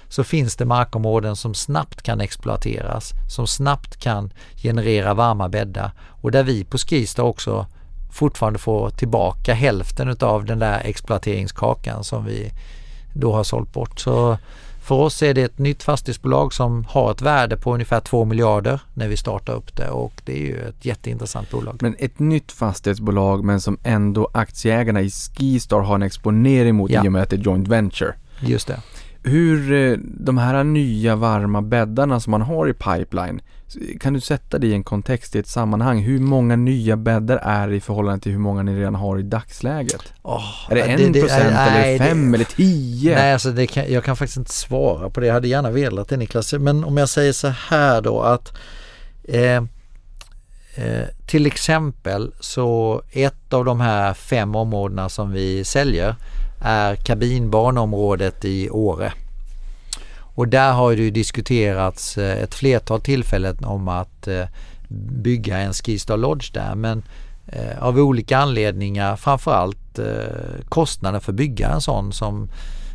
så 0.09 0.23
finns 0.23 0.55
det 0.55 0.65
markområden 0.65 1.35
som 1.35 1.53
snabbt 1.53 2.01
kan 2.01 2.21
exploateras, 2.21 3.11
som 3.35 3.47
snabbt 3.47 3.97
kan 3.97 4.33
generera 4.55 5.13
varma 5.13 5.49
bäddar 5.49 5.91
och 6.07 6.31
där 6.31 6.43
vi 6.43 6.63
på 6.63 6.77
Skistar 6.77 7.23
också 7.23 7.65
fortfarande 8.11 8.59
får 8.59 8.89
tillbaka 8.89 9.53
hälften 9.53 10.17
av 10.19 10.45
den 10.45 10.59
där 10.59 10.79
exploateringskakan 10.79 12.03
som 12.03 12.25
vi 12.25 12.51
då 13.13 13.33
har 13.33 13.43
sålt 13.43 13.73
bort. 13.73 13.99
Så 13.99 14.37
för 14.81 14.95
oss 14.95 15.23
är 15.23 15.33
det 15.33 15.41
ett 15.41 15.57
nytt 15.59 15.83
fastighetsbolag 15.83 16.53
som 16.53 16.85
har 16.89 17.11
ett 17.11 17.21
värde 17.21 17.57
på 17.57 17.73
ungefär 17.73 17.99
2 17.99 18.25
miljarder 18.25 18.79
när 18.93 19.07
vi 19.07 19.17
startar 19.17 19.53
upp 19.53 19.75
det 19.77 19.89
och 19.89 20.13
det 20.25 20.33
är 20.33 20.45
ju 20.45 20.69
ett 20.69 20.85
jätteintressant 20.85 21.51
bolag. 21.51 21.77
Men 21.81 21.95
ett 21.99 22.19
nytt 22.19 22.51
fastighetsbolag 22.51 23.43
men 23.43 23.61
som 23.61 23.77
ändå 23.83 24.29
aktieägarna 24.33 25.01
i 25.01 25.09
Skistar 25.09 25.79
har 25.79 25.95
en 25.95 26.03
exponering 26.03 26.75
mot 26.75 26.91
Ja. 26.91 27.05
i 27.05 27.07
och 27.07 27.11
med 27.11 27.21
att 27.23 27.29
det 27.29 27.35
är 27.35 27.39
joint 27.41 27.67
venture. 27.67 28.13
Just 28.39 28.67
det. 28.67 28.79
Hur 29.23 29.71
eh, 29.71 29.97
de 30.03 30.37
här 30.37 30.63
nya 30.63 31.15
varma 31.15 31.61
bäddarna 31.61 32.19
som 32.19 32.31
man 32.31 32.41
har 32.41 32.67
i 32.69 32.73
pipeline, 32.73 33.41
kan 33.99 34.13
du 34.13 34.19
sätta 34.19 34.59
det 34.59 34.67
i 34.67 34.73
en 34.73 34.83
kontext, 34.83 35.35
i 35.35 35.39
ett 35.39 35.47
sammanhang? 35.47 35.99
Hur 35.99 36.19
många 36.19 36.55
nya 36.55 36.97
bäddar 36.97 37.37
är 37.37 37.67
det 37.67 37.75
i 37.75 37.81
förhållande 37.81 38.23
till 38.23 38.31
hur 38.31 38.39
många 38.39 38.63
ni 38.63 38.79
redan 38.79 38.95
har 38.95 39.19
i 39.19 39.21
dagsläget? 39.21 40.13
Åh, 40.21 40.67
Är 40.69 40.75
det 40.75 40.81
en 40.81 41.13
procent 41.13 41.55
eller 41.57 41.97
fem 41.97 42.33
eller 42.33 42.45
tio? 42.45 43.15
Nej, 43.15 43.33
alltså 43.33 43.51
det 43.51 43.67
kan, 43.67 43.91
jag 43.91 44.03
kan 44.03 44.15
faktiskt 44.15 44.37
inte 44.37 44.53
svara 44.53 45.09
på 45.09 45.19
det. 45.19 45.25
Jag 45.27 45.33
hade 45.33 45.47
gärna 45.47 45.71
velat 45.71 46.09
det 46.09 46.17
Niklas. 46.17 46.53
Men 46.53 46.83
om 46.83 46.97
jag 46.97 47.09
säger 47.09 47.33
så 47.33 47.47
här 47.47 48.01
då 48.01 48.21
att 48.21 48.57
eh, 49.23 49.63
eh, 50.75 51.07
till 51.25 51.45
exempel 51.45 52.33
så 52.39 53.01
ett 53.11 53.53
av 53.53 53.65
de 53.65 53.81
här 53.81 54.13
fem 54.13 54.55
områdena 54.55 55.09
som 55.09 55.31
vi 55.31 55.63
säljer 55.63 56.15
är 56.61 56.95
kabinbanområdet 56.95 58.45
i 58.45 58.69
Åre. 58.69 59.13
Och 60.19 60.47
där 60.47 60.71
har 60.73 60.95
det 60.95 61.01
ju 61.01 61.11
diskuterats 61.11 62.17
eh, 62.17 62.43
ett 62.43 62.53
flertal 62.53 63.01
tillfällen 63.01 63.57
om 63.65 63.87
att 63.87 64.27
eh, 64.27 64.45
bygga 65.23 65.57
en 65.57 65.73
Skistar 65.73 66.17
Lodge 66.17 66.53
där 66.53 66.75
men 66.75 67.03
eh, 67.47 67.83
av 67.83 67.99
olika 67.99 68.37
anledningar 68.37 69.15
framförallt 69.15 69.77
kostnaden 70.69 71.21
för 71.21 71.31
att 71.31 71.35
bygga 71.35 71.69
en 71.69 71.81
sån 71.81 72.13
som 72.13 72.49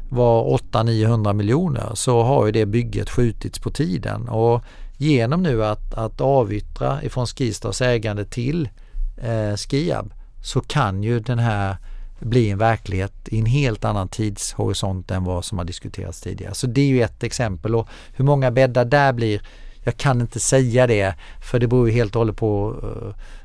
var 0.08 0.58
800-900 0.58 1.32
miljoner 1.32 1.90
så 1.94 2.22
har 2.22 2.46
ju 2.46 2.52
det 2.52 2.66
bygget 2.66 3.10
skjutits 3.10 3.58
på 3.58 3.70
tiden 3.70 4.28
och 4.28 4.62
genom 4.96 5.42
nu 5.42 5.64
att, 5.64 5.94
att 5.94 6.20
avyttra 6.20 7.02
ifrån 7.02 7.26
Skistars 7.26 7.82
ägande 7.82 8.24
till 8.24 8.68
eh, 9.16 9.56
Skiab 9.56 10.12
så 10.42 10.60
kan 10.60 11.02
ju 11.02 11.20
den 11.20 11.38
här 11.38 11.76
bli 12.20 12.50
en 12.50 12.58
verklighet 12.58 13.12
i 13.24 13.38
en 13.38 13.46
helt 13.46 13.84
annan 13.84 14.08
tidshorisont 14.08 15.10
än 15.10 15.24
vad 15.24 15.44
som 15.44 15.58
har 15.58 15.64
diskuterats 15.64 16.20
tidigare. 16.20 16.54
Så 16.54 16.66
det 16.66 16.80
är 16.80 16.86
ju 16.86 17.02
ett 17.02 17.22
exempel 17.22 17.74
och 17.74 17.88
hur 18.12 18.24
många 18.24 18.50
bäddar 18.50 18.84
där 18.84 19.12
blir 19.12 19.40
jag 19.86 19.96
kan 19.96 20.20
inte 20.20 20.40
säga 20.40 20.86
det 20.86 21.14
för 21.42 21.58
det 21.58 21.66
beror 21.66 21.88
ju 21.88 21.94
helt 21.94 22.16
och 22.16 22.20
hållet 22.20 22.36
på 22.36 22.76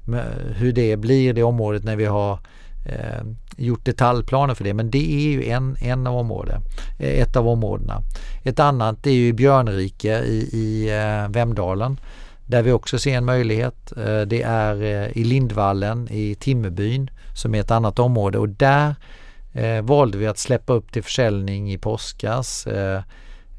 eh, 0.07 0.56
hur 0.56 0.72
det 0.72 0.98
blir 0.98 1.34
det 1.34 1.43
området 1.43 1.84
när 1.84 1.95
vi 1.95 2.06
har 2.06 2.39
eh, 2.85 3.23
gjort 3.57 3.85
detaljplaner 3.85 4.53
för 4.53 4.64
det. 4.64 4.73
Men 4.73 4.91
det 4.91 5.14
är 5.14 5.31
ju 5.31 5.45
en, 5.49 5.77
en 5.81 6.07
av 6.07 6.15
områden, 6.15 6.61
eh, 6.99 7.22
ett 7.22 7.35
av 7.35 7.48
områdena. 7.48 8.02
Ett 8.43 8.60
annat 8.60 9.07
är 9.07 9.11
ju 9.11 9.34
Björnrike 9.34 10.19
i, 10.19 10.49
i 10.53 10.89
eh, 10.89 11.30
Vemdalen 11.30 11.98
där 12.45 12.61
vi 12.61 12.72
också 12.72 12.99
ser 12.99 13.18
en 13.18 13.26
möjlighet. 13.26 13.91
Eh, 13.98 14.22
det 14.22 14.41
är 14.41 14.84
eh, 14.84 15.18
i 15.18 15.23
Lindvallen 15.23 16.07
i 16.11 16.35
Timmerbyn 16.35 17.10
som 17.36 17.56
är 17.56 17.60
ett 17.60 17.72
annat 17.72 17.99
område 17.99 18.38
och 18.38 18.49
där 18.49 18.95
eh, 19.53 19.82
valde 19.82 20.18
vi 20.18 20.28
att 20.28 20.38
släppa 20.38 20.74
upp 20.74 20.91
till 20.91 21.03
försäljning 21.03 21.72
i 21.72 21.78
påskas. 21.78 22.68
Eh, 22.68 23.02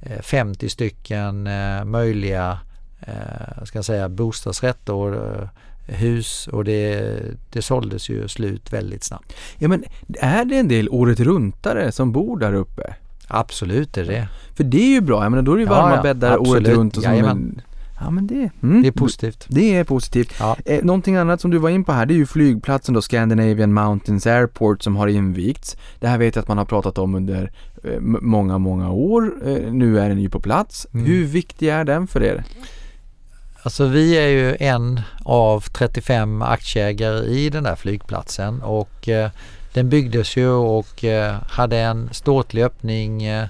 eh, 0.02 0.20
50 0.22 0.68
stycken 0.68 1.46
eh, 1.46 1.84
möjliga 1.84 2.58
eh, 3.00 3.64
ska 3.64 3.78
jag 3.78 3.84
säga, 3.84 4.08
bostadsrätt 4.08 4.88
och 4.88 5.14
eh, 5.14 5.48
hus 5.86 6.48
och 6.52 6.64
det, 6.64 7.18
det 7.52 7.62
såldes 7.62 8.08
ju 8.08 8.28
slut 8.28 8.72
väldigt 8.72 9.04
snabbt. 9.04 9.32
Ja 9.58 9.68
men 9.68 9.84
är 10.20 10.44
det 10.44 10.58
en 10.58 10.68
del 10.68 10.88
året 10.88 11.20
runtare 11.20 11.92
som 11.92 12.12
bor 12.12 12.38
där 12.38 12.54
uppe? 12.54 12.94
Absolut 13.28 13.96
är 13.96 14.04
det. 14.04 14.28
För 14.54 14.64
det 14.64 14.82
är 14.82 14.88
ju 14.88 15.00
bra, 15.00 15.22
jag 15.22 15.30
menar 15.30 15.42
då 15.42 15.52
är 15.52 15.56
det 15.56 15.62
ju 15.62 15.68
Ja, 15.68 15.74
varma 15.74 15.96
ja, 15.96 16.02
bäddar 16.02 16.38
året 16.38 16.48
absolut. 16.48 16.68
runt 16.68 16.96
och 16.96 17.02
som 17.02 17.12
Jajamän. 17.12 17.62
Ja 18.04 18.10
men 18.10 18.26
det, 18.26 18.50
mm, 18.62 18.82
Det 18.82 18.88
är 18.88 18.92
positivt. 18.92 19.46
Det 19.48 19.76
är 19.76 19.84
positivt. 19.84 20.34
Ja. 20.38 20.56
Eh, 20.64 20.84
någonting 20.84 21.16
annat 21.16 21.40
som 21.40 21.50
du 21.50 21.58
var 21.58 21.70
in 21.70 21.84
på 21.84 21.92
här, 21.92 22.06
det 22.06 22.14
är 22.14 22.16
ju 22.16 22.26
flygplatsen 22.26 22.94
då, 22.94 23.02
Scandinavian 23.02 23.72
Mountains 23.72 24.26
Airport 24.26 24.82
som 24.82 24.96
har 24.96 25.08
invigts. 25.08 25.76
Det 26.00 26.08
här 26.08 26.18
vet 26.18 26.36
jag 26.36 26.42
att 26.42 26.48
man 26.48 26.58
har 26.58 26.64
pratat 26.64 26.98
om 26.98 27.14
under 27.14 27.52
eh, 27.84 28.00
många, 28.00 28.58
många 28.58 28.90
år. 28.90 29.34
Eh, 29.46 29.72
nu 29.72 30.00
är 30.00 30.08
den 30.08 30.18
ju 30.18 30.30
på 30.30 30.40
plats. 30.40 30.86
Mm. 30.94 31.06
Hur 31.06 31.24
viktig 31.24 31.68
är 31.68 31.84
den 31.84 32.06
för 32.06 32.22
er? 32.22 32.44
Alltså 33.64 33.86
vi 33.86 34.18
är 34.18 34.28
ju 34.28 34.56
en 34.60 35.00
av 35.24 35.60
35 35.60 36.42
aktieägare 36.42 37.26
i 37.26 37.50
den 37.50 37.64
där 37.64 37.76
flygplatsen 37.76 38.62
och 38.62 39.08
eh, 39.08 39.30
den 39.72 39.88
byggdes 39.88 40.36
ju 40.36 40.48
och 40.48 41.04
eh, 41.04 41.36
hade 41.46 41.78
en 41.78 42.08
ståtlig 42.12 42.62
öppning 42.62 43.22
eh, 43.22 43.48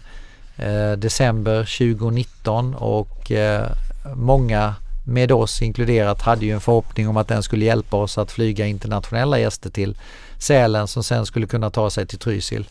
eh, 0.56 0.92
december 0.92 1.58
2019 1.58 2.74
och 2.74 3.32
eh, 3.32 3.68
många 4.14 4.74
med 5.04 5.32
oss 5.32 5.62
inkluderat 5.62 6.22
hade 6.22 6.46
ju 6.46 6.52
en 6.52 6.60
förhoppning 6.60 7.08
om 7.08 7.16
att 7.16 7.28
den 7.28 7.42
skulle 7.42 7.64
hjälpa 7.64 7.96
oss 7.96 8.18
att 8.18 8.32
flyga 8.32 8.66
internationella 8.66 9.38
gäster 9.38 9.70
till 9.70 9.96
Sälen 10.38 10.88
som 10.88 11.04
sen 11.04 11.26
skulle 11.26 11.46
kunna 11.46 11.70
ta 11.70 11.90
sig 11.90 12.06
till 12.06 12.18
Trysil. 12.18 12.68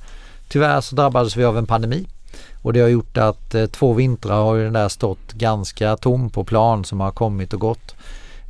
Tyvärr 0.48 0.82
så 0.82 0.96
drabbades 0.96 1.36
vi 1.36 1.44
av 1.44 1.58
en 1.58 1.66
pandemi 1.66 2.08
och 2.62 2.74
det 2.74 2.80
har 2.80 2.88
gjort 2.88 3.18
att 3.18 3.56
eh, 3.56 3.66
två 3.66 3.94
vintrar 3.94 4.44
har 4.44 4.56
ju 4.56 4.64
den 4.64 4.74
där 4.74 4.90
stått 4.90 5.34
ganska 5.34 5.98
tom 5.98 6.30
på 6.30 6.44
plan 6.44 6.86
som 6.86 7.00
har 7.00 7.12
kommit 7.12 7.54
och 7.54 7.60
gått. 7.60 7.96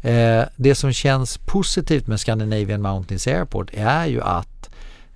Eh, 0.01 0.43
det 0.55 0.75
som 0.75 0.93
känns 0.93 1.37
positivt 1.37 2.07
med 2.07 2.19
Scandinavian 2.19 2.81
Mountains 2.81 3.27
Airport 3.27 3.69
är 3.73 4.05
ju 4.05 4.21
att 4.21 4.69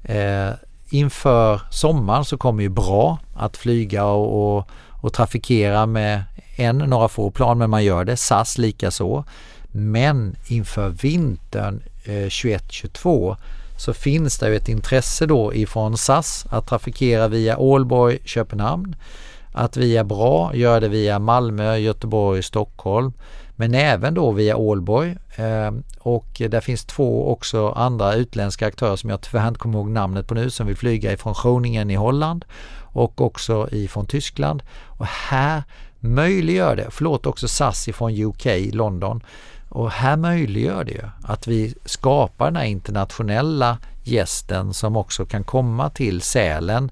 eh, 0.04 0.50
inför 0.90 1.62
sommaren 1.72 2.26
så 2.26 2.38
kommer 2.38 2.64
ju 2.64 2.70
bra 2.70 3.20
att 3.36 3.58
flyga 3.58 4.06
och, 4.06 4.58
och, 4.58 4.70
och 5.02 5.14
trafikera 5.14 5.86
med 5.86 6.24
en, 6.56 6.78
några 6.78 7.08
få 7.08 7.32
plan 7.32 7.58
men 7.58 7.70
man 7.70 7.84
gör 7.84 8.06
det. 8.06 8.18
SAS 8.18 8.58
lika 8.58 8.92
så. 8.92 9.26
Men 9.72 10.36
inför 10.48 10.90
vintern 10.90 11.84
eh, 12.04 12.12
21-22 12.12 13.38
så 13.78 13.94
finns 13.94 14.38
det 14.38 14.50
ju 14.50 14.56
ett 14.56 14.70
intresse 14.70 15.26
då 15.26 15.54
ifrån 15.54 15.98
SAS 15.98 16.46
att 16.50 16.68
trafikera 16.68 17.28
via 17.28 17.58
Ålborg, 17.58 18.20
Köpenhamn. 18.26 18.96
Att 19.52 19.78
via 19.78 20.04
bra 20.04 20.56
göra 20.56 20.80
det 20.80 20.88
via 20.88 21.20
Malmö, 21.20 21.78
Göteborg, 21.78 22.44
Stockholm. 22.44 23.14
Men 23.56 23.74
även 23.74 24.14
då 24.14 24.32
via 24.32 24.58
Ålborg. 24.58 25.18
Eh, 25.36 25.72
och 26.00 26.42
där 26.50 26.62
finns 26.62 26.86
två 26.86 27.32
också 27.32 27.70
andra 27.70 28.14
utländska 28.14 28.68
aktörer 28.68 28.96
som 28.96 29.10
jag 29.10 29.22
tyvärr 29.22 29.48
inte 29.48 29.60
kommer 29.60 29.80
ihåg 29.80 29.90
namnet 29.90 30.28
på 30.28 30.34
nu 30.34 30.50
som 30.50 30.68
vill 30.68 30.78
flyga 30.78 31.14
ifrån 31.14 31.36
Groningen 31.42 31.92
i 31.92 31.96
Holland 31.96 32.46
och 32.96 33.22
också 33.22 33.70
ifrån 33.72 34.06
Tyskland. 34.06 34.64
Och 34.86 35.06
här 35.06 35.64
möjliggör 36.14 36.76
det, 36.76 36.88
förlåt 36.92 37.26
också 37.26 37.48
SAS 37.48 37.88
ifrån 37.88 38.24
UK, 38.24 38.46
London. 38.74 39.24
Och 39.70 39.92
här 39.92 40.18
möjliggör 40.18 40.84
det 40.84 40.92
ju 40.92 41.04
att 41.24 41.48
vi 41.48 41.74
skapar 41.86 42.46
den 42.46 42.56
här 42.56 42.66
internationella 42.66 43.78
gästen 44.04 44.74
som 44.74 44.96
också 44.96 45.26
kan 45.26 45.44
komma 45.44 45.90
till 45.90 46.22
Sälen. 46.22 46.92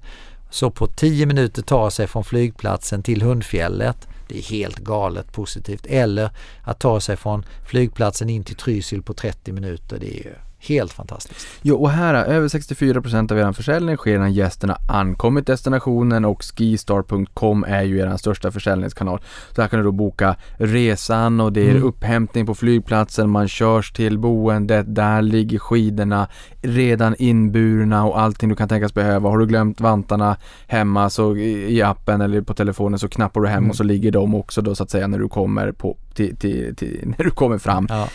Så 0.50 0.70
på 0.70 0.86
10 0.86 1.26
minuter 1.26 1.62
ta 1.62 1.90
sig 1.90 2.06
från 2.06 2.24
flygplatsen 2.24 3.02
till 3.02 3.22
Hundfjället. 3.22 4.08
Det 4.28 4.38
är 4.38 4.42
helt 4.42 4.78
galet 4.78 5.32
positivt. 5.32 5.86
Eller 5.86 6.30
att 6.62 6.78
ta 6.78 7.00
sig 7.00 7.16
från 7.16 7.44
flygplatsen 7.66 8.30
in 8.30 8.44
till 8.44 8.56
Trysil 8.56 9.02
på 9.02 9.14
30 9.14 9.52
minuter. 9.52 9.98
Det 10.00 10.20
är 10.20 10.24
ju 10.24 10.34
helt 10.68 10.92
fantastiskt. 10.92 11.46
Jo, 11.62 11.76
och 11.76 11.90
här 11.90 12.14
är 12.14 12.24
över 12.24 12.48
64% 12.48 13.32
av 13.32 13.38
er 13.38 13.52
försäljning 13.52 13.96
sker 13.96 14.18
när 14.18 14.28
gästerna 14.28 14.78
ankommit 14.88 15.46
destinationen 15.46 16.24
och 16.24 16.42
skistar.com 16.44 17.64
är 17.68 17.82
ju 17.82 17.98
er 17.98 18.16
största 18.16 18.50
försäljningskanal. 18.50 19.20
Så 19.54 19.60
här 19.62 19.68
kan 19.68 19.78
du 19.78 19.84
då 19.84 19.92
boka 19.92 20.36
resan 20.58 21.40
och 21.40 21.52
det 21.52 21.60
är 21.66 21.70
Mm. 21.70 21.82
upphämtning 21.84 22.46
på 22.46 22.54
flygplatsen, 22.54 23.30
man 23.30 23.48
körs 23.48 23.92
till 23.92 24.18
boendet, 24.18 24.94
där 24.94 25.22
ligger 25.22 25.58
skidorna 25.58 26.28
redan 26.62 27.14
inburna 27.18 28.04
och 28.04 28.20
allting 28.20 28.48
du 28.48 28.56
kan 28.56 28.68
tänkas 28.68 28.94
behöva. 28.94 29.28
Har 29.30 29.38
du 29.38 29.46
glömt 29.46 29.80
vantarna 29.80 30.36
hemma 30.66 31.10
så 31.10 31.36
i 31.36 31.74
i 31.78 31.82
appen 31.82 32.20
eller 32.20 32.40
på 32.42 32.54
telefonen 32.54 32.98
så 32.98 33.08
knappar 33.08 33.40
du 33.40 33.48
hem 33.48 33.58
Mm. 33.58 33.70
och 33.70 33.76
så 33.76 33.84
ligger 33.84 34.10
de 34.12 34.34
också 34.34 34.62
då 34.62 34.74
så 34.74 34.82
att 34.82 34.90
säga 34.90 35.06
när 35.06 35.18
du 35.18 35.28
kommer 35.28 35.72
på, 35.72 35.96
till, 36.14 36.36
till, 36.36 36.76
till, 36.76 37.00
när 37.18 37.24
du 37.24 37.30
kommer 37.30 37.58
fram. 37.58 37.86
Ja. 37.90 38.08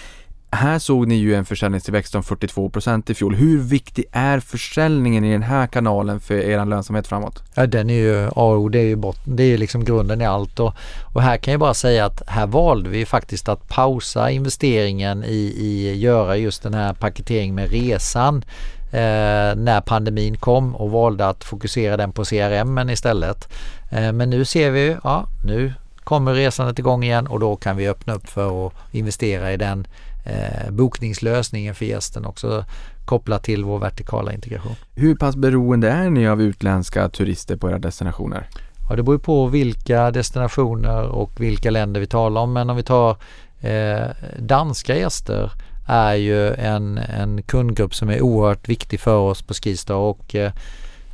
Här 0.52 0.80
såg 0.80 1.08
ni 1.08 1.16
ju 1.16 1.36
en 1.36 1.46
försäljningstillväxt 1.46 2.16
om 2.16 2.22
42% 2.22 3.12
i 3.12 3.14
fjol. 3.14 3.36
Hur 3.36 3.60
viktig 3.60 4.06
är 4.12 4.40
försäljningen 4.40 5.24
i 5.24 5.32
den 5.32 5.44
här 5.44 5.68
kanalen 5.68 6.20
för 6.20 6.34
er 6.34 6.66
lönsamhet 6.66 7.08
framåt? 7.08 7.44
Ja, 7.56 7.68
den 7.68 7.90
är 7.90 7.94
ju 7.94 8.28
A 8.28 8.32
och 8.36 8.58
O, 8.58 8.70
det 8.70 8.80
är 8.80 8.86
ju 8.86 8.96
botten, 8.96 9.36
det 9.36 9.44
är 9.44 9.58
liksom 9.58 9.86
grunden 9.86 10.22
i 10.22 10.26
allt 10.26 10.60
och, 10.60 10.74
och 11.14 11.22
här 11.22 11.38
kan 11.38 11.52
jag 11.52 11.60
bara 11.60 11.74
säga 11.74 12.06
att 12.06 12.22
här 12.28 12.48
valde 12.48 12.90
vi 12.90 13.06
faktiskt 13.06 13.50
att 13.50 13.70
pausa 13.70 14.30
investeringen 14.32 15.24
i, 15.24 15.54
i 15.58 15.98
göra 15.98 16.38
just 16.38 16.64
den 16.64 16.74
här 16.74 16.94
paketeringen 16.94 17.56
med 17.56 17.72
resan 17.72 18.44
eh, 18.92 19.56
när 19.56 19.82
pandemin 19.82 20.38
kom 20.38 20.76
och 20.76 20.92
valde 20.92 21.28
att 21.28 21.44
fokusera 21.44 21.98
den 21.98 22.12
på 22.12 22.26
CRM 22.26 22.90
istället. 22.90 23.50
Eh, 23.92 24.12
men 24.12 24.30
nu 24.30 24.46
ser 24.46 24.72
vi, 24.72 24.98
ja 25.04 25.26
nu 25.46 25.74
kommer 26.10 26.34
resandet 26.34 26.80
igång 26.80 27.04
igen 27.04 27.28
och 27.28 27.40
då 27.40 27.56
kan 27.56 27.78
vi 27.78 27.90
öppna 27.90 28.14
upp 28.14 28.30
för 28.30 28.68
att 28.68 28.74
investera 28.92 29.54
i 29.54 29.58
den 29.58 29.88
eh, 30.30 30.72
bokningslösningen 30.72 31.76
för 31.76 31.86
gästen 31.86 32.26
också 32.26 32.66
kopplat 33.06 33.44
till 33.44 33.64
vår 33.64 33.80
vertikala 33.80 34.34
integration. 34.34 34.76
Hur 34.96 35.16
pass 35.16 35.36
beroende 35.36 35.90
är 35.90 36.10
ni 36.10 36.28
av 36.28 36.42
utländska 36.42 37.10
turister 37.10 37.56
på 37.56 37.70
era 37.70 37.80
destinationer? 37.80 38.50
Ja, 38.90 38.96
det 38.96 39.04
beror 39.04 39.18
på 39.18 39.48
vilka 39.48 40.12
destinationer 40.12 41.08
och 41.08 41.32
vilka 41.42 41.72
länder 41.72 42.00
vi 42.00 42.08
talar 42.08 42.42
om. 42.42 42.54
Men 42.54 42.70
om 42.70 42.76
vi 42.76 42.84
tar 42.84 43.18
eh, 43.62 44.08
danska 44.40 44.96
gäster 44.96 45.52
är 45.88 46.16
ju 46.16 46.54
en, 46.54 46.98
en 46.98 47.44
kundgrupp 47.44 47.96
som 47.96 48.10
är 48.10 48.22
oerhört 48.22 48.70
viktig 48.70 49.00
för 49.00 49.18
oss 49.18 49.42
på 49.42 49.54
Skistar 49.54 49.96
och 49.96 50.36
eh, 50.36 50.52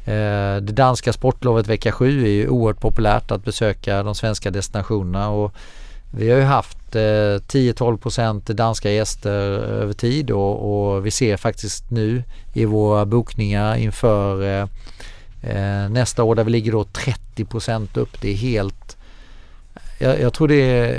eh, 0.06 0.62
det 0.62 0.74
danska 0.74 1.14
sportlovet 1.14 1.68
vecka 1.68 1.92
7 1.92 2.24
är 2.26 2.30
ju 2.30 2.50
oerhört 2.50 2.82
populärt 2.82 3.32
att 3.32 3.46
besöka 3.46 4.04
de 4.04 4.16
svenska 4.16 4.52
destinationerna 4.52 5.30
och 5.30 5.54
vi 6.12 6.32
har 6.32 6.38
ju 6.38 6.44
haft 6.44 6.78
eh, 6.96 7.40
10-12% 7.40 8.54
danska 8.54 8.92
gäster 8.92 9.54
eh, 9.54 9.82
över 9.82 9.94
tid 9.94 10.32
och, 10.32 10.96
och 10.96 11.06
vi 11.06 11.12
ser 11.12 11.38
faktiskt 11.38 11.92
nu 11.92 12.24
i 12.54 12.66
våra 12.66 13.06
bokningar 13.06 13.76
inför 13.76 14.44
eh, 14.44 14.68
eh 15.42 15.90
nästa 15.90 16.24
år 16.24 16.36
där 16.36 16.44
vi 16.44 16.52
ligger 16.52 16.72
då 16.72 16.84
30% 16.84 18.00
upp. 18.00 18.22
Det 18.22 18.32
är 18.32 18.36
helt... 18.36 18.98
Jag, 20.00 20.22
jag, 20.22 20.34
tror 20.34 20.48
det 20.48 20.98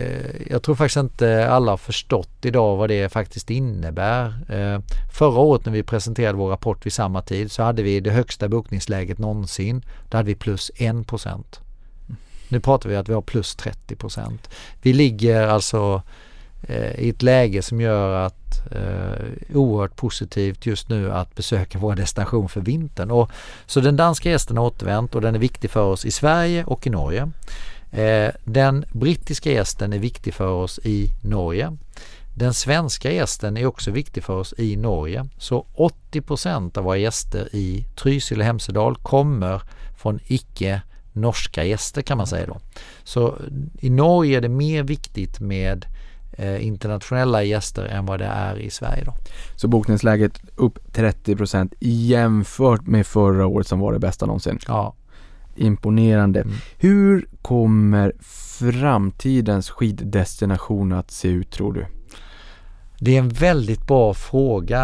jag 0.51 0.63
tror 0.63 0.75
faktiskt 0.75 0.97
inte 0.97 1.49
alla 1.51 1.73
har 1.73 1.77
förstått 1.77 2.45
idag 2.45 2.77
vad 2.77 2.89
det 2.89 3.13
faktiskt 3.13 3.51
innebär. 3.51 4.27
Eh, 4.49 4.81
förra 5.13 5.39
året 5.39 5.65
när 5.65 5.73
vi 5.73 5.83
presenterade 5.83 6.39
vår 6.39 6.49
rapport 6.49 6.87
vid 6.87 6.93
samma 6.93 7.23
tid 7.23 7.53
så 7.53 7.63
hade 7.63 7.83
vi 7.83 8.01
det 8.01 8.11
högsta 8.11 8.49
bokningsläget 8.49 9.19
någonsin. 9.19 9.85
Då 10.09 10.17
hade 10.17 10.27
vi 10.27 10.35
plus 10.35 10.71
1 10.77 10.97
nu 12.49 12.61
pratar 12.61 12.89
vi 12.89 12.97
att 12.97 13.09
vi 13.09 13.13
har 13.15 13.23
plus 13.23 13.57
30% 13.57 14.39
Vi 14.83 14.93
ligger 14.93 15.49
alltså 15.49 16.03
eh, 16.63 17.01
i 17.01 17.09
ett 17.09 17.23
läge 17.23 17.63
som 17.63 17.81
gör 17.81 18.27
att 18.27 18.73
eh, 18.73 19.57
oerhört 19.57 19.97
positivt 19.97 20.67
just 20.67 20.89
nu 20.89 21.13
att 21.13 21.35
besöka 21.35 21.79
vår 21.79 21.95
destination 21.95 22.49
för 22.49 22.61
vintern. 22.61 23.11
Och, 23.11 23.31
så 23.67 23.81
den 23.81 23.97
danska 23.97 24.31
gästen 24.31 24.57
har 24.57 24.65
återvänt 24.65 25.15
och 25.15 25.21
den 25.21 25.35
är 25.35 25.39
viktig 25.39 25.71
för 25.71 25.85
oss 25.85 26.05
i 26.05 26.11
Sverige 26.11 26.65
och 26.65 26.87
i 26.87 26.91
Norge. 26.91 27.31
Eh, 27.91 28.31
den 28.45 28.85
brittiska 28.93 29.53
gästen 29.53 29.93
är 29.93 29.99
viktig 29.99 30.35
för 30.35 30.49
oss 30.49 30.81
i 30.85 31.11
Norge. 31.23 31.77
Den 32.35 32.55
svenska 32.55 33.13
gästen 33.13 33.57
är 33.57 33.67
också 33.67 33.91
viktig 33.91 34.25
för 34.25 34.33
oss 34.33 34.55
i 34.59 34.77
Norge. 34.77 35.29
Så 35.39 35.67
80% 36.13 36.79
av 36.79 36.85
våra 36.85 36.97
gäster 36.97 37.49
i 37.53 37.87
Trysil 37.97 38.39
och 38.39 38.45
Hemsedal 38.45 38.97
kommer 38.97 39.63
från 39.97 40.21
icke 40.27 40.83
norska 41.17 41.65
gäster 41.65 42.03
kan 42.03 42.19
man 42.19 42.27
säga 42.27 42.47
då. 42.47 42.61
Så 43.05 43.39
i 43.81 43.91
Norge 43.91 44.37
är 44.37 44.41
det 44.41 44.49
mer 44.49 44.83
viktigt 44.83 45.41
med 45.41 45.87
eh, 46.33 46.67
internationella 46.67 47.43
gäster 47.43 47.85
än 47.85 48.07
vad 48.07 48.19
det 48.19 48.27
är 48.27 48.59
i 48.59 48.71
Sverige 48.71 49.05
då. 49.05 49.15
Så 49.57 49.69
bokningsläget 49.69 50.41
upp 50.55 50.79
30% 50.93 51.73
jämfört 51.81 52.87
med 52.87 53.07
förra 53.07 53.47
året 53.47 53.67
som 53.67 53.81
var 53.81 53.93
det 53.93 53.99
bästa 53.99 54.27
någonsin. 54.27 54.59
Ja, 54.69 54.95
Imponerande. 55.59 56.41
Mm. 56.41 56.55
Hur 56.79 57.29
kommer 57.43 58.13
framtidens 58.71 59.71
skiddestination 59.71 60.93
att 60.93 61.11
se 61.11 61.29
ut 61.29 61.51
tror 61.51 61.73
du? 61.73 61.87
det 62.99 63.15
är 63.15 63.19
en 63.19 63.29
väldigt 63.29 63.87
bra 63.87 64.15
fråga. 64.15 64.81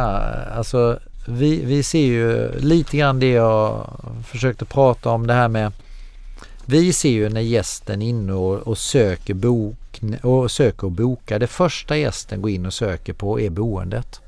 Alltså 0.57 0.99
vi, 1.29 1.65
vi 1.65 1.83
ser 1.83 2.07
ju 2.07 2.59
lite 2.59 2.97
grann 2.97 3.21
det 3.21 3.31
jag 3.31 3.91
försökte 4.27 4.65
prata 4.65 5.11
om 5.11 5.27
det 5.27 5.35
här 5.35 5.49
med 5.49 5.73
vi 6.73 6.93
ser 6.93 7.11
ju 7.11 7.28
när 7.28 7.40
gästen 7.40 8.03
är 8.03 8.07
inne 8.07 8.32
och, 8.32 8.59
och 8.59 8.78
söker 8.78 9.35
bok 9.35 10.01
och 10.23 10.51
söker 10.51 10.85
och 10.85 10.93
bokar. 10.93 11.39
Det 11.39 11.47
första 11.47 11.97
gästen 11.97 12.43
går 12.43 12.51
in 12.51 12.66
och 12.66 12.73
söker 12.73 13.12
på 13.12 13.40
är 13.40 13.51
boendet. 13.51 14.20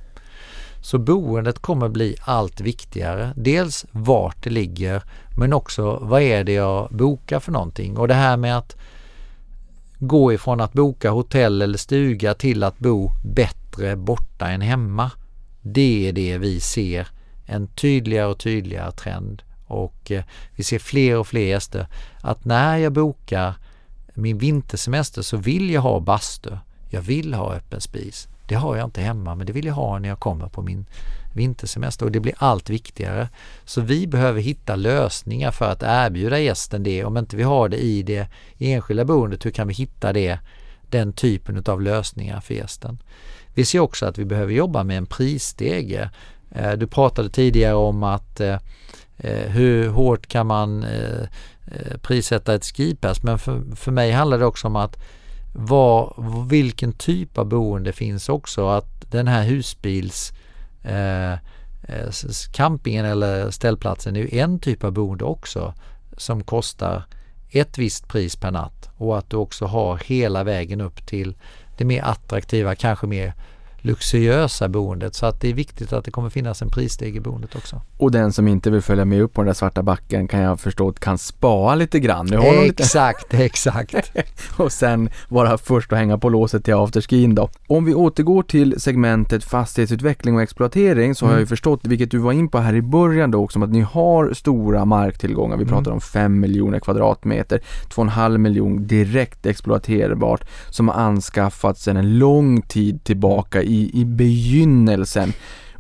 Så 0.83 0.99
boendet 0.99 1.59
kommer 1.59 1.89
bli 1.89 2.17
allt 2.21 2.61
viktigare. 2.61 3.33
Dels 3.37 3.87
vart 3.91 4.45
det 4.45 4.51
ligger 4.51 5.03
men 5.37 5.53
också 5.53 5.99
vad 6.03 6.23
är 6.23 6.45
det 6.45 6.53
jag 6.53 6.89
bokar 6.91 7.41
för 7.41 7.53
någonting. 7.53 7.97
Och 7.97 8.09
det 8.09 8.15
här 8.15 8.37
med 8.37 8.59
att 8.59 8.77
gå 9.99 10.33
ifrån 10.33 10.61
att 10.61 10.73
boka 10.73 11.11
hotell 11.11 11.63
eller 11.63 11.79
stuga 11.79 12.35
till 12.35 12.63
att 12.63 12.79
bo 12.79 13.11
bättre 13.25 13.97
borta 13.97 14.49
än 14.49 14.61
hemma. 14.61 15.11
Det 15.63 16.09
är 16.09 16.13
det 16.13 16.39
vi 16.39 16.61
ser 16.61 17.09
en 17.47 17.67
tydligare 17.67 18.27
och 18.27 18.39
tydligare 18.39 18.93
trend 18.93 19.43
och 19.75 20.11
eh, 20.11 20.25
vi 20.57 20.65
ser 20.65 20.79
fler 20.79 21.19
och 21.19 21.27
fler 21.27 21.47
gäster 21.47 21.87
att 22.21 22.45
när 22.45 22.77
jag 22.77 22.93
bokar 22.93 23.55
min 24.15 24.39
vintersemester 24.39 25.23
så 25.23 25.37
vill 25.37 25.71
jag 25.71 25.81
ha 25.81 26.01
bastu. 26.01 26.51
Jag 26.91 27.03
vill 27.03 27.35
ha 27.35 27.55
öppen 27.55 27.81
spis. 27.81 28.29
Det 28.49 28.55
har 28.55 28.77
jag 28.77 28.85
inte 28.87 29.01
hemma 29.01 29.35
men 29.35 29.47
det 29.47 29.53
vill 29.53 29.67
jag 29.67 29.75
ha 29.75 29.99
när 29.99 30.09
jag 30.09 30.21
kommer 30.21 30.49
på 30.49 30.63
min 30.63 30.87
vintersemester 31.35 32.07
och 32.07 32.13
det 32.13 32.21
blir 32.21 32.35
allt 32.39 32.71
viktigare. 32.71 33.29
Så 33.65 33.81
vi 33.81 34.07
behöver 34.07 34.41
hitta 34.41 34.77
lösningar 34.77 35.51
för 35.51 35.71
att 35.71 35.83
erbjuda 35.83 36.39
gästen 36.39 36.83
det. 36.83 37.05
Om 37.05 37.17
inte 37.17 37.37
vi 37.37 37.43
har 37.43 37.69
det 37.69 37.77
i 37.77 38.03
det 38.03 38.29
enskilda 38.59 39.05
boendet, 39.05 39.45
hur 39.45 39.51
kan 39.51 39.69
vi 39.69 39.75
hitta 39.75 40.13
det, 40.13 40.39
den 40.91 41.13
typen 41.13 41.65
av 41.67 41.83
lösningar 41.83 42.41
för 42.41 42.55
gästen? 42.55 42.99
Vi 43.55 43.65
ser 43.65 43.79
också 43.79 44.07
att 44.07 44.19
vi 44.19 44.25
behöver 44.25 44.53
jobba 44.53 44.85
med 44.85 44.99
en 44.99 45.07
prisstege. 45.07 46.11
Eh, 46.51 46.73
du 46.73 46.87
pratade 46.87 47.31
tidigare 47.31 47.75
om 47.75 48.03
att 48.03 48.41
eh, 48.41 48.59
Eh, 49.19 49.51
hur 49.51 49.89
hårt 49.89 50.27
kan 50.27 50.47
man 50.47 50.85
eh, 50.85 51.23
eh, 51.67 51.97
prissätta 52.03 52.55
ett 52.55 52.65
skipass 52.65 53.23
men 53.23 53.39
för, 53.39 53.63
för 53.77 53.93
mig 53.93 54.11
handlar 54.11 54.39
det 54.39 54.47
också 54.47 54.67
om 54.67 54.77
att 54.77 54.97
var, 55.53 56.15
vilken 56.49 56.93
typ 56.93 57.39
av 57.39 57.47
boende 57.47 57.93
finns 57.93 58.29
också. 58.29 58.69
Att 58.69 59.11
den 59.11 59.29
här 59.29 59.43
husbils 59.43 60.33
eh, 60.83 61.35
campingen 62.53 63.05
eller 63.05 63.51
ställplatsen 63.51 64.17
är 64.17 64.21
ju 64.21 64.39
en 64.39 64.59
typ 64.59 64.85
av 64.85 64.93
boende 64.93 65.25
också 65.25 65.75
som 66.17 66.45
kostar 66.45 67.05
ett 67.51 67.79
visst 67.79 68.09
pris 68.09 68.37
per 68.37 68.51
natt 68.51 68.91
och 68.97 69.19
att 69.19 69.31
du 69.31 69.37
också 69.37 69.67
har 69.67 69.97
hela 69.97 70.45
vägen 70.45 70.81
upp 70.81 71.07
till 71.07 71.35
det 71.77 71.85
mer 71.85 72.03
attraktiva, 72.03 72.75
kanske 72.75 73.07
mer 73.07 73.35
luxuösa 73.85 74.69
boendet. 74.69 75.15
Så 75.15 75.27
att 75.27 75.41
det 75.41 75.49
är 75.49 75.55
viktigt 75.55 75.93
att 75.93 76.05
det 76.05 76.11
kommer 76.11 76.31
finnas 76.31 76.63
en 76.63 76.69
prissteg 76.69 77.17
i 77.17 77.21
boendet 77.21 77.57
också. 77.57 77.81
Och 77.99 78.11
den 78.11 78.33
som 78.33 78.49
inte 78.49 78.71
vill 78.71 78.83
följa 78.83 79.05
med 79.05 79.23
upp 79.23 79.33
på 79.33 79.41
den 79.41 79.47
där 79.47 79.55
svarta 79.55 79.83
backen 79.83 80.29
kan 80.29 80.41
jag 80.41 80.61
förstå 80.61 80.93
kan 80.93 81.19
spara 81.19 81.75
lite 81.75 82.01
grann. 82.01 82.27
Nu 82.27 82.37
har 82.37 82.65
exakt, 82.65 83.33
lite... 83.33 83.45
exakt. 83.45 83.95
och 84.57 84.73
sen 84.73 85.11
vara 85.29 85.59
först 85.59 85.93
att 85.93 85.99
hänga 85.99 86.19
på 86.19 86.29
låset 86.29 86.65
till 86.65 86.75
afterskin 86.75 87.35
då. 87.35 87.49
Om 87.67 87.85
vi 87.85 87.95
återgår 87.95 88.43
till 88.43 88.81
segmentet 88.81 89.45
fastighetsutveckling 89.45 90.37
och 90.37 90.43
exploatering 90.43 91.15
så 91.15 91.25
mm. 91.25 91.31
har 91.31 91.37
jag 91.37 91.41
ju 91.41 91.47
förstått, 91.47 91.81
vilket 91.83 92.11
du 92.11 92.19
var 92.19 92.33
in 92.33 92.49
på 92.49 92.59
här 92.59 92.75
i 92.75 92.83
början 92.83 93.31
då 93.31 93.45
också, 93.45 93.63
att 93.63 93.71
ni 93.71 93.81
har 93.81 94.33
stora 94.33 94.85
marktillgångar. 94.85 95.57
Vi 95.57 95.65
pratar 95.65 95.91
mm. 95.91 95.95
om 95.95 96.01
5 96.01 96.41
miljoner 96.41 96.81
kvadratmeter, 96.81 97.61
2,5 97.89 98.39
miljoner 98.39 98.81
direkt 98.81 99.47
exploaterbart 99.47 100.45
som 100.71 100.89
har 100.89 100.95
anskaffats 100.95 101.83
sedan 101.83 101.97
en 101.97 102.19
lång 102.19 102.63
tid 102.63 103.05
tillbaka 103.05 103.63
i, 103.63 103.74
i 103.75 104.05
begynnelsen. 104.05 105.33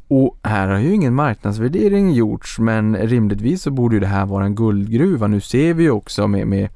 Och 0.08 0.38
här 0.42 0.68
har 0.68 0.78
ju 0.78 0.94
ingen 0.94 1.14
marknadsvärdering 1.14 2.12
gjorts 2.12 2.58
men 2.58 2.96
rimligtvis 2.96 3.62
så 3.62 3.70
borde 3.70 3.96
ju 3.96 4.00
det 4.00 4.06
här 4.06 4.26
vara 4.26 4.44
en 4.44 4.54
guldgruva. 4.54 5.26
Nu 5.26 5.40
ser 5.40 5.74
vi 5.74 5.82
ju 5.82 5.90
också 5.90 6.28
med, 6.28 6.46
med 6.46 6.68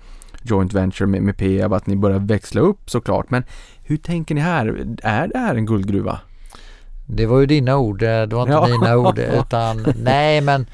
joint 0.43 0.73
venture 0.73 1.07
med, 1.07 1.23
med 1.23 1.37
Peab 1.37 1.73
att 1.73 1.87
ni 1.87 1.97
börjar 1.97 2.19
växla 2.19 2.61
upp 2.61 2.91
såklart. 2.91 3.31
Men 3.31 3.45
hur 3.85 3.97
tänker 3.97 4.35
ni 4.35 4.41
här? 4.41 4.87
Är 5.03 5.29
det 5.29 5.39
här 5.39 5.55
en 5.55 5.67
guldgruva? 5.67 6.21
Det 7.07 7.27
var 7.27 7.41
ju 7.41 7.47
dina 7.47 7.77
ord, 7.77 7.99
det 7.99 8.27
var 8.27 8.43
inte 8.43 8.53
ja. 8.53 8.67
mina 8.67 8.97
ord. 8.97 9.19
Utan, 9.19 9.87
nej 10.03 10.41
men 10.41 10.67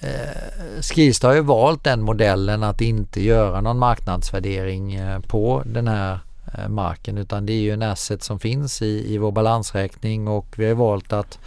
eh, 0.00 0.80
Skistar 0.80 1.28
har 1.28 1.34
ju 1.34 1.42
valt 1.42 1.84
den 1.84 2.02
modellen 2.02 2.62
att 2.62 2.80
inte 2.80 3.22
göra 3.22 3.60
någon 3.60 3.78
marknadsvärdering 3.78 4.94
eh, 4.94 5.20
på 5.20 5.62
den 5.66 5.88
här 5.88 6.12
Eh, 6.12 6.29
Eh, 6.58 6.68
marken 6.68 7.18
utan 7.18 7.46
det 7.46 7.52
är 7.52 7.60
ju 7.60 7.72
en 7.72 7.82
asset 7.82 8.22
som 8.22 8.40
finns 8.40 8.82
i, 8.82 9.14
i 9.14 9.18
vår 9.18 9.32
balansräkning 9.32 10.28
och 10.28 10.46
vi 10.56 10.68
har 10.68 10.74
valt 10.74 11.12
att 11.12 11.38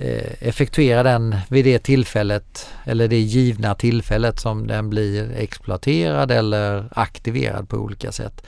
eh, 0.00 0.32
effektuera 0.48 1.02
den 1.02 1.36
vid 1.48 1.64
det 1.64 1.78
tillfället 1.78 2.66
eller 2.84 3.08
det 3.08 3.20
givna 3.20 3.74
tillfället 3.74 4.40
som 4.40 4.66
den 4.66 4.90
blir 4.90 5.32
exploaterad 5.36 6.30
eller 6.30 6.88
aktiverad 6.90 7.68
på 7.68 7.76
olika 7.76 8.12
sätt. 8.12 8.42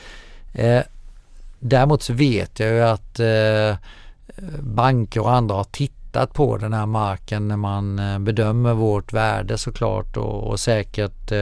Eh, 0.52 0.82
däremot 1.60 2.02
så 2.02 2.12
vet 2.12 2.60
jag 2.60 2.68
ju 2.68 2.82
att 2.82 3.20
eh, 3.20 3.76
banker 4.60 5.20
och 5.20 5.32
andra 5.32 5.54
har 5.54 5.64
tittat 5.64 6.34
på 6.34 6.56
den 6.56 6.72
här 6.72 6.86
marken 6.86 7.48
när 7.48 7.56
man 7.56 8.00
bedömer 8.24 8.74
vårt 8.74 9.12
värde 9.12 9.58
såklart 9.58 10.16
och, 10.16 10.50
och 10.50 10.60
säkert 10.60 11.32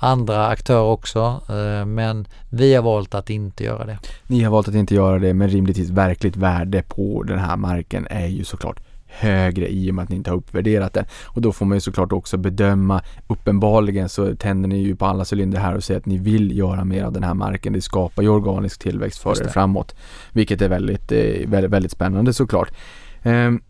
andra 0.00 0.46
aktörer 0.46 0.82
också 0.82 1.40
eh, 1.48 1.86
men 1.86 2.26
vi 2.48 2.74
har 2.74 2.82
valt 2.82 3.14
att 3.14 3.30
inte 3.30 3.64
göra 3.64 3.84
det. 3.84 3.98
Ni 4.26 4.42
har 4.42 4.50
valt 4.50 4.68
att 4.68 4.74
inte 4.74 4.94
göra 4.94 5.18
det 5.18 5.34
men 5.34 5.48
rimligtvis 5.48 5.90
verkligt 5.90 6.36
värde 6.36 6.82
på 6.82 7.22
den 7.22 7.38
här 7.38 7.56
marken 7.56 8.06
är 8.10 8.26
ju 8.26 8.44
såklart 8.44 8.80
högre 9.10 9.68
i 9.68 9.90
och 9.90 9.94
med 9.94 10.02
att 10.02 10.08
ni 10.08 10.16
inte 10.16 10.30
har 10.30 10.36
uppvärderat 10.36 10.92
den. 10.92 11.04
Och 11.24 11.40
då 11.40 11.52
får 11.52 11.66
man 11.66 11.76
ju 11.76 11.80
såklart 11.80 12.12
också 12.12 12.36
bedöma, 12.36 13.02
uppenbarligen 13.26 14.08
så 14.08 14.36
tänder 14.36 14.68
ni 14.68 14.78
ju 14.78 14.96
på 14.96 15.06
alla 15.06 15.24
cylindrar 15.32 15.60
här 15.60 15.74
och 15.74 15.84
säger 15.84 16.00
att 16.00 16.06
ni 16.06 16.18
vill 16.18 16.58
göra 16.58 16.84
mer 16.84 17.04
av 17.04 17.12
den 17.12 17.22
här 17.22 17.34
marken. 17.34 17.72
Det 17.72 17.80
skapar 17.80 18.22
ju 18.22 18.28
organisk 18.28 18.82
tillväxt 18.82 19.22
för 19.22 19.42
er 19.42 19.48
framåt. 19.48 19.94
Vilket 20.32 20.62
är 20.62 20.68
väldigt, 20.68 21.12
eh, 21.12 21.48
väldigt, 21.48 21.70
väldigt 21.70 21.92
spännande 21.92 22.32
såklart. 22.32 22.70
Um, 23.22 23.62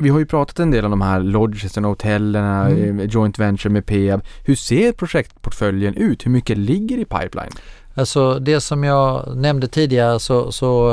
vi 0.00 0.08
har 0.08 0.18
ju 0.18 0.26
pratat 0.26 0.58
en 0.58 0.70
del 0.70 0.84
om 0.84 0.90
de 0.90 1.00
här 1.00 1.20
lodgesen 1.20 1.84
och 1.84 1.90
hotellen, 1.90 2.44
mm. 2.44 3.00
Eh, 3.00 3.06
joint 3.06 3.38
venture 3.38 3.72
med 3.72 3.86
Peab. 3.86 4.22
Hur 4.44 4.54
ser 4.54 4.92
projektportföljen 4.92 5.94
ut? 5.94 6.26
Hur 6.26 6.30
mycket 6.30 6.58
ligger 6.58 6.98
i 6.98 7.04
pipeline? 7.04 7.52
Alltså 7.94 8.38
det 8.38 8.60
som 8.60 8.84
jag 8.84 9.36
nämnde 9.36 9.68
tidigare 9.68 10.20
så, 10.20 10.52
så, 10.52 10.90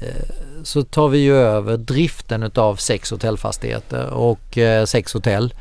eh, 0.00 0.24
så 0.62 0.82
tar 0.82 1.08
vi 1.08 1.18
ju 1.18 1.34
över 1.34 1.76
driften 1.76 2.42
utav 2.42 2.76
sex 2.76 3.10
hotellfastigheter 3.10 4.10
och 4.10 4.58
eh, 4.58 4.84
sex 4.84 5.14
hotell. 5.14 5.54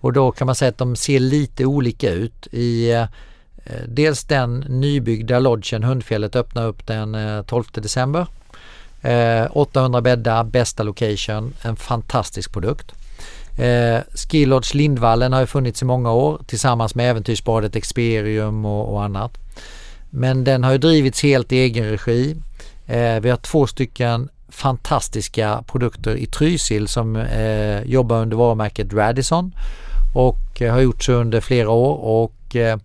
Och 0.00 0.12
då 0.12 0.30
kan 0.30 0.46
man 0.46 0.54
säga 0.54 0.68
att 0.68 0.78
de 0.78 0.96
ser 0.96 1.20
lite 1.20 1.64
olika 1.64 2.10
ut. 2.10 2.46
I 2.52 3.06
Dels 3.86 4.24
den 4.24 4.60
nybyggda 4.68 5.38
lodgen 5.38 5.82
Hundfjället 5.82 6.36
öppnar 6.36 6.66
upp 6.66 6.86
den 6.86 7.16
12 7.44 7.64
december 7.72 8.26
Eh, 9.02 9.46
800 9.50 10.00
bäddar, 10.00 10.44
bästa 10.44 10.82
location, 10.82 11.54
en 11.62 11.76
fantastisk 11.76 12.52
produkt. 12.52 12.92
Eh, 13.58 14.00
Skilodge 14.14 14.74
Lindvallen 14.74 15.32
har 15.32 15.40
ju 15.40 15.46
funnits 15.46 15.82
i 15.82 15.84
många 15.84 16.12
år 16.12 16.40
tillsammans 16.46 16.94
med 16.94 17.10
Äventyrsbadet 17.10 17.76
Experium 17.76 18.64
och, 18.64 18.92
och 18.92 19.04
annat. 19.04 19.38
Men 20.10 20.44
den 20.44 20.64
har 20.64 20.72
ju 20.72 20.78
drivits 20.78 21.22
helt 21.22 21.52
i 21.52 21.58
egen 21.58 21.90
regi. 21.90 22.36
Eh, 22.86 23.20
vi 23.20 23.30
har 23.30 23.36
två 23.36 23.66
stycken 23.66 24.28
fantastiska 24.48 25.64
produkter 25.66 26.16
i 26.16 26.26
Trysil 26.26 26.88
som 26.88 27.16
eh, 27.16 27.82
jobbar 27.82 28.16
under 28.16 28.36
varumärket 28.36 28.92
Radisson 28.92 29.54
och 30.14 30.62
eh, 30.62 30.72
har 30.72 30.80
gjort 30.80 31.02
så 31.02 31.12
under 31.12 31.40
flera 31.40 31.70
år 31.70 31.94
och 31.94 32.56
eh, 32.56 32.78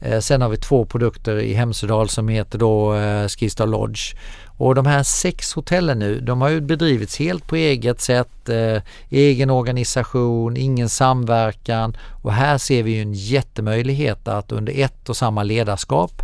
eh, 0.00 0.20
sen 0.20 0.42
har 0.42 0.48
vi 0.48 0.56
två 0.56 0.84
produkter 0.84 1.36
i 1.38 1.54
Hemsedal 1.54 2.08
som 2.08 2.28
heter 2.28 2.58
då 2.58 2.94
eh, 2.94 3.28
Skistar 3.28 3.66
Lodge 3.66 4.14
och 4.58 4.74
de 4.74 4.86
här 4.86 5.02
sex 5.02 5.52
hotellen 5.52 5.98
nu, 5.98 6.20
de 6.20 6.40
har 6.40 6.48
ju 6.48 6.60
bedrivits 6.60 7.18
helt 7.18 7.46
på 7.46 7.56
eget 7.56 8.00
sätt, 8.00 8.48
eh, 8.48 8.82
egen 9.10 9.50
organisation, 9.50 10.56
ingen 10.56 10.88
samverkan. 10.88 11.96
Och 12.22 12.32
här 12.32 12.58
ser 12.58 12.82
vi 12.82 12.90
ju 12.90 13.02
en 13.02 13.14
jättemöjlighet 13.14 14.28
att 14.28 14.52
under 14.52 14.72
ett 14.80 15.08
och 15.08 15.16
samma 15.16 15.42
ledarskap, 15.42 16.22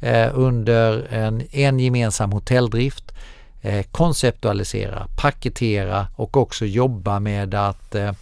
eh, 0.00 0.28
under 0.34 1.06
en, 1.10 1.42
en 1.52 1.80
gemensam 1.80 2.32
hotelldrift, 2.32 3.12
eh, 3.62 3.84
konceptualisera, 3.92 5.06
paketera 5.16 6.06
och 6.16 6.36
också 6.36 6.64
jobba 6.66 7.20
med 7.20 7.54
att 7.54 7.94
eh, 7.94 8.12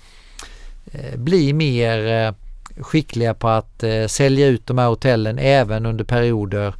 eh 0.92 1.16
bli 1.16 1.52
mer 1.52 2.06
eh, 2.06 2.34
skickliga 2.82 3.34
på 3.34 3.48
att 3.48 3.82
eh, 3.82 4.06
sälja 4.06 4.46
ut 4.46 4.66
de 4.66 4.78
här 4.78 4.88
hotellen 4.88 5.38
även 5.38 5.86
under 5.86 6.04
perioder 6.04 6.74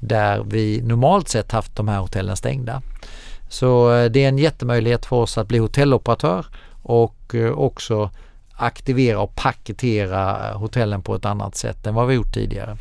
där 0.00 0.44
vi 0.44 0.82
normalt 0.82 1.28
sett 1.28 1.52
haft 1.52 1.76
de 1.76 1.88
här 1.88 1.98
hotellen 1.98 2.36
stängda. 2.36 2.82
Så 3.48 3.94
eh, 3.94 4.10
det 4.10 4.24
är 4.24 4.28
en 4.28 4.38
jättemöjlighet 4.38 5.06
för 5.06 5.16
oss 5.16 5.38
att 5.38 5.48
bli 5.48 5.58
hotelloperatör 5.58 6.46
och 6.82 7.34
eh, 7.34 7.50
också 7.50 8.10
aktivera 8.52 9.20
och 9.20 9.34
paketera 9.34 10.48
eh, 10.48 10.58
hotellen 10.58 11.02
på 11.02 11.14
ett 11.14 11.24
annat 11.24 11.56
sätt 11.56 11.86
än 11.86 11.94
vad 11.94 12.06
vi 12.06 12.14
gjort 12.14 12.34
tidigare. 12.34 12.76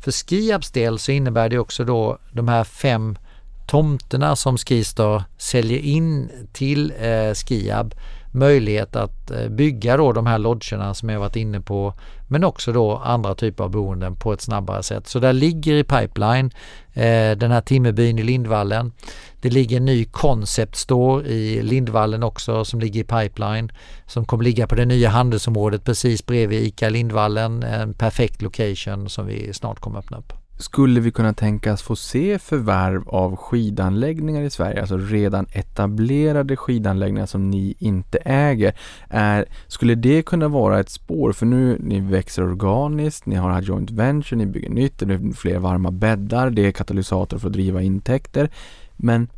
För 0.00 0.12
Skiabs 0.12 0.70
del 0.70 0.98
så 0.98 1.12
innebär 1.12 1.48
det 1.48 1.58
också 1.58 1.84
då 1.84 2.18
de 2.32 2.48
här 2.48 2.64
fem 2.64 3.18
tomterna 3.66 4.36
som 4.36 4.58
Skistar 4.58 5.24
säljer 5.38 5.78
in 5.78 6.30
till 6.52 6.92
eh, 7.00 7.34
Skiab 7.34 7.94
möjlighet 8.30 8.96
att 8.96 9.30
eh, 9.30 9.48
bygga 9.48 9.96
då 9.96 10.12
de 10.12 10.26
här 10.26 10.38
lodgerna 10.38 10.94
som 10.94 11.08
jag 11.08 11.20
varit 11.20 11.36
inne 11.36 11.60
på 11.60 11.94
men 12.28 12.44
också 12.44 12.72
då 12.72 12.96
andra 12.96 13.34
typer 13.34 13.64
av 13.64 13.70
boenden 13.70 14.16
på 14.16 14.32
ett 14.32 14.40
snabbare 14.40 14.82
sätt. 14.82 15.06
Så 15.06 15.18
där 15.18 15.32
ligger 15.32 15.74
i 15.74 15.84
pipeline 15.84 16.50
eh, 16.92 17.36
den 17.36 17.50
här 17.50 17.60
timmerbyn 17.60 18.18
i 18.18 18.22
Lindvallen. 18.22 18.92
Det 19.40 19.50
ligger 19.50 19.76
en 19.76 19.84
ny 19.84 20.04
concept 20.04 20.76
store 20.76 21.28
i 21.28 21.62
Lindvallen 21.62 22.22
också 22.22 22.64
som 22.64 22.80
ligger 22.80 23.00
i 23.00 23.04
pipeline 23.04 23.72
som 24.06 24.24
kommer 24.24 24.44
ligga 24.44 24.66
på 24.66 24.74
det 24.74 24.84
nya 24.84 25.08
handelsområdet 25.08 25.84
precis 25.84 26.26
bredvid 26.26 26.62
ICA 26.62 26.88
Lindvallen. 26.88 27.62
En 27.62 27.94
perfekt 27.94 28.42
location 28.42 29.08
som 29.08 29.26
vi 29.26 29.52
snart 29.52 29.80
kommer 29.80 29.98
öppna 29.98 30.18
upp. 30.18 30.39
Skulle 30.60 31.00
vi 31.00 31.10
kunna 31.10 31.32
tänkas 31.32 31.82
få 31.82 31.96
se 31.96 32.38
förvärv 32.38 33.08
av 33.08 33.36
skidanläggningar 33.36 34.42
i 34.42 34.50
Sverige, 34.50 34.80
alltså 34.80 34.96
redan 34.96 35.46
etablerade 35.52 36.56
skidanläggningar 36.56 37.26
som 37.26 37.50
ni 37.50 37.74
inte 37.78 38.18
äger? 38.24 38.74
Är, 39.08 39.44
skulle 39.66 39.94
det 39.94 40.22
kunna 40.22 40.48
vara 40.48 40.80
ett 40.80 40.90
spår? 40.90 41.32
För 41.32 41.46
nu, 41.46 41.76
ni 41.80 42.00
växer 42.00 42.42
organiskt, 42.42 43.26
ni 43.26 43.36
har 43.36 43.62
joint 43.62 43.90
venture, 43.90 44.36
ni 44.36 44.46
bygger 44.46 44.70
nytt, 44.70 44.98
det 44.98 45.14
är 45.14 45.32
fler 45.34 45.58
varma 45.58 45.90
bäddar, 45.90 46.50
det 46.50 46.66
är 46.66 46.72
katalysator 46.72 47.38
för 47.38 47.46
att 47.46 47.52
driva 47.52 47.82
intäkter. 47.82 48.50
Men 48.96 49.28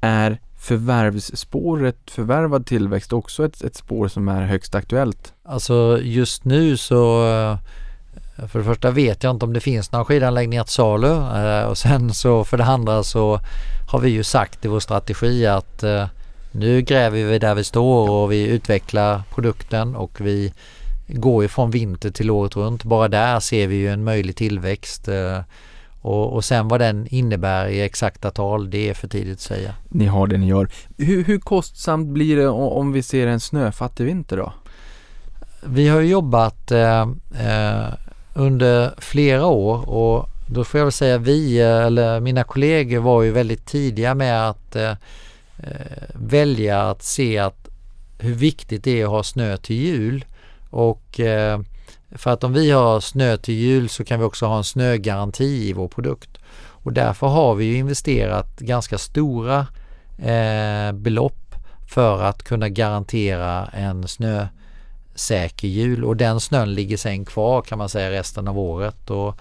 är 0.00 0.40
förvärvsspåret, 0.58 2.10
förvärvad 2.10 2.66
tillväxt 2.66 3.12
också 3.12 3.44
ett, 3.44 3.64
ett 3.64 3.76
spår 3.76 4.08
som 4.08 4.28
är 4.28 4.42
högst 4.46 4.74
aktuellt? 4.74 5.34
Alltså 5.42 5.98
just 6.02 6.44
nu 6.44 6.76
så 6.76 7.22
för 8.48 8.58
det 8.58 8.64
första 8.64 8.90
vet 8.90 9.22
jag 9.22 9.30
inte 9.30 9.44
om 9.44 9.52
det 9.52 9.60
finns 9.60 9.92
några 9.92 10.04
skidanläggningar 10.04 10.64
till 10.64 10.72
salu 10.72 11.12
eh, 11.12 11.64
och 11.64 11.78
sen 11.78 12.14
så 12.14 12.44
för 12.44 12.56
det 12.56 12.64
andra 12.64 13.02
så 13.02 13.40
har 13.90 13.98
vi 13.98 14.10
ju 14.10 14.24
sagt 14.24 14.64
i 14.64 14.68
vår 14.68 14.80
strategi 14.80 15.46
att 15.46 15.82
eh, 15.82 16.06
nu 16.50 16.82
gräver 16.82 17.24
vi 17.24 17.38
där 17.38 17.54
vi 17.54 17.64
står 17.64 18.10
och 18.10 18.32
vi 18.32 18.46
utvecklar 18.46 19.22
produkten 19.34 19.96
och 19.96 20.20
vi 20.20 20.52
går 21.06 21.42
ju 21.42 21.48
från 21.48 21.70
vinter 21.70 22.10
till 22.10 22.30
året 22.30 22.56
runt. 22.56 22.84
Bara 22.84 23.08
där 23.08 23.40
ser 23.40 23.66
vi 23.66 23.76
ju 23.76 23.88
en 23.88 24.04
möjlig 24.04 24.36
tillväxt. 24.36 25.08
Eh, 25.08 25.40
och, 26.00 26.32
och 26.32 26.44
sen 26.44 26.68
vad 26.68 26.80
den 26.80 27.06
innebär 27.06 27.66
i 27.66 27.82
exakta 27.82 28.30
tal, 28.30 28.70
det 28.70 28.88
är 28.88 28.94
för 28.94 29.08
tidigt 29.08 29.34
att 29.34 29.40
säga. 29.40 29.74
Ni 29.88 30.06
har 30.06 30.26
det 30.26 30.38
ni 30.38 30.46
gör. 30.46 30.68
Hur, 30.96 31.24
hur 31.24 31.38
kostsamt 31.38 32.08
blir 32.08 32.36
det 32.36 32.48
om 32.48 32.92
vi 32.92 33.02
ser 33.02 33.26
en 33.26 33.40
snöfattig 33.40 34.04
vinter 34.04 34.36
då? 34.36 34.52
Vi 35.64 35.88
har 35.88 36.00
jobbat 36.00 36.70
eh, 36.70 37.08
under 38.36 38.94
flera 38.98 39.46
år 39.46 39.88
och 39.90 40.28
då 40.46 40.64
får 40.64 40.78
jag 40.78 40.84
väl 40.84 40.92
säga 40.92 41.18
vi 41.18 41.60
eh, 41.60 41.86
eller 41.86 42.20
mina 42.20 42.44
kollegor 42.44 42.98
var 42.98 43.22
ju 43.22 43.30
väldigt 43.30 43.66
tidiga 43.66 44.14
med 44.14 44.48
att 44.48 44.76
eh, 44.76 44.90
eh, 45.58 46.08
välja 46.14 46.82
att 46.82 47.02
se 47.02 47.38
att 47.38 47.68
hur 48.18 48.34
viktigt 48.34 48.84
det 48.84 49.00
är 49.00 49.04
att 49.04 49.10
ha 49.10 49.22
snö 49.22 49.56
till 49.56 49.76
jul. 49.76 50.24
Och 50.70 51.20
eh, 51.20 51.60
för 52.10 52.30
att 52.30 52.44
om 52.44 52.52
vi 52.52 52.70
har 52.70 53.00
snö 53.00 53.36
till 53.36 53.54
jul 53.54 53.88
så 53.88 54.04
kan 54.04 54.18
vi 54.18 54.24
också 54.24 54.46
ha 54.46 54.56
en 54.56 54.64
snögaranti 54.64 55.68
i 55.68 55.72
vår 55.72 55.88
produkt. 55.88 56.38
Och 56.58 56.92
därför 56.92 57.26
har 57.26 57.54
vi 57.54 57.64
ju 57.64 57.76
investerat 57.76 58.58
ganska 58.58 58.98
stora 58.98 59.66
eh, 60.18 60.92
belopp 60.92 61.54
för 61.88 62.22
att 62.22 62.42
kunna 62.42 62.68
garantera 62.68 63.66
en 63.66 64.08
snö 64.08 64.46
säker 65.16 65.68
jul 65.68 66.04
och 66.04 66.16
den 66.16 66.40
snön 66.40 66.74
ligger 66.74 66.96
sen 66.96 67.24
kvar 67.24 67.62
kan 67.62 67.78
man 67.78 67.88
säga 67.88 68.10
resten 68.10 68.48
av 68.48 68.58
året. 68.58 69.10
Och, 69.10 69.38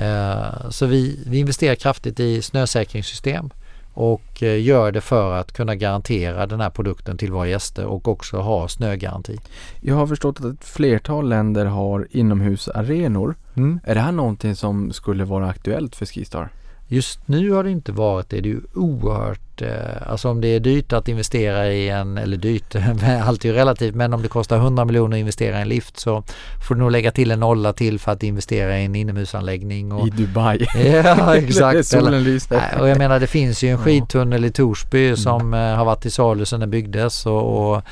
eh, 0.00 0.70
så 0.70 0.86
vi, 0.86 1.22
vi 1.26 1.38
investerar 1.38 1.74
kraftigt 1.74 2.20
i 2.20 2.42
snösäkringssystem 2.42 3.50
och 3.94 4.42
eh, 4.42 4.62
gör 4.62 4.92
det 4.92 5.00
för 5.00 5.32
att 5.32 5.52
kunna 5.52 5.74
garantera 5.74 6.46
den 6.46 6.60
här 6.60 6.70
produkten 6.70 7.18
till 7.18 7.32
våra 7.32 7.46
gäster 7.46 7.84
och 7.84 8.08
också 8.08 8.36
ha 8.36 8.68
snögaranti. 8.68 9.38
Jag 9.80 9.94
har 9.94 10.06
förstått 10.06 10.40
att 10.40 10.46
ett 10.46 10.64
flertal 10.64 11.28
länder 11.28 11.66
har 11.66 12.08
inomhusarenor. 12.10 13.34
Mm. 13.56 13.80
Är 13.84 13.94
det 13.94 14.00
här 14.00 14.12
någonting 14.12 14.56
som 14.56 14.92
skulle 14.92 15.24
vara 15.24 15.48
aktuellt 15.48 15.96
för 15.96 16.06
Skistar? 16.06 16.48
Just 16.88 17.28
nu 17.28 17.50
har 17.50 17.64
det 17.64 17.70
inte 17.70 17.92
varit 17.92 18.28
det. 18.28 18.40
Det 18.40 18.48
är 18.48 18.52
ju 18.52 18.60
oerhört, 18.74 19.49
eh, 19.62 20.10
alltså 20.10 20.28
om 20.28 20.40
det 20.40 20.48
är 20.48 20.60
dyrt 20.60 20.92
att 20.92 21.08
investera 21.08 21.68
i 21.68 21.88
en, 21.88 22.18
eller 22.18 22.36
dyrt, 22.36 22.76
allt 23.24 23.44
är 23.44 23.48
ju 23.48 23.54
relativt, 23.54 23.94
men 23.94 24.14
om 24.14 24.22
det 24.22 24.28
kostar 24.28 24.56
100 24.56 24.84
miljoner 24.84 25.16
att 25.16 25.20
investera 25.20 25.58
i 25.58 25.62
en 25.62 25.68
lift 25.68 26.00
så 26.00 26.22
får 26.68 26.74
du 26.74 26.80
nog 26.80 26.90
lägga 26.90 27.10
till 27.10 27.30
en 27.30 27.40
nolla 27.40 27.72
till 27.72 27.98
för 27.98 28.12
att 28.12 28.22
investera 28.22 28.78
i 28.78 28.84
en 28.84 28.94
inomhusanläggning. 28.94 29.92
Och, 29.92 30.06
I 30.06 30.10
Dubai. 30.10 30.66
Ja, 31.04 31.36
exakt. 31.36 31.86
solen 31.86 32.24
lyser. 32.24 32.78
Och 32.80 32.88
jag 32.88 32.98
menar 32.98 33.20
det 33.20 33.26
finns 33.26 33.62
ju 33.62 33.68
en 33.68 33.78
skidtunnel 33.78 34.44
i 34.44 34.50
Torsby 34.50 35.04
mm. 35.04 35.16
som 35.16 35.40
mm. 35.40 35.78
har 35.78 35.84
varit 35.84 36.06
i 36.06 36.10
salu 36.10 36.44
sedan 36.44 36.60
den 36.60 36.70
byggdes 36.70 37.26
och, 37.26 37.72
och 37.72 37.82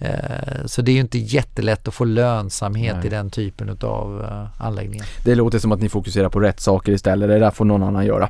Eh, 0.00 0.66
så 0.66 0.82
det 0.82 0.90
är 0.90 0.94
ju 0.94 1.00
inte 1.00 1.18
jättelätt 1.18 1.88
att 1.88 1.94
få 1.94 2.04
lönsamhet 2.04 2.96
Nej. 2.96 3.06
i 3.06 3.10
den 3.10 3.30
typen 3.30 3.78
av 3.82 4.26
anläggningar. 4.58 5.06
Det 5.24 5.34
låter 5.34 5.58
som 5.58 5.72
att 5.72 5.80
ni 5.80 5.88
fokuserar 5.88 6.28
på 6.28 6.40
rätt 6.40 6.60
saker 6.60 6.92
istället. 6.92 7.28
Det 7.28 7.38
där 7.38 7.50
får 7.50 7.64
någon 7.64 7.82
annan 7.82 8.06
göra. 8.06 8.28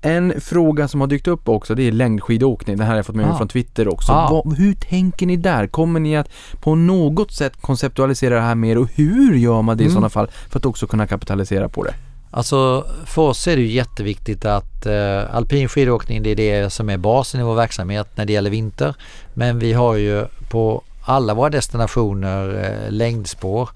En 0.00 0.40
fråga 0.40 0.88
som 0.88 1.00
har 1.00 1.08
dykt 1.08 1.28
upp 1.28 1.48
också 1.48 1.74
det 1.74 1.82
är 1.82 1.92
längdskidåkning. 1.96 2.76
Det 2.76 2.84
här 2.84 2.90
har 2.90 2.96
jag 2.96 3.06
fått 3.06 3.16
med 3.16 3.26
mig 3.26 3.34
ah. 3.34 3.38
från 3.38 3.48
Twitter 3.48 3.88
också. 3.88 4.12
Ah. 4.12 4.30
Vad, 4.30 4.56
hur 4.56 4.74
tänker 4.74 5.26
ni 5.26 5.36
där? 5.36 5.66
Kommer 5.66 6.00
ni 6.00 6.16
att 6.16 6.28
på 6.60 6.74
något 6.74 7.32
sätt 7.32 7.52
konceptualisera 7.60 8.34
det 8.34 8.40
här 8.40 8.54
mer 8.54 8.78
och 8.78 8.88
hur 8.94 9.36
gör 9.36 9.62
man 9.62 9.76
det 9.76 9.82
i 9.82 9.86
mm. 9.86 9.94
sådana 9.94 10.08
fall 10.08 10.30
för 10.50 10.58
att 10.58 10.66
också 10.66 10.86
kunna 10.86 11.06
kapitalisera 11.06 11.68
på 11.68 11.84
det? 11.84 11.94
Alltså 12.30 12.86
för 13.04 13.22
oss 13.22 13.48
är 13.48 13.56
det 13.56 13.62
ju 13.62 13.72
jätteviktigt 13.72 14.44
att 14.44 14.86
eh, 14.86 15.34
alpin 15.34 15.68
skidåkning 15.68 16.22
det 16.22 16.30
är 16.30 16.36
det 16.36 16.70
som 16.70 16.90
är 16.90 16.96
basen 16.96 17.40
i 17.40 17.44
vår 17.44 17.54
verksamhet 17.54 18.08
när 18.14 18.24
det 18.24 18.32
gäller 18.32 18.50
vinter. 18.50 18.94
Men 19.34 19.58
vi 19.58 19.72
har 19.72 19.96
ju 19.96 20.26
på 20.50 20.82
alla 21.04 21.34
våra 21.34 21.50
destinationer 21.50 22.64
eh, 22.64 22.90
längdspår 22.90 23.68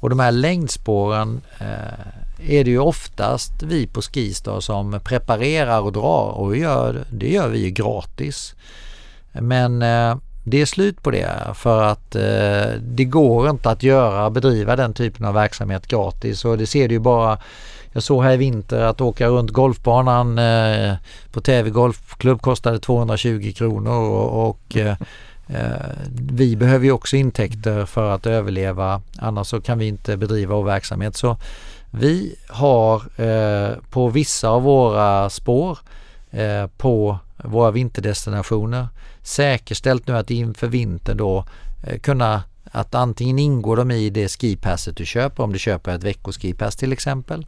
och 0.00 0.10
de 0.10 0.18
här 0.18 0.32
längdspåren 0.32 1.40
eh, 1.58 1.66
är 2.38 2.64
det 2.64 2.70
ju 2.70 2.78
oftast 2.78 3.62
vi 3.62 3.86
på 3.86 4.02
Skistar 4.02 4.60
som 4.60 5.00
preparerar 5.04 5.80
och 5.80 5.92
drar 5.92 6.30
och 6.30 6.56
gör, 6.56 7.04
det 7.10 7.28
gör 7.28 7.48
vi 7.48 7.58
ju 7.58 7.70
gratis. 7.70 8.54
Men 9.32 9.82
eh, 9.82 10.16
det 10.44 10.60
är 10.60 10.66
slut 10.66 11.02
på 11.02 11.10
det 11.10 11.30
för 11.54 11.82
att 11.82 12.14
eh, 12.14 12.80
det 12.80 13.04
går 13.04 13.50
inte 13.50 13.70
att 13.70 13.82
göra, 13.82 14.30
bedriva 14.30 14.76
den 14.76 14.94
typen 14.94 15.26
av 15.26 15.34
verksamhet 15.34 15.86
gratis 15.86 16.44
och 16.44 16.58
det 16.58 16.66
ser 16.66 16.88
du 16.88 16.94
ju 16.94 17.00
bara 17.00 17.38
jag 17.96 18.02
såg 18.02 18.22
här 18.22 18.32
i 18.32 18.36
vinter 18.36 18.80
att 18.80 19.00
åka 19.00 19.28
runt 19.28 19.50
golfbanan 19.50 20.38
eh, 20.38 20.94
på 21.32 21.40
Täby 21.40 21.70
Golfklubb 21.70 22.42
kostade 22.42 22.78
220 22.78 23.52
kronor 23.56 23.92
och, 23.92 24.48
och 24.48 24.76
eh, 24.76 24.96
eh, 25.46 25.86
vi 26.30 26.56
behöver 26.56 26.84
ju 26.84 26.92
också 26.92 27.16
intäkter 27.16 27.86
för 27.86 28.10
att 28.10 28.26
överleva 28.26 29.02
annars 29.18 29.46
så 29.46 29.60
kan 29.60 29.78
vi 29.78 29.86
inte 29.86 30.16
bedriva 30.16 30.54
vår 30.54 30.64
verksamhet. 30.64 31.16
Så 31.16 31.36
vi 31.90 32.34
har 32.48 33.20
eh, 33.20 33.76
på 33.90 34.08
vissa 34.08 34.48
av 34.48 34.62
våra 34.62 35.30
spår 35.30 35.78
eh, 36.30 36.66
på 36.66 37.18
våra 37.36 37.70
vinterdestinationer 37.70 38.88
säkerställt 39.22 40.06
nu 40.06 40.16
att 40.16 40.30
inför 40.30 40.66
vintern 40.66 41.16
då 41.16 41.44
eh, 41.86 41.98
kunna 41.98 42.42
att 42.70 42.94
antingen 42.94 43.38
ingår 43.38 43.76
de 43.76 43.90
i 43.90 44.10
det 44.10 44.28
skipasset 44.28 44.96
du 44.96 45.06
köper 45.06 45.42
om 45.42 45.52
du 45.52 45.58
köper 45.58 45.94
ett 45.94 46.04
veckoskipass 46.04 46.76
till 46.76 46.92
exempel 46.92 47.46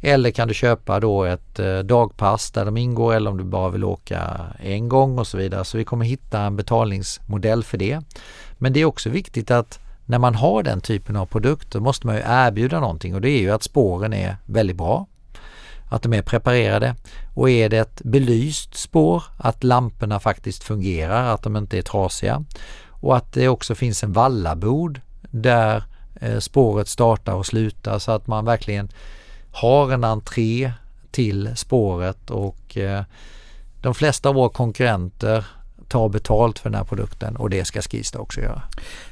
eller 0.00 0.30
kan 0.30 0.48
du 0.48 0.54
köpa 0.54 1.00
då 1.00 1.24
ett 1.24 1.58
eh, 1.58 1.78
dagpass 1.78 2.50
där 2.50 2.64
de 2.64 2.76
ingår 2.76 3.14
eller 3.14 3.30
om 3.30 3.36
du 3.36 3.44
bara 3.44 3.70
vill 3.70 3.84
åka 3.84 4.46
en 4.58 4.88
gång 4.88 5.18
och 5.18 5.26
så 5.26 5.38
vidare. 5.38 5.64
Så 5.64 5.78
vi 5.78 5.84
kommer 5.84 6.04
hitta 6.04 6.40
en 6.40 6.56
betalningsmodell 6.56 7.64
för 7.64 7.78
det. 7.78 8.00
Men 8.58 8.72
det 8.72 8.80
är 8.80 8.84
också 8.84 9.10
viktigt 9.10 9.50
att 9.50 9.78
när 10.06 10.18
man 10.18 10.34
har 10.34 10.62
den 10.62 10.80
typen 10.80 11.16
av 11.16 11.26
produkter 11.26 11.80
måste 11.80 12.06
man 12.06 12.16
ju 12.16 12.22
erbjuda 12.26 12.80
någonting 12.80 13.14
och 13.14 13.20
det 13.20 13.30
är 13.30 13.40
ju 13.40 13.50
att 13.50 13.62
spåren 13.62 14.12
är 14.12 14.36
väldigt 14.46 14.76
bra. 14.76 15.06
Att 15.88 16.02
de 16.02 16.12
är 16.12 16.22
preparerade 16.22 16.94
och 17.34 17.50
är 17.50 17.68
det 17.68 17.78
ett 17.78 18.02
belyst 18.04 18.74
spår 18.74 19.22
att 19.36 19.64
lamporna 19.64 20.20
faktiskt 20.20 20.64
fungerar, 20.64 21.34
att 21.34 21.42
de 21.42 21.56
inte 21.56 21.78
är 21.78 21.82
trasiga 21.82 22.44
och 22.90 23.16
att 23.16 23.32
det 23.32 23.48
också 23.48 23.74
finns 23.74 24.04
en 24.04 24.12
vallabord 24.12 25.00
där 25.30 25.84
eh, 26.20 26.38
spåret 26.38 26.88
startar 26.88 27.34
och 27.34 27.46
slutar 27.46 27.98
så 27.98 28.12
att 28.12 28.26
man 28.26 28.44
verkligen 28.44 28.88
har 29.52 29.92
en 29.92 30.04
entré 30.04 30.72
till 31.10 31.56
spåret 31.56 32.30
och 32.30 32.76
eh, 32.76 33.04
de 33.82 33.94
flesta 33.94 34.28
av 34.28 34.34
våra 34.34 34.48
konkurrenter 34.48 35.46
tar 35.88 36.08
betalt 36.08 36.58
för 36.58 36.70
den 36.70 36.78
här 36.78 36.84
produkten 36.84 37.36
och 37.36 37.50
det 37.50 37.64
ska 37.64 37.82
Skistar 37.82 38.20
också 38.20 38.40
göra. 38.40 38.62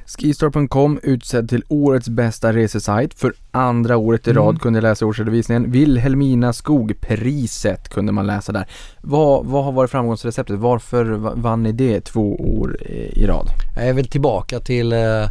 Skistar.com 0.05 0.99
utsedd 1.03 1.49
till 1.49 1.63
årets 1.67 2.09
bästa 2.09 2.53
resesajt 2.53 3.19
för 3.19 3.33
andra 3.51 3.97
året 3.97 4.27
i 4.27 4.33
rad 4.33 4.49
mm. 4.49 4.59
kunde 4.59 4.77
jag 4.77 4.83
läsa 4.83 5.05
årsredovisningen. 5.05 5.71
Vilhelmina 5.71 6.53
Skog-priset 6.53 7.89
kunde 7.89 8.11
man 8.11 8.27
läsa 8.27 8.51
där. 8.51 8.67
Vad, 9.01 9.45
vad 9.45 9.65
har 9.65 9.71
varit 9.71 9.91
framgångsreceptet? 9.91 10.59
Varför 10.59 11.05
vann 11.35 11.63
ni 11.63 11.71
det 11.71 12.01
två 12.01 12.35
år 12.35 12.83
i 13.13 13.25
rad? 13.27 13.47
Jag 13.75 13.87
är 13.87 13.93
väl 13.93 14.07
tillbaka 14.07 14.59
till 14.59 14.93
eh, 14.93 15.27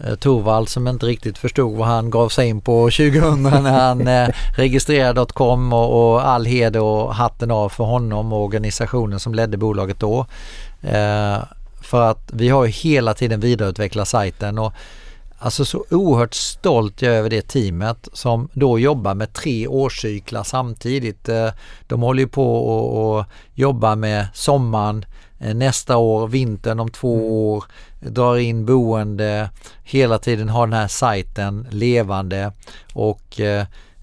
Eh, 0.00 0.14
Torvald 0.14 0.68
som 0.68 0.88
inte 0.88 1.06
riktigt 1.06 1.38
förstod 1.38 1.76
vad 1.76 1.88
han 1.88 2.10
gav 2.10 2.28
sig 2.28 2.48
in 2.48 2.60
på 2.60 2.90
2000 2.90 3.42
när 3.42 3.80
han 3.80 4.08
eh, 4.08 4.28
registrerade 4.56 5.26
.com 5.32 5.72
och, 5.72 6.12
och 6.12 6.28
all 6.28 6.44
heder 6.44 6.80
och 6.80 7.14
hatten 7.14 7.50
av 7.50 7.68
för 7.68 7.84
honom 7.84 8.32
och 8.32 8.44
organisationen 8.44 9.20
som 9.20 9.34
ledde 9.34 9.56
bolaget 9.56 10.00
då. 10.00 10.26
Eh, 10.84 11.42
för 11.82 12.10
att 12.10 12.30
vi 12.32 12.48
har 12.48 12.64
ju 12.64 12.70
hela 12.70 13.14
tiden 13.14 13.40
vidareutvecklat 13.40 14.08
sajten 14.08 14.58
och 14.58 14.72
alltså 15.38 15.64
så 15.64 15.84
oerhört 15.90 16.34
stolt 16.34 17.02
jag 17.02 17.14
är 17.14 17.18
över 17.18 17.30
det 17.30 17.48
teamet 17.48 18.08
som 18.12 18.48
då 18.52 18.78
jobbar 18.78 19.14
med 19.14 19.32
tre 19.32 19.66
årscyklar 19.66 20.42
samtidigt. 20.42 21.28
Eh, 21.28 21.48
de 21.86 22.02
håller 22.02 22.22
ju 22.22 22.28
på 22.28 22.56
och, 22.56 23.18
och 23.18 23.24
jobbar 23.54 23.96
med 23.96 24.26
sommaren 24.34 25.04
eh, 25.38 25.54
nästa 25.54 25.96
år, 25.96 26.28
vintern 26.28 26.80
om 26.80 26.90
två 26.90 27.14
Mm. 27.14 27.24
år, 27.32 27.64
drar 28.00 28.36
in 28.36 28.66
boende, 28.66 29.50
hela 29.84 30.18
tiden 30.18 30.48
har 30.48 30.66
den 30.66 30.78
här 30.78 30.88
sajten 30.88 31.66
levande 31.70 32.52
och 32.92 33.40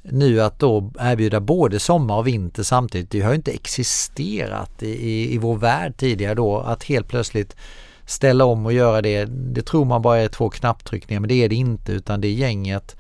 nu 0.02 0.42
att 0.42 0.60
då 0.60 0.92
erbjuda 1.00 1.40
både 1.40 1.80
sommar 1.80 2.18
och 2.18 2.28
vinter 2.28 2.64
samtidigt, 2.64 3.10
det 3.10 3.22
har 3.22 3.30
ju 3.30 3.36
inte 3.36 3.52
existerat 3.52 4.84
i, 4.84 4.90
i, 4.90 5.34
i 5.34 5.38
vår 5.38 5.58
värld 5.58 5.94
tidigare 5.98 6.36
då 6.36 6.58
att 6.58 6.84
helt 6.84 7.08
plötsligt 7.08 7.56
ställa 8.06 8.46
om 8.46 8.66
och 8.66 8.74
göra 8.74 9.02
det. 9.02 9.26
Det 9.26 9.62
tror 9.62 9.86
man 9.86 10.02
bara 10.02 10.18
är 10.18 10.28
två 10.28 10.50
knapptryckningar 10.50 11.20
men 11.20 11.28
det 11.28 11.44
är 11.44 11.50
det 11.50 11.56
inte 11.56 11.92
utan 11.92 12.22
det 12.22 12.28
är 12.28 12.34
gänget 12.34 12.96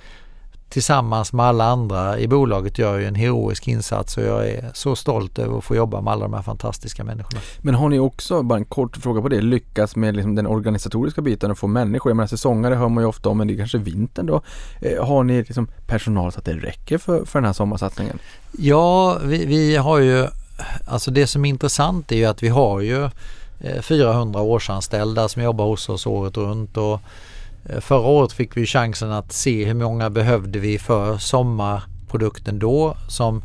tillsammans 0.71 1.33
med 1.33 1.45
alla 1.45 1.65
andra 1.65 2.19
i 2.19 2.27
bolaget 2.27 2.77
gör 2.77 2.99
ju 2.99 3.05
en 3.05 3.15
heroisk 3.15 3.67
insats 3.67 4.17
och 4.17 4.23
jag 4.23 4.49
är 4.49 4.71
så 4.73 4.95
stolt 4.95 5.39
över 5.39 5.57
att 5.57 5.63
få 5.63 5.75
jobba 5.75 6.01
med 6.01 6.13
alla 6.13 6.21
de 6.21 6.33
här 6.33 6.41
fantastiska 6.41 7.03
människorna. 7.03 7.41
Men 7.61 7.75
har 7.75 7.89
ni 7.89 7.99
också, 7.99 8.43
bara 8.43 8.59
en 8.59 8.65
kort 8.65 8.97
fråga 8.97 9.21
på 9.21 9.29
det, 9.29 9.41
lyckats 9.41 9.95
med 9.95 10.15
liksom 10.15 10.35
den 10.35 10.47
organisatoriska 10.47 11.21
biten 11.21 11.51
och 11.51 11.57
få 11.57 11.67
människor? 11.67 12.09
Jag 12.09 12.17
menar 12.17 12.27
säsongare 12.27 12.75
hör 12.75 12.89
man 12.89 13.03
ju 13.03 13.07
ofta 13.07 13.29
om, 13.29 13.37
men 13.37 13.47
det 13.47 13.53
är 13.53 13.57
kanske 13.57 13.77
vintern 13.77 14.25
då. 14.25 14.41
Eh, 14.81 15.05
har 15.05 15.23
ni 15.23 15.37
liksom 15.37 15.67
personal 15.87 16.31
så 16.31 16.39
att 16.39 16.45
det 16.45 16.53
räcker 16.53 16.97
för, 16.97 17.25
för 17.25 17.39
den 17.39 17.45
här 17.45 17.53
sommarsatsningen? 17.53 18.19
Ja, 18.51 19.17
vi, 19.23 19.45
vi 19.45 19.75
har 19.75 19.99
ju, 19.99 20.27
alltså 20.87 21.11
det 21.11 21.27
som 21.27 21.45
är 21.45 21.49
intressant 21.49 22.11
är 22.11 22.15
ju 22.15 22.25
att 22.25 22.43
vi 22.43 22.49
har 22.49 22.81
ju 22.81 23.03
eh, 23.59 23.81
400 23.81 24.41
årsanställda 24.41 25.29
som 25.29 25.43
jobbar 25.43 25.65
hos 25.65 25.89
oss 25.89 26.05
året 26.05 26.37
runt 26.37 26.77
och 26.77 26.93
eh, 26.93 26.99
Eh, 27.65 27.79
förra 27.79 28.07
året 28.07 28.31
fick 28.31 28.57
vi 28.57 28.65
chansen 28.65 29.11
att 29.11 29.31
se 29.31 29.65
hur 29.65 29.73
många 29.73 30.09
behövde 30.09 30.59
vi 30.59 30.79
för 30.79 31.17
sommarprodukten 31.17 32.59
då 32.59 32.97
som 33.07 33.43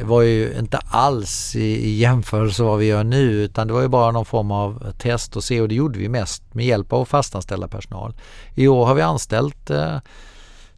var 0.00 0.22
ju 0.22 0.58
inte 0.58 0.78
alls 0.78 1.56
i, 1.56 1.60
i 1.60 1.96
jämförelse 1.96 2.62
vad 2.62 2.78
vi 2.78 2.86
gör 2.86 3.04
nu 3.04 3.32
utan 3.32 3.66
det 3.66 3.72
var 3.72 3.82
ju 3.82 3.88
bara 3.88 4.10
någon 4.10 4.24
form 4.24 4.50
av 4.50 4.92
test 4.98 5.36
och 5.36 5.44
se 5.44 5.60
och 5.60 5.68
det 5.68 5.74
gjorde 5.74 5.98
vi 5.98 6.08
mest 6.08 6.54
med 6.54 6.66
hjälp 6.66 6.92
av 6.92 7.04
fastanställda 7.04 7.68
personal. 7.68 8.14
I 8.54 8.68
år 8.68 8.86
har 8.86 8.94
vi 8.94 9.02
anställt 9.02 9.70
eh, 9.70 9.98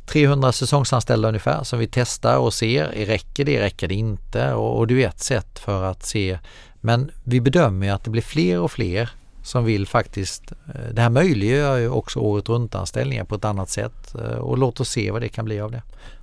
300 0.07 0.53
säsongsanställda 0.53 1.29
ungefär 1.29 1.65
som 1.65 1.79
vi 1.79 1.87
testar 1.87 2.39
och 2.39 2.55
ser. 2.55 2.85
Räcker 2.85 3.45
det? 3.45 3.61
Räcker 3.61 3.89
det 3.89 3.95
inte? 3.95 4.53
Och, 4.53 4.79
och 4.79 4.87
det 4.87 5.03
är 5.03 5.09
ett 5.09 5.21
sätt 5.21 5.59
för 5.59 5.85
att 5.85 6.07
se. 6.07 6.39
Men 6.81 7.11
vi 7.25 7.41
bedömer 7.41 7.87
ju 7.87 7.93
att 7.93 8.05
det 8.05 8.11
blir 8.11 8.23
fler 8.23 8.61
och 8.61 8.71
fler 8.71 9.11
som 9.43 9.65
vill 9.65 9.87
faktiskt, 9.87 10.53
eh, 10.53 10.95
det 10.95 11.03
här 11.03 11.11
möjliggör 11.11 11.77
ju 11.77 11.89
också 11.89 12.19
året 12.19 12.49
runt 12.49 12.75
anställningar 12.75 13.25
på 13.25 13.35
ett 13.35 13.45
annat 13.45 13.69
sätt 13.69 14.15
eh, 14.15 14.39
och 14.39 14.59
låt 14.59 14.81
oss 14.81 14.89
se 14.89 15.11
vad 15.11 15.21
det 15.23 15.29
kan 15.29 15.45
bli 15.45 15.61
av 15.61 15.71
det. 15.71 15.83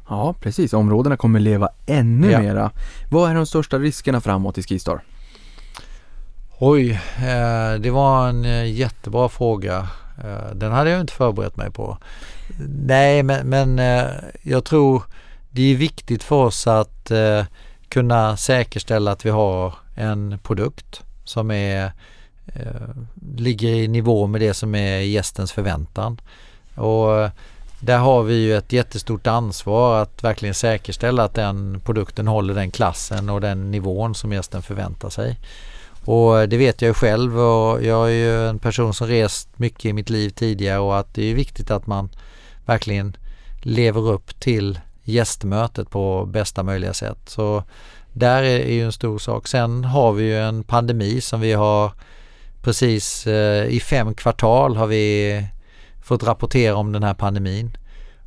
Ja, 0.09 0.35
precis. 0.41 0.73
Områdena 0.73 1.17
kommer 1.17 1.39
leva 1.39 1.69
ännu 1.85 2.31
Ja. 2.31 2.39
mera. 2.39 2.71
Vad 3.11 3.29
är 3.31 3.35
de 3.35 3.45
största 3.45 3.79
riskerna 3.79 4.21
framåt 4.21 4.57
i 4.57 4.63
Skistar? 4.63 5.03
Oj, 6.59 6.91
eh, 7.17 7.79
det 7.79 7.91
var 7.91 8.29
en 8.29 8.73
jättebra 8.73 9.29
fråga. 9.29 9.87
Den 10.53 10.71
hade 10.71 10.89
jag 10.89 11.01
inte 11.01 11.13
förberett 11.13 11.57
mig 11.57 11.71
på. 11.71 11.97
Nej, 12.67 13.23
men, 13.23 13.49
men 13.49 13.81
jag 14.41 14.65
tror 14.65 15.03
det 15.49 15.61
är 15.61 15.75
viktigt 15.75 16.23
för 16.23 16.35
oss 16.35 16.67
att 16.67 17.11
kunna 17.89 18.37
säkerställa 18.37 19.11
att 19.11 19.25
vi 19.25 19.29
har 19.29 19.73
en 19.95 20.39
produkt 20.43 21.03
som 21.23 21.51
är, 21.51 21.91
Eh, 22.55 22.89
ligger 23.37 23.69
i 23.69 23.87
nivå 23.87 24.27
med 24.27 24.41
det 24.41 24.53
som 24.53 24.75
är 24.75 24.99
gästens 24.99 25.51
förväntan. 25.51 26.21
Och 26.75 27.17
eh, 27.17 27.31
där 27.79 27.97
har 27.97 28.23
vi 28.23 28.35
ju 28.35 28.57
ett 28.57 28.73
jättestort 28.73 29.27
ansvar 29.27 30.01
att 30.01 30.23
verkligen 30.23 30.55
säkerställa 30.55 31.23
att 31.23 31.33
den 31.33 31.81
produkten 31.85 32.27
håller 32.27 32.53
den 32.53 32.71
klassen 32.71 33.29
och 33.29 33.41
den 33.41 33.71
nivån 33.71 34.15
som 34.15 34.33
gästen 34.33 34.61
förväntar 34.61 35.09
sig. 35.09 35.37
Och 36.05 36.39
eh, 36.39 36.47
det 36.47 36.57
vet 36.57 36.81
jag 36.81 36.87
ju 36.89 36.93
själv 36.93 37.39
och 37.39 37.83
jag 37.83 38.07
är 38.07 38.13
ju 38.13 38.47
en 38.47 38.59
person 38.59 38.93
som 38.93 39.07
rest 39.07 39.49
mycket 39.55 39.85
i 39.85 39.93
mitt 39.93 40.09
liv 40.09 40.29
tidigare 40.29 40.79
och 40.79 40.97
att 40.97 41.13
det 41.13 41.23
är 41.23 41.35
viktigt 41.35 41.71
att 41.71 41.87
man 41.87 42.09
verkligen 42.65 43.17
lever 43.61 44.09
upp 44.11 44.39
till 44.39 44.79
gästmötet 45.03 45.89
på 45.89 46.25
bästa 46.25 46.63
möjliga 46.63 46.93
sätt. 46.93 47.19
Så 47.25 47.63
där 48.13 48.43
är 48.43 48.59
är 48.59 48.73
ju 48.73 48.85
en 48.85 48.91
stor 48.91 49.19
sak. 49.19 49.47
Sen 49.47 49.83
har 49.83 50.13
vi 50.13 50.23
ju 50.23 50.39
en 50.39 50.63
pandemi 50.63 51.21
som 51.21 51.41
vi 51.41 51.53
har 51.53 51.91
precis 52.61 53.27
eh, 53.27 53.65
i 53.65 53.79
fem 53.79 54.13
kvartal 54.13 54.75
har 54.75 54.87
vi 54.87 55.45
fått 56.01 56.23
rapportera 56.23 56.75
om 56.75 56.91
den 56.91 57.03
här 57.03 57.13
pandemin. 57.13 57.77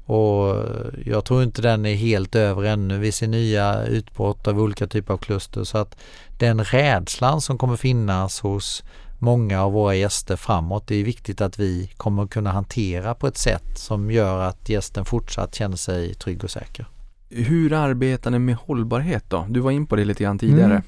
Och 0.04 0.56
jag 1.04 1.24
tror 1.24 1.42
inte 1.42 1.62
den 1.62 1.86
är 1.86 1.94
helt 1.94 2.34
över 2.34 2.62
ännu. 2.62 2.98
Vi 2.98 3.12
ser 3.12 3.28
nya 3.28 3.84
utbrott 3.86 4.48
av 4.48 4.60
olika 4.60 4.86
typer 4.86 5.14
av 5.14 5.18
kluster 5.18 5.64
så 5.64 5.78
att 5.78 5.96
den 6.38 6.64
rädslan 6.64 7.40
som 7.40 7.58
kommer 7.58 7.76
finnas 7.76 8.40
hos 8.40 8.82
många 9.18 9.62
av 9.62 9.72
våra 9.72 9.94
gäster 9.94 10.36
framåt, 10.36 10.86
det 10.86 10.96
är 10.96 11.04
viktigt 11.04 11.40
att 11.40 11.58
vi 11.58 11.90
kommer 11.96 12.26
kunna 12.26 12.52
hantera 12.52 13.14
på 13.14 13.26
ett 13.26 13.38
sätt 13.38 13.78
som 13.78 14.10
gör 14.10 14.38
att 14.38 14.68
gästen 14.68 15.04
fortsatt 15.04 15.54
känner 15.54 15.76
sig 15.76 16.14
trygg 16.14 16.44
och 16.44 16.50
säker. 16.50 16.86
Hur 17.30 17.72
arbetar 17.72 18.30
ni 18.30 18.38
med 18.38 18.56
hållbarhet 18.56 19.24
då? 19.28 19.46
Du 19.48 19.60
var 19.60 19.70
in 19.70 19.86
på 19.86 19.96
det 19.96 20.04
lite 20.04 20.24
grann 20.24 20.38
tidigare. 20.38 20.64
Mm. 20.64 20.82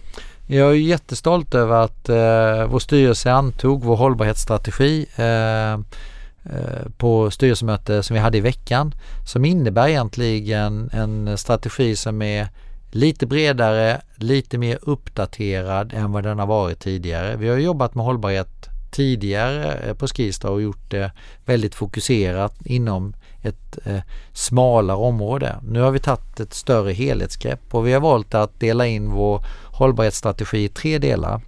Jag 0.47 0.71
är 0.71 0.75
jättestolt 0.75 1.55
över 1.55 1.85
att 1.85 2.09
eh, 2.09 2.67
vår 2.67 2.79
styrelse 2.79 3.33
antog 3.33 3.85
vår 3.85 3.97
hållbarhetsstrategi 3.97 5.07
eh, 5.17 5.73
eh, 5.73 6.89
på 6.97 7.31
styrelsemöte 7.31 8.03
som 8.03 8.15
vi 8.15 8.21
hade 8.21 8.39
i 8.39 8.41
veckan 8.41 8.95
som 9.27 9.45
innebär 9.45 9.89
egentligen 9.89 10.91
en 10.93 11.39
strategi 11.39 11.97
som 11.97 12.23
är 12.23 12.49
lite 12.91 13.27
bredare, 13.27 14.01
lite 14.17 14.59
mer 14.59 14.79
uppdaterad 14.83 15.93
än 15.95 16.13
vad 16.13 16.25
den 16.25 16.39
har 16.39 16.47
varit 16.47 16.81
tidigare. 16.81 17.37
Vi 17.37 17.49
har 17.49 17.57
jobbat 17.57 17.95
med 17.95 18.05
hållbarhet 18.05 18.69
tidigare 18.95 19.73
eh, 19.73 19.95
på 19.95 20.07
Skistar 20.07 20.49
och 20.49 20.63
gjort 20.63 20.91
det 20.91 21.13
väldigt 21.45 21.75
fokuserat 21.75 22.55
inom 22.65 23.15
ett 23.43 23.79
eh, 23.85 24.01
smalare 24.33 24.97
område. 24.97 25.57
Nu 25.69 25.81
har 25.81 25.91
vi 25.91 25.99
tagit 25.99 26.41
ett 26.41 26.55
större 26.55 26.93
helhetsgrepp 26.93 27.75
och 27.75 27.87
vi 27.87 27.93
har 27.93 28.01
valt 28.01 28.35
att 28.35 28.61
dela 28.61 28.87
in 28.87 29.11
vår 29.11 29.45
hållbarhetsstrategi 29.75 30.65
i 30.65 30.69
tre 30.69 30.99
delar. 30.99 31.41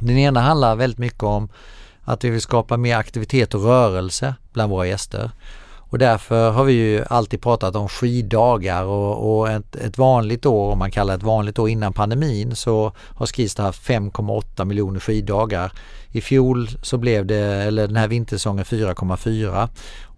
Den 0.00 0.18
ena 0.18 0.40
handlar 0.40 0.76
väldigt 0.76 0.98
mycket 0.98 1.22
om 1.22 1.48
att 2.02 2.24
vi 2.24 2.30
vill 2.30 2.40
skapa 2.40 2.76
mer 2.76 2.96
aktivitet 2.96 3.54
och 3.54 3.62
rörelse 3.62 4.34
bland 4.52 4.70
våra 4.70 4.86
gäster. 4.86 5.30
Och 5.88 5.98
därför 5.98 6.50
har 6.50 6.64
vi 6.64 6.72
ju 6.72 7.04
alltid 7.10 7.42
pratat 7.42 7.76
om 7.76 7.88
skiddagar 7.88 8.84
och, 8.84 9.38
och 9.38 9.50
ett, 9.50 9.76
ett 9.76 9.98
vanligt 9.98 10.46
år, 10.46 10.72
om 10.72 10.78
man 10.78 10.90
kallar 10.90 11.14
det 11.14 11.18
ett 11.18 11.22
vanligt 11.22 11.58
år 11.58 11.68
innan 11.68 11.92
pandemin, 11.92 12.56
så 12.56 12.92
har 12.98 13.26
Skistar 13.26 13.64
haft 13.64 13.88
5,8 13.88 14.64
miljoner 14.64 15.00
skiddagar. 15.00 15.72
I 16.08 16.20
fjol 16.20 16.68
så 16.82 16.98
blev 16.98 17.26
det, 17.26 17.36
eller 17.38 17.86
den 17.86 17.96
här 17.96 18.08
vintersäsongen 18.08 18.64
4,4 18.64 19.68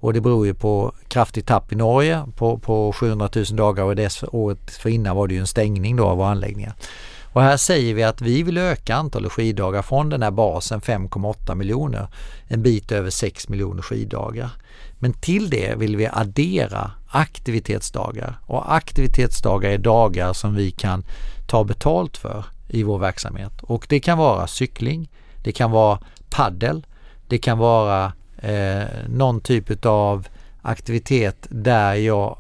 och 0.01 0.13
det 0.13 0.21
beror 0.21 0.47
ju 0.47 0.55
på 0.55 0.93
kraftigt 1.09 1.47
tapp 1.47 1.73
i 1.73 1.77
Norge 1.77 2.23
på, 2.37 2.59
på 2.59 2.93
700 2.93 3.29
000 3.35 3.45
dagar 3.45 3.85
och 3.85 3.97
dess 3.97 4.25
året 4.33 4.71
för 4.71 4.91
innan 4.91 5.17
var 5.17 5.29
det 5.29 5.35
ju 5.35 5.41
en 5.41 5.47
stängning 5.47 5.97
då 5.97 6.07
av 6.07 6.17
våra 6.17 6.29
anläggningar. 6.29 6.75
Och 7.39 7.45
här 7.45 7.57
säger 7.57 7.95
vi 7.95 8.03
att 8.03 8.21
vi 8.21 8.43
vill 8.43 8.59
öka 8.59 8.97
antalet 8.97 9.33
skiddagar 9.33 9.83
från 9.83 10.09
den 10.09 10.23
här 10.23 10.31
basen 10.31 10.81
5,8 10.81 11.55
miljoner 11.55 12.09
en 12.49 12.63
bit 12.63 12.93
över 12.93 13.11
6 13.11 13.49
miljoner 13.49 13.83
skiddagar. 13.83 14.51
Men 14.99 15.13
till 15.13 15.51
det 15.51 15.79
vill 15.79 15.97
vi 15.97 16.09
addera 16.13 16.91
aktivitetsdagar 17.09 18.39
och 18.47 18.75
aktivitetsdagar 18.75 19.71
är 19.71 19.79
dagar 19.79 20.33
som 20.33 20.55
vi 20.55 20.71
kan 20.71 21.05
ta 21.47 21.65
betalt 21.65 22.17
för 22.17 22.45
i 22.69 22.83
vår 22.83 22.99
verksamhet 22.99 23.53
och 23.63 23.87
det 23.89 24.01
kan 24.01 24.19
vara 24.19 24.47
cykling, 24.47 25.09
det 25.45 25.53
kan 25.53 25.71
vara 25.71 25.99
paddel, 26.31 26.87
det 27.29 27.39
kan 27.39 27.59
vara 27.59 28.13
eh, 28.39 28.89
någon 29.09 29.41
typ 29.41 29.87
av 29.87 30.29
aktivitet 30.63 31.47
där 31.51 31.95
jag 31.95 32.39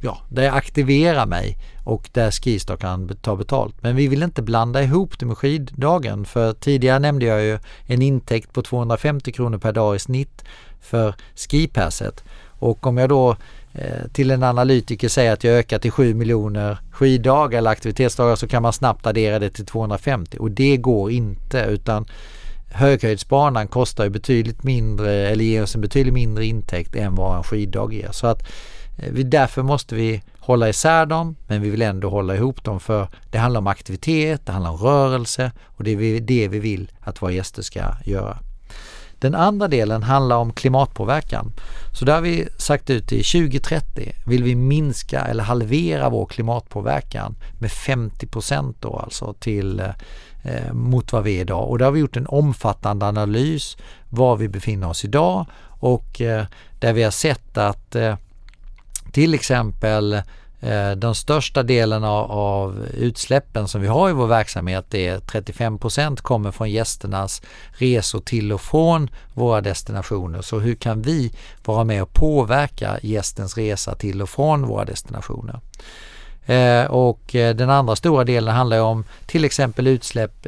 ja, 0.00 0.18
där 0.28 0.42
jag 0.42 0.54
aktiverar 0.54 1.26
mig 1.26 1.56
och 1.84 2.08
där 2.12 2.30
Skistar 2.30 2.76
kan 2.76 3.08
ta 3.08 3.36
betalt. 3.36 3.74
Men 3.80 3.96
vi 3.96 4.08
vill 4.08 4.22
inte 4.22 4.42
blanda 4.42 4.82
ihop 4.82 5.18
det 5.18 5.26
med 5.26 5.38
skiddagen 5.38 6.24
för 6.24 6.52
tidigare 6.52 6.98
nämnde 6.98 7.26
jag 7.26 7.42
ju 7.42 7.58
en 7.86 8.02
intäkt 8.02 8.52
på 8.52 8.62
250 8.62 9.32
kronor 9.32 9.58
per 9.58 9.72
dag 9.72 9.96
i 9.96 9.98
snitt 9.98 10.44
för 10.80 11.14
skipasset. 11.34 12.24
Och 12.58 12.86
om 12.86 12.98
jag 12.98 13.08
då 13.08 13.36
eh, 13.72 14.08
till 14.12 14.30
en 14.30 14.42
analytiker 14.42 15.08
säger 15.08 15.32
att 15.32 15.44
jag 15.44 15.54
ökar 15.54 15.78
till 15.78 15.90
7 15.90 16.14
miljoner 16.14 16.78
skiddagar 16.90 17.58
eller 17.58 17.70
aktivitetsdagar 17.70 18.36
så 18.36 18.48
kan 18.48 18.62
man 18.62 18.72
snabbt 18.72 19.06
addera 19.06 19.38
det 19.38 19.50
till 19.50 19.66
250 19.66 20.38
och 20.38 20.50
det 20.50 20.76
går 20.76 21.10
inte 21.10 21.60
utan 21.60 22.06
höghöjdsbanan 22.70 23.68
kostar 23.68 24.04
ju 24.04 24.10
betydligt 24.10 24.62
mindre 24.62 25.28
eller 25.28 25.44
ger 25.44 25.62
oss 25.62 25.74
en 25.74 25.80
betydligt 25.80 26.14
mindre 26.14 26.44
intäkt 26.44 26.96
än 26.96 27.14
vad 27.14 27.36
en 27.36 27.42
skiddag 27.42 27.92
ger. 27.92 28.12
Så 28.12 28.26
att 28.26 28.42
Eh, 28.98 29.12
vi, 29.12 29.22
därför 29.22 29.62
måste 29.62 29.94
vi 29.94 30.22
hålla 30.38 30.68
isär 30.68 31.06
dem 31.06 31.36
men 31.46 31.62
vi 31.62 31.70
vill 31.70 31.82
ändå 31.82 32.10
hålla 32.10 32.36
ihop 32.36 32.64
dem 32.64 32.80
för 32.80 33.08
det 33.30 33.38
handlar 33.38 33.60
om 33.60 33.66
aktivitet, 33.66 34.46
det 34.46 34.52
handlar 34.52 34.70
om 34.70 34.76
rörelse 34.76 35.52
och 35.64 35.84
det 35.84 35.90
är 35.90 36.20
det 36.20 36.48
vi 36.48 36.58
vill 36.58 36.90
att 37.00 37.22
våra 37.22 37.32
gäster 37.32 37.62
ska 37.62 37.80
göra. 38.04 38.38
Den 39.20 39.34
andra 39.34 39.68
delen 39.68 40.02
handlar 40.02 40.36
om 40.36 40.52
klimatpåverkan. 40.52 41.52
Så 41.92 42.04
där 42.04 42.14
har 42.14 42.20
vi 42.20 42.48
sagt 42.56 42.90
ut 42.90 43.12
i 43.12 43.22
2030 43.22 44.12
vill 44.26 44.42
vi 44.42 44.54
minska 44.54 45.20
eller 45.20 45.44
halvera 45.44 46.08
vår 46.08 46.26
klimatpåverkan 46.26 47.36
med 47.58 47.72
50 47.72 48.26
procent 48.26 48.76
då 48.80 48.96
alltså 48.96 49.32
till 49.32 49.80
eh, 50.42 50.72
mot 50.72 51.12
vad 51.12 51.24
vi 51.24 51.36
är 51.36 51.40
idag. 51.40 51.68
Och 51.68 51.78
där 51.78 51.84
har 51.84 51.92
vi 51.92 52.00
gjort 52.00 52.16
en 52.16 52.26
omfattande 52.26 53.06
analys 53.06 53.76
var 54.08 54.36
vi 54.36 54.48
befinner 54.48 54.88
oss 54.88 55.04
idag 55.04 55.46
och 55.64 56.20
eh, 56.20 56.44
där 56.78 56.92
vi 56.92 57.02
har 57.02 57.10
sett 57.10 57.58
att 57.58 57.94
eh, 57.94 58.16
till 59.12 59.34
exempel 59.34 60.12
eh, 60.60 60.90
den 60.90 61.14
största 61.14 61.62
delen 61.62 62.04
av, 62.04 62.86
utsläppen 62.94 63.68
som 63.68 63.80
vi 63.80 63.88
har 63.88 64.10
i 64.10 64.12
vår 64.12 64.26
verksamhet 64.26 64.94
är 64.94 65.18
35% 65.18 66.16
kommer 66.22 66.50
från 66.50 66.70
gästernas 66.70 67.42
resor 67.70 68.20
till 68.20 68.52
och 68.52 68.60
från 68.60 69.10
våra 69.34 69.60
destinationer. 69.60 70.42
Så 70.42 70.58
hur 70.58 70.74
kan 70.74 71.02
vi 71.02 71.32
vara 71.64 71.84
med 71.84 72.02
och 72.02 72.12
påverka 72.12 72.98
gästens 73.02 73.56
resa 73.56 73.94
till 73.94 74.22
och 74.22 74.28
från 74.28 74.66
våra 74.66 74.84
destinationer? 74.84 75.60
Eh, 76.46 76.84
och 76.84 77.34
eh, 77.34 77.54
den 77.54 77.70
andra 77.70 77.96
stora 77.96 78.24
delen 78.24 78.54
handlar 78.54 78.80
om 78.80 79.04
till 79.26 79.44
exempel 79.44 79.86
utsläpp 79.86 80.46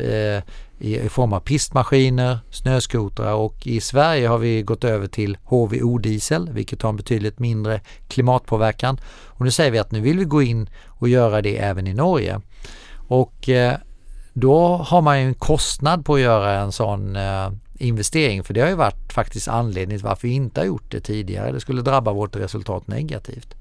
i, 0.81 1.09
form 1.09 1.33
av 1.33 1.41
pistmaskiner, 1.41 2.39
snöskotrar 2.51 3.35
och 3.35 3.67
i 3.67 3.81
Sverige 3.81 4.29
har 4.29 4.39
vi 4.39 4.63
gått 4.63 4.85
över 4.85 5.07
till 5.07 5.39
HVO-diesel 5.45 6.51
vilket 6.53 6.83
har 6.83 6.91
en 6.91 6.97
betydligt 6.97 7.39
mindre 7.39 7.81
klimatpåverkan. 8.09 9.01
Och 9.27 9.45
nu 9.45 9.51
säger 9.51 9.71
vi 9.71 9.79
att 9.79 9.91
nu 9.91 10.01
vill 10.01 10.19
vi 10.19 10.25
gå 10.25 10.43
in 10.43 10.71
och 10.87 11.09
göra 11.09 11.43
det 11.43 11.59
även 11.59 11.87
i 11.87 11.95
Norge. 11.95 12.41
Och 13.09 13.49
eh, 13.49 13.77
då 14.33 14.77
har 14.77 15.03
man 15.03 15.21
ju 15.21 15.27
en 15.27 15.35
kostnad 15.35 16.05
på 16.05 16.15
att 16.15 16.21
göra 16.21 16.61
en 16.61 16.73
sån 16.73 17.17
eh, 17.17 17.51
investering 17.79 18.45
för 18.45 18.55
det 18.55 18.61
har 18.61 18.69
ju 18.69 18.75
varit 18.75 19.13
faktiskt 19.13 19.49
anledningen 19.49 20.01
till 20.01 20.09
varför 20.09 20.29
vi 20.29 20.35
inte 20.35 20.61
har 20.61 20.67
gjort 20.67 20.91
det 20.91 21.01
tidigare. 21.01 21.53
Det 21.53 21.61
skulle 21.61 21.83
drabba 21.83 22.13
vårt 22.13 22.37
resultat 22.37 22.87
negativt 22.87 23.55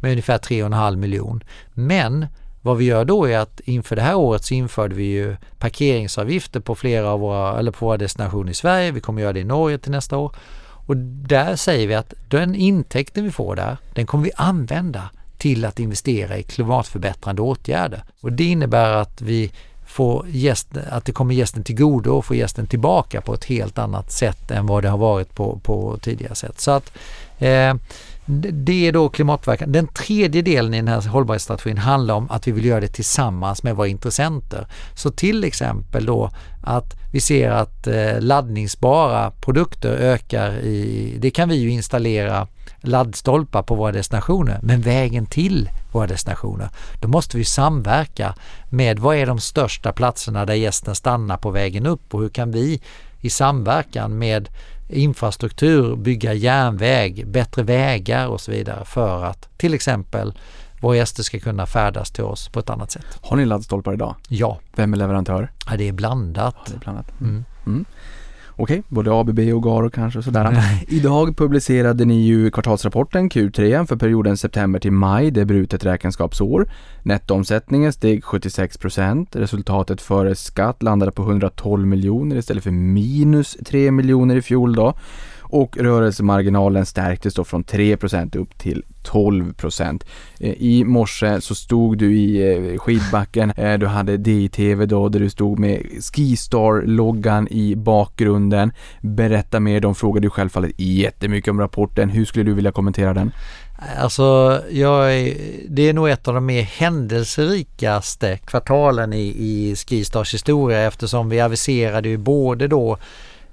med 0.00 0.10
ungefär 0.10 0.38
3,5 0.38 0.96
miljon. 0.96 1.44
Men 1.74 2.26
vad 2.64 2.76
vi 2.76 2.84
gör 2.84 3.04
då 3.04 3.28
är 3.28 3.38
att 3.38 3.60
inför 3.64 3.96
det 3.96 4.02
här 4.02 4.14
året 4.14 4.44
så 4.44 4.54
införde 4.54 4.94
vi 4.94 5.04
ju 5.04 5.36
parkeringsavgifter 5.58 6.60
på 6.60 6.74
flera 6.74 7.10
av 7.10 7.20
våra, 7.20 7.58
eller 7.58 7.70
på 7.70 7.86
våra 7.86 7.96
destinationer 7.96 8.50
i 8.50 8.54
Sverige. 8.54 8.90
Vi 8.90 9.00
kommer 9.00 9.22
göra 9.22 9.32
det 9.32 9.40
i 9.40 9.44
Norge 9.44 9.78
till 9.78 9.90
nästa 9.90 10.16
år. 10.16 10.36
Och 10.86 10.96
där 10.96 11.56
säger 11.56 11.86
vi 11.86 11.94
att 11.94 12.14
den 12.28 12.54
intäkten 12.54 13.24
vi 13.24 13.30
får 13.30 13.56
där, 13.56 13.76
den 13.94 14.06
kommer 14.06 14.24
vi 14.24 14.30
använda 14.36 15.10
till 15.38 15.64
att 15.64 15.80
investera 15.80 16.38
i 16.38 16.42
klimatförbättrande 16.42 17.42
åtgärder. 17.42 18.04
Och 18.20 18.32
det 18.32 18.44
innebär 18.44 18.90
att 18.90 19.22
vi 19.22 19.52
får 19.86 20.28
gästen, 20.28 20.82
att 20.90 21.04
det 21.04 21.12
kommer 21.12 21.34
gästen 21.34 21.64
till 21.64 21.76
godo 21.76 22.10
och 22.10 22.24
får 22.24 22.36
gästen 22.36 22.66
tillbaka 22.66 23.20
på 23.20 23.34
ett 23.34 23.44
helt 23.44 23.78
annat 23.78 24.12
sätt 24.12 24.50
än 24.50 24.66
vad 24.66 24.82
det 24.82 24.88
har 24.88 24.98
varit 24.98 25.34
på, 25.34 25.58
på 25.58 25.98
tidigare 26.02 26.34
sätt. 26.34 26.60
Så 26.60 26.70
att 26.70 26.92
eh, 27.38 27.74
det 28.26 28.88
är 28.88 28.92
då 28.92 29.08
klimatpåverkan. 29.08 29.72
Den 29.72 29.86
tredje 29.86 30.42
delen 30.42 30.74
i 30.74 30.76
den 30.76 30.88
här 30.88 31.08
hållbarhetsstrategin 31.08 31.78
handlar 31.78 32.14
om 32.14 32.30
att 32.30 32.48
vi 32.48 32.52
vill 32.52 32.64
göra 32.64 32.80
det 32.80 32.88
tillsammans 32.88 33.62
med 33.62 33.76
våra 33.76 33.88
intressenter. 33.88 34.66
Så 34.94 35.10
till 35.10 35.44
exempel 35.44 36.06
då 36.06 36.30
att 36.62 36.94
vi 37.12 37.20
ser 37.20 37.50
att 37.50 37.86
eh, 37.86 38.20
laddningsbara 38.20 39.30
produkter 39.30 39.90
ökar 39.90 40.58
i, 40.58 41.16
det 41.18 41.30
kan 41.30 41.48
vi 41.48 41.54
ju 41.54 41.70
installera 41.70 42.48
laddstolpar 42.80 43.62
på 43.62 43.74
våra 43.74 43.92
destinationer, 43.92 44.58
men 44.62 44.80
vägen 44.80 45.26
till 45.26 45.70
våra 45.92 46.06
destinationer, 46.06 46.68
då 47.00 47.08
måste 47.08 47.36
vi 47.36 47.44
samverka 47.44 48.34
med 48.70 48.98
vad 48.98 49.16
är 49.16 49.26
de 49.26 49.40
största 49.40 49.92
platserna 49.92 50.46
där 50.46 50.54
gästen 50.54 50.94
stannar 50.94 51.36
på 51.36 51.50
vägen 51.50 51.86
upp 51.86 52.14
och 52.14 52.20
hur 52.20 52.28
kan 52.28 52.50
vi 52.50 52.80
i 53.20 53.30
samverkan 53.30 54.18
med 54.18 54.48
infrastruktur, 54.88 55.96
bygga 55.96 56.32
järnväg, 56.32 57.26
bättre 57.26 57.62
vägar 57.62 58.26
och 58.26 58.40
så 58.40 58.50
vidare 58.50 58.84
för 58.84 59.24
att 59.24 59.48
till 59.56 59.74
exempel 59.74 60.34
våra 60.80 60.96
gäster 60.96 61.22
ska 61.22 61.38
kunna 61.38 61.66
färdas 61.66 62.10
till 62.10 62.24
oss 62.24 62.48
på 62.48 62.60
ett 62.60 62.70
annat 62.70 62.90
sätt. 62.90 63.06
Har 63.20 63.36
ni 63.36 63.44
laddstolpar 63.44 63.92
idag? 63.92 64.14
Ja. 64.28 64.58
Vem 64.76 64.92
är 64.92 64.96
leverantör? 64.96 65.52
Ja, 65.70 65.76
det 65.76 65.88
är 65.88 65.92
blandat. 65.92 66.54
Ja, 66.58 66.62
det 66.66 66.74
är 66.74 66.78
blandat. 66.78 67.20
Mm. 67.20 67.44
Mm. 67.66 67.84
Okej, 68.56 68.82
både 68.88 69.12
ABB 69.12 69.38
och 69.38 69.62
Garo 69.62 69.90
kanske 69.90 70.18
och 70.18 70.24
sådär. 70.24 70.58
Idag 70.88 71.36
publicerade 71.36 72.04
ni 72.04 72.22
ju 72.22 72.50
kvartalsrapporten 72.50 73.30
Q3 73.30 73.86
för 73.86 73.96
perioden 73.96 74.36
september 74.36 74.80
till 74.80 74.92
maj, 74.92 75.30
det 75.30 75.40
är 75.40 75.44
brutet 75.44 75.84
räkenskapsår. 75.84 76.68
Nettoomsättningen 77.02 77.92
steg 77.92 78.22
76% 78.22 79.26
Resultatet 79.32 80.00
före 80.00 80.34
skatt 80.34 80.82
landade 80.82 81.12
på 81.12 81.22
112 81.22 81.86
miljoner 81.86 82.36
istället 82.36 82.64
för 82.64 82.70
minus 82.70 83.56
3 83.66 83.90
miljoner 83.90 84.36
i 84.36 84.42
fjol 84.42 84.74
då 84.74 84.94
och 85.54 85.76
rörelsemarginalen 85.76 86.86
stärktes 86.86 87.34
då 87.34 87.44
från 87.44 87.64
3% 87.64 88.36
upp 88.36 88.58
till 88.58 88.84
12 89.02 89.54
%. 89.58 90.04
Eh, 90.40 90.52
I 90.58 90.84
morse 90.84 91.40
så 91.40 91.54
stod 91.54 91.98
du 91.98 92.18
i 92.18 92.54
eh, 92.54 92.78
skidbacken, 92.78 93.50
eh, 93.50 93.78
du 93.78 93.86
hade 93.86 94.16
DTV 94.16 94.86
då 94.86 95.08
där 95.08 95.20
du 95.20 95.30
stod 95.30 95.58
med 95.58 95.86
Skistar-loggan 96.00 97.48
i 97.50 97.76
bakgrunden. 97.76 98.72
Berätta 99.00 99.60
mer, 99.60 99.80
de 99.80 99.94
frågade 99.94 100.26
ju 100.26 100.30
självfallet 100.30 100.72
jättemycket 100.76 101.50
om 101.50 101.60
rapporten. 101.60 102.08
Hur 102.08 102.24
skulle 102.24 102.44
du 102.44 102.54
vilja 102.54 102.72
kommentera 102.72 103.14
den? 103.14 103.32
Alltså, 103.98 104.60
jag 104.70 105.14
är, 105.14 105.34
det 105.68 105.88
är 105.88 105.92
nog 105.92 106.08
ett 106.08 106.28
av 106.28 106.34
de 106.34 106.46
mer 106.46 106.62
händelserikaste 106.62 108.38
kvartalen 108.38 109.12
i, 109.12 109.34
i 109.38 109.76
Skistars 109.76 110.34
historia 110.34 110.86
eftersom 110.86 111.28
vi 111.28 111.40
aviserade 111.40 112.08
ju 112.08 112.16
både 112.16 112.68
då 112.68 112.98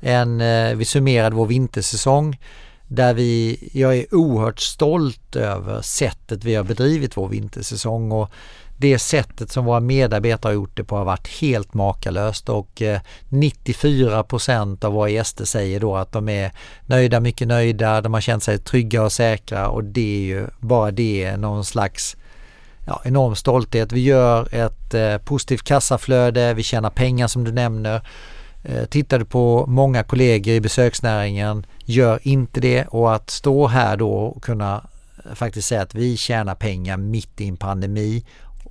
en, 0.01 0.41
eh, 0.41 0.75
vi 0.75 0.85
summerade 0.85 1.35
vår 1.35 1.45
vintersäsong 1.45 2.39
där 2.87 3.13
vi, 3.13 3.59
jag 3.73 3.97
är 3.97 4.15
oerhört 4.15 4.59
stolt 4.59 5.35
över 5.35 5.81
sättet 5.81 6.43
vi 6.43 6.55
har 6.55 6.63
bedrivit 6.63 7.17
vår 7.17 7.27
vintersäsong 7.27 8.11
och 8.11 8.31
det 8.77 8.99
sättet 8.99 9.51
som 9.51 9.65
våra 9.65 9.79
medarbetare 9.79 10.49
har 10.49 10.53
gjort 10.53 10.77
det 10.77 10.83
på 10.83 10.97
har 10.97 11.05
varit 11.05 11.27
helt 11.27 11.73
makalöst 11.73 12.49
och 12.49 12.81
94 13.29 14.25
eh, 14.47 14.77
av 14.81 14.93
våra 14.93 15.09
gäster 15.09 15.45
säger 15.45 15.79
då 15.79 15.95
att 15.95 16.11
de 16.11 16.29
är 16.29 16.51
nöjda, 16.85 17.19
mycket 17.19 17.47
nöjda, 17.47 18.01
de 18.01 18.13
har 18.13 18.21
känt 18.21 18.43
sig 18.43 18.59
trygga 18.59 19.03
och 19.03 19.11
säkra 19.11 19.69
och 19.69 19.83
det 19.83 20.17
är 20.17 20.21
ju 20.21 20.47
bara 20.59 20.91
det 20.91 21.37
någon 21.37 21.65
slags 21.65 22.17
ja, 22.87 23.01
enorm 23.05 23.35
stolthet. 23.35 23.91
Vi 23.91 24.01
gör 24.01 24.55
ett 24.55 24.93
eh, 24.93 25.17
positivt 25.17 25.63
kassaflöde, 25.63 26.53
vi 26.53 26.63
tjänar 26.63 26.89
pengar 26.89 27.27
som 27.27 27.43
du 27.43 27.51
nämner 27.51 28.01
tittade 28.63 28.85
tittar 28.87 29.19
du 29.19 29.25
på 29.25 29.65
många 29.67 30.03
kollegor 30.03 30.53
i 30.53 30.61
besöksnäringen 30.61 31.65
gör 31.85 32.19
inte 32.21 32.59
det. 32.59 32.85
Och 32.85 33.15
att 33.15 33.29
stå 33.29 33.67
här 33.67 33.97
då 33.97 34.11
och 34.11 34.43
kunna 34.43 34.87
eh, 35.25 35.33
faktiskt 35.33 35.67
säga 35.67 35.81
att 35.81 35.95
vi 35.95 36.17
tjänar 36.17 36.55
pengar 36.55 36.97
mitt 36.97 37.41
i 37.41 37.47
en 37.47 37.57
pandemi 37.57 38.25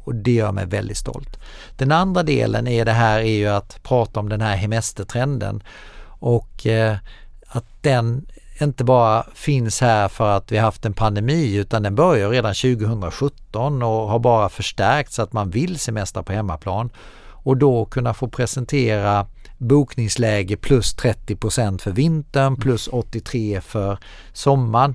och 0.05 0.15
det 0.15 0.33
gör 0.33 0.53
mig 0.53 0.67
väldigt 0.67 0.97
stolt. 0.97 1.39
Den 1.77 1.93
andra 1.93 2.23
delen 2.23 2.67
i 2.67 2.85
det 2.85 2.93
här 2.93 3.21
är 3.21 3.25
ju 3.25 3.49
att 3.49 3.83
prata 3.83 4.21
om 4.21 4.29
den 4.29 4.41
här 4.41 4.57
hemestertrenden. 4.57 5.63
Och 6.21 6.67
eh, 6.67 6.97
att 7.47 7.67
den 7.81 8.27
inte 8.61 8.85
bara 8.85 9.27
finns 9.35 9.81
här 9.81 10.09
för 10.09 10.37
att 10.37 10.53
vi 10.53 10.59
haft 10.59 10.85
en 10.85 10.93
pandemi 10.93 11.55
utan 11.57 11.83
den 11.83 11.95
börjar 11.95 12.31
redan 12.31 12.55
2017 12.55 13.83
och 13.83 14.09
har 14.09 14.19
bara 14.19 14.49
förstärkts 14.49 15.15
så 15.15 15.23
att 15.23 15.33
man 15.33 15.51
vill 15.51 15.79
semestra 15.79 16.23
på 16.23 16.33
hemmaplan. 16.33 16.91
Och 17.43 17.57
då 17.57 17.85
kunna 17.85 18.15
få 18.15 18.29
presentera 18.29 19.27
bokningsläge 19.61 20.57
plus 20.57 20.97
30% 20.97 21.81
för 21.81 21.91
vintern 21.91 22.57
plus 22.57 22.89
83 22.89 23.61
för 23.61 23.99
sommaren. 24.33 24.95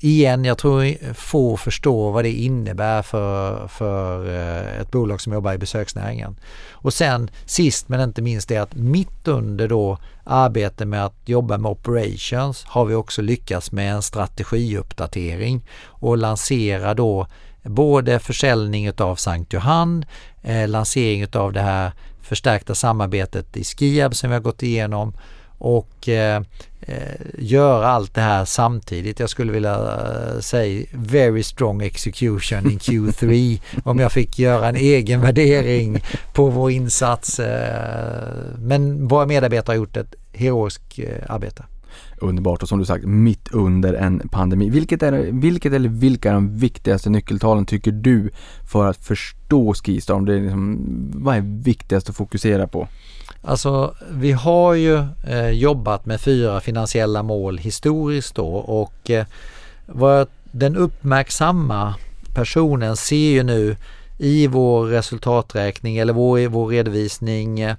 Igen, 0.00 0.44
jag 0.44 0.58
tror 0.58 1.14
få 1.14 1.56
förstår 1.56 2.12
vad 2.12 2.24
det 2.24 2.32
innebär 2.32 3.02
för, 3.02 3.68
för 3.68 4.28
eh, 4.28 4.80
ett 4.80 4.90
bolag 4.90 5.20
som 5.20 5.32
jobbar 5.32 5.52
i 5.52 5.58
besöksnäringen. 5.58 6.36
Och 6.70 6.94
sen 6.94 7.30
sist 7.46 7.88
men 7.88 8.00
inte 8.00 8.22
minst 8.22 8.50
är 8.50 8.60
att 8.60 8.74
mitt 8.74 9.28
under 9.28 9.68
då 9.68 9.98
arbete 10.24 10.84
med 10.84 11.04
att 11.04 11.16
jobba 11.24 11.58
med 11.58 11.70
operations 11.70 12.64
har 12.64 12.84
vi 12.84 12.94
också 12.94 13.22
lyckats 13.22 13.72
med 13.72 13.92
en 13.92 14.02
strategiuppdatering 14.02 15.66
och 15.84 16.18
lansera 16.18 16.94
då 16.94 17.26
både 17.62 18.18
försäljning 18.18 18.90
av 19.00 19.16
Sankt 19.16 19.52
Johann, 19.52 20.04
eh, 20.42 20.68
lansering 20.68 21.26
av 21.32 21.52
det 21.52 21.60
här 21.60 21.92
förstärkta 22.22 22.74
samarbetet 22.74 23.56
i 23.56 23.64
Skiab 23.64 24.14
som 24.14 24.30
vi 24.30 24.34
har 24.34 24.40
gått 24.40 24.62
igenom 24.62 25.12
och 25.58 26.08
eh, 26.08 26.42
eh, 26.80 27.20
göra 27.38 27.88
allt 27.88 28.14
det 28.14 28.20
här 28.20 28.44
samtidigt. 28.44 29.20
Jag 29.20 29.30
skulle 29.30 29.52
vilja 29.52 29.74
eh, 29.74 30.40
säga 30.40 30.86
very 30.92 31.42
strong 31.42 31.82
execution 31.82 32.70
in 32.70 32.78
Q3 32.78 33.60
om 33.84 33.98
jag 33.98 34.12
fick 34.12 34.38
göra 34.38 34.68
en 34.68 34.76
egen 34.76 35.20
värdering 35.20 36.02
på 36.32 36.48
vår 36.48 36.70
insats. 36.70 37.40
Eh, 37.40 38.28
men 38.58 39.08
våra 39.08 39.26
medarbetare 39.26 39.74
har 39.74 39.78
gjort 39.78 39.96
ett 39.96 40.14
heroiskt 40.32 40.98
arbete 41.28 41.64
underbart 42.22 42.62
och 42.62 42.68
som 42.68 42.78
du 42.78 42.84
sagt 42.84 43.04
mitt 43.04 43.48
under 43.52 43.94
en 43.94 44.28
pandemi. 44.28 44.70
Vilket, 44.70 45.02
är, 45.02 45.12
vilket 45.32 45.72
eller 45.72 45.88
vilka 45.88 46.30
är 46.30 46.34
de 46.34 46.58
viktigaste 46.58 47.10
nyckeltalen 47.10 47.66
tycker 47.66 47.92
du 47.92 48.30
för 48.72 48.86
att 48.86 48.96
förstå 48.96 49.74
Skistorm? 49.74 50.24
Det 50.24 50.34
är 50.34 50.40
liksom, 50.40 50.78
vad 51.14 51.36
är 51.36 51.40
viktigast 51.64 52.08
att 52.08 52.16
fokusera 52.16 52.66
på? 52.66 52.88
Alltså 53.42 53.94
vi 54.10 54.32
har 54.32 54.74
ju 54.74 55.04
eh, 55.26 55.48
jobbat 55.48 56.06
med 56.06 56.20
fyra 56.20 56.60
finansiella 56.60 57.22
mål 57.22 57.58
historiskt 57.58 58.34
då 58.34 58.48
och 58.56 59.10
eh, 59.10 59.26
vad 59.86 60.28
den 60.52 60.76
uppmärksamma 60.76 61.94
personen 62.34 62.96
ser 62.96 63.30
ju 63.30 63.42
nu 63.42 63.76
i 64.18 64.46
vår 64.46 64.86
resultaträkning 64.86 65.96
eller 65.96 66.12
vår, 66.12 66.48
vår 66.48 66.66
redovisning 66.66 67.60
eh, 67.60 67.76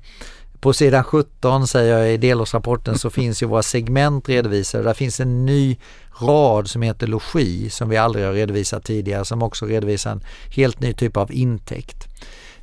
på 0.64 0.74
sidan 0.74 1.04
17 1.04 1.68
säger 1.68 1.98
jag 1.98 2.14
i 2.14 2.18
delårsrapporten 2.18 2.98
så 2.98 3.10
finns 3.10 3.44
ju 3.44 3.48
våra 3.48 3.64
segment 3.64 4.30
redovisade. 4.30 4.84
Där 4.84 4.94
finns 4.94 5.20
en 5.20 5.46
ny 5.46 5.78
rad 6.22 6.70
som 6.70 6.82
heter 6.82 7.08
logi 7.08 7.70
som 7.70 7.90
vi 7.90 7.98
aldrig 7.98 8.26
har 8.26 8.34
redovisat 8.34 8.84
tidigare 8.84 9.26
som 9.26 9.44
också 9.44 9.66
redovisar 9.66 10.12
en 10.12 10.24
helt 10.56 10.80
ny 10.80 10.94
typ 10.94 11.18
av 11.18 11.32
intäkt. 11.32 12.08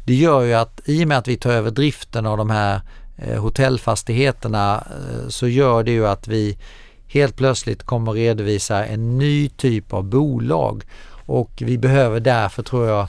Det 0.04 0.14
gör 0.14 0.42
ju 0.42 0.54
att 0.54 0.80
i 0.84 1.04
och 1.04 1.08
med 1.08 1.18
att 1.18 1.28
vi 1.28 1.36
tar 1.36 1.52
över 1.52 1.70
driften 1.70 2.26
av 2.26 2.36
de 2.36 2.50
här 2.50 2.80
eh, 3.16 3.42
hotellfastigheterna 3.42 4.76
eh, 4.76 5.28
så 5.28 5.48
gör 5.48 5.82
det 5.82 5.92
ju 5.92 6.06
att 6.06 6.28
vi 6.28 6.58
helt 7.06 7.36
plötsligt 7.36 7.82
kommer 7.82 8.12
redovisa 8.12 8.84
en 8.84 9.18
ny 9.18 9.48
typ 9.48 9.92
av 9.92 10.04
bolag 10.04 10.84
och 11.26 11.50
vi 11.66 11.78
behöver 11.78 12.20
därför 12.20 12.62
tror 12.62 12.86
jag 12.86 13.08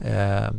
eh, 0.00 0.50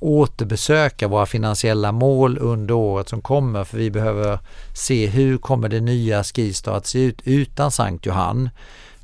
återbesöka 0.00 1.08
våra 1.08 1.26
finansiella 1.26 1.92
mål 1.92 2.38
under 2.40 2.74
året 2.74 3.08
som 3.08 3.20
kommer 3.20 3.64
för 3.64 3.78
vi 3.78 3.90
behöver 3.90 4.38
se 4.74 5.06
hur 5.06 5.38
kommer 5.38 5.68
det 5.68 5.80
nya 5.80 6.24
Skistar 6.24 6.76
att 6.76 6.86
se 6.86 6.98
ut 7.04 7.20
utan 7.24 7.70
Sankt 7.70 8.06
Johan. 8.06 8.50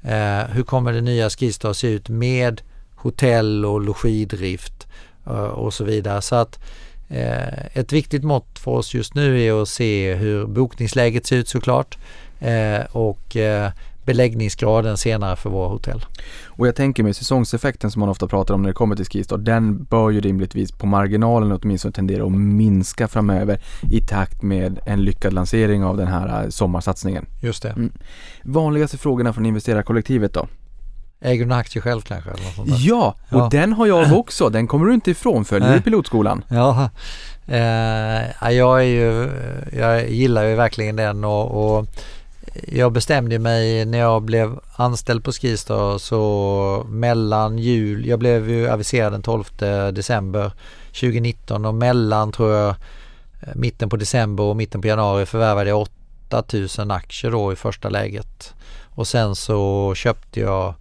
Eh, 0.02 0.44
hur 0.48 0.62
kommer 0.62 0.92
det 0.92 1.00
nya 1.00 1.30
Skistar 1.30 1.70
att 1.70 1.76
se 1.76 1.88
ut 1.88 2.08
med 2.08 2.62
hotell 2.94 3.64
och 3.64 3.80
logidrift 3.80 4.86
eh, 5.26 5.32
och 5.32 5.74
så 5.74 5.84
vidare. 5.84 6.22
Så 6.22 6.34
att 6.34 6.58
eh, 7.08 7.76
ett 7.76 7.92
viktigt 7.92 8.24
mått 8.24 8.58
för 8.58 8.70
oss 8.70 8.94
just 8.94 9.14
nu 9.14 9.42
är 9.42 9.62
att 9.62 9.68
se 9.68 10.14
hur 10.14 10.46
bokningsläget 10.46 11.26
ser 11.26 11.36
ut 11.36 11.48
såklart 11.48 11.98
eh, 12.40 12.80
och 12.92 13.36
eh, 13.36 13.70
beläggningsgraden 14.04 14.96
senare 14.96 15.36
för 15.36 15.50
våra 15.50 15.68
hotell. 15.68 16.04
Och 16.46 16.66
jag 16.66 16.76
tänker 16.76 17.02
mig 17.02 17.14
säsongseffekten 17.14 17.90
som 17.90 18.00
man 18.00 18.08
ofta 18.08 18.26
pratar 18.26 18.54
om 18.54 18.62
när 18.62 18.68
det 18.68 18.74
kommer 18.74 18.96
till 18.96 19.04
Skistar, 19.06 19.38
den 19.38 19.84
bör 19.84 20.10
ju 20.10 20.20
rimligtvis 20.20 20.72
på 20.72 20.86
marginalen 20.86 21.52
åtminstone 21.62 21.92
tendera 21.92 22.24
att 22.24 22.32
minska 22.32 23.08
framöver 23.08 23.60
i 23.90 24.00
takt 24.00 24.42
med 24.42 24.78
en 24.86 25.00
lyckad 25.04 25.32
lansering 25.32 25.84
av 25.84 25.96
den 25.96 26.08
här 26.08 26.42
eh, 26.44 26.48
sommarsatsningen. 26.48 27.26
Just 27.42 27.62
det. 27.62 27.68
Mm. 27.70 27.92
Vanligaste 28.44 28.98
frågorna 28.98 29.32
från 29.32 29.46
investerarkollektivet 29.46 30.34
då? 30.34 30.46
Äger 31.24 31.44
du 31.44 31.52
en 31.52 31.58
aktie 31.58 31.82
själv 31.82 32.00
kanske? 32.00 32.30
Eller 32.30 32.42
något 32.44 32.54
sånt 32.54 32.68
där? 32.68 32.76
Ja, 32.80 33.14
och 33.30 33.38
Ja. 33.40 33.48
den 33.52 33.72
har 33.72 33.86
jag 33.86 34.12
också. 34.18 34.48
Den 34.48 34.66
kommer 34.66 34.86
du 34.86 34.94
inte 34.94 35.10
ifrån. 35.10 35.44
Följer 35.44 35.74
du 35.74 35.80
pilotskolan? 35.80 36.44
Ja, 36.48 36.90
eh, 37.46 37.60
ja, 38.40 38.50
jag 38.52 38.78
är 38.80 38.84
ju, 38.86 39.30
jag 39.78 40.10
gillar 40.10 40.44
ju 40.44 40.54
verkligen 40.54 40.96
den 40.96 41.24
och, 41.24 41.76
och 41.78 41.86
jag 42.54 42.92
bestämde 42.92 43.38
mig 43.38 43.84
när 43.84 43.98
jag 43.98 44.22
blev 44.22 44.60
anställd 44.76 45.24
på 45.24 45.32
Skistar 45.32 45.98
så 45.98 46.86
mellan 46.88 47.58
jul, 47.58 48.06
jag 48.06 48.18
blev 48.18 48.50
ju 48.50 48.68
aviserad 48.68 49.12
den 49.12 49.22
12 49.22 49.44
december 49.92 50.52
2019 50.86 51.64
och 51.64 51.74
mellan 51.74 52.32
tror 52.32 52.50
jag 52.50 52.74
mitten 53.54 53.88
på 53.88 53.96
december 53.96 54.44
och 54.44 54.56
mitten 54.56 54.80
på 54.80 54.88
januari 54.88 55.26
förvärvade 55.26 55.70
jag 55.70 55.80
8000 56.28 56.90
aktier 56.90 57.30
då 57.30 57.52
i 57.52 57.56
första 57.56 57.88
läget. 57.88 58.54
Och 58.94 59.08
sen 59.08 59.36
så 59.36 59.92
köpte 59.94 60.40
jag 60.40 60.74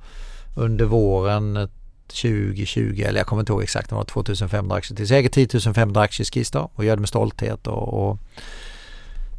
under 0.55 0.85
våren 0.85 1.69
2020, 2.07 3.03
eller 3.05 3.19
jag 3.19 3.27
kommer 3.27 3.39
inte 3.39 3.51
ihåg 3.51 3.63
exakt, 3.63 3.89
det 3.89 3.95
var 3.95 4.03
2500 4.03 4.75
aktier 4.75 4.95
till. 4.95 5.07
Så 5.07 5.13
jag 5.13 5.19
äger 5.19 5.29
10 5.29 5.73
500 5.73 6.01
aktier 6.01 6.25
i 6.25 6.29
Skistar 6.31 6.69
och 6.75 6.85
gör 6.85 6.95
det 6.95 6.99
med 6.99 7.09
stolthet. 7.09 7.67
Och, 7.67 8.09
och, 8.09 8.17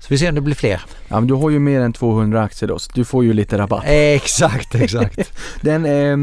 så 0.03 0.07
vi 0.09 0.19
ser 0.19 0.29
om 0.29 0.35
det 0.35 0.41
blir 0.41 0.55
fler. 0.55 0.83
Ja, 1.09 1.21
men 1.21 1.27
du 1.27 1.35
har 1.35 1.51
ju 1.51 1.59
mer 1.59 1.81
än 1.81 1.93
200 1.93 2.43
aktier 2.43 2.69
då, 2.69 2.79
så 2.79 2.91
du 2.95 3.05
får 3.05 3.25
ju 3.25 3.33
lite 3.33 3.59
rabatt. 3.59 3.83
Exakt, 3.87 4.75
exakt. 4.75 5.33
Den, 5.61 5.85
eh, 5.87 6.17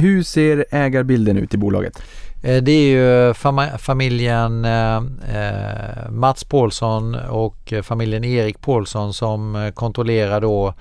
hur 0.00 0.22
ser 0.22 0.64
ägarbilden 0.70 1.36
ut 1.38 1.54
i 1.54 1.56
bolaget? 1.56 2.02
Eh, 2.42 2.62
Det 2.62 2.72
är 2.72 2.88
ju 2.88 3.32
fam- 3.32 3.78
familjen 3.78 4.64
eh, 4.64 4.96
eh, 5.36 6.10
Mats 6.10 6.44
Paulsson 6.44 7.14
och 7.14 7.72
eh, 7.72 7.82
familjen 7.82 8.24
Erik 8.24 8.60
Paulsson 8.60 9.14
som 9.14 9.56
eh, 9.56 9.70
kontrollerar 9.70 10.40
då 10.40 10.74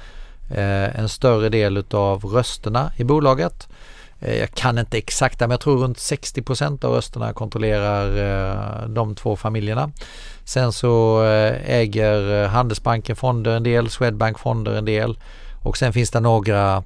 eh, 0.49 0.99
en 0.99 1.09
större 1.09 1.49
del 1.49 1.77
utav 1.77 2.23
rösterna 2.25 2.91
i 2.97 3.03
bolaget. 3.03 3.67
Eh, 4.23 4.39
jag 4.39 4.51
kan 4.51 4.77
inte 4.77 4.97
exakta 4.97 5.47
men 5.47 5.51
jag 5.51 5.61
tror 5.61 5.77
runt 5.77 5.97
60% 5.97 6.85
av 6.85 6.93
rösterna 6.93 7.33
kontrollerar 7.33 8.17
eh, 8.17 8.87
de 8.89 9.15
två 9.15 9.35
familjerna. 9.35 9.91
Sen 10.45 10.73
så 10.73 11.23
eh, 11.25 11.69
äger 11.69 12.47
Handelsbanken 12.47 13.15
fonder 13.15 13.51
en 13.51 13.63
del, 13.63 13.89
Swedbank 13.89 14.39
fonder 14.39 14.71
en 14.75 14.85
del 14.85 15.19
och 15.63 15.77
sen 15.77 15.93
finns 15.93 16.11
det 16.11 16.19
några 16.19 16.83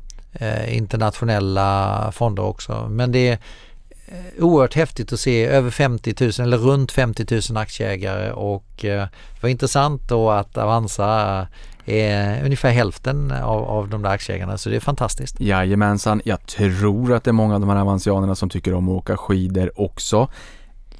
internationella 0.67 2.11
fonder 2.11 2.43
också. 2.43 2.87
Men 2.89 3.11
det 3.11 3.29
är 3.29 3.39
oerhört 4.39 4.73
häftigt 4.73 5.13
att 5.13 5.19
se 5.19 5.45
över 5.45 5.69
50 5.69 6.15
000 6.19 6.31
eller 6.39 6.57
runt 6.57 6.91
50 6.91 7.41
000 7.49 7.57
aktieägare 7.57 8.31
och 8.31 8.85
eh, 8.85 9.01
det 9.33 9.41
var 9.41 9.49
intressant 9.49 10.09
då 10.09 10.29
att 10.31 10.57
Avanza 10.57 11.47
är 11.85 12.45
ungefär 12.45 12.71
hälften 12.71 13.31
av, 13.31 13.63
av 13.63 13.89
de 13.89 14.01
där 14.01 14.09
aktieägarna 14.09 14.57
så 14.57 14.69
det 14.69 14.75
är 14.75 14.79
fantastiskt. 14.79 15.39
Jajamensan, 15.39 16.21
jag 16.25 16.45
tror 16.45 17.13
att 17.13 17.23
det 17.23 17.31
är 17.31 17.33
många 17.33 17.53
av 17.55 17.59
de 17.61 17.69
här 17.69 17.77
avansianerna 17.77 18.35
som 18.35 18.49
tycker 18.49 18.73
om 18.73 18.89
att 18.89 18.95
åka 18.95 19.17
skidor 19.17 19.81
också. 19.81 20.27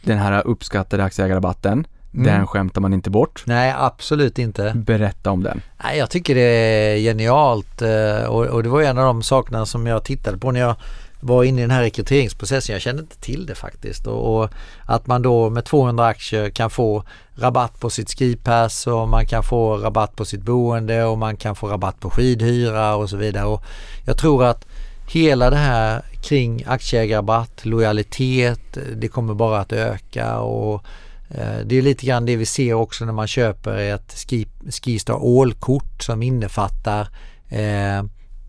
Den 0.02 0.18
här 0.18 0.48
uppskattade 0.48 1.04
aktieägarrabatten, 1.04 1.88
den 2.12 2.48
skämtar 2.48 2.82
man 2.82 2.94
inte 2.94 3.10
bort. 3.10 3.44
Nej 3.46 3.74
absolut 3.78 4.40
inte. 4.40 4.74
Berätta 4.76 5.32
om 5.32 5.44
den. 5.44 5.62
Nej, 5.84 5.98
jag 5.98 6.10
tycker 6.10 6.36
det 6.36 6.42
är 6.42 6.98
genialt 6.98 7.82
eh, 7.82 8.26
och, 8.28 8.46
och 8.46 8.64
det 8.64 8.70
var 8.70 8.82
en 8.82 8.98
av 8.98 9.06
de 9.06 9.24
sakerna 9.24 9.66
som 9.66 9.88
jag 9.88 10.04
tittade 10.04 10.38
på 10.38 10.52
när 10.52 10.60
jag 10.60 10.76
var 11.19 11.44
inne 11.44 11.60
i 11.60 11.61
den 11.61 11.72
här 11.72 11.81
rekryteringsprocessen. 11.81 12.73
Jag 12.73 12.81
kände 12.81 13.02
inte 13.02 13.18
till 13.18 13.45
det 13.45 13.56
faktiskt 13.56 14.07
och, 14.07 14.41
och 14.41 14.49
att 14.85 15.07
man 15.07 15.22
då 15.22 15.49
med 15.49 15.65
200 15.65 16.06
aktier 16.06 16.49
kan 16.49 16.69
få 16.69 17.03
rabatt 17.35 17.80
på 17.80 17.89
sitt 17.89 18.19
skipass 18.19 18.88
och 18.88 19.10
man 19.10 19.26
kan 19.26 19.44
få 19.44 19.77
rabatt 19.77 20.15
på 20.15 20.26
sitt 20.26 20.41
boende 20.41 21.03
och 21.03 21.18
man 21.18 21.38
kan 21.38 21.56
få 21.56 21.68
rabatt 21.68 21.99
på 21.99 22.10
skidhyra 22.10 22.95
och 22.95 23.10
så 23.10 23.18
vidare. 23.18 23.45
Och 23.45 23.64
jag 24.06 24.18
tror 24.18 24.44
att 24.44 24.65
hela 25.07 25.49
det 25.49 25.56
här 25.56 26.02
kring 26.23 26.64
aktieägarrabatt, 26.68 27.65
lojalitet, 27.65 28.77
det 28.95 29.07
kommer 29.07 29.34
bara 29.34 29.60
att 29.60 29.73
öka 29.73 30.39
och 30.39 30.84
eh, 31.30 31.57
det 31.65 31.76
är 31.77 31.81
lite 31.81 32.06
grann 32.06 32.26
det 32.26 32.35
vi 32.35 32.45
ser 32.45 32.73
också 32.73 33.06
när 33.06 33.14
man 33.14 33.27
köper 33.27 33.77
ett 33.77 34.26
ski, 34.30 34.48
Skistar 34.84 35.41
All-kort 35.41 36.03
som 36.03 36.23
innefattar 36.23 37.07
eh, 37.49 38.03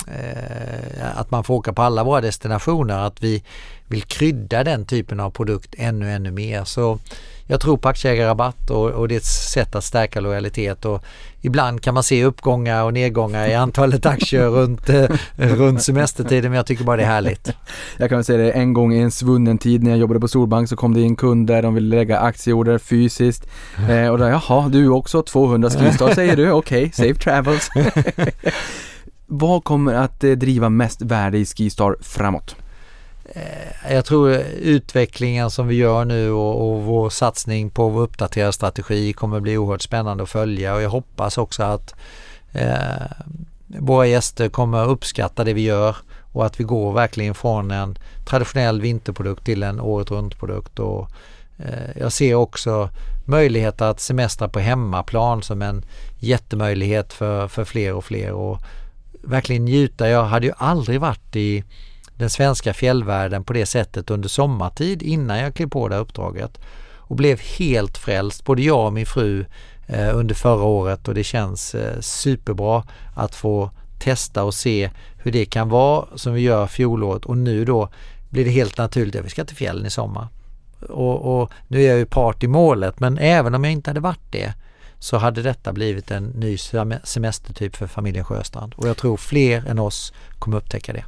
eh, 0.09 1.19
att 1.21 1.31
man 1.31 1.45
får 1.45 1.55
åka 1.55 1.73
på 1.73 1.83
alla 1.83 2.05
våra 2.05 2.21
destinationer, 2.21 2.99
att 3.07 3.23
vi 3.23 3.43
vill 3.87 4.03
krydda 4.03 4.65
den 4.65 4.85
typen 4.85 5.21
av 5.21 5.31
produkt 5.31 5.75
ännu, 5.79 6.11
ännu 6.11 6.31
mer. 6.31 6.65
Så 6.65 6.99
jag 7.51 7.61
tror 7.61 7.77
på 7.77 7.89
aktieägarrabatt 7.89 8.71
och, 8.71 8.91
och 8.91 9.09
det 9.09 9.15
är 9.15 9.17
ett 9.17 9.25
sätt 9.25 9.75
att 9.75 9.85
stärka 9.85 10.21
lojalitet 10.21 10.85
och 10.85 11.05
ibland 11.41 11.83
kan 11.83 11.95
man 11.95 12.03
se 12.03 12.25
uppgångar 12.25 12.85
och 12.85 12.95
nedgångar 12.95 13.49
i 13.49 13.55
antalet 13.55 14.07
aktier 14.07 14.49
runt, 14.49 14.89
eh, 14.89 15.09
runt 15.37 15.83
semestertiden 15.83 16.51
men 16.51 16.57
jag 16.57 16.67
tycker 16.67 16.85
bara 16.85 16.97
det 16.97 17.03
är 17.03 17.07
härligt. 17.07 17.53
Jag 17.97 18.09
kan 18.09 18.19
väl 18.19 18.25
säga 18.25 18.39
det, 18.39 18.53
en 18.53 18.73
gång 18.73 18.93
i 18.93 18.99
en 18.99 19.11
svunnen 19.11 19.59
tid 19.59 19.83
när 19.83 19.91
jag 19.91 19.99
jobbade 19.99 20.21
på 20.21 20.29
Storbank 20.29 20.69
så 20.69 20.77
kom 20.77 20.95
det 20.95 21.01
in 21.01 21.17
kunder, 21.17 21.63
de 21.63 21.75
ville 21.75 21.97
lägga 21.97 22.19
aktieorder 22.19 22.79
fysiskt. 22.79 23.49
Eh, 23.89 24.09
och 24.09 24.19
då, 24.19 24.29
jaha, 24.29 24.69
du 24.69 24.89
också 24.89 25.23
200 25.23 25.71
Skistar 25.71 26.15
säger 26.15 26.37
du, 26.37 26.51
okej, 26.51 26.91
safe 26.93 27.15
travels. 27.15 27.71
Vad 29.31 29.65
kommer 29.65 29.95
att 29.95 30.25
eh, 30.25 30.31
driva 30.31 30.69
mest 30.69 31.03
värde 31.03 31.39
i 31.39 31.47
Skistar 31.47 31.97
framåt? 32.01 32.57
Eh, 33.25 33.95
jag 33.95 34.05
tror 34.05 34.31
utvecklingen 34.59 35.51
som 35.51 35.69
vi 35.69 35.75
gör 35.75 36.05
nu 36.05 36.31
och, 36.31 36.71
och 36.71 36.83
vår 36.83 37.11
satsning 37.11 37.71
på 37.71 37.89
vår 37.89 38.01
uppdaterade 38.01 38.53
strategi 38.53 39.13
kommer 39.13 39.41
bli 39.41 39.59
oerhört 39.59 39.83
spännande 39.83 40.23
att 40.23 40.29
följa 40.29 40.75
och 40.75 40.83
jag 40.83 40.91
hoppas 40.91 41.39
också 41.39 41.63
att 41.63 41.95
eh, 42.53 43.07
våra 43.67 44.07
gäster 44.07 44.49
kommer 44.49 44.89
uppskatta 44.89 45.45
det 45.45 45.53
vi 45.53 45.63
gör 45.63 45.97
och 46.33 46.47
att 46.47 46.61
vi 46.61 46.65
går 46.65 46.93
verkligen 46.93 47.35
från 47.35 47.71
en 47.71 47.99
traditionell 48.29 48.81
vinterprodukt 48.81 49.45
till 49.45 49.63
en 49.63 49.81
året 49.81 50.11
runt-produkt. 50.11 50.79
Och, 50.79 51.11
eh, 51.59 52.01
jag 52.01 52.13
ser 52.13 52.35
också 52.35 52.89
möjligheter 53.25 53.85
att 53.85 54.01
semestra 54.01 54.49
på 54.49 54.59
hemmaplan 54.59 55.43
som 55.43 55.63
en 55.63 55.85
jättemöjlighet 56.19 57.13
för, 57.13 57.49
för 57.49 57.65
fler 57.65 57.95
och 57.95 58.05
fler 58.05 58.33
och 58.33 58.59
verkligen 59.23 59.65
njuta. 59.65 60.09
Jag 60.09 60.25
hade 60.25 60.47
ju 60.47 60.53
aldrig 60.57 61.01
varit 61.01 61.37
i 61.37 61.65
den 62.17 62.31
svenska 62.31 62.75
fjällvärlden 62.75 63.45
på 63.45 63.53
det 63.53 63.67
sättet 63.67 64.11
under 64.11 64.29
sommartid 64.29 65.03
innan 65.03 65.39
jag 65.39 65.55
klev 65.55 65.69
på 65.69 65.89
det 65.89 65.95
här 65.95 66.03
uppdraget 66.03 66.59
och 66.97 67.17
blev 67.17 67.41
helt 67.41 67.99
frälst, 67.99 68.45
både 68.45 68.63
jag 68.63 68.87
och 68.87 68.93
min 68.93 69.07
fru 69.07 69.45
eh, 69.87 70.17
under 70.17 70.35
förra 70.35 70.63
året 70.63 71.09
och 71.09 71.15
det 71.15 71.25
känns 71.25 71.75
eh, 71.75 72.01
superbra 72.01 72.85
att 73.17 73.35
få 73.35 73.71
testa 73.99 74.45
och 74.45 74.55
se 74.55 74.91
hur 75.17 75.33
det 75.33 75.45
kan 75.45 75.69
vara 75.69 76.07
som 76.15 76.33
vi 76.33 76.41
gör 76.41 76.67
fjolåret 76.67 77.25
och 77.25 77.39
nu 77.39 77.65
då 77.65 77.89
blir 78.31 78.45
det 78.45 78.51
helt 78.51 78.79
naturligt 78.79 79.17
att 79.17 79.25
vi 79.25 79.31
ska 79.31 79.45
till 79.45 79.57
fjällen 79.57 79.87
i 79.87 79.91
sommar. 79.91 80.29
Och, 80.89 81.41
och 81.41 81.51
nu 81.69 81.83
är 81.83 81.89
jag 81.89 81.99
ju 81.99 82.07
part 82.07 82.43
i 82.43 82.49
målet 82.49 83.01
men 83.01 83.19
även 83.19 83.55
om 83.55 83.65
jag 83.65 83.73
inte 83.73 83.91
hade 83.91 84.01
varit 84.01 84.31
det 84.33 84.55
så 84.99 85.17
hade 85.17 85.43
detta 85.43 85.73
blivit 85.73 86.11
en 86.11 86.25
ny 86.25 86.57
sem- 86.57 86.99
semestertyp 87.05 87.77
för 87.77 87.87
familjen 87.87 88.25
Sjöstrand. 88.25 88.75
Och 88.77 88.89
jag 88.89 88.97
tror 88.97 89.17
fler 89.17 89.65
än 89.69 89.79
oss 89.79 90.13
kommer 90.39 90.57
upptäcka 90.57 90.93
det. 90.93 91.05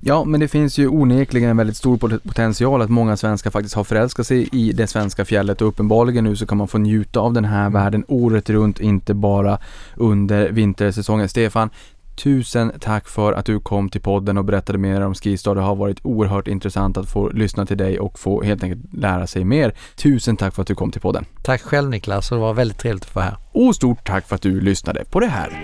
Ja, 0.00 0.24
men 0.24 0.40
det 0.40 0.48
finns 0.48 0.78
ju 0.78 0.88
onekligen 0.88 1.50
en 1.50 1.56
väldigt 1.56 1.76
stor 1.76 1.96
pot- 1.96 2.22
potential 2.24 2.82
att 2.82 2.90
många 2.90 3.16
svenskar 3.16 3.50
faktiskt 3.50 3.74
har 3.74 3.84
förälskat 3.84 4.26
sig 4.26 4.48
i 4.52 4.72
det 4.72 4.86
svenska 4.86 5.24
fjället 5.24 5.62
och 5.62 5.68
uppenbarligen 5.68 6.24
nu 6.24 6.36
så 6.36 6.46
kan 6.46 6.58
man 6.58 6.68
få 6.68 6.78
njuta 6.78 7.20
av 7.20 7.32
den 7.32 7.44
här 7.44 7.70
världen 7.70 8.04
året 8.08 8.50
runt, 8.50 8.80
inte 8.80 9.14
bara 9.14 9.58
under 9.96 10.48
vintersäsongen. 10.50 11.28
Stefan, 11.28 11.70
tusen 12.16 12.72
tack 12.80 13.08
för 13.08 13.32
att 13.32 13.46
du 13.46 13.60
kom 13.60 13.88
till 13.88 14.00
podden 14.00 14.38
och 14.38 14.44
berättade 14.44 14.78
mer 14.78 15.00
om 15.00 15.14
Skistar. 15.14 15.54
Det 15.54 15.60
har 15.60 15.76
varit 15.76 15.98
oerhört 16.02 16.48
intressant 16.48 16.96
att 16.96 17.08
få 17.08 17.28
lyssna 17.28 17.66
till 17.66 17.76
dig 17.76 18.00
och 18.00 18.18
få 18.18 18.42
helt 18.42 18.62
enkelt 18.62 18.94
lära 18.94 19.26
sig 19.26 19.44
mer. 19.44 19.74
Tusen 19.96 20.36
tack 20.36 20.54
för 20.54 20.62
att 20.62 20.68
du 20.68 20.74
kom 20.74 20.90
till 20.90 21.00
podden. 21.00 21.24
Tack 21.42 21.62
själv 21.62 21.90
Niklas 21.90 22.28
det 22.28 22.36
var 22.36 22.54
väldigt 22.54 22.78
trevligt 22.78 23.04
att 23.04 23.14
vara 23.14 23.24
här. 23.24 23.36
Och 23.52 23.74
stort 23.74 24.06
tack 24.06 24.28
för 24.28 24.34
att 24.34 24.42
du 24.42 24.60
lyssnade 24.60 25.04
på 25.04 25.20
det 25.20 25.26
här. 25.26 25.62